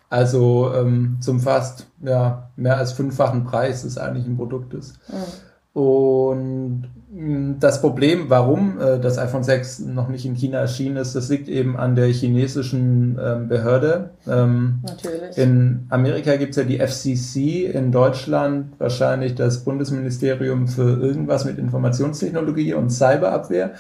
Also 0.10 0.74
ähm, 0.74 1.18
zum 1.20 1.40
fast 1.40 1.88
ja, 2.02 2.50
mehr 2.56 2.78
als 2.78 2.94
fünffachen 2.94 3.44
Preis 3.44 3.84
des 3.84 3.98
eigentlichen 3.98 4.38
Produktes. 4.38 4.94
Mhm. 5.08 5.80
Und 5.82 6.88
das 7.12 7.82
Problem, 7.82 8.30
warum 8.30 8.80
äh, 8.80 9.00
das 9.00 9.18
iPhone 9.18 9.44
6 9.44 9.80
noch 9.80 10.10
nicht 10.10 10.26
in 10.26 10.36
China 10.36 10.60
erschienen 10.60 10.98
ist, 10.98 11.16
das 11.16 11.28
liegt 11.30 11.50
eben 11.50 11.76
an 11.76 11.96
der 11.96 12.06
chinesischen 12.08 13.20
ähm, 13.20 13.48
Behörde. 13.48 14.12
Ähm, 14.28 14.80
Natürlich. 14.84 15.36
In 15.36 15.88
Amerika 15.90 16.36
gibt 16.36 16.52
es 16.52 16.58
ja 16.58 16.64
die 16.64 16.78
FCC, 16.78 17.66
in 17.66 17.92
Deutschland 17.92 18.80
wahrscheinlich 18.80 19.34
das 19.34 19.64
Bundesministerium 19.64 20.68
für 20.68 21.02
irgendwas 21.02 21.46
mit 21.46 21.58
Informationstechnologie 21.58 22.76
und 22.76 22.92
Cyberabwehr. 22.92 23.74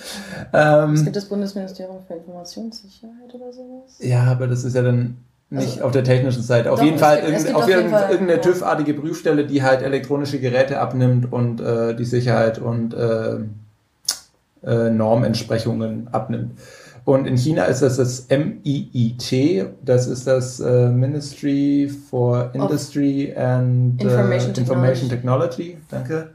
Ähm, 0.51 0.93
es 0.93 1.03
gibt 1.03 1.15
das 1.15 1.25
Bundesministerium 1.25 1.97
für 2.07 2.15
Informationssicherheit 2.15 3.35
oder 3.35 3.53
sowas? 3.53 3.99
Ja, 3.99 4.23
aber 4.23 4.47
das 4.47 4.63
ist 4.63 4.75
ja 4.75 4.81
dann 4.81 5.17
nicht 5.49 5.69
also, 5.73 5.83
auf 5.85 5.91
der 5.91 6.03
technischen 6.03 6.43
Seite. 6.43 6.71
Auf 6.71 6.79
doch, 6.79 6.85
jeden 6.85 6.99
Fall, 6.99 7.21
gibt, 7.21 7.55
auf, 7.55 7.67
jeden 7.67 7.89
Fall 7.89 8.11
irgendeine 8.11 8.41
TÜV-artige 8.41 8.93
Prüfstelle, 8.93 9.45
die 9.45 9.63
halt 9.63 9.81
elektronische 9.81 10.39
Geräte 10.39 10.79
abnimmt 10.79 11.31
und 11.31 11.59
äh, 11.59 11.95
die 11.95 12.05
Sicherheit 12.05 12.59
und 12.59 12.93
äh, 12.93 13.37
äh, 14.63 14.89
Normentsprechungen 14.91 16.09
abnimmt. 16.11 16.51
Und 17.05 17.25
in 17.25 17.37
China 17.37 17.63
ist 17.63 17.81
das 17.81 17.97
das 17.97 18.27
MIIT, 18.29 19.65
das 19.83 20.05
ist 20.05 20.27
das 20.27 20.59
äh, 20.59 20.89
Ministry 20.89 21.89
for 22.09 22.51
Industry 22.53 23.31
of 23.31 23.41
and 23.41 24.01
Information, 24.01 24.53
äh, 24.53 24.59
Information 24.59 25.09
Technology. 25.09 25.09
Technology. 25.09 25.77
Danke. 25.89 26.29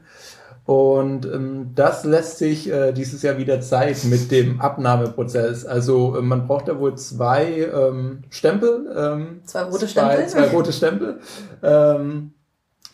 Und 0.65 1.27
ähm, 1.27 1.71
das 1.75 2.05
lässt 2.05 2.39
sich 2.39 2.71
äh, 2.71 2.91
dieses 2.91 3.21
Jahr 3.21 3.37
wieder 3.37 3.61
Zeit 3.61 4.03
mit 4.05 4.31
dem 4.31 4.59
Abnahmeprozess. 4.59 5.63
Also 5.63 6.17
äh, 6.17 6.21
man 6.21 6.47
braucht 6.47 6.67
da 6.67 6.79
wohl 6.79 6.95
zwei 6.95 7.69
ähm, 7.71 8.23
Stempel. 8.31 8.87
Ähm, 8.97 9.41
zwei 9.45 9.61
rote 9.61 9.85
zwei, 9.85 9.87
Stempel. 9.87 10.27
Zwei 10.27 10.47
rote 10.47 10.73
Stempel. 10.73 11.19
Ähm, 11.61 12.31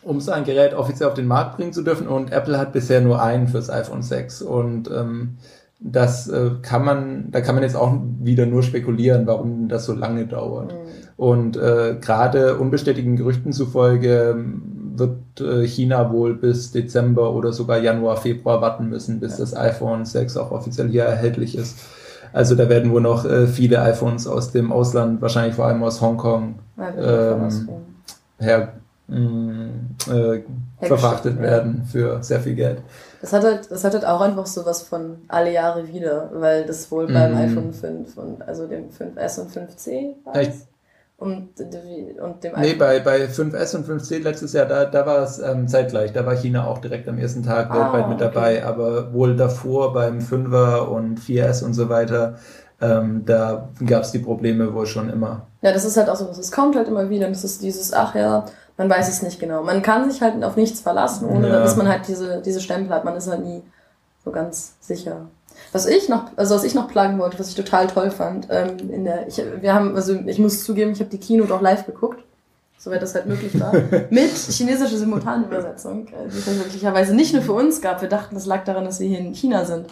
um 0.02 0.20
sein 0.20 0.44
Gerät 0.44 0.74
offiziell 0.74 1.08
auf 1.08 1.14
den 1.14 1.26
Markt 1.26 1.56
bringen 1.56 1.72
zu 1.72 1.82
dürfen. 1.82 2.08
Und 2.08 2.30
Apple 2.30 2.58
hat 2.58 2.72
bisher 2.72 3.00
nur 3.00 3.22
einen 3.22 3.48
fürs 3.48 3.70
iPhone 3.70 4.02
6. 4.02 4.42
Und 4.42 4.90
ähm, 4.90 5.38
das 5.80 6.28
äh, 6.28 6.50
kann 6.60 6.84
man, 6.84 7.30
da 7.30 7.40
kann 7.40 7.54
man 7.54 7.64
jetzt 7.64 7.76
auch 7.76 7.94
wieder 8.20 8.44
nur 8.44 8.62
spekulieren, 8.62 9.26
warum 9.26 9.68
das 9.68 9.86
so 9.86 9.94
lange 9.94 10.26
dauert. 10.26 10.72
Mhm. 10.72 10.88
Und 11.16 11.56
äh, 11.56 11.96
gerade 12.00 12.58
unbestätigten 12.58 13.16
Gerüchten 13.16 13.52
zufolge 13.52 14.36
wird 14.98 15.40
äh, 15.40 15.66
China 15.66 16.12
wohl 16.12 16.34
bis 16.34 16.72
Dezember 16.72 17.32
oder 17.32 17.52
sogar 17.52 17.78
Januar, 17.78 18.16
Februar 18.16 18.60
warten 18.60 18.88
müssen, 18.88 19.20
bis 19.20 19.32
ja. 19.32 19.38
das 19.38 19.56
iPhone 19.56 20.04
6 20.04 20.36
auch 20.36 20.50
offiziell 20.50 20.88
hier 20.88 21.04
erhältlich 21.04 21.56
ist. 21.56 21.78
Also 22.32 22.54
da 22.54 22.68
werden 22.68 22.92
wohl 22.92 23.00
noch 23.00 23.24
äh, 23.24 23.46
viele 23.46 23.82
iPhones 23.82 24.26
aus 24.26 24.52
dem 24.52 24.72
Ausland, 24.72 25.20
wahrscheinlich 25.20 25.54
vor 25.54 25.66
allem 25.66 25.82
aus 25.82 26.00
Hongkong, 26.00 26.54
ähm, 26.78 27.68
her, 28.38 28.72
mh, 29.08 29.18
mm, 29.18 29.70
äh, 30.10 30.42
verfrachtet 30.86 31.38
werden 31.40 31.84
für 31.90 32.22
sehr 32.22 32.40
viel 32.40 32.54
Geld. 32.54 32.82
Das 33.20 33.32
hat 33.32 33.44
halt, 33.44 33.70
das 33.70 33.84
hat 33.84 33.92
halt 33.92 34.04
auch 34.04 34.20
einfach 34.20 34.46
so 34.46 34.64
was 34.66 34.82
von 34.82 35.18
alle 35.28 35.52
Jahre 35.52 35.86
wieder, 35.88 36.30
weil 36.34 36.64
das 36.66 36.90
wohl 36.90 37.06
beim 37.06 37.36
iPhone 37.36 37.72
5 37.72 38.16
und 38.16 38.48
also 38.48 38.66
dem 38.66 38.88
5S 38.90 39.40
und 39.40 39.50
5C 39.50 40.14
war. 40.24 40.34
Und, 41.22 41.50
und 41.60 42.42
dem 42.42 42.52
nee, 42.56 42.74
bei, 42.74 42.98
bei 42.98 43.26
5S 43.26 43.76
und 43.76 43.86
5C 43.86 44.24
letztes 44.24 44.54
Jahr, 44.54 44.66
da, 44.66 44.86
da 44.86 45.06
war 45.06 45.22
es 45.22 45.38
ähm, 45.38 45.68
zeitgleich. 45.68 46.12
Da 46.12 46.26
war 46.26 46.34
China 46.34 46.66
auch 46.66 46.78
direkt 46.78 47.08
am 47.08 47.16
ersten 47.16 47.44
Tag 47.44 47.70
ah, 47.70 47.74
weltweit 47.74 48.08
mit 48.08 48.20
dabei. 48.20 48.56
Okay. 48.56 48.66
Aber 48.66 49.12
wohl 49.12 49.36
davor 49.36 49.92
beim 49.92 50.18
5er 50.18 50.88
und 50.88 51.20
4S 51.20 51.62
und 51.64 51.74
so 51.74 51.88
weiter, 51.88 52.38
ähm, 52.80 53.22
da 53.24 53.68
gab 53.86 54.02
es 54.02 54.10
die 54.10 54.18
Probleme 54.18 54.74
wohl 54.74 54.86
schon 54.86 55.08
immer. 55.10 55.46
Ja, 55.60 55.72
das 55.72 55.84
ist 55.84 55.96
halt 55.96 56.08
auch 56.08 56.16
so, 56.16 56.28
es 56.28 56.50
kommt 56.50 56.74
halt 56.74 56.88
immer 56.88 57.08
wieder. 57.08 57.28
Das 57.28 57.44
ist 57.44 57.62
dieses, 57.62 57.92
ach 57.92 58.16
ja, 58.16 58.44
man 58.76 58.90
weiß 58.90 59.08
es 59.08 59.22
nicht 59.22 59.38
genau. 59.38 59.62
Man 59.62 59.80
kann 59.80 60.10
sich 60.10 60.20
halt 60.22 60.42
auf 60.42 60.56
nichts 60.56 60.80
verlassen, 60.80 61.28
ohne 61.28 61.48
ja. 61.48 61.60
dass 61.60 61.76
man 61.76 61.88
halt 61.88 62.08
diese, 62.08 62.42
diese 62.42 62.60
Stempel 62.60 62.92
hat. 62.92 63.04
Man 63.04 63.16
ist 63.16 63.30
halt 63.30 63.44
nie 63.44 63.62
so 64.24 64.32
ganz 64.32 64.74
sicher. 64.80 65.28
Was 65.72 65.86
ich 65.86 66.08
noch, 66.08 66.26
also 66.36 66.54
was 66.54 66.64
ich 66.64 66.74
noch 66.74 66.86
plagen 66.86 67.18
wollte, 67.18 67.38
was 67.38 67.48
ich 67.48 67.54
total 67.54 67.86
toll 67.86 68.10
fand, 68.10 68.48
ähm, 68.50 68.90
in 68.90 69.04
der, 69.04 69.26
ich, 69.26 69.42
wir 69.60 69.74
haben, 69.74 69.96
also 69.96 70.14
ich 70.14 70.38
muss 70.38 70.64
zugeben, 70.64 70.92
ich 70.92 71.00
habe 71.00 71.10
die 71.10 71.18
Keynote 71.18 71.54
auch 71.54 71.62
live 71.62 71.86
geguckt, 71.86 72.22
soweit 72.78 73.00
das 73.00 73.14
halt 73.14 73.26
möglich 73.26 73.58
war, 73.58 73.72
mit 74.10 74.30
chinesischer 74.30 74.98
Simultanübersetzung, 74.98 76.08
äh, 76.08 76.28
die 76.30 76.38
es 76.38 76.46
möglicherweise 76.46 77.14
nicht 77.14 77.32
nur 77.32 77.42
für 77.42 77.54
uns 77.54 77.80
gab. 77.80 78.02
Wir 78.02 78.10
dachten, 78.10 78.34
das 78.34 78.44
lag 78.44 78.64
daran, 78.64 78.84
dass 78.84 79.00
wir 79.00 79.08
hier 79.08 79.18
in 79.18 79.34
China 79.34 79.64
sind. 79.64 79.86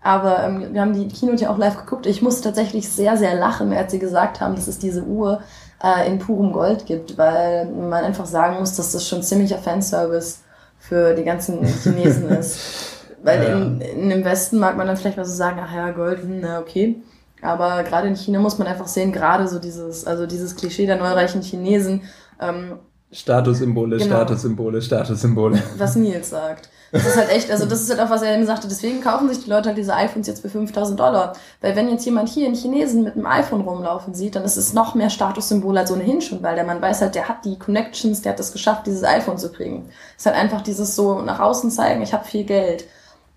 Aber 0.00 0.44
ähm, 0.44 0.72
wir 0.72 0.80
haben 0.80 0.94
die 0.94 1.08
Keynote 1.08 1.42
ja 1.42 1.50
auch 1.50 1.58
live 1.58 1.76
geguckt. 1.76 2.06
Ich 2.06 2.22
musste 2.22 2.44
tatsächlich 2.44 2.88
sehr, 2.88 3.16
sehr 3.16 3.34
lachen, 3.34 3.72
als 3.72 3.92
sie 3.92 3.98
gesagt 3.98 4.40
haben, 4.40 4.54
dass 4.54 4.68
es 4.68 4.78
diese 4.78 5.02
Uhr 5.02 5.42
äh, 5.82 6.08
in 6.08 6.18
purem 6.18 6.52
Gold 6.52 6.86
gibt, 6.86 7.18
weil 7.18 7.66
man 7.66 8.04
einfach 8.04 8.26
sagen 8.26 8.60
muss, 8.60 8.76
dass 8.76 8.92
das 8.92 9.06
schon 9.06 9.22
ziemlicher 9.22 9.58
Fanservice 9.58 10.38
für 10.78 11.14
die 11.14 11.24
ganzen 11.24 11.64
Chinesen 11.66 12.30
ist. 12.30 12.94
Weil 13.22 13.42
ja. 13.42 13.52
in, 13.52 13.80
in 13.80 14.08
dem 14.10 14.24
Westen 14.24 14.58
mag 14.58 14.76
man 14.76 14.86
dann 14.86 14.96
vielleicht 14.96 15.16
mal 15.16 15.24
so 15.24 15.34
sagen, 15.34 15.58
ach 15.62 15.74
ja, 15.74 15.90
Gold, 15.90 16.22
hm, 16.22 16.40
na 16.40 16.60
okay. 16.60 16.96
Aber 17.42 17.82
gerade 17.84 18.08
in 18.08 18.16
China 18.16 18.40
muss 18.40 18.58
man 18.58 18.66
einfach 18.66 18.88
sehen, 18.88 19.12
gerade 19.12 19.46
so 19.48 19.58
dieses, 19.58 20.04
also 20.04 20.26
dieses 20.26 20.56
Klischee 20.56 20.86
der 20.86 20.96
neureichen 20.96 21.42
Chinesen. 21.42 22.02
Ähm, 22.40 22.78
Statussymbole, 23.10 23.96
genau. 23.96 24.16
Statussymbole, 24.16 24.82
Statussymbole. 24.82 25.62
Was 25.78 25.96
Nils 25.96 26.30
sagt. 26.30 26.68
Das 26.90 27.06
ist 27.06 27.16
halt 27.16 27.30
echt, 27.30 27.50
also 27.50 27.66
das 27.66 27.82
ist 27.82 27.90
halt 27.90 28.00
auch, 28.00 28.08
was 28.08 28.22
er 28.22 28.34
eben 28.34 28.46
sagte. 28.46 28.66
Deswegen 28.66 29.02
kaufen 29.02 29.28
sich 29.28 29.44
die 29.44 29.50
Leute 29.50 29.68
halt 29.68 29.78
diese 29.78 29.94
iPhones 29.94 30.26
jetzt 30.26 30.40
für 30.40 30.48
5000 30.48 30.98
Dollar. 30.98 31.34
Weil 31.60 31.76
wenn 31.76 31.90
jetzt 31.90 32.04
jemand 32.06 32.30
hier 32.30 32.46
in 32.46 32.54
Chinesen 32.54 33.04
mit 33.04 33.14
einem 33.14 33.26
iPhone 33.26 33.60
rumlaufen 33.60 34.14
sieht, 34.14 34.36
dann 34.36 34.44
ist 34.44 34.56
es 34.56 34.72
noch 34.72 34.94
mehr 34.94 35.10
Statussymbol 35.10 35.76
als 35.76 35.92
ohnehin 35.92 36.22
schon, 36.22 36.42
weil 36.42 36.54
der 36.54 36.64
Mann 36.64 36.80
weiß 36.80 37.02
halt, 37.02 37.14
der 37.14 37.28
hat 37.28 37.44
die 37.44 37.58
Connections, 37.58 38.22
der 38.22 38.32
hat 38.32 38.40
es 38.40 38.52
geschafft, 38.52 38.86
dieses 38.86 39.04
iPhone 39.04 39.36
zu 39.36 39.52
kriegen. 39.52 39.90
Es 40.16 40.22
ist 40.22 40.26
halt 40.26 40.36
einfach 40.36 40.62
dieses 40.62 40.96
so 40.96 41.20
nach 41.20 41.40
außen 41.40 41.70
zeigen, 41.70 42.02
ich 42.02 42.14
habe 42.14 42.24
viel 42.24 42.44
Geld. 42.44 42.86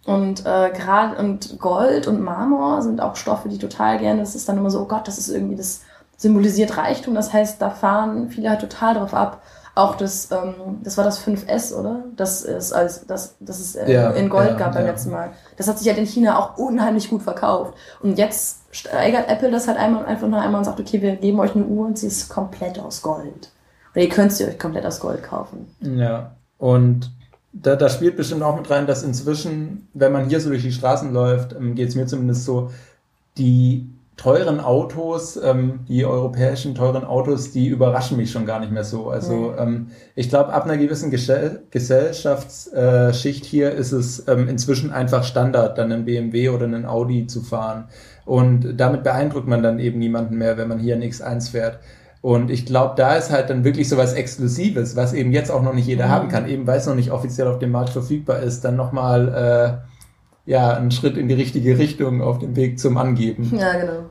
Und 0.05 0.45
äh, 0.45 0.71
gerade 0.71 1.17
und 1.17 1.59
Gold 1.59 2.07
und 2.07 2.21
Marmor 2.21 2.81
sind 2.81 3.01
auch 3.01 3.15
Stoffe, 3.15 3.49
die 3.49 3.59
total 3.59 3.99
gerne. 3.99 4.21
Das 4.21 4.35
ist 4.35 4.49
dann 4.49 4.57
immer 4.57 4.71
so, 4.71 4.81
oh 4.81 4.85
Gott, 4.85 5.07
das 5.07 5.17
ist 5.17 5.29
irgendwie 5.29 5.55
das 5.55 5.81
symbolisiert 6.17 6.77
Reichtum. 6.77 7.15
Das 7.15 7.33
heißt, 7.33 7.61
da 7.61 7.69
fahren 7.69 8.29
viele 8.29 8.49
halt 8.49 8.61
total 8.61 8.95
drauf 8.95 9.13
ab. 9.13 9.41
Auch 9.73 9.95
das, 9.95 10.29
ähm, 10.31 10.79
das 10.83 10.97
war 10.97 11.05
das 11.05 11.25
5S, 11.25 11.73
oder? 11.73 12.03
Das 12.15 12.41
ist 12.41 12.73
als 12.73 13.07
das, 13.07 13.37
das 13.39 13.59
es 13.59 13.75
äh, 13.75 13.91
ja, 13.91 14.09
in 14.11 14.29
Gold 14.29 14.49
ja, 14.49 14.55
gab 14.55 14.73
beim 14.73 14.85
ja. 14.85 14.91
letzten 14.91 15.11
Mal. 15.11 15.31
Das 15.55 15.67
hat 15.67 15.79
sich 15.79 15.87
halt 15.87 15.97
in 15.97 16.05
China 16.05 16.37
auch 16.37 16.57
unheimlich 16.57 17.09
gut 17.09 17.21
verkauft. 17.21 17.75
Und 18.01 18.17
jetzt 18.17 18.63
steigert 18.71 19.29
Apple 19.29 19.49
das 19.49 19.67
halt 19.67 19.77
einmal 19.77 20.05
einfach 20.05 20.27
nur 20.27 20.41
einmal 20.41 20.59
und 20.59 20.65
sagt, 20.65 20.79
okay, 20.79 21.01
wir 21.01 21.15
geben 21.15 21.39
euch 21.39 21.55
eine 21.55 21.65
Uhr 21.65 21.85
und 21.85 21.97
sie 21.97 22.07
ist 22.07 22.27
komplett 22.27 22.79
aus 22.79 23.01
Gold. 23.01 23.51
Oder 23.93 24.03
ihr 24.03 24.09
könnt 24.09 24.33
sie 24.33 24.45
euch 24.45 24.59
komplett 24.59 24.85
aus 24.85 24.99
Gold 24.99 25.23
kaufen. 25.23 25.73
Ja. 25.79 26.31
Und 26.57 27.11
da, 27.53 27.75
da 27.75 27.89
spielt 27.89 28.15
bestimmt 28.15 28.43
auch 28.43 28.57
mit 28.57 28.69
rein, 28.69 28.87
dass 28.87 29.03
inzwischen, 29.03 29.87
wenn 29.93 30.11
man 30.11 30.29
hier 30.29 30.39
so 30.39 30.49
durch 30.49 30.63
die 30.63 30.71
Straßen 30.71 31.11
läuft, 31.13 31.53
ähm, 31.53 31.75
geht 31.75 31.89
es 31.89 31.95
mir 31.95 32.05
zumindest 32.05 32.45
so, 32.45 32.71
die 33.37 33.89
teuren 34.17 34.59
Autos, 34.59 35.35
ähm, 35.37 35.79
die 35.87 36.05
europäischen 36.05 36.75
teuren 36.75 37.03
Autos, 37.03 37.51
die 37.51 37.67
überraschen 37.67 38.17
mich 38.17 38.31
schon 38.31 38.45
gar 38.45 38.59
nicht 38.59 38.71
mehr 38.71 38.83
so. 38.83 39.09
Also 39.09 39.33
mhm. 39.33 39.55
ähm, 39.57 39.87
ich 40.15 40.29
glaube, 40.29 40.53
ab 40.53 40.65
einer 40.65 40.77
gewissen 40.77 41.09
Gesell 41.09 41.63
Gesellschaftsschicht 41.71 43.45
hier 43.45 43.71
ist 43.71 43.91
es 43.91 44.27
ähm, 44.27 44.47
inzwischen 44.47 44.91
einfach 44.91 45.23
Standard, 45.23 45.77
dann 45.77 45.91
einen 45.91 46.05
BMW 46.05 46.49
oder 46.49 46.65
einen 46.65 46.85
Audi 46.85 47.25
zu 47.25 47.41
fahren. 47.41 47.85
Und 48.25 48.77
damit 48.77 49.03
beeindruckt 49.03 49.47
man 49.47 49.63
dann 49.63 49.79
eben 49.79 49.97
niemanden 49.97 50.37
mehr, 50.37 50.57
wenn 50.57 50.67
man 50.67 50.79
hier 50.79 50.95
ein 50.95 51.01
X1 51.03 51.51
fährt. 51.51 51.79
Und 52.21 52.51
ich 52.51 52.67
glaube, 52.67 52.93
da 52.95 53.15
ist 53.15 53.31
halt 53.31 53.49
dann 53.49 53.63
wirklich 53.63 53.89
so 53.89 53.97
was 53.97 54.13
Exklusives, 54.13 54.95
was 54.95 55.13
eben 55.13 55.31
jetzt 55.31 55.49
auch 55.49 55.63
noch 55.63 55.73
nicht 55.73 55.87
jeder 55.87 56.05
mhm. 56.05 56.11
haben 56.11 56.29
kann, 56.29 56.47
eben 56.47 56.67
weil 56.67 56.77
es 56.77 56.85
noch 56.85 56.95
nicht 56.95 57.11
offiziell 57.11 57.47
auf 57.47 57.59
dem 57.59 57.71
Markt 57.71 57.89
verfügbar 57.89 58.39
ist, 58.39 58.63
dann 58.63 58.75
nochmal 58.75 59.81
äh, 60.45 60.49
ja, 60.49 60.75
ein 60.75 60.91
Schritt 60.91 61.17
in 61.17 61.27
die 61.27 61.33
richtige 61.33 61.77
Richtung 61.77 62.21
auf 62.21 62.39
dem 62.39 62.55
Weg 62.55 62.79
zum 62.79 62.97
Angeben. 62.97 63.51
Ja, 63.57 63.73
genau. 63.73 64.03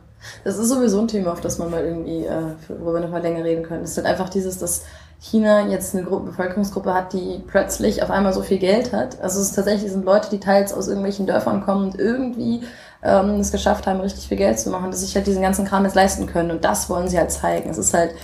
Das 0.44 0.58
ist 0.58 0.68
sowieso 0.68 1.00
ein 1.00 1.08
Thema, 1.08 1.32
auf 1.32 1.40
das 1.40 1.58
man 1.58 1.70
mal 1.70 1.84
irgendwie, 1.84 2.26
äh, 2.26 2.54
worüber 2.68 2.94
wir 2.94 3.00
nochmal 3.00 3.22
länger 3.22 3.44
reden 3.44 3.62
können. 3.62 3.84
Es 3.84 3.92
ist 3.92 3.96
halt 3.96 4.06
einfach 4.06 4.28
dieses, 4.28 4.58
dass 4.58 4.84
China 5.20 5.68
jetzt 5.68 5.94
eine 5.94 6.04
Gruppe, 6.04 6.26
Bevölkerungsgruppe 6.26 6.94
hat, 6.94 7.12
die 7.12 7.42
plötzlich 7.46 8.02
auf 8.02 8.11
einmal 8.11 8.32
so 8.32 8.42
viel 8.42 8.58
Geld 8.58 8.92
hat. 8.92 9.20
Also 9.20 9.40
es 9.40 9.48
ist 9.48 9.54
tatsächlich 9.54 9.92
sind 9.92 10.04
Leute, 10.04 10.28
die 10.30 10.40
teils 10.40 10.72
aus 10.72 10.88
irgendwelchen 10.88 11.26
Dörfern 11.26 11.62
kommen 11.62 11.90
und 11.90 11.98
irgendwie 11.98 12.62
ähm, 13.03 13.40
es 13.40 13.53
geschafft 13.53 13.86
haben, 13.86 14.01
richtig 14.01 14.28
viel 14.28 14.36
Geld 14.36 14.59
zu 14.59 14.70
machen, 14.70 14.90
dass 14.90 15.01
sich 15.01 15.14
halt 15.14 15.26
diesen 15.26 15.42
ganzen 15.42 15.64
Kram 15.64 15.84
jetzt 15.84 15.94
leisten 15.94 16.26
können. 16.26 16.51
Und 16.51 16.64
das 16.64 16.90
wollen 16.90 17.09
sie 17.09 17.18
halt 17.18 17.32
zeigen. 17.32 17.70
Es 17.70 17.78
ist 17.78 17.94
halt 17.94 18.14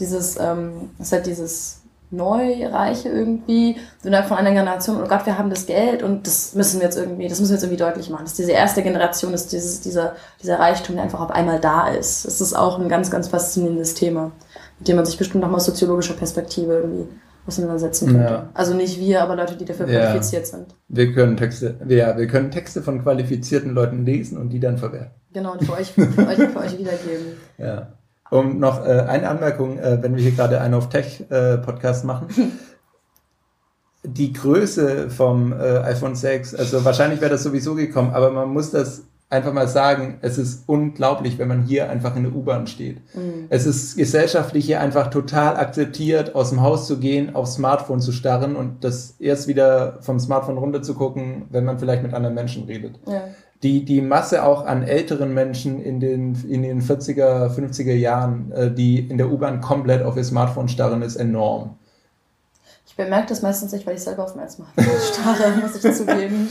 dieses, 0.00 0.38
ähm, 0.38 0.90
es 0.98 1.06
ist 1.06 1.12
halt 1.12 1.26
dieses 1.26 1.80
Neureiche 2.10 3.08
irgendwie, 3.08 3.76
innerhalb 4.02 4.28
von 4.28 4.36
einer 4.36 4.52
Generation, 4.52 5.02
oh 5.02 5.08
Gott, 5.08 5.26
wir 5.26 5.36
haben 5.38 5.50
das 5.50 5.66
Geld 5.66 6.02
und 6.02 6.26
das 6.26 6.54
müssen 6.54 6.80
wir 6.80 6.86
jetzt 6.86 6.96
irgendwie, 6.96 7.28
das 7.28 7.40
müssen 7.40 7.50
wir 7.50 7.56
jetzt 7.56 7.64
irgendwie 7.64 7.82
deutlich 7.82 8.10
machen. 8.10 8.24
Dass 8.24 8.34
diese 8.34 8.52
erste 8.52 8.82
Generation 8.82 9.34
ist 9.34 9.52
dieses, 9.52 9.80
dieser, 9.80 10.14
dieser 10.42 10.58
Reichtum, 10.58 10.96
der 10.96 11.04
einfach 11.04 11.20
auf 11.20 11.30
einmal 11.30 11.60
da 11.60 11.88
ist. 11.88 12.24
Das 12.24 12.40
ist 12.40 12.54
auch 12.54 12.78
ein 12.78 12.88
ganz, 12.88 13.10
ganz 13.10 13.28
faszinierendes 13.28 13.94
Thema, 13.94 14.32
mit 14.78 14.88
dem 14.88 14.96
man 14.96 15.06
sich 15.06 15.18
bestimmt 15.18 15.42
nochmal 15.42 15.56
aus 15.56 15.66
soziologischer 15.66 16.14
Perspektive 16.14 16.74
irgendwie 16.74 17.08
auseinandersetzen 17.46 18.08
könnte. 18.08 18.24
Ja. 18.24 18.48
Also 18.54 18.74
nicht 18.74 18.98
wir, 18.98 19.22
aber 19.22 19.36
Leute, 19.36 19.56
die 19.56 19.64
dafür 19.64 19.88
ja. 19.88 20.00
qualifiziert 20.00 20.46
sind. 20.46 20.74
Wir 20.88 21.12
können 21.12 21.36
Texte, 21.36 21.76
ja, 21.88 22.16
wir 22.16 22.26
können 22.26 22.50
Texte 22.50 22.82
von 22.82 23.02
qualifizierten 23.02 23.74
Leuten 23.74 24.04
lesen 24.04 24.38
und 24.38 24.50
die 24.50 24.60
dann 24.60 24.78
verwerten. 24.78 25.12
Genau, 25.32 25.52
und 25.52 25.64
für 25.64 25.72
euch, 25.72 25.92
für 25.92 26.02
euch, 26.28 26.36
für 26.36 26.58
euch 26.58 26.78
wiedergeben. 26.78 27.26
Ja. 27.58 27.92
Um 28.30 28.58
noch 28.58 28.84
äh, 28.86 29.00
eine 29.00 29.28
Anmerkung, 29.28 29.78
äh, 29.78 30.02
wenn 30.02 30.16
wir 30.16 30.22
hier 30.22 30.32
gerade 30.32 30.60
einen 30.60 30.74
auf 30.74 30.88
Tech-Podcast 30.88 32.04
äh, 32.04 32.06
machen. 32.06 32.28
Die 34.06 34.34
Größe 34.34 35.08
vom 35.08 35.52
äh, 35.52 35.78
iPhone 35.78 36.14
6, 36.14 36.54
also 36.54 36.84
wahrscheinlich 36.84 37.22
wäre 37.22 37.30
das 37.30 37.42
sowieso 37.42 37.74
gekommen, 37.74 38.10
aber 38.12 38.30
man 38.30 38.50
muss 38.50 38.70
das 38.70 39.04
einfach 39.30 39.52
mal 39.52 39.66
sagen, 39.66 40.18
es 40.20 40.38
ist 40.38 40.68
unglaublich, 40.68 41.38
wenn 41.38 41.48
man 41.48 41.62
hier 41.62 41.90
einfach 41.90 42.14
in 42.16 42.22
der 42.24 42.34
U-Bahn 42.34 42.66
steht. 42.66 42.98
Mhm. 43.14 43.46
Es 43.48 43.66
ist 43.66 43.96
gesellschaftlich 43.96 44.64
hier 44.66 44.80
einfach 44.80 45.08
total 45.08 45.56
akzeptiert, 45.56 46.34
aus 46.34 46.50
dem 46.50 46.60
Haus 46.60 46.86
zu 46.86 46.98
gehen, 46.98 47.34
aufs 47.34 47.54
Smartphone 47.54 48.00
zu 48.00 48.12
starren 48.12 48.54
und 48.54 48.84
das 48.84 49.16
erst 49.18 49.48
wieder 49.48 49.98
vom 50.02 50.20
Smartphone 50.20 50.58
runter 50.58 50.82
zu 50.82 50.94
gucken, 50.94 51.46
wenn 51.50 51.64
man 51.64 51.78
vielleicht 51.78 52.02
mit 52.02 52.14
anderen 52.14 52.34
Menschen 52.34 52.64
redet. 52.64 53.00
Ja 53.06 53.24
die, 53.64 53.82
die 53.84 54.02
Masse 54.02 54.44
auch 54.44 54.66
an 54.66 54.82
älteren 54.82 55.32
Menschen 55.32 55.82
in 55.82 55.98
den, 55.98 56.34
in 56.48 56.62
den 56.62 56.82
40er, 56.82 57.48
50er 57.48 57.94
Jahren, 57.94 58.52
äh, 58.52 58.70
die 58.70 58.98
in 58.98 59.16
der 59.16 59.30
U-Bahn 59.30 59.62
komplett 59.62 60.02
auf 60.02 60.16
ihr 60.16 60.24
Smartphone 60.24 60.68
starren, 60.68 61.00
ist 61.00 61.16
enorm. 61.16 61.78
Ich 62.86 62.94
bemerke 62.94 63.28
das 63.28 63.40
meistens 63.40 63.72
nicht, 63.72 63.86
weil 63.86 63.94
ich 63.94 64.02
selber 64.02 64.24
auf 64.24 64.36
mein 64.36 64.50
Smartphone 64.50 64.84
starre, 64.84 65.56
muss 65.62 65.82
ich 65.82 65.94
zugeben. 65.94 66.48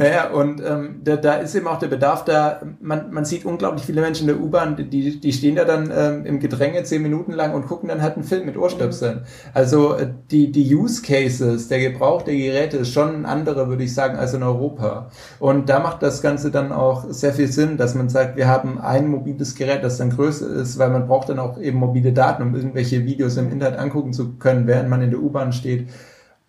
Naja, 0.00 0.30
und 0.30 0.62
ähm, 0.66 1.02
da, 1.04 1.16
da 1.16 1.34
ist 1.34 1.54
eben 1.54 1.66
auch 1.66 1.78
der 1.78 1.88
Bedarf 1.88 2.24
da. 2.24 2.62
Man, 2.80 3.12
man 3.12 3.26
sieht 3.26 3.44
unglaublich 3.44 3.84
viele 3.84 4.00
Menschen 4.00 4.26
in 4.26 4.34
der 4.34 4.42
U-Bahn, 4.42 4.74
die, 4.74 5.20
die 5.20 5.32
stehen 5.34 5.56
da 5.56 5.66
dann 5.66 5.92
ähm, 5.94 6.24
im 6.24 6.40
Gedränge 6.40 6.82
zehn 6.84 7.02
Minuten 7.02 7.32
lang 7.32 7.52
und 7.52 7.66
gucken 7.66 7.90
dann 7.90 8.00
halt 8.00 8.14
einen 8.14 8.24
Film 8.24 8.46
mit 8.46 8.56
Ohrstöpseln. 8.56 9.16
Mhm. 9.16 9.24
Also 9.52 9.92
äh, 9.92 10.08
die, 10.30 10.52
die 10.52 10.74
Use 10.74 11.02
Cases, 11.02 11.68
der 11.68 11.80
Gebrauch 11.80 12.22
der 12.22 12.34
Geräte 12.34 12.78
ist 12.78 12.94
schon 12.94 13.14
ein 13.14 13.26
anderer, 13.26 13.68
würde 13.68 13.84
ich 13.84 13.92
sagen, 13.92 14.16
als 14.16 14.32
in 14.32 14.42
Europa. 14.42 15.10
Und 15.38 15.68
da 15.68 15.80
macht 15.80 16.02
das 16.02 16.22
Ganze 16.22 16.50
dann 16.50 16.72
auch 16.72 17.04
sehr 17.10 17.34
viel 17.34 17.52
Sinn, 17.52 17.76
dass 17.76 17.94
man 17.94 18.08
sagt, 18.08 18.38
wir 18.38 18.48
haben 18.48 18.80
ein 18.80 19.06
mobiles 19.06 19.54
Gerät, 19.54 19.84
das 19.84 19.98
dann 19.98 20.08
größer 20.08 20.48
ist, 20.48 20.78
weil 20.78 20.88
man 20.88 21.08
braucht 21.08 21.28
dann 21.28 21.38
auch 21.38 21.60
eben 21.60 21.78
mobile 21.78 22.14
Daten, 22.14 22.42
um 22.42 22.54
irgendwelche 22.54 23.04
Videos 23.04 23.36
im 23.36 23.52
Internet 23.52 23.78
angucken 23.78 24.14
zu 24.14 24.38
können, 24.38 24.66
während 24.66 24.88
man 24.88 25.02
in 25.02 25.10
der 25.10 25.20
U-Bahn 25.20 25.52
steht. 25.52 25.88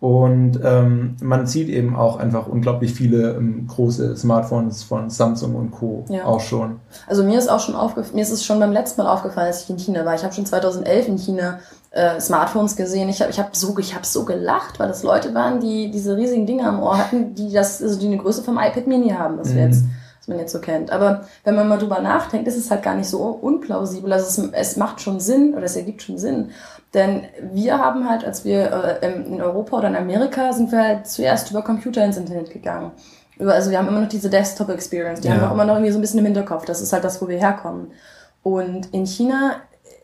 Und 0.02 0.58
ähm, 0.64 1.14
man 1.22 1.46
sieht 1.46 1.68
eben 1.68 1.94
auch 1.94 2.16
einfach 2.16 2.48
unglaublich 2.48 2.92
viele 2.92 3.36
ähm, 3.36 3.68
große 3.68 4.16
Smartphones 4.16 4.82
von 4.82 5.10
Samsung 5.10 5.54
und 5.54 5.70
Co. 5.70 6.04
Ja. 6.08 6.24
auch 6.24 6.40
schon. 6.40 6.80
Also 7.06 7.22
mir 7.22 7.38
ist 7.38 7.48
auch 7.48 7.60
schon 7.60 7.76
aufgefallen, 7.76 8.16
mir 8.16 8.22
ist 8.22 8.32
es 8.32 8.44
schon 8.44 8.58
beim 8.58 8.72
letzten 8.72 9.00
Mal 9.00 9.08
aufgefallen, 9.08 9.46
als 9.46 9.62
ich 9.62 9.70
in 9.70 9.78
China 9.78 10.04
war. 10.04 10.16
Ich 10.16 10.24
habe 10.24 10.34
schon 10.34 10.44
2011 10.44 11.06
in 11.06 11.18
China 11.18 11.60
äh, 11.92 12.18
Smartphones 12.18 12.74
gesehen. 12.74 13.08
Ich 13.10 13.20
habe 13.20 13.30
ich 13.30 13.38
hab 13.38 13.54
so, 13.54 13.78
ich 13.78 13.94
hab 13.94 14.04
so 14.04 14.24
gelacht, 14.24 14.80
weil 14.80 14.88
das 14.88 15.04
Leute 15.04 15.34
waren, 15.34 15.60
die 15.60 15.92
diese 15.92 16.16
riesigen 16.16 16.46
Dinger 16.46 16.66
am 16.66 16.82
Ohr 16.82 16.98
hatten, 16.98 17.36
die 17.36 17.52
das, 17.52 17.80
also 17.80 17.96
die 17.96 18.06
eine 18.06 18.18
Größe 18.18 18.42
vom 18.42 18.58
iPad 18.58 18.88
Mini 18.88 19.10
haben, 19.10 19.38
was 19.38 19.50
mhm. 19.50 19.54
wir 19.54 19.64
jetzt 19.66 19.84
was 20.18 20.28
man 20.28 20.38
jetzt 20.38 20.52
so 20.52 20.60
kennt. 20.60 20.90
Aber 20.92 21.24
wenn 21.42 21.56
man 21.56 21.68
mal 21.68 21.78
drüber 21.78 22.00
nachdenkt, 22.00 22.46
ist 22.46 22.56
es 22.56 22.70
halt 22.70 22.84
gar 22.84 22.94
nicht 22.94 23.08
so 23.08 23.18
unplausibel. 23.18 24.12
Also 24.12 24.26
es, 24.26 24.50
es 24.52 24.76
macht 24.76 25.00
schon 25.00 25.18
Sinn 25.18 25.54
oder 25.54 25.64
es 25.64 25.74
ergibt 25.74 26.02
schon 26.02 26.16
Sinn. 26.16 26.50
Denn 26.94 27.24
wir 27.52 27.78
haben 27.78 28.08
halt, 28.08 28.24
als 28.24 28.44
wir 28.44 28.98
äh, 29.02 29.12
in 29.12 29.40
Europa 29.40 29.78
oder 29.78 29.88
in 29.88 29.96
Amerika, 29.96 30.52
sind 30.52 30.70
wir 30.72 30.82
halt 30.82 31.06
zuerst 31.06 31.50
über 31.50 31.62
Computer 31.62 32.04
ins 32.04 32.18
Internet 32.18 32.50
gegangen. 32.50 32.92
Also 33.38 33.70
wir 33.70 33.78
haben 33.78 33.88
immer 33.88 34.00
noch 34.00 34.08
diese 34.08 34.28
Desktop-Experience, 34.28 35.20
die 35.20 35.28
ja. 35.28 35.34
haben 35.34 35.40
wir 35.40 35.48
auch 35.48 35.54
immer 35.54 35.64
noch 35.64 35.74
irgendwie 35.74 35.92
so 35.92 35.98
ein 35.98 36.02
bisschen 36.02 36.18
im 36.18 36.26
Hinterkopf. 36.26 36.66
Das 36.66 36.82
ist 36.82 36.92
halt 36.92 37.04
das, 37.04 37.22
wo 37.22 37.28
wir 37.28 37.38
herkommen. 37.38 37.92
Und 38.42 38.92
in 38.92 39.06
China 39.06 39.56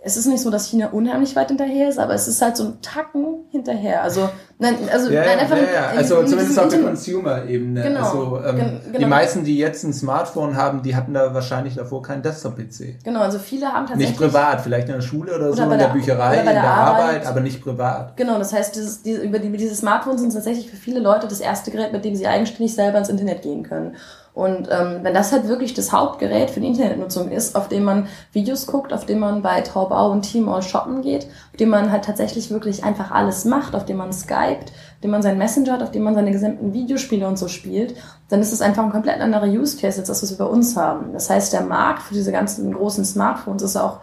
es 0.08 0.16
ist 0.16 0.26
nicht 0.26 0.40
so, 0.40 0.48
dass 0.48 0.68
China 0.68 0.88
unheimlich 0.88 1.36
weit 1.36 1.48
hinterher 1.48 1.88
ist, 1.88 1.98
aber 1.98 2.14
es 2.14 2.26
ist 2.26 2.40
halt 2.40 2.56
so 2.56 2.64
ein 2.64 2.80
Tacken 2.80 3.44
hinterher. 3.50 4.02
Also, 4.02 4.30
nein, 4.58 4.74
also, 4.90 5.10
ja, 5.10 5.22
nein, 5.22 5.38
einfach. 5.38 5.56
Ja, 5.56 5.62
ja. 5.62 5.86
Also 5.98 6.20
in, 6.20 6.28
zumindest 6.28 6.58
auf 6.58 6.68
der 6.68 6.80
Consumer-Ebene. 6.80 7.82
Genau. 7.82 8.00
Also, 8.00 8.40
ähm, 8.42 8.80
genau. 8.86 8.98
Die 8.98 9.04
meisten, 9.04 9.44
die 9.44 9.58
jetzt 9.58 9.84
ein 9.84 9.92
Smartphone 9.92 10.56
haben, 10.56 10.82
die 10.82 10.96
hatten 10.96 11.12
da 11.12 11.34
wahrscheinlich 11.34 11.74
davor 11.74 12.02
keinen 12.02 12.22
Desktop-PC. 12.22 13.04
Genau, 13.04 13.20
also 13.20 13.38
viele 13.38 13.66
haben 13.66 13.86
tatsächlich. 13.86 14.08
Nicht 14.08 14.18
privat, 14.18 14.62
vielleicht 14.62 14.88
in 14.88 14.94
der 14.94 15.02
Schule 15.02 15.34
oder, 15.34 15.48
oder 15.48 15.56
so, 15.56 15.62
in 15.64 15.68
der, 15.68 15.78
der 15.78 15.88
Bücherei, 15.88 16.38
in 16.38 16.44
der, 16.46 16.54
der 16.54 16.64
Arbeit, 16.64 17.02
Arbeit, 17.02 17.26
aber 17.26 17.40
nicht 17.40 17.62
privat. 17.62 18.16
Genau, 18.16 18.38
das 18.38 18.54
heißt, 18.54 18.74
dieses, 18.76 19.02
diese, 19.02 19.20
über 19.20 19.38
die, 19.38 19.54
diese 19.54 19.74
Smartphones 19.74 20.22
sind 20.22 20.32
tatsächlich 20.32 20.70
für 20.70 20.76
viele 20.76 21.00
Leute 21.00 21.28
das 21.28 21.40
erste 21.40 21.70
Gerät, 21.70 21.92
mit 21.92 22.06
dem 22.06 22.16
sie 22.16 22.26
eigenständig 22.26 22.74
selber 22.74 22.96
ins 22.96 23.10
Internet 23.10 23.42
gehen 23.42 23.62
können. 23.62 23.94
Und 24.38 24.68
ähm, 24.70 25.00
wenn 25.02 25.14
das 25.14 25.32
halt 25.32 25.48
wirklich 25.48 25.74
das 25.74 25.90
Hauptgerät 25.90 26.50
für 26.50 26.60
die 26.60 26.68
Internetnutzung 26.68 27.28
ist, 27.32 27.56
auf 27.56 27.66
dem 27.66 27.82
man 27.82 28.06
Videos 28.32 28.68
guckt, 28.68 28.92
auf 28.92 29.04
dem 29.04 29.18
man 29.18 29.42
bei 29.42 29.62
Taobao 29.62 30.12
und 30.12 30.30
Tmall 30.30 30.62
shoppen 30.62 31.02
geht, 31.02 31.24
auf 31.24 31.56
dem 31.58 31.70
man 31.70 31.90
halt 31.90 32.04
tatsächlich 32.04 32.48
wirklich 32.48 32.84
einfach 32.84 33.10
alles 33.10 33.44
macht, 33.44 33.74
auf 33.74 33.84
dem 33.84 33.96
man 33.96 34.12
skypt, 34.12 34.70
auf 34.70 35.00
dem 35.02 35.10
man 35.10 35.22
seinen 35.22 35.38
Messenger 35.38 35.72
hat, 35.72 35.82
auf 35.82 35.90
dem 35.90 36.04
man 36.04 36.14
seine 36.14 36.30
gesamten 36.30 36.72
Videospiele 36.72 37.26
und 37.26 37.36
so 37.36 37.48
spielt, 37.48 37.96
dann 38.28 38.40
ist 38.40 38.52
es 38.52 38.60
einfach 38.60 38.84
ein 38.84 38.92
komplett 38.92 39.20
anderer 39.20 39.48
Use 39.48 39.76
Case 39.76 39.98
als 39.98 40.06
das, 40.06 40.22
was 40.22 40.30
wir 40.30 40.38
bei 40.38 40.52
uns 40.52 40.76
haben. 40.76 41.12
Das 41.12 41.28
heißt, 41.28 41.52
der 41.52 41.62
Markt 41.62 42.02
für 42.02 42.14
diese 42.14 42.30
ganzen 42.30 42.72
großen 42.72 43.04
Smartphones 43.04 43.62
ist 43.62 43.76
auch 43.76 43.98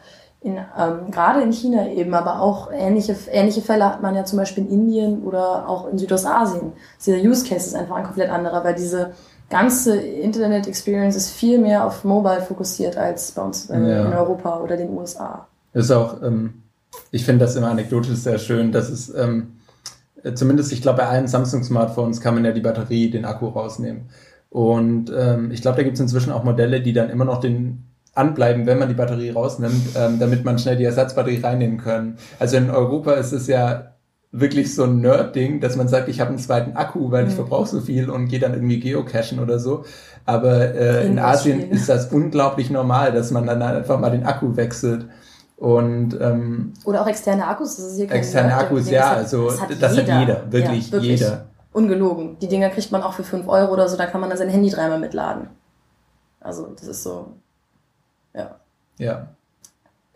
in, 0.46 0.60
ähm, 0.78 1.10
gerade 1.10 1.42
in 1.42 1.52
China 1.52 1.90
eben, 1.90 2.14
aber 2.14 2.40
auch 2.40 2.72
ähnliche, 2.72 3.16
ähnliche 3.32 3.62
Fälle 3.62 3.84
hat 3.86 4.04
man 4.04 4.16
ja 4.16 4.26
zum 4.26 4.38
Beispiel 4.38 4.64
in 4.66 4.70
Indien 4.70 5.24
oder 5.24 5.68
auch 5.68 5.90
in 5.90 5.98
Südostasien. 5.98 6.74
Dieser 7.04 7.18
Use 7.18 7.44
Case 7.44 7.66
ist 7.66 7.76
einfach 7.76 7.96
ein 7.96 8.04
komplett 8.04 8.30
anderer, 8.30 8.64
weil 8.64 8.76
diese 8.76 9.14
ganze 9.50 9.98
Internet 9.98 10.68
Experience 10.68 11.16
ist 11.16 11.32
viel 11.32 11.58
mehr 11.58 11.84
auf 11.84 12.04
Mobile 12.04 12.44
fokussiert 12.44 12.96
als 12.96 13.32
bei 13.32 13.42
uns 13.42 13.72
in, 13.72 13.88
ja. 13.88 14.06
in 14.06 14.14
Europa 14.14 14.60
oder 14.60 14.78
den 14.78 14.96
USA. 14.96 15.48
Ist 15.74 15.90
auch, 15.90 16.22
ähm, 16.22 16.62
ich 17.10 17.26
finde 17.26 17.46
das 17.46 17.56
immer 17.56 17.72
anekdotisch 17.72 18.16
sehr 18.16 18.38
schön, 18.38 18.72
dass 18.72 18.90
es 18.90 19.12
ähm, 19.16 19.54
zumindest, 20.36 20.72
ich 20.72 20.84
glaube, 20.84 21.00
bei 21.00 21.08
allen 21.08 21.28
Samsung-Smartphones 21.28 22.22
kann 22.22 22.36
man 22.36 22.46
ja 22.46 22.52
die 22.52 22.62
Batterie, 22.62 23.10
den 23.10 23.26
Akku 23.26 23.48
rausnehmen. 23.48 24.10
Und 24.52 25.12
ähm, 25.18 25.50
ich 25.50 25.64
glaube, 25.64 25.78
da 25.78 25.84
gibt 25.84 25.96
es 25.96 26.02
inzwischen 26.02 26.32
auch 26.32 26.44
Modelle, 26.44 26.82
die 26.82 26.94
dann 26.94 27.10
immer 27.10 27.26
noch 27.26 27.40
den 27.40 27.84
anbleiben, 28.16 28.66
wenn 28.66 28.80
man 28.80 28.88
die 28.88 28.96
Batterie 28.96 29.30
rausnimmt, 29.30 29.96
ähm, 29.96 30.20
damit 30.20 30.44
man 30.46 30.58
schnell 30.58 30.78
die 30.78 30.86
Ersatzbatterie 30.86 31.42
reinnehmen 31.42 31.78
kann. 31.78 32.18
Also 32.40 32.58
in 32.58 32.70
Europa 32.70 33.14
ist 33.14 33.34
es 33.34 33.48
ja 33.48 33.92
wirklich 34.32 34.76
so 34.76 34.84
ein 34.84 35.00
Nerd-Ding, 35.00 35.62
dass 35.62 35.76
man 35.76 35.88
sagt, 35.88 36.10
ich 36.10 36.20
habe 36.20 36.30
einen 36.30 36.40
zweiten 36.40 36.76
Akku, 36.76 37.12
weil 37.12 37.26
ich 37.26 37.32
mhm. 37.32 37.38
verbrauche 37.38 37.68
so 37.68 37.82
viel 37.82 38.10
und 38.10 38.28
gehe 38.28 38.40
dann 38.40 38.54
irgendwie 38.54 38.80
geocachen 38.80 39.40
oder 39.40 39.60
so. 39.60 39.86
Aber 40.26 40.76
äh, 40.76 41.06
in 41.06 41.20
Asien 41.20 41.72
ist 41.72 41.88
das 41.88 42.12
unglaublich 42.12 42.70
normal, 42.70 43.12
dass 43.12 43.32
man 43.32 43.46
dann 43.46 43.62
einfach 43.62 44.00
mal 44.00 44.10
den 44.10 44.26
Akku 44.26 44.56
wechselt. 44.56 45.08
Und, 45.58 46.20
ähm, 46.20 46.74
Oder 46.84 47.02
auch 47.02 47.08
externe 47.08 47.48
Akkus. 47.48 47.78
Das 47.78 47.86
ist 47.86 47.96
hier 47.96 48.12
externe 48.12 48.50
Nerd, 48.50 48.64
Akkus, 48.64 48.90
ja, 48.90 49.12
hat, 49.12 49.18
also 49.20 49.46
das 49.48 49.62
hat, 49.62 49.70
das 49.80 49.96
jeder. 49.96 50.14
hat 50.14 50.20
jeder, 50.20 50.52
wirklich, 50.52 50.88
ja, 50.88 50.92
wirklich 50.92 51.20
jeder. 51.22 51.46
Ungelogen. 51.72 52.38
Die 52.40 52.48
Dinger 52.48 52.70
kriegt 52.70 52.92
man 52.92 53.04
auch 53.04 53.14
für 53.14 53.24
5 53.24 53.48
Euro 53.48 53.72
oder 53.72 53.88
so, 53.88 53.96
da 53.96 54.06
kann 54.06 54.20
man 54.20 54.30
dann 54.30 54.38
sein 54.38 54.50
Handy 54.50 54.70
dreimal 54.70 55.00
mitladen. 55.00 55.48
Also 56.42 56.68
das 56.68 56.88
ist 56.88 57.04
so, 57.04 57.34
ja. 58.36 58.56
Ja. 58.98 59.28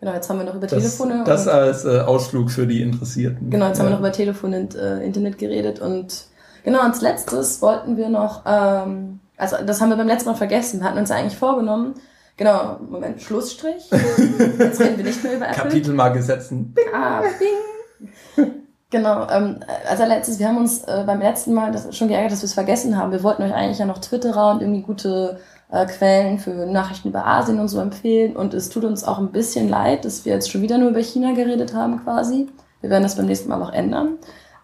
Genau, 0.00 0.14
jetzt 0.14 0.30
haben 0.30 0.38
wir 0.38 0.46
noch 0.46 0.54
über 0.54 0.66
das, 0.66 0.78
Telefone. 0.78 1.24
Das 1.24 1.46
als 1.46 1.84
äh, 1.84 2.00
Ausflug 2.00 2.50
für 2.50 2.66
die 2.66 2.80
Interessierten. 2.80 3.50
Genau, 3.50 3.66
jetzt 3.66 3.78
ja. 3.78 3.84
haben 3.84 3.90
wir 3.90 3.92
noch 3.92 4.00
über 4.00 4.12
Telefon 4.12 4.54
und 4.54 4.74
äh, 4.74 5.04
Internet 5.04 5.36
geredet 5.38 5.80
und 5.80 6.24
genau, 6.64 6.80
als 6.80 7.02
letztes 7.02 7.60
wollten 7.60 7.98
wir 7.98 8.08
noch, 8.08 8.42
ähm, 8.46 9.20
also 9.36 9.56
das 9.64 9.80
haben 9.80 9.90
wir 9.90 9.96
beim 9.96 10.06
letzten 10.06 10.30
Mal 10.30 10.36
vergessen, 10.36 10.80
wir 10.80 10.86
hatten 10.86 10.98
uns 10.98 11.10
eigentlich 11.10 11.36
vorgenommen, 11.36 11.94
genau, 12.38 12.78
Moment, 12.88 13.20
Schlussstrich. 13.20 13.90
Jetzt 14.58 14.80
reden 14.80 14.96
wir 14.96 15.04
nicht 15.04 15.22
mehr 15.22 15.34
über 15.34 15.48
Apple. 15.48 15.64
Kapitelmarke 15.64 16.22
setzen. 16.22 16.72
Bing. 16.72 16.84
Ah, 16.94 17.22
bing. 17.38 18.46
Genau, 18.90 19.28
ähm, 19.30 19.60
als 19.88 20.00
letztes, 20.00 20.40
wir 20.40 20.48
haben 20.48 20.56
uns 20.56 20.82
äh, 20.82 21.04
beim 21.06 21.20
letzten 21.20 21.54
Mal 21.54 21.70
das 21.70 21.96
schon 21.96 22.08
geärgert, 22.08 22.32
dass 22.32 22.42
wir 22.42 22.46
es 22.46 22.54
vergessen 22.54 22.96
haben. 22.96 23.12
Wir 23.12 23.22
wollten 23.22 23.42
euch 23.42 23.54
eigentlich 23.54 23.78
ja 23.78 23.86
noch 23.86 23.98
Twitterer 23.98 24.50
und 24.50 24.62
irgendwie 24.62 24.82
gute 24.82 25.38
äh, 25.70 25.86
Quellen 25.86 26.38
für 26.38 26.66
Nachrichten 26.66 27.08
über 27.08 27.26
Asien 27.26 27.60
und 27.60 27.68
so 27.68 27.80
empfehlen. 27.80 28.36
Und 28.36 28.54
es 28.54 28.70
tut 28.70 28.84
uns 28.84 29.04
auch 29.04 29.18
ein 29.18 29.32
bisschen 29.32 29.68
leid, 29.68 30.04
dass 30.04 30.24
wir 30.24 30.34
jetzt 30.34 30.50
schon 30.50 30.62
wieder 30.62 30.78
nur 30.78 30.90
über 30.90 31.00
China 31.00 31.32
geredet 31.32 31.74
haben 31.74 32.02
quasi. 32.02 32.48
Wir 32.80 32.90
werden 32.90 33.02
das 33.02 33.16
beim 33.16 33.26
nächsten 33.26 33.48
Mal 33.48 33.58
noch 33.58 33.72
ändern. 33.72 34.18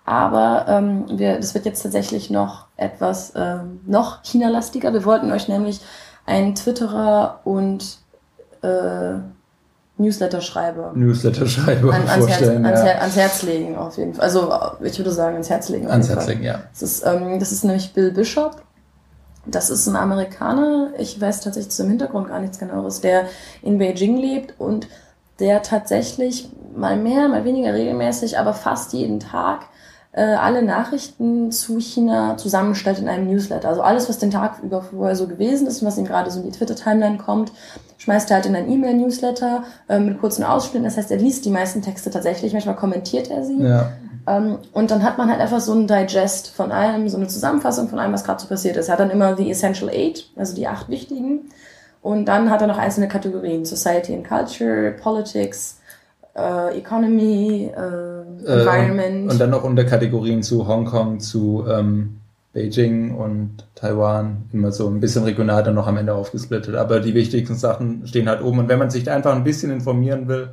Aber 0.05 0.67
ähm, 0.69 1.05
wir, 1.19 1.37
das 1.37 1.55
wird 1.55 1.65
jetzt 1.65 1.83
tatsächlich 1.83 2.31
noch 2.31 2.67
etwas 2.77 3.33
ähm, 3.35 3.81
noch 3.87 4.23
China-lastiger. 4.23 4.93
Wir 4.93 5.05
wollten 5.05 5.33
euch 5.33 5.49
nämlich 5.49 5.81
einen 6.27 6.55
Twitterer 6.55 7.41
und 7.45 7.99
äh, 8.63 9.15
Newsletter-Schreiber 9.99 10.93
Newsletter-Schreiber 10.95 11.93
an, 11.93 12.09
ans, 12.09 12.27
vorstellen, 12.27 12.65
Herz, 12.65 12.81
ja. 12.81 12.87
ans, 12.87 13.03
ans, 13.03 13.17
Herz 13.17 13.43
legen 13.43 13.77
auf 13.77 13.97
jeden 13.97 14.15
Fall. 14.15 14.25
Also 14.25 14.53
ich 14.83 14.99
würde 14.99 15.11
sagen 15.11 15.35
ans 15.35 15.51
Herz 15.51 15.69
legen. 15.71 15.89
Ans 15.89 16.09
Herz 16.09 16.27
legen, 16.27 16.43
ja. 16.43 16.61
Das 16.73 16.83
ist, 16.83 17.07
ähm, 17.07 17.39
das 17.41 17.51
ist 17.51 17.65
nämlich 17.65 17.93
Bill 17.95 18.13
Bishop 18.13 18.63
das 19.47 19.71
ist 19.71 19.87
ein 19.87 19.97
Amerikaner, 19.97 20.91
ich 20.99 21.21
weiß 21.21 21.41
tatsächlich 21.41 21.73
zu 21.73 21.83
dem 21.83 21.91
Hintergrund 21.91 22.29
gar 22.29 22.41
nichts 22.41 22.59
genaueres, 22.59 23.01
der 23.01 23.27
in 23.63 23.79
Beijing 23.79 24.17
lebt 24.17 24.55
und 24.59 24.89
der 25.39 25.63
tatsächlich 25.63 26.49
mal 26.75 26.97
mehr, 26.97 27.29
mal 27.29 27.45
weniger 27.45 27.75
regelmäßig, 27.75 28.39
aber 28.39 28.55
fast 28.55 28.93
jeden 28.93 29.21
Tag 29.21 29.67
äh, 30.13 30.23
alle 30.23 30.63
Nachrichten 30.63 31.53
zu 31.53 31.79
China 31.79 32.37
zusammenstellt 32.39 32.99
in 32.99 33.09
einem 33.09 33.29
Newsletter. 33.29 33.69
Also 33.69 33.83
alles, 33.83 34.09
was 34.09 34.19
den 34.19 34.31
Tag 34.31 34.63
über 34.63 34.83
vorher 34.83 35.15
so 35.15 35.27
gewesen 35.27 35.67
ist 35.67 35.83
und 35.83 35.89
was 35.89 35.99
ihm 35.99 36.07
gerade 36.07 36.31
so 36.31 36.41
in 36.41 36.47
die 36.47 36.57
Twitter-Timeline 36.57 37.19
kommt, 37.19 37.53
schmeißt 37.99 38.31
er 38.31 38.37
halt 38.37 38.47
in 38.47 38.57
ein 38.57 38.71
E-Mail-Newsletter 38.71 39.65
äh, 39.89 39.99
mit 39.99 40.19
kurzen 40.19 40.43
Ausschnitten. 40.43 40.85
Das 40.85 40.97
heißt, 40.97 41.11
er 41.11 41.19
liest 41.19 41.45
die 41.45 41.51
meisten 41.51 41.83
Texte 41.83 42.11
tatsächlich, 42.11 42.55
manchmal 42.55 42.77
kommentiert 42.77 43.31
er 43.31 43.45
sie. 43.45 43.61
Ja. 43.61 43.93
Ähm, 44.27 44.59
und 44.73 44.91
dann 44.91 45.03
hat 45.03 45.19
man 45.19 45.31
halt 45.31 45.41
einfach 45.41 45.61
so 45.61 45.73
ein 45.73 45.87
Digest 45.87 46.49
von 46.49 46.73
allem, 46.73 47.09
so 47.09 47.17
eine 47.17 47.29
Zusammenfassung 47.29 47.89
von 47.89 47.99
allem, 47.99 48.13
was 48.13 48.25
gerade 48.25 48.41
so 48.41 48.49
passiert 48.49 48.77
ist. 48.77 48.89
Er 48.89 48.93
hat 48.93 49.01
dann 49.01 49.11
immer 49.11 49.35
die 49.35 49.51
Essential 49.51 49.89
Eight, 49.91 50.29
also 50.37 50.55
die 50.55 50.67
acht 50.67 50.89
wichtigen. 50.89 51.51
Und 52.03 52.27
dann 52.27 52.51
hat 52.51 52.61
er 52.61 52.67
noch 52.67 52.79
einzelne 52.79 53.09
Kategorien. 53.09 53.65
Society 53.65 54.15
and 54.15 54.27
Culture, 54.27 54.93
Politics, 54.93 55.81
äh, 56.37 56.79
Economy, 56.79 57.71
äh, 57.77 58.53
Environment. 58.53 59.29
Äh, 59.29 59.33
und 59.33 59.41
dann 59.41 59.51
noch 59.51 59.65
Unterkategorien 59.65 60.43
zu 60.43 60.67
Hongkong, 60.67 61.21
zu 61.21 61.65
ähm, 61.69 62.21
Beijing 62.53 63.15
und 63.17 63.65
Taiwan. 63.75 64.45
Immer 64.53 64.73
so 64.73 64.89
ein 64.89 65.01
bisschen 65.01 65.25
regional 65.25 65.63
dann 65.63 65.75
noch 65.75 65.87
am 65.87 65.97
Ende 65.97 66.15
aufgesplittet. 66.15 66.75
Aber 66.75 67.01
die 67.01 67.15
wichtigsten 67.15 67.57
Sachen 67.57 68.07
stehen 68.07 68.29
halt 68.29 68.43
oben. 68.43 68.61
Und 68.61 68.69
wenn 68.69 68.79
man 68.79 68.91
sich 68.91 69.05
da 69.05 69.15
einfach 69.15 69.35
ein 69.35 69.45
bisschen 69.45 69.71
informieren 69.71 70.29
will, 70.29 70.51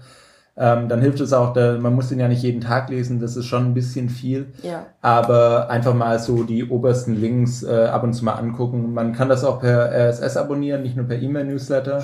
ähm, 0.55 0.87
dann 0.87 1.01
hilft 1.01 1.19
es 1.19 1.33
auch, 1.33 1.53
da, 1.53 1.79
man 1.79 1.95
muss 1.95 2.09
den 2.09 2.19
ja 2.19 2.27
nicht 2.27 2.43
jeden 2.43 2.61
Tag 2.61 2.89
lesen, 2.89 3.19
das 3.19 3.35
ist 3.35 3.47
schon 3.47 3.65
ein 3.65 3.73
bisschen 3.73 4.09
viel. 4.09 4.53
Ja. 4.61 4.85
Aber 5.01 5.69
einfach 5.69 5.95
mal 5.95 6.19
so 6.19 6.43
die 6.43 6.63
obersten 6.69 7.19
Links 7.19 7.63
äh, 7.63 7.85
ab 7.85 8.03
und 8.03 8.13
zu 8.13 8.23
mal 8.23 8.33
angucken. 8.33 8.93
Man 8.93 9.13
kann 9.13 9.29
das 9.29 9.43
auch 9.43 9.59
per 9.59 9.91
RSS 9.91 10.37
abonnieren, 10.37 10.83
nicht 10.83 10.95
nur 10.95 11.07
per 11.07 11.19
E-Mail-Newsletter. 11.19 12.03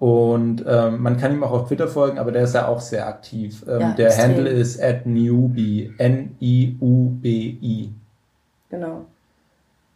Und 0.00 0.64
ähm, 0.66 1.02
man 1.02 1.16
kann 1.18 1.32
ihm 1.32 1.44
auch 1.44 1.52
auf 1.52 1.68
Twitter 1.68 1.88
folgen, 1.88 2.18
aber 2.18 2.32
der 2.32 2.42
ist 2.42 2.54
ja 2.54 2.66
auch 2.68 2.80
sehr 2.80 3.06
aktiv. 3.06 3.64
Ähm, 3.68 3.80
ja, 3.80 3.92
der 3.92 4.06
extrem. 4.08 4.24
Handle 4.24 4.48
ist 4.50 4.82
at 4.82 5.06
newbie, 5.06 5.92
N-I-U-B-I. 5.98 7.90
Genau. 8.70 9.04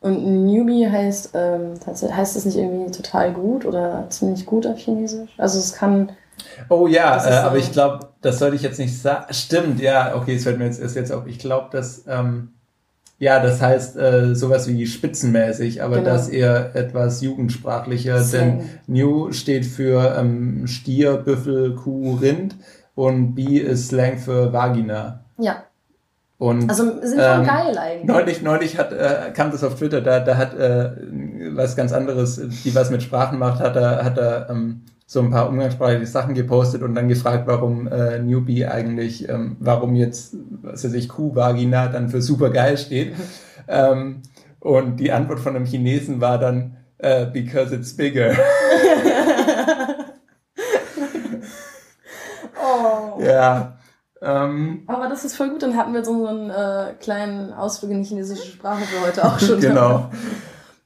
Und 0.00 0.46
Newbie 0.46 0.88
heißt, 0.88 1.30
ähm, 1.34 1.74
heißt 1.86 2.36
das 2.36 2.44
nicht 2.44 2.56
irgendwie 2.56 2.90
total 2.90 3.32
gut 3.32 3.64
oder 3.64 4.06
ziemlich 4.08 4.46
gut 4.46 4.66
auf 4.66 4.78
Chinesisch? 4.78 5.30
Also 5.38 5.60
es 5.60 5.72
kann 5.72 6.10
Oh 6.68 6.86
ja, 6.86 7.24
äh, 7.24 7.34
aber 7.34 7.58
ich 7.58 7.72
glaube, 7.72 8.08
das 8.20 8.38
sollte 8.38 8.56
ich 8.56 8.62
jetzt 8.62 8.78
nicht 8.78 9.00
sagen. 9.00 9.32
Stimmt, 9.32 9.80
ja, 9.80 10.14
okay, 10.16 10.36
es 10.36 10.44
fällt 10.44 10.58
mir 10.58 10.66
jetzt 10.66 10.80
erst 10.80 10.96
jetzt 10.96 11.12
auf. 11.12 11.26
Ich 11.26 11.38
glaube, 11.38 11.68
dass, 11.70 12.04
ähm, 12.06 12.50
ja, 13.18 13.40
das 13.40 13.60
heißt 13.60 13.96
äh, 13.96 14.34
sowas 14.34 14.68
wie 14.68 14.86
spitzenmäßig, 14.86 15.82
aber 15.82 15.96
genau. 15.96 16.10
das 16.10 16.28
eher 16.28 16.74
etwas 16.74 17.20
jugendsprachlicher, 17.20 18.22
Slang. 18.22 18.58
denn 18.58 18.68
New 18.86 19.32
steht 19.32 19.66
für 19.66 20.16
ähm, 20.18 20.66
Stier, 20.66 21.14
Büffel, 21.14 21.74
Kuh, 21.74 22.16
Rind 22.16 22.56
und 22.94 23.34
B 23.34 23.58
ist 23.58 23.88
Slang 23.88 24.18
für 24.18 24.52
Vagina. 24.52 25.24
Ja. 25.38 25.64
Und, 26.38 26.68
also 26.68 27.00
sind 27.02 27.20
schon 27.20 27.40
ähm, 27.40 27.46
geil 27.46 27.78
eigentlich. 27.78 28.04
Neulich, 28.04 28.42
neulich 28.42 28.78
hat, 28.78 28.92
äh, 28.92 29.30
kam 29.32 29.52
das 29.52 29.62
auf 29.62 29.76
Twitter, 29.76 30.00
da, 30.00 30.18
da 30.18 30.36
hat 30.36 30.58
äh, 30.58 30.90
was 31.54 31.76
ganz 31.76 31.92
anderes, 31.92 32.40
die 32.64 32.74
was 32.74 32.90
mit 32.90 33.00
Sprachen 33.00 33.38
macht, 33.38 33.60
hat 33.60 33.76
er, 33.76 34.04
hat 34.04 34.18
er 34.18 34.50
ähm, 34.50 34.82
so 35.12 35.20
ein 35.20 35.30
paar 35.30 35.46
umgangssprachliche 35.50 36.06
Sachen 36.06 36.32
gepostet 36.32 36.80
und 36.82 36.94
dann 36.94 37.06
gefragt, 37.06 37.46
warum 37.46 37.86
äh, 37.86 38.18
Newbie 38.18 38.64
eigentlich, 38.64 39.28
ähm, 39.28 39.58
warum 39.60 39.94
jetzt, 39.94 40.34
was 40.62 40.84
weiß 40.84 40.94
ich, 40.94 41.10
Kuh-Vagina 41.10 41.88
dann 41.88 42.08
für 42.08 42.22
super 42.22 42.48
geil 42.48 42.78
steht. 42.78 43.12
ähm, 43.68 44.22
und 44.58 44.96
die 44.96 45.12
Antwort 45.12 45.40
von 45.40 45.54
einem 45.54 45.66
Chinesen 45.66 46.22
war 46.22 46.38
dann, 46.38 46.78
uh, 47.04 47.26
because 47.30 47.74
it's 47.74 47.94
bigger. 47.94 48.34
oh. 52.58 53.20
Ja. 53.22 53.76
Ähm, 54.22 54.84
Aber 54.86 55.10
das 55.10 55.26
ist 55.26 55.36
voll 55.36 55.50
gut, 55.50 55.62
dann 55.62 55.76
hatten 55.76 55.92
wir 55.92 56.06
so 56.06 56.26
einen 56.26 56.48
äh, 56.48 56.94
kleinen 57.00 57.52
Ausflug 57.52 57.90
in 57.90 58.02
die 58.02 58.08
chinesische 58.08 58.46
Sprache 58.46 58.84
für 58.84 59.06
heute 59.06 59.26
auch 59.26 59.38
schon. 59.40 59.60
genau. 59.60 60.10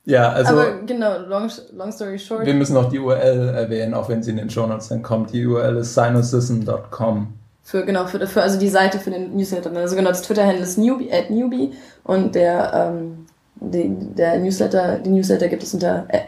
Ja, 0.07 0.31
also. 0.31 0.53
Aber 0.53 0.83
genau, 0.87 1.19
long, 1.27 1.51
long 1.77 1.93
story 1.93 2.19
short. 2.19 2.47
Wir 2.47 2.55
müssen 2.55 2.75
noch 2.75 2.89
die 2.89 3.01
URL 3.01 3.49
erwähnen, 3.49 3.93
auch 3.93 4.09
wenn 4.09 4.23
sie 4.23 4.31
in 4.31 4.37
den 4.37 4.47
Notes 4.47 4.89
dann 4.89 5.03
kommt. 5.03 5.33
Die 5.33 5.45
URL 5.45 5.77
ist 5.79 5.95
sinusism.com. 5.95 7.35
Für, 7.65 7.85
genau, 7.85 8.07
für, 8.07 8.25
für, 8.29 8.43
also 8.43 8.57
die 8.59 8.69
Seite 8.69 9.01
für 9.01 9.11
den 9.11 9.37
Newsletter. 9.37 9.75
Also 9.75 9.97
genau, 9.97 10.11
das 10.11 10.23
Twitter-Handle 10.23 10.63
ist 10.63 10.79
newbie, 10.79 11.13
at 11.13 11.31
newbie 11.31 11.73
und 12.05 12.37
der, 12.37 12.73
ähm, 12.73 13.27
die, 13.57 13.91
der 14.15 14.39
Newsletter, 14.39 15.01
die 15.01 15.11
Newsletter 15.11 15.49
gibt 15.49 15.65
es 15.65 15.75
unter 15.75 16.07
äh, 16.07 16.21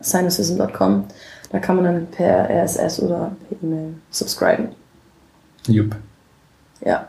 sinusism.com. 0.00 1.04
Da 1.52 1.58
kann 1.58 1.76
man 1.76 1.84
dann 1.84 2.06
per 2.06 2.48
RSS 2.48 3.02
oder 3.02 3.32
per 3.46 3.58
E-Mail 3.62 3.94
subscriben. 4.10 4.68
Jupp. 5.66 5.96
Ja. 6.80 7.08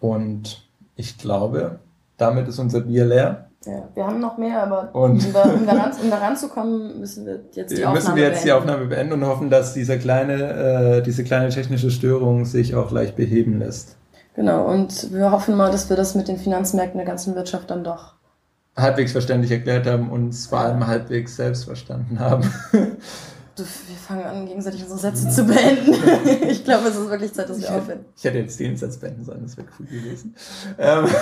Und 0.00 0.62
ich 0.96 1.16
glaube, 1.16 1.78
damit 2.18 2.48
ist 2.48 2.58
unser 2.58 2.80
Bier 2.80 3.06
leer. 3.06 3.49
Ja, 3.66 3.88
wir 3.94 4.06
haben 4.06 4.20
noch 4.20 4.38
mehr, 4.38 4.62
aber 4.62 4.88
und 4.94 5.22
um, 5.26 5.32
da, 5.34 5.42
um, 5.42 5.66
daran, 5.66 5.92
um 6.02 6.10
daran 6.10 6.34
zu 6.34 6.48
kommen, 6.48 6.98
müssen 6.98 7.26
wir 7.26 7.40
jetzt 7.52 7.76
die 7.76 7.84
Aufnahme 7.84 7.94
Müssen 7.94 8.16
wir 8.16 8.22
jetzt 8.22 8.32
beenden. 8.32 8.46
die 8.46 8.52
Aufnahme 8.52 8.86
beenden 8.86 9.12
und 9.12 9.26
hoffen, 9.26 9.50
dass 9.50 9.74
diese 9.74 9.98
kleine, 9.98 10.96
äh, 10.98 11.02
diese 11.02 11.24
kleine 11.24 11.50
technische 11.50 11.90
Störung 11.90 12.46
sich 12.46 12.74
auch 12.74 12.90
leicht 12.90 13.16
beheben 13.16 13.58
lässt. 13.58 13.96
Genau, 14.34 14.64
und 14.66 15.12
wir 15.12 15.30
hoffen 15.30 15.56
mal, 15.56 15.70
dass 15.70 15.90
wir 15.90 15.96
das 15.96 16.14
mit 16.14 16.28
den 16.28 16.38
Finanzmärkten 16.38 16.96
der 16.96 17.06
ganzen 17.06 17.34
Wirtschaft 17.34 17.70
dann 17.70 17.84
doch 17.84 18.14
halbwegs 18.76 19.12
verständlich 19.12 19.50
erklärt 19.50 19.86
haben 19.86 20.10
und 20.10 20.30
es 20.30 20.46
vor 20.46 20.60
allem 20.60 20.86
halbwegs 20.86 21.36
selbst 21.36 21.64
verstanden 21.64 22.18
haben. 22.18 22.50
wir 22.72 23.96
fangen 24.06 24.24
an, 24.24 24.46
gegenseitig 24.46 24.84
unsere 24.84 25.00
Sätze 25.00 25.28
zu 25.28 25.44
beenden. 25.44 25.92
ich 26.48 26.64
glaube, 26.64 26.88
es 26.88 26.96
ist 26.96 27.10
wirklich 27.10 27.34
Zeit, 27.34 27.50
dass 27.50 27.60
wir 27.60 27.70
aufhören. 27.74 28.06
Ich 28.16 28.24
hätte 28.24 28.38
jetzt 28.38 28.58
den 28.58 28.74
Satz 28.74 28.96
beenden 28.96 29.22
sollen, 29.22 29.42
das 29.42 29.58
wäre 29.58 29.66
cool 29.78 29.84
gewesen. 29.84 30.34
Ähm. 30.78 31.04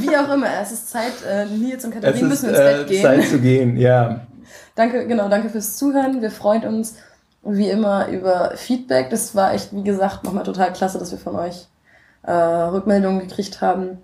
Wie 0.00 0.16
auch 0.16 0.32
immer, 0.32 0.46
es 0.60 0.72
ist 0.72 0.90
Zeit, 0.90 1.12
äh, 1.28 1.46
Nils 1.46 1.84
und 1.84 1.92
Katharina 1.92 2.28
müssen 2.28 2.48
ins 2.48 2.58
Bett 2.58 2.80
äh, 2.80 2.84
gehen. 2.84 3.02
Zeit 3.02 3.24
zu 3.24 3.38
gehen, 3.38 3.76
ja. 3.76 4.20
Danke, 4.74 5.06
genau, 5.06 5.28
danke 5.28 5.50
fürs 5.50 5.76
Zuhören. 5.76 6.22
Wir 6.22 6.30
freuen 6.30 6.64
uns 6.64 6.96
wie 7.42 7.68
immer 7.68 8.08
über 8.08 8.52
Feedback. 8.56 9.10
Das 9.10 9.34
war 9.34 9.52
echt, 9.52 9.74
wie 9.74 9.82
gesagt, 9.82 10.24
nochmal 10.24 10.44
total 10.44 10.72
klasse, 10.72 10.98
dass 10.98 11.10
wir 11.10 11.18
von 11.18 11.36
euch 11.36 11.68
äh, 12.22 12.32
Rückmeldungen 12.32 13.20
gekriegt 13.20 13.60
haben. 13.60 13.98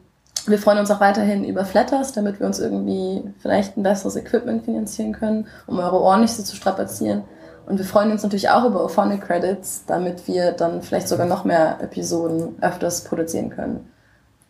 Wir 0.47 0.59
freuen 0.59 0.79
uns 0.79 0.91
auch 0.91 1.01
weiterhin 1.01 1.45
über 1.45 1.65
Flatters, 1.65 2.13
damit 2.13 2.41
wir 2.41 2.47
uns 2.47 2.59
irgendwie 2.59 3.23
vielleicht 3.41 3.77
ein 3.77 3.83
besseres 3.83 4.17
Equipment 4.17 4.65
finanzieren 4.65 5.13
können, 5.13 5.47
um 5.67 5.79
eure 5.79 6.01
Ohren 6.01 6.23
nicht 6.23 6.35
so 6.35 6.43
zu 6.43 6.57
strapazieren. 6.57 7.23
Und 7.67 7.79
wir 7.79 7.85
freuen 7.85 8.11
uns 8.11 8.23
natürlich 8.23 8.49
auch 8.49 8.65
über 8.65 8.83
Ophonic 8.83 9.27
Credits, 9.27 9.85
damit 9.87 10.27
wir 10.27 10.53
dann 10.53 10.81
vielleicht 10.81 11.09
sogar 11.09 11.27
noch 11.27 11.45
mehr 11.45 11.79
Episoden 11.83 12.57
öfters 12.63 13.05
produzieren 13.05 13.51
können. 13.51 13.87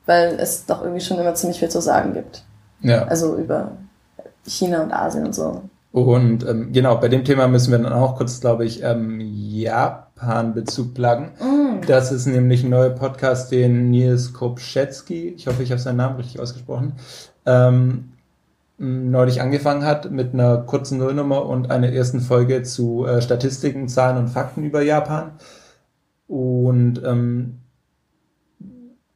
Weil 0.09 0.39
es 0.41 0.65
doch 0.65 0.81
irgendwie 0.81 1.03
schon 1.03 1.19
immer 1.19 1.35
ziemlich 1.35 1.59
viel 1.59 1.69
zu 1.69 1.83
sagen 1.83 2.15
gibt. 2.15 2.43
Ja. 2.81 3.05
Also 3.05 3.37
über 3.37 3.73
China 4.47 4.83
und 4.83 4.91
Asien 4.91 5.27
und 5.27 5.35
so. 5.35 5.63
Und 5.93 6.49
ähm, 6.49 6.73
genau, 6.73 6.97
bei 6.97 7.09
dem 7.09 7.25
Thema 7.25 7.47
müssen 7.47 7.73
wir 7.73 7.79
dann 7.79 7.93
auch 7.93 8.17
kurz, 8.17 8.41
glaube 8.41 8.65
ich, 8.65 8.83
ähm, 8.83 9.21
Japan-Bezug 9.21 10.95
pluggen. 10.95 11.33
Mm. 11.41 11.87
Das 11.87 12.11
ist 12.11 12.25
nämlich 12.25 12.65
ein 12.65 12.71
neuer 12.71 12.91
Podcast, 12.91 13.53
den 13.53 13.91
Nils 13.91 14.33
Kopschetsky, 14.33 15.35
ich 15.37 15.47
hoffe, 15.47 15.63
ich 15.63 15.71
habe 15.71 15.81
seinen 15.81 15.97
Namen 15.97 16.17
richtig 16.17 16.41
ausgesprochen, 16.41 16.95
ähm, 17.45 18.13
neulich 18.79 19.43
angefangen 19.43 19.85
hat 19.85 20.11
mit 20.11 20.33
einer 20.33 20.59
kurzen 20.59 20.99
Nullnummer 20.99 21.45
und 21.45 21.71
einer 21.71 21.93
ersten 21.93 22.21
Folge 22.21 22.63
zu 22.63 23.05
äh, 23.05 23.21
Statistiken, 23.21 23.89
Zahlen 23.89 24.17
und 24.17 24.29
Fakten 24.29 24.65
über 24.65 24.81
Japan. 24.83 25.33
Und 26.29 27.03
ähm, 27.05 27.59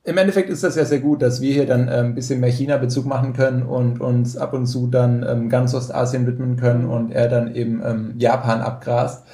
im 0.05 0.19
Endeffekt 0.19 0.51
ist 0.51 0.65
das 0.65 0.75
ja 0.75 0.85
sehr 0.85 0.99
gut, 0.99 1.23
dass 1.23 1.41
wir 1.41 1.53
hier 1.53 1.67
dann 1.67 1.89
äh, 1.89 1.99
ein 1.99 2.15
bisschen 2.15 2.41
mehr 2.41 2.51
China-Bezug 2.51 3.07
machen 3.07 3.35
können 3.35 3.63
und 3.63 4.01
uns 4.01 4.37
ab 4.37 4.53
und 4.53 4.67
zu 4.67 4.89
dann 4.89 5.25
ähm, 5.29 5.49
ganz 5.49 5.75
Ostasien 5.75 6.27
widmen 6.27 6.57
können 6.57 6.87
und 6.87 7.13
er 7.13 7.29
dann 7.29 7.55
eben 7.55 7.81
ähm, 7.85 8.15
Japan 8.17 8.61
abgrast. 8.61 9.25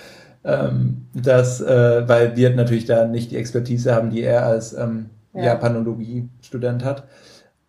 Ähm, 0.45 1.07
das, 1.15 1.61
äh, 1.61 2.07
weil 2.07 2.37
wir 2.37 2.55
natürlich 2.55 2.85
da 2.85 3.07
nicht 3.07 3.31
die 3.31 3.37
Expertise 3.37 3.95
haben, 3.95 4.11
die 4.11 4.23
er 4.23 4.45
als 4.45 4.75
ähm, 4.75 5.07
ja. 5.33 5.45
Japanologie-Student 5.45 6.85
hat. 6.85 7.05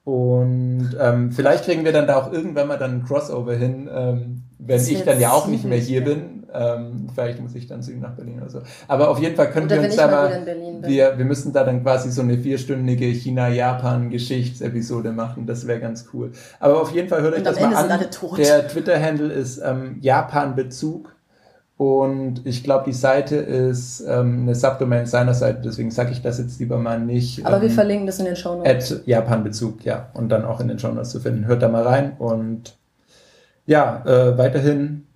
Und 0.03 0.97
ähm, 0.99 1.31
vielleicht 1.31 1.65
kriegen 1.65 1.85
wir 1.85 1.91
dann 1.91 2.07
da 2.07 2.17
auch 2.17 2.31
irgendwann 2.31 2.67
mal 2.67 2.77
dann 2.77 2.99
ein 2.99 3.05
Crossover 3.05 3.53
hin, 3.53 3.89
ähm, 3.93 4.43
wenn 4.57 4.77
das 4.77 4.87
ich 4.87 5.03
dann 5.03 5.19
ja 5.19 5.31
auch 5.31 5.47
nicht 5.47 5.65
mehr 5.65 5.77
hier 5.77 6.03
bin. 6.03 6.47
Ähm, 6.51 7.09
vielleicht 7.13 7.39
muss 7.39 7.53
ich 7.53 7.67
dann 7.67 7.83
zu 7.83 7.91
ihm 7.91 7.99
nach 7.99 8.15
Berlin 8.15 8.41
oder 8.41 8.49
so. 8.49 8.61
Aber 8.87 9.09
auf 9.09 9.19
jeden 9.19 9.35
Fall 9.35 9.51
können 9.51 9.67
oder 9.67 9.75
wir 9.75 9.83
uns 9.83 9.95
da 9.95 10.07
mal, 10.07 10.45
wir, 10.81 11.17
wir 11.17 11.25
müssen 11.25 11.53
da 11.53 11.63
dann 11.63 11.83
quasi 11.83 12.11
so 12.11 12.21
eine 12.21 12.37
vierstündige 12.37 13.05
China-Japan-Geschichtsepisode 13.05 15.11
machen. 15.11 15.45
Das 15.45 15.67
wäre 15.67 15.79
ganz 15.79 16.07
cool. 16.13 16.31
Aber 16.59 16.81
auf 16.81 16.91
jeden 16.91 17.07
Fall 17.07 17.21
hört 17.21 17.35
euch 17.35 17.43
das 17.43 17.59
mal 17.59 17.75
an. 17.75 17.99
Der 18.37 18.67
Twitter-Handle 18.67 19.31
ist 19.31 19.61
ähm, 19.63 19.97
Japan-Bezug. 20.01 21.15
Und 21.79 22.45
ich 22.45 22.65
glaube, 22.65 22.83
die 22.87 22.93
Seite 22.93 23.37
ist 23.37 24.01
ähm, 24.01 24.41
eine 24.41 24.53
Subdomain 24.53 25.05
seiner 25.05 25.33
Seite, 25.33 25.61
deswegen 25.63 25.91
sage 25.91 26.11
ich 26.11 26.21
das 26.21 26.37
jetzt 26.37 26.59
lieber 26.59 26.77
mal 26.77 26.99
nicht. 26.99 27.45
Aber 27.45 27.55
ähm, 27.55 27.61
wir 27.61 27.69
verlinken 27.69 28.05
das 28.05 28.19
in 28.19 28.25
den 28.25 28.35
Show 28.35 28.57
Notes. 28.57 28.91
At 28.91 29.07
Japan-Bezug, 29.07 29.85
ja. 29.85 30.09
Und 30.13 30.27
dann 30.27 30.43
auch 30.43 30.59
in 30.59 30.67
den 30.67 30.77
Show 30.77 30.91
Notes 30.91 31.11
zu 31.11 31.21
finden. 31.21 31.45
Hört 31.45 31.61
da 31.61 31.69
mal 31.69 31.83
rein 31.83 32.17
und 32.19 32.77
ja, 33.65 34.03
äh, 34.05 34.37
weiterhin 34.37 35.07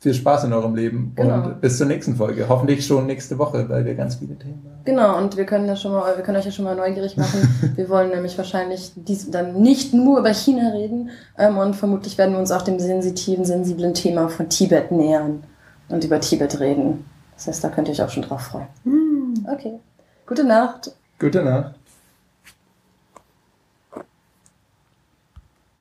viel 0.00 0.14
Spaß 0.14 0.44
in 0.44 0.52
eurem 0.52 0.76
Leben 0.76 1.12
genau. 1.16 1.34
und 1.34 1.60
bis 1.60 1.76
zur 1.76 1.86
nächsten 1.86 2.14
Folge. 2.16 2.48
Hoffentlich 2.48 2.86
schon 2.86 3.06
nächste 3.06 3.36
Woche, 3.38 3.68
weil 3.68 3.84
wir 3.84 3.94
ganz 3.94 4.16
viele 4.16 4.36
Themen 4.36 4.62
haben. 4.64 4.84
Genau, 4.84 5.18
und 5.18 5.36
wir 5.36 5.44
können 5.44 5.66
ja 5.66 5.74
schon 5.74 5.92
mal, 5.92 6.16
wir 6.16 6.22
können 6.22 6.38
euch 6.38 6.44
ja 6.44 6.52
schon 6.52 6.64
mal 6.64 6.76
neugierig 6.76 7.16
machen. 7.16 7.72
wir 7.76 7.88
wollen 7.88 8.10
nämlich 8.10 8.38
wahrscheinlich 8.38 8.92
dies, 8.94 9.30
dann 9.30 9.60
nicht 9.60 9.94
nur 9.94 10.20
über 10.20 10.32
China 10.32 10.70
reden 10.70 11.10
ähm, 11.36 11.58
und 11.58 11.74
vermutlich 11.74 12.16
werden 12.16 12.32
wir 12.32 12.38
uns 12.38 12.52
auch 12.52 12.62
dem 12.62 12.78
sensitiven, 12.78 13.44
sensiblen 13.44 13.92
Thema 13.94 14.28
von 14.28 14.48
Tibet 14.48 14.92
nähern 14.92 15.42
und 15.88 16.04
über 16.04 16.20
Tibet 16.20 16.60
reden. 16.60 17.04
Das 17.34 17.48
heißt, 17.48 17.64
da 17.64 17.68
könnt 17.68 17.88
ihr 17.88 17.92
euch 17.92 18.02
auch 18.02 18.10
schon 18.10 18.22
drauf 18.22 18.42
freuen. 18.42 18.68
Hm. 18.84 19.46
Okay. 19.52 19.80
Gute 20.26 20.44
Nacht. 20.44 20.92
Gute 21.18 21.42
Nacht. 21.42 21.74